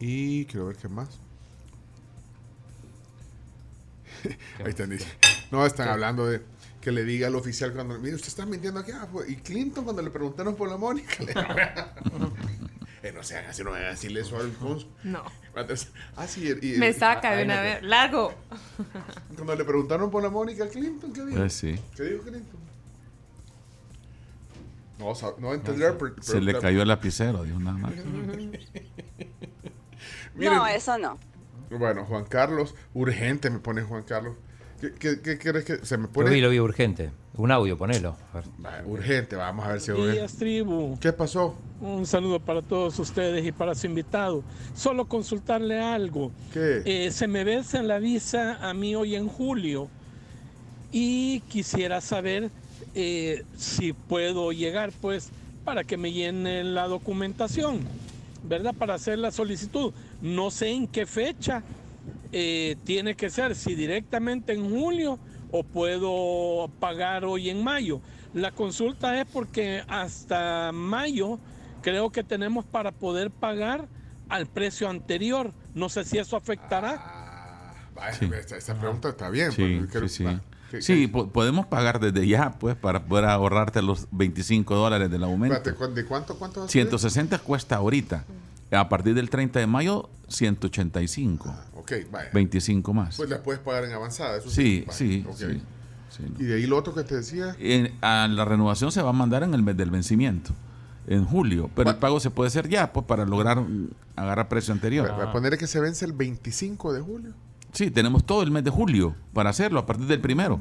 Y 0.00 0.44
quiero 0.46 0.66
ver 0.66 0.76
qué 0.76 0.88
más. 0.88 1.08
Ahí 4.64 4.68
están 4.70 4.90
diciendo. 4.90 5.14
No, 5.50 5.64
están 5.66 5.88
hablando 5.88 6.26
de 6.26 6.42
que 6.80 6.92
le 6.92 7.04
diga 7.04 7.28
al 7.28 7.34
oficial 7.36 7.72
cuando, 7.72 7.98
mire, 7.98 8.14
usted 8.14 8.28
está 8.28 8.44
mintiendo 8.46 8.80
aquí. 8.80 8.92
Ah, 8.92 9.08
pues, 9.10 9.28
y 9.30 9.36
Clinton 9.36 9.84
cuando 9.84 10.02
le 10.02 10.10
preguntaron 10.10 10.54
por 10.56 10.68
la 10.68 10.76
Mónica. 10.76 11.14
le- 11.24 11.32
eh, 13.08 13.12
no 13.12 13.22
sean 13.22 13.46
así, 13.46 13.62
no 13.64 13.70
vayan 13.70 13.86
a 13.88 13.90
decirle 13.90 14.20
eso 14.20 14.36
al 14.36 14.52
cónsul. 14.52 14.90
No. 15.02 15.22
Ah, 16.16 16.26
sí, 16.26 16.52
y- 16.62 16.78
Me 16.78 16.92
saca 16.92 17.28
ah, 17.28 17.32
de 17.32 17.38
ahí 17.38 17.44
una 17.44 17.56
no 17.56 17.62
vez. 17.62 17.82
Largo. 17.82 18.34
Cuando 19.34 19.54
le 19.54 19.64
preguntaron 19.64 20.10
por 20.10 20.22
la 20.22 20.30
Mónica 20.30 20.68
Clinton, 20.68 21.12
¿qué 21.12 21.24
dijo? 21.24 21.42
Eh, 21.44 21.50
sí. 21.50 21.78
¿Qué 21.96 22.02
dijo 22.04 22.22
Clinton? 22.24 22.60
No, 24.98 25.14
sa- 25.14 25.34
no 25.38 25.52
entender. 25.54 25.96
pero- 25.98 26.14
Se 26.22 26.32
pero- 26.34 26.44
le 26.44 26.58
cayó 26.58 26.82
el 26.82 26.88
lapicero, 26.88 27.42
dijo 27.44 27.58
nada 27.60 27.76
más. 27.78 27.92
Miren, 30.34 30.54
No, 30.56 30.66
eso 30.66 30.98
no. 30.98 31.18
Bueno, 31.78 32.04
Juan 32.04 32.24
Carlos, 32.24 32.74
urgente 32.94 33.50
me 33.50 33.58
pone 33.58 33.82
Juan 33.82 34.02
Carlos. 34.02 34.34
¿Qué, 34.80 34.92
qué, 34.92 35.20
qué 35.20 35.38
quieres 35.38 35.64
que 35.64 35.78
se 35.84 35.96
me 35.96 36.04
Lo 36.04 36.12
pone? 36.12 36.30
vi, 36.30 36.40
lo 36.40 36.50
vi 36.50 36.58
urgente. 36.60 37.10
Un 37.36 37.50
audio, 37.50 37.76
ponelo. 37.76 38.16
Va, 38.64 38.82
Urgente, 38.86 39.34
vamos 39.34 39.64
a 39.66 39.72
ver 39.72 39.80
si 39.80 39.90
es 39.90 39.96
Buenos 39.96 40.14
urgente. 40.14 40.20
días, 40.20 40.36
tribu. 40.38 40.98
¿Qué 41.00 41.12
pasó? 41.12 41.56
Un 41.80 42.06
saludo 42.06 42.38
para 42.38 42.62
todos 42.62 42.98
ustedes 42.98 43.44
y 43.44 43.50
para 43.50 43.74
su 43.74 43.86
invitado. 43.86 44.44
Solo 44.76 45.06
consultarle 45.06 45.80
algo. 45.80 46.30
¿Qué? 46.52 46.82
Eh, 46.84 47.10
se 47.10 47.26
me 47.26 47.42
vence 47.44 47.82
la 47.82 47.98
visa 47.98 48.58
a 48.68 48.72
mí 48.74 48.94
hoy 48.94 49.16
en 49.16 49.26
julio 49.28 49.88
y 50.92 51.40
quisiera 51.48 52.00
saber 52.00 52.50
eh, 52.94 53.42
si 53.56 53.92
puedo 53.92 54.52
llegar, 54.52 54.92
pues, 55.00 55.30
para 55.64 55.82
que 55.82 55.96
me 55.96 56.12
llenen 56.12 56.74
la 56.74 56.86
documentación, 56.86 57.80
¿verdad? 58.44 58.74
Para 58.74 58.94
hacer 58.94 59.18
la 59.18 59.30
solicitud. 59.30 59.92
No 60.22 60.50
sé 60.50 60.68
en 60.70 60.86
qué 60.86 61.06
fecha 61.06 61.62
eh, 62.32 62.76
tiene 62.84 63.14
que 63.16 63.30
ser, 63.30 63.54
si 63.56 63.74
directamente 63.74 64.52
en 64.52 64.68
julio 64.70 65.18
o 65.50 65.62
puedo 65.62 66.70
pagar 66.80 67.24
hoy 67.24 67.50
en 67.50 67.62
mayo. 67.62 68.00
La 68.34 68.50
consulta 68.52 69.20
es 69.20 69.26
porque 69.26 69.82
hasta 69.88 70.70
mayo 70.72 71.38
creo 71.82 72.10
que 72.10 72.24
tenemos 72.24 72.64
para 72.64 72.90
poder 72.92 73.30
pagar 73.30 73.86
al 74.28 74.46
precio 74.46 74.88
anterior. 74.88 75.52
No 75.74 75.88
sé 75.88 76.04
si 76.04 76.18
eso 76.18 76.36
afectará. 76.36 77.72
Vaya, 77.94 78.12
Sí. 78.18 78.28
esta, 78.34 78.56
esta 78.56 78.74
pregunta 78.74 79.10
está 79.10 79.30
bien. 79.30 79.52
Sí, 79.52 79.80
creo- 79.90 80.08
sí, 80.08 80.16
sí. 80.16 80.24
va, 80.24 80.40
¿qué- 80.76 80.82
Sí, 80.82 81.06
po- 81.06 81.28
podemos 81.28 81.66
pagar 81.66 82.00
desde 82.00 82.26
ya, 82.26 82.52
pues, 82.58 82.74
para 82.76 83.04
poder 83.04 83.24
ahorrarte 83.26 83.82
los 83.82 84.06
25 84.10 84.74
dólares 84.74 85.10
del 85.10 85.24
aumento. 85.24 85.56
Espérate, 85.56 85.78
¿cu- 85.78 85.92
¿de 85.94 86.04
cuánto, 86.04 86.36
cuánto 86.38 86.60
va 86.60 86.66
a 86.66 86.68
ser? 86.68 86.72
160 86.82 87.38
cuesta 87.38 87.76
ahorita. 87.76 88.24
A 88.70 88.88
partir 88.88 89.14
del 89.14 89.30
30 89.30 89.60
de 89.60 89.66
mayo, 89.66 90.08
185. 90.28 91.54
Ok, 91.76 91.92
vaya. 92.10 92.30
25 92.32 92.92
más. 92.94 93.16
Pues 93.16 93.28
la 93.28 93.42
puedes 93.42 93.60
pagar 93.60 93.84
en 93.84 93.92
avanzada. 93.92 94.38
Eso 94.38 94.50
Sí, 94.50 94.84
vaya, 94.86 94.96
sí, 94.98 95.24
ok. 95.28 95.36
sí, 95.36 95.62
sí. 96.10 96.22
Y 96.38 96.44
de 96.44 96.54
ahí 96.56 96.66
lo 96.66 96.76
otro 96.76 96.94
que 96.94 97.04
te 97.04 97.16
decía. 97.16 97.54
En- 97.58 97.92
a 98.00 98.26
la 98.28 98.44
renovación 98.44 98.90
se 98.92 99.02
va 99.02 99.10
a 99.10 99.12
mandar 99.12 99.42
en 99.42 99.54
el 99.54 99.62
mes 99.62 99.76
del 99.76 99.90
vencimiento, 99.90 100.52
en 101.06 101.24
julio, 101.24 101.70
pero 101.74 101.90
el 101.90 101.96
pago 101.96 102.18
se 102.20 102.30
puede 102.30 102.48
hacer 102.48 102.68
ya, 102.68 102.92
pues 102.92 103.06
para 103.06 103.24
lograr 103.24 103.60
mm, 103.60 103.88
agarrar 104.16 104.48
precio 104.48 104.72
anterior. 104.72 105.12
Voy 105.14 105.26
a 105.26 105.32
poner 105.32 105.58
que 105.58 105.66
se 105.66 105.80
vence 105.80 106.04
el 106.04 106.12
25 106.12 106.92
de 106.92 107.00
julio. 107.00 107.32
Sí, 107.74 107.90
tenemos 107.90 108.24
todo 108.24 108.42
el 108.42 108.50
mes 108.50 108.64
de 108.64 108.70
julio 108.70 109.14
para 109.34 109.50
hacerlo 109.50 109.78
a 109.80 109.84
partir 109.86 110.06
del 110.06 110.20
primero. 110.20 110.60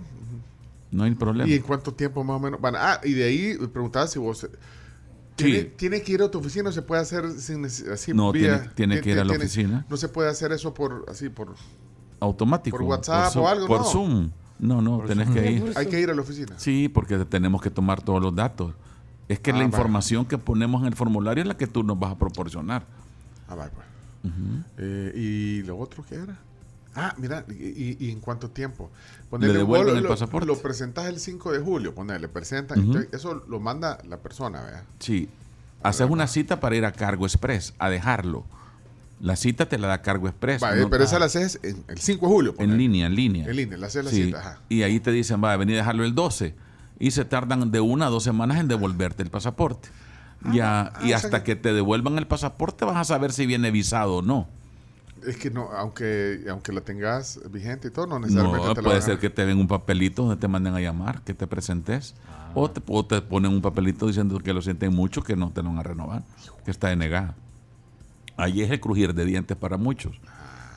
No 0.91 1.03
hay 1.05 1.16
problema. 1.16 1.49
¿Y 1.49 1.53
en 1.53 1.61
cuánto 1.61 1.93
tiempo 1.93 2.24
más 2.24 2.36
o 2.36 2.39
menos? 2.39 2.59
Bueno, 2.59 2.78
ah, 2.82 2.99
y 3.03 3.14
de 3.14 3.24
ahí 3.24 3.57
preguntaba 3.72 4.05
si 4.07 4.20
vos... 4.20 4.47
¿Tiene, 5.36 5.64
tiene 5.64 6.01
que 6.03 6.11
ir 6.11 6.22
a 6.22 6.30
tu 6.30 6.38
oficina 6.38 6.70
o 6.70 6.72
se 6.72 6.84
puede 6.84 7.01
hacer 7.01 7.32
sin 7.32 7.66
así 7.66 8.14
No, 8.14 8.32
vía- 8.32 8.59
tiene- 8.59 8.74
tiene 8.76 9.01
que 9.01 9.11
ir 9.11 9.20
a 9.20 9.24
la 9.26 9.34
oficina. 9.34 9.84
No 9.89 9.97
se 9.97 10.07
puede 10.07 10.30
hacer 10.30 10.51
eso 10.51 10.74
por 10.76 11.05
así 11.07 11.30
por 11.30 11.55
Automático. 12.20 12.78
por 12.78 12.86
WhatsApp 12.86 13.34
Zoom- 13.34 13.41
o 13.41 13.47
algo, 13.47 13.66
Por 13.68 13.80
no. 13.80 13.84
Zoom. 13.86 14.30
No, 14.59 14.82
no, 14.84 14.99
tenés 14.99 15.30
que 15.32 15.51
ir. 15.51 15.74
Hay 15.76 15.88
que 15.88 15.99
ir 15.99 16.11
a 16.11 16.14
la 16.14 16.22
oficina. 16.22 16.53
Sí, 16.57 16.88
porque 16.88 17.18
tenemos 17.26 17.61
que 17.64 17.72
tomar 17.72 18.01
todos 18.03 18.22
los 18.22 18.36
datos. 18.36 18.74
Es 19.28 19.39
que 19.39 19.49
Ah, 19.49 19.53
la 19.53 19.59
vale. 19.61 19.66
información 19.72 20.26
que 20.26 20.38
ponemos 20.38 20.82
en 20.82 20.88
el 20.89 20.95
formulario 20.95 21.41
es 21.41 21.47
la 21.47 21.57
que 21.57 21.66
tú 21.66 21.82
nos 21.82 21.97
vas 21.99 22.11
a 22.11 22.18
proporcionar. 22.20 22.86
Ah, 23.47 23.55
vale, 23.55 23.72
pues. 23.74 23.88
Eh, 24.78 25.11
¿Y 25.16 25.64
lo 25.64 25.78
otro 25.80 26.05
qué 26.07 26.16
era? 26.16 26.38
Ah, 26.96 27.14
mira, 27.18 27.44
y, 27.50 27.54
y- 27.54 27.98
y 28.00 28.12
en 28.12 28.20
cuánto 28.20 28.50
tiempo? 28.50 28.89
Le 29.39 29.48
devuelven 29.52 29.88
vos 29.94 29.98
el 29.98 30.04
lo, 30.04 30.10
pasaporte. 30.10 30.46
Lo 30.48 30.58
presentas 30.60 31.06
el 31.08 31.20
5 31.20 31.52
de 31.52 31.60
julio, 31.60 31.96
ponele, 31.96 32.28
presentan. 32.28 32.78
Ujú. 32.80 32.88
entonces, 32.88 33.14
eso 33.14 33.44
lo 33.48 33.60
manda 33.60 33.98
la 34.08 34.18
persona, 34.18 34.62
¿verdad? 34.62 34.84
Sí. 35.00 35.28
Haces 35.82 36.08
una 36.10 36.28
cita 36.28 36.60
para 36.60 36.76
ir 36.76 36.86
a 36.86 36.91
Cargo 36.91 37.26
Express, 37.26 37.74
a 37.80 37.89
dejarlo. 37.89 38.45
La 39.20 39.36
cita 39.36 39.68
te 39.68 39.78
la 39.78 39.88
da 39.88 40.02
Cargo 40.02 40.28
Express. 40.28 40.61
Vale, 40.61 40.82
no- 40.82 40.90
pero 40.90 41.03
esa 41.03 41.18
la 41.18 41.26
haces 41.26 41.60
en- 41.64 41.84
el 41.88 41.98
5 41.98 42.28
de 42.28 42.32
julio. 42.32 42.56
en 42.60 42.78
línea, 42.78 43.07
en 43.07 43.15
línea. 43.15 43.45
En 43.48 43.56
línea, 43.56 43.78
le 43.78 43.86
haces 43.86 44.03
la 44.06 44.11
Sí. 44.11 44.26
cita, 44.26 44.40
ajá. 44.40 44.60
Y 44.70 44.84
ahí 44.84 44.99
te 44.99 45.11
dicen, 45.11 45.44
va 45.44 45.53
a 45.53 45.57
venir 45.57 45.76
a 45.76 45.80
dejarlo 45.80 46.03
el 46.06 46.14
12. 46.14 46.53
Y 46.99 47.11
se 47.11 47.26
tardan 47.26 47.72
de 47.72 47.80
una 47.80 48.07
a 48.07 48.10
dos 48.10 48.24
semanas 48.24 48.60
en 48.60 48.68
devolverte 48.68 49.24
el 49.24 49.30
pasaporte. 49.30 49.90
ya, 50.52 50.52
y 50.52 50.60
ah, 50.60 50.99
o 51.03 51.07
sea 51.07 51.18
hasta 51.18 51.44
que- 51.45 51.56
que 51.56 51.61
te 51.61 51.72
devuelvan 51.74 52.18
el 52.18 52.28
pasaporte 52.28 52.84
vas 52.84 52.98
a 52.98 53.06
saber 53.06 53.32
si 53.32 53.45
viene 53.45 53.72
visado 53.72 54.18
o 54.18 54.22
no. 54.22 54.49
Es 55.26 55.38
que 55.38 55.50
no, 55.50 55.70
aunque, 55.72 56.45
aunque 56.50 56.72
la 56.74 56.82
tengas 56.82 57.40
vigente 57.52 57.88
y 57.88 57.91
todo, 57.91 58.08
no 58.08 58.20
necesariamente 58.20 58.68
No, 58.68 58.74
te 58.74 58.82
la 58.82 58.84
puede 58.84 58.95
van 59.00 59.04
a- 59.04 59.06
ser 59.06 59.20
que 59.20 59.30
te 59.30 59.45
den 59.45 59.58
un 59.58 59.68
papelito 59.68 60.24
donde 60.24 60.38
te 60.38 60.48
manden 60.48 60.74
a 60.76 60.80
llamar, 60.82 61.22
que 61.22 61.34
te 61.34 61.48
presentes. 61.48 62.16
Ah. 62.28 62.52
O, 62.56 62.70
te, 62.70 62.82
o 62.88 63.06
te 63.06 63.22
ponen 63.22 63.52
un 63.52 63.62
papelito 63.62 64.06
diciendo 64.08 64.38
que 64.40 64.54
lo 64.54 64.62
sienten 64.62 64.94
mucho, 64.94 65.24
que 65.24 65.36
no 65.36 65.52
te 65.52 65.62
lo 65.64 65.70
van 65.70 65.80
a 65.80 65.84
renovar, 65.84 66.24
que 66.66 66.72
está 66.72 66.90
denegada. 66.90 67.36
Ahí 68.38 68.62
es 68.62 68.72
el 68.72 68.80
crujir 68.80 69.14
de 69.14 69.26
dientes 69.26 69.56
para 69.58 69.78
muchos. 69.78 70.20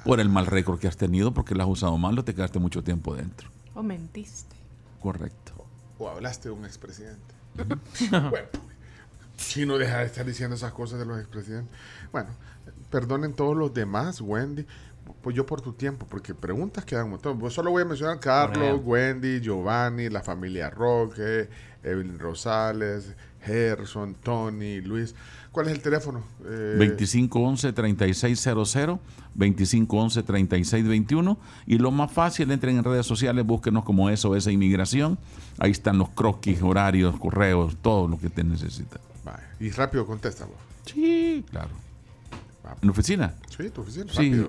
Por 0.05 0.20
el 0.20 0.28
mal 0.28 0.47
récord 0.47 0.78
que 0.78 0.86
has 0.89 0.97
tenido, 0.97 1.32
porque 1.35 1.55
lo 1.55 1.62
has 1.64 1.68
usado 1.68 1.97
mal 1.98 2.18
o 2.18 2.24
te 2.24 2.35
quedaste 2.35 2.59
mucho 2.59 2.82
tiempo 2.85 3.14
dentro. 3.14 3.48
O 3.74 3.82
mentiste. 3.82 4.55
Correcto. 5.01 5.52
O 5.98 6.09
hablaste 6.09 6.48
de 6.48 6.55
un 6.55 6.64
expresidente. 6.64 7.35
bueno, 8.10 8.48
si 9.36 9.66
no 9.66 9.78
deja 9.78 9.98
de 9.98 10.06
estar 10.06 10.24
diciendo 10.24 10.55
esas 10.56 10.73
cosas 10.73 10.98
de 10.98 11.06
los 11.06 11.18
expresidentes. 11.18 11.74
Bueno, 12.12 12.28
perdonen 12.90 13.32
todos 13.32 13.56
los 13.56 13.72
demás, 13.72 14.20
Wendy. 14.20 14.66
pues 15.22 15.36
yo 15.36 15.46
por 15.46 15.60
tu 15.60 15.72
tiempo, 15.72 16.06
porque 16.08 16.34
preguntas 16.34 16.84
quedan 16.84 17.04
un 17.04 17.10
montón. 17.12 17.38
Pues 17.38 17.54
solo 17.54 17.70
voy 17.70 17.82
a 17.82 17.84
mencionar 17.84 18.20
Carlos, 18.20 18.80
Wendy, 18.84 19.40
Giovanni, 19.40 20.08
la 20.08 20.22
familia 20.22 20.70
Roque, 20.70 21.48
Evelyn 21.82 22.18
Rosales, 22.18 23.14
Gerson, 23.46 24.14
Tony, 24.14 24.80
Luis. 24.80 25.14
¿Cuál 25.52 25.68
es 25.68 25.72
el 25.72 25.80
teléfono? 25.80 26.22
Eh, 26.44 26.96
2511-3600, 26.98 28.98
2511-3621. 29.38 31.38
Y 31.66 31.78
lo 31.78 31.90
más 31.90 32.12
fácil, 32.12 32.50
entren 32.50 32.76
en 32.76 32.84
redes 32.84 33.06
sociales, 33.06 33.46
búsquenos 33.46 33.84
como 33.84 34.14
SOS 34.14 34.48
Inmigración. 34.48 35.18
Ahí 35.58 35.70
están 35.70 35.96
los 35.96 36.10
croquis, 36.10 36.60
horarios, 36.60 37.18
correos, 37.18 37.78
todo 37.80 38.06
lo 38.06 38.18
que 38.18 38.28
te 38.28 38.44
necesita. 38.44 39.00
Y 39.58 39.70
rápido 39.70 40.04
contesta 40.04 40.44
vos. 40.44 40.56
Sí, 40.84 41.42
claro. 41.50 41.70
¿En 42.82 42.90
oficina? 42.90 43.34
Sí, 43.56 43.70
tu 43.70 43.80
oficina, 43.82 44.06
Sí. 44.12 44.30
rápido. 44.30 44.48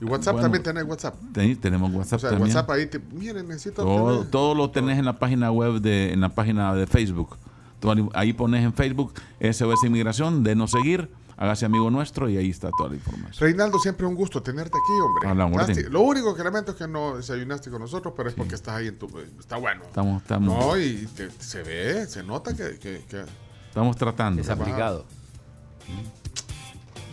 Y 0.00 0.04
WhatsApp 0.06 0.32
Bueno, 0.34 0.44
también 0.46 0.62
tenés 0.62 0.84
WhatsApp. 0.84 1.14
Ten- 1.32 1.60
tenemos 1.60 1.92
WhatsApp 1.92 2.16
O 2.16 2.20
sea, 2.20 2.30
también. 2.30 2.48
WhatsApp 2.56 2.70
ahí 2.70 2.86
te. 2.86 2.98
Miren, 2.98 3.46
necesito. 3.48 3.82
Todo, 3.84 4.16
tener- 4.18 4.30
todo 4.30 4.54
lo 4.54 4.70
tenés 4.70 4.98
en 4.98 5.04
la 5.04 5.18
página 5.18 5.50
web 5.52 5.80
de, 5.80 6.12
en 6.12 6.20
la 6.22 6.30
página 6.30 6.74
de 6.74 6.86
Facebook. 6.86 7.36
Tú 7.80 7.90
ahí- 7.90 8.08
ahí 8.14 8.32
pones 8.32 8.64
en 8.64 8.72
Facebook 8.72 9.12
SOS 9.40 9.84
Inmigración, 9.84 10.42
denos 10.42 10.70
seguir, 10.70 11.10
hágase 11.36 11.66
amigo 11.66 11.90
nuestro 11.90 12.28
y 12.30 12.36
ahí 12.38 12.48
está 12.50 12.70
toda 12.78 12.90
la 12.90 12.96
información. 12.96 13.34
Reinaldo, 13.46 13.78
siempre 13.78 14.06
un 14.06 14.14
gusto 14.14 14.42
tenerte 14.42 14.70
aquí, 14.76 15.00
hombre. 15.02 15.28
A 15.28 15.34
la 15.34 15.90
Lo 15.90 16.00
único 16.00 16.34
que 16.34 16.44
lamento 16.44 16.70
es 16.72 16.76
que 16.78 16.88
no 16.88 17.16
desayunaste 17.18 17.70
con 17.70 17.80
nosotros, 17.82 18.14
pero 18.16 18.28
es 18.30 18.34
porque 18.34 18.54
estás 18.54 18.76
ahí 18.76 18.86
en 18.88 18.98
tu. 18.98 19.06
Está 19.38 19.56
bueno. 19.58 19.82
Estamos, 19.84 20.22
estamos, 20.22 20.58
No, 20.66 20.78
y 20.78 21.06
te- 21.14 21.30
se 21.38 21.62
ve, 21.62 22.06
se 22.06 22.22
nota 22.22 22.54
que. 22.56 22.78
que- 22.78 23.04
que- 23.08 23.24
estamos 23.68 23.96
tratando. 23.96 24.40
Es 24.40 24.48
aplicado. 24.48 25.04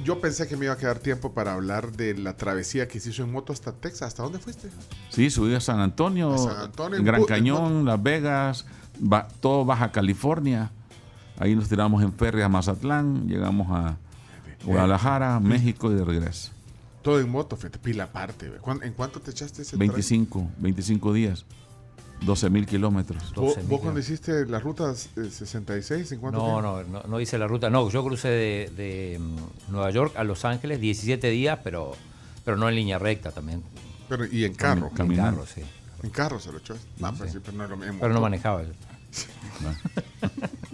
Yo 0.03 0.21
pensé 0.21 0.47
que 0.47 0.55
me 0.55 0.65
iba 0.65 0.73
a 0.73 0.77
quedar 0.77 0.99
tiempo 0.99 1.33
para 1.33 1.53
hablar 1.53 1.91
de 1.91 2.15
la 2.17 2.37
travesía 2.37 2.87
que 2.87 2.99
se 2.99 3.09
hizo 3.09 3.23
en 3.23 3.31
moto 3.31 3.51
hasta 3.51 3.71
Texas. 3.73 4.03
¿Hasta 4.09 4.23
dónde 4.23 4.39
fuiste? 4.39 4.69
Sí, 5.09 5.29
subí 5.29 5.53
a 5.55 5.59
San 5.59 5.79
Antonio, 5.79 6.33
A 6.33 6.37
San 6.37 6.57
Antonio, 6.57 6.99
en 6.99 7.05
Gran 7.05 7.25
Cañón, 7.25 7.85
Las 7.85 8.01
Vegas, 8.01 8.65
ba- 8.99 9.27
todo 9.41 9.65
Baja 9.65 9.91
California. 9.91 10.71
Ahí 11.39 11.55
nos 11.55 11.67
tiramos 11.67 12.01
en 12.03 12.13
ferry 12.13 12.41
a 12.41 12.49
Mazatlán, 12.49 13.27
llegamos 13.27 13.67
a 13.71 13.97
Guadalajara, 14.65 15.39
México 15.39 15.91
y 15.91 15.95
de 15.95 16.03
regreso. 16.05 16.51
Todo 17.01 17.19
en 17.19 17.29
moto, 17.29 17.55
fíjate, 17.55 17.79
pila 17.79 18.05
aparte. 18.05 18.49
ve. 18.49 18.57
¿Cuán- 18.57 18.81
¿En 18.83 18.93
cuánto 18.93 19.19
te 19.19 19.31
echaste 19.31 19.61
ese 19.61 19.77
25, 19.77 20.49
25 20.57 21.13
días, 21.13 21.45
12 22.21 22.49
mil 22.49 22.65
kilómetros. 22.65 23.33
¿Vos, 23.33 23.57
vos 23.67 23.79
cuando 23.79 23.99
hiciste 23.99 24.45
la 24.45 24.59
ruta 24.59 24.91
eh, 24.91 25.29
66, 25.29 26.11
en 26.11 26.19
cuánto 26.19 26.39
No, 26.39 26.61
no, 26.61 26.83
no, 26.83 27.03
no 27.03 27.19
hice 27.19 27.37
la 27.37 27.47
ruta. 27.47 27.69
No, 27.69 27.89
yo 27.89 28.03
crucé 28.03 28.29
de, 28.29 28.71
de, 28.75 29.19
mm, 29.19 29.71
Nueva 29.71 29.91
York 29.91 30.13
a 30.17 30.23
Los 30.23 30.43
Ángeles 30.45 30.81
17 30.81 31.29
días, 31.29 31.59
pero, 31.63 31.95
pero 32.43 32.57
no 32.57 32.67
en 32.67 32.75
línea 32.75 32.99
recta 32.99 33.31
también. 33.31 33.63
Pero, 34.09 34.25
y 34.25 34.45
en 34.45 34.53
carro. 34.55 34.91
En 34.97 35.15
carro, 35.15 35.45
sí. 35.45 35.61
En 36.03 36.09
carro 36.09 36.39
se 36.39 36.51
lo 36.51 36.57
echó. 36.59 36.75
No, 36.99 37.13
pero, 37.13 37.31
sí, 37.31 37.39
pero 37.43 37.57
no 37.57 37.63
es 37.63 37.69
lo 37.69 37.77
mismo. 37.77 37.99
Pero 37.99 38.13
no 38.13 38.21
manejaba. 38.21 38.63
yo. 38.63 38.69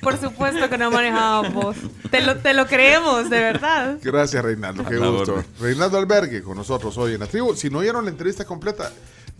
Por 0.00 0.18
supuesto 0.18 0.68
que 0.70 0.78
no 0.78 0.90
manejábamos. 0.90 1.76
Te 2.10 2.22
lo, 2.22 2.36
te 2.38 2.54
lo 2.54 2.66
creemos, 2.66 3.28
de 3.28 3.38
verdad. 3.38 3.98
Gracias, 4.02 4.42
Reinaldo. 4.42 4.84
Qué 4.86 4.96
gusto. 4.96 5.44
Reinaldo 5.60 5.98
Albergue 5.98 6.42
con 6.42 6.56
nosotros 6.56 6.96
hoy 6.96 7.14
en 7.14 7.20
la 7.20 7.26
tribu. 7.26 7.54
Si 7.54 7.68
no 7.68 7.78
oyeron 7.78 8.04
la 8.04 8.10
entrevista 8.10 8.46
completa, 8.46 8.90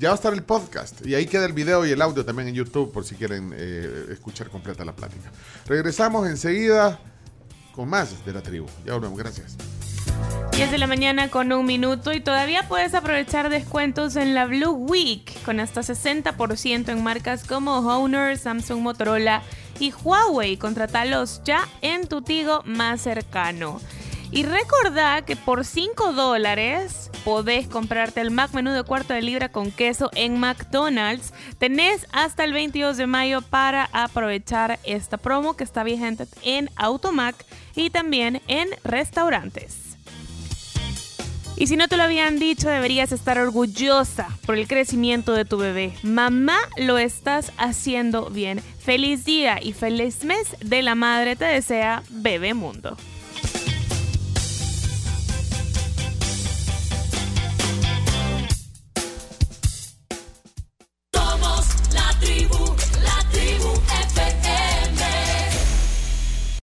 ya 0.01 0.09
va 0.09 0.15
a 0.15 0.17
estar 0.17 0.33
el 0.33 0.43
podcast. 0.43 1.07
Y 1.07 1.15
ahí 1.15 1.27
queda 1.27 1.45
el 1.45 1.53
video 1.53 1.85
y 1.87 1.91
el 1.91 2.01
audio 2.01 2.25
también 2.25 2.49
en 2.49 2.55
YouTube 2.55 2.91
por 2.91 3.05
si 3.05 3.17
quieren 3.17 3.53
eh, 3.55 4.07
escuchar 4.11 4.49
completa 4.49 4.83
la 4.83 4.97
plática. 4.97 5.31
Regresamos 5.67 6.27
enseguida 6.27 6.99
con 7.73 7.89
más 7.89 8.25
de 8.25 8.33
la 8.33 8.41
tribu. 8.41 8.67
Ya 8.87 8.95
volvemos. 8.95 9.19
Gracias. 9.19 9.59
10 10.53 10.71
de 10.71 10.79
la 10.79 10.87
mañana 10.87 11.29
con 11.29 11.53
un 11.53 11.67
minuto 11.67 12.15
y 12.15 12.21
todavía 12.21 12.67
puedes 12.67 12.95
aprovechar 12.95 13.51
descuentos 13.51 14.17
en 14.17 14.35
la 14.35 14.47
Blue 14.47 14.73
Week 14.73 15.43
con 15.45 15.61
hasta 15.61 15.83
60% 15.83 16.89
en 16.89 17.03
marcas 17.03 17.45
como 17.45 17.79
Honor, 17.79 18.39
Samsung, 18.39 18.81
Motorola 18.81 19.43
y 19.79 19.93
Huawei. 19.93 20.57
Contratalos 20.57 21.43
ya 21.45 21.69
en 21.83 22.09
tu 22.09 22.23
Tigo 22.23 22.63
más 22.65 23.03
cercano. 23.03 23.81
Y 24.33 24.45
recordá 24.45 25.23
que 25.23 25.35
por 25.35 25.65
5 25.65 26.13
dólares 26.13 27.11
podés 27.25 27.67
comprarte 27.67 28.21
el 28.21 28.31
Mac 28.31 28.53
menú 28.53 28.71
de 28.71 28.85
cuarto 28.85 29.13
de 29.13 29.23
libra 29.23 29.51
con 29.51 29.73
queso 29.73 30.09
en 30.15 30.39
McDonald's. 30.39 31.33
Tenés 31.59 32.07
hasta 32.13 32.45
el 32.45 32.53
22 32.53 32.97
de 32.97 33.09
mayo 33.09 33.43
para 33.43 33.89
aprovechar 33.93 34.79
esta 34.85 35.17
promo 35.17 35.57
que 35.57 35.65
está 35.65 35.83
vigente 35.83 36.27
en 36.43 36.71
Automac 36.77 37.35
y 37.75 37.91
también 37.91 38.41
en 38.47 38.69
restaurantes. 38.85 39.97
Y 41.57 41.67
si 41.67 41.77
no 41.77 41.89
te 41.89 41.97
lo 41.97 42.05
habían 42.05 42.39
dicho, 42.39 42.71
deberías 42.71 43.13
estar 43.13 43.37
orgullosa 43.37 44.29
por 44.47 44.57
el 44.57 44.69
crecimiento 44.69 45.35
de 45.35 45.45
tu 45.45 45.59
bebé. 45.59 45.93
Mamá, 46.03 46.57
lo 46.79 46.99
estás 46.99 47.53
haciendo 47.59 48.31
bien. 48.31 48.61
Feliz 48.61 49.25
día 49.25 49.59
y 49.61 49.73
feliz 49.73 50.25
mes 50.25 50.57
de 50.61 50.83
la 50.83 50.95
madre 50.95 51.37
te 51.37 51.45
desea 51.45 52.03
Bebemundo. 52.09 52.97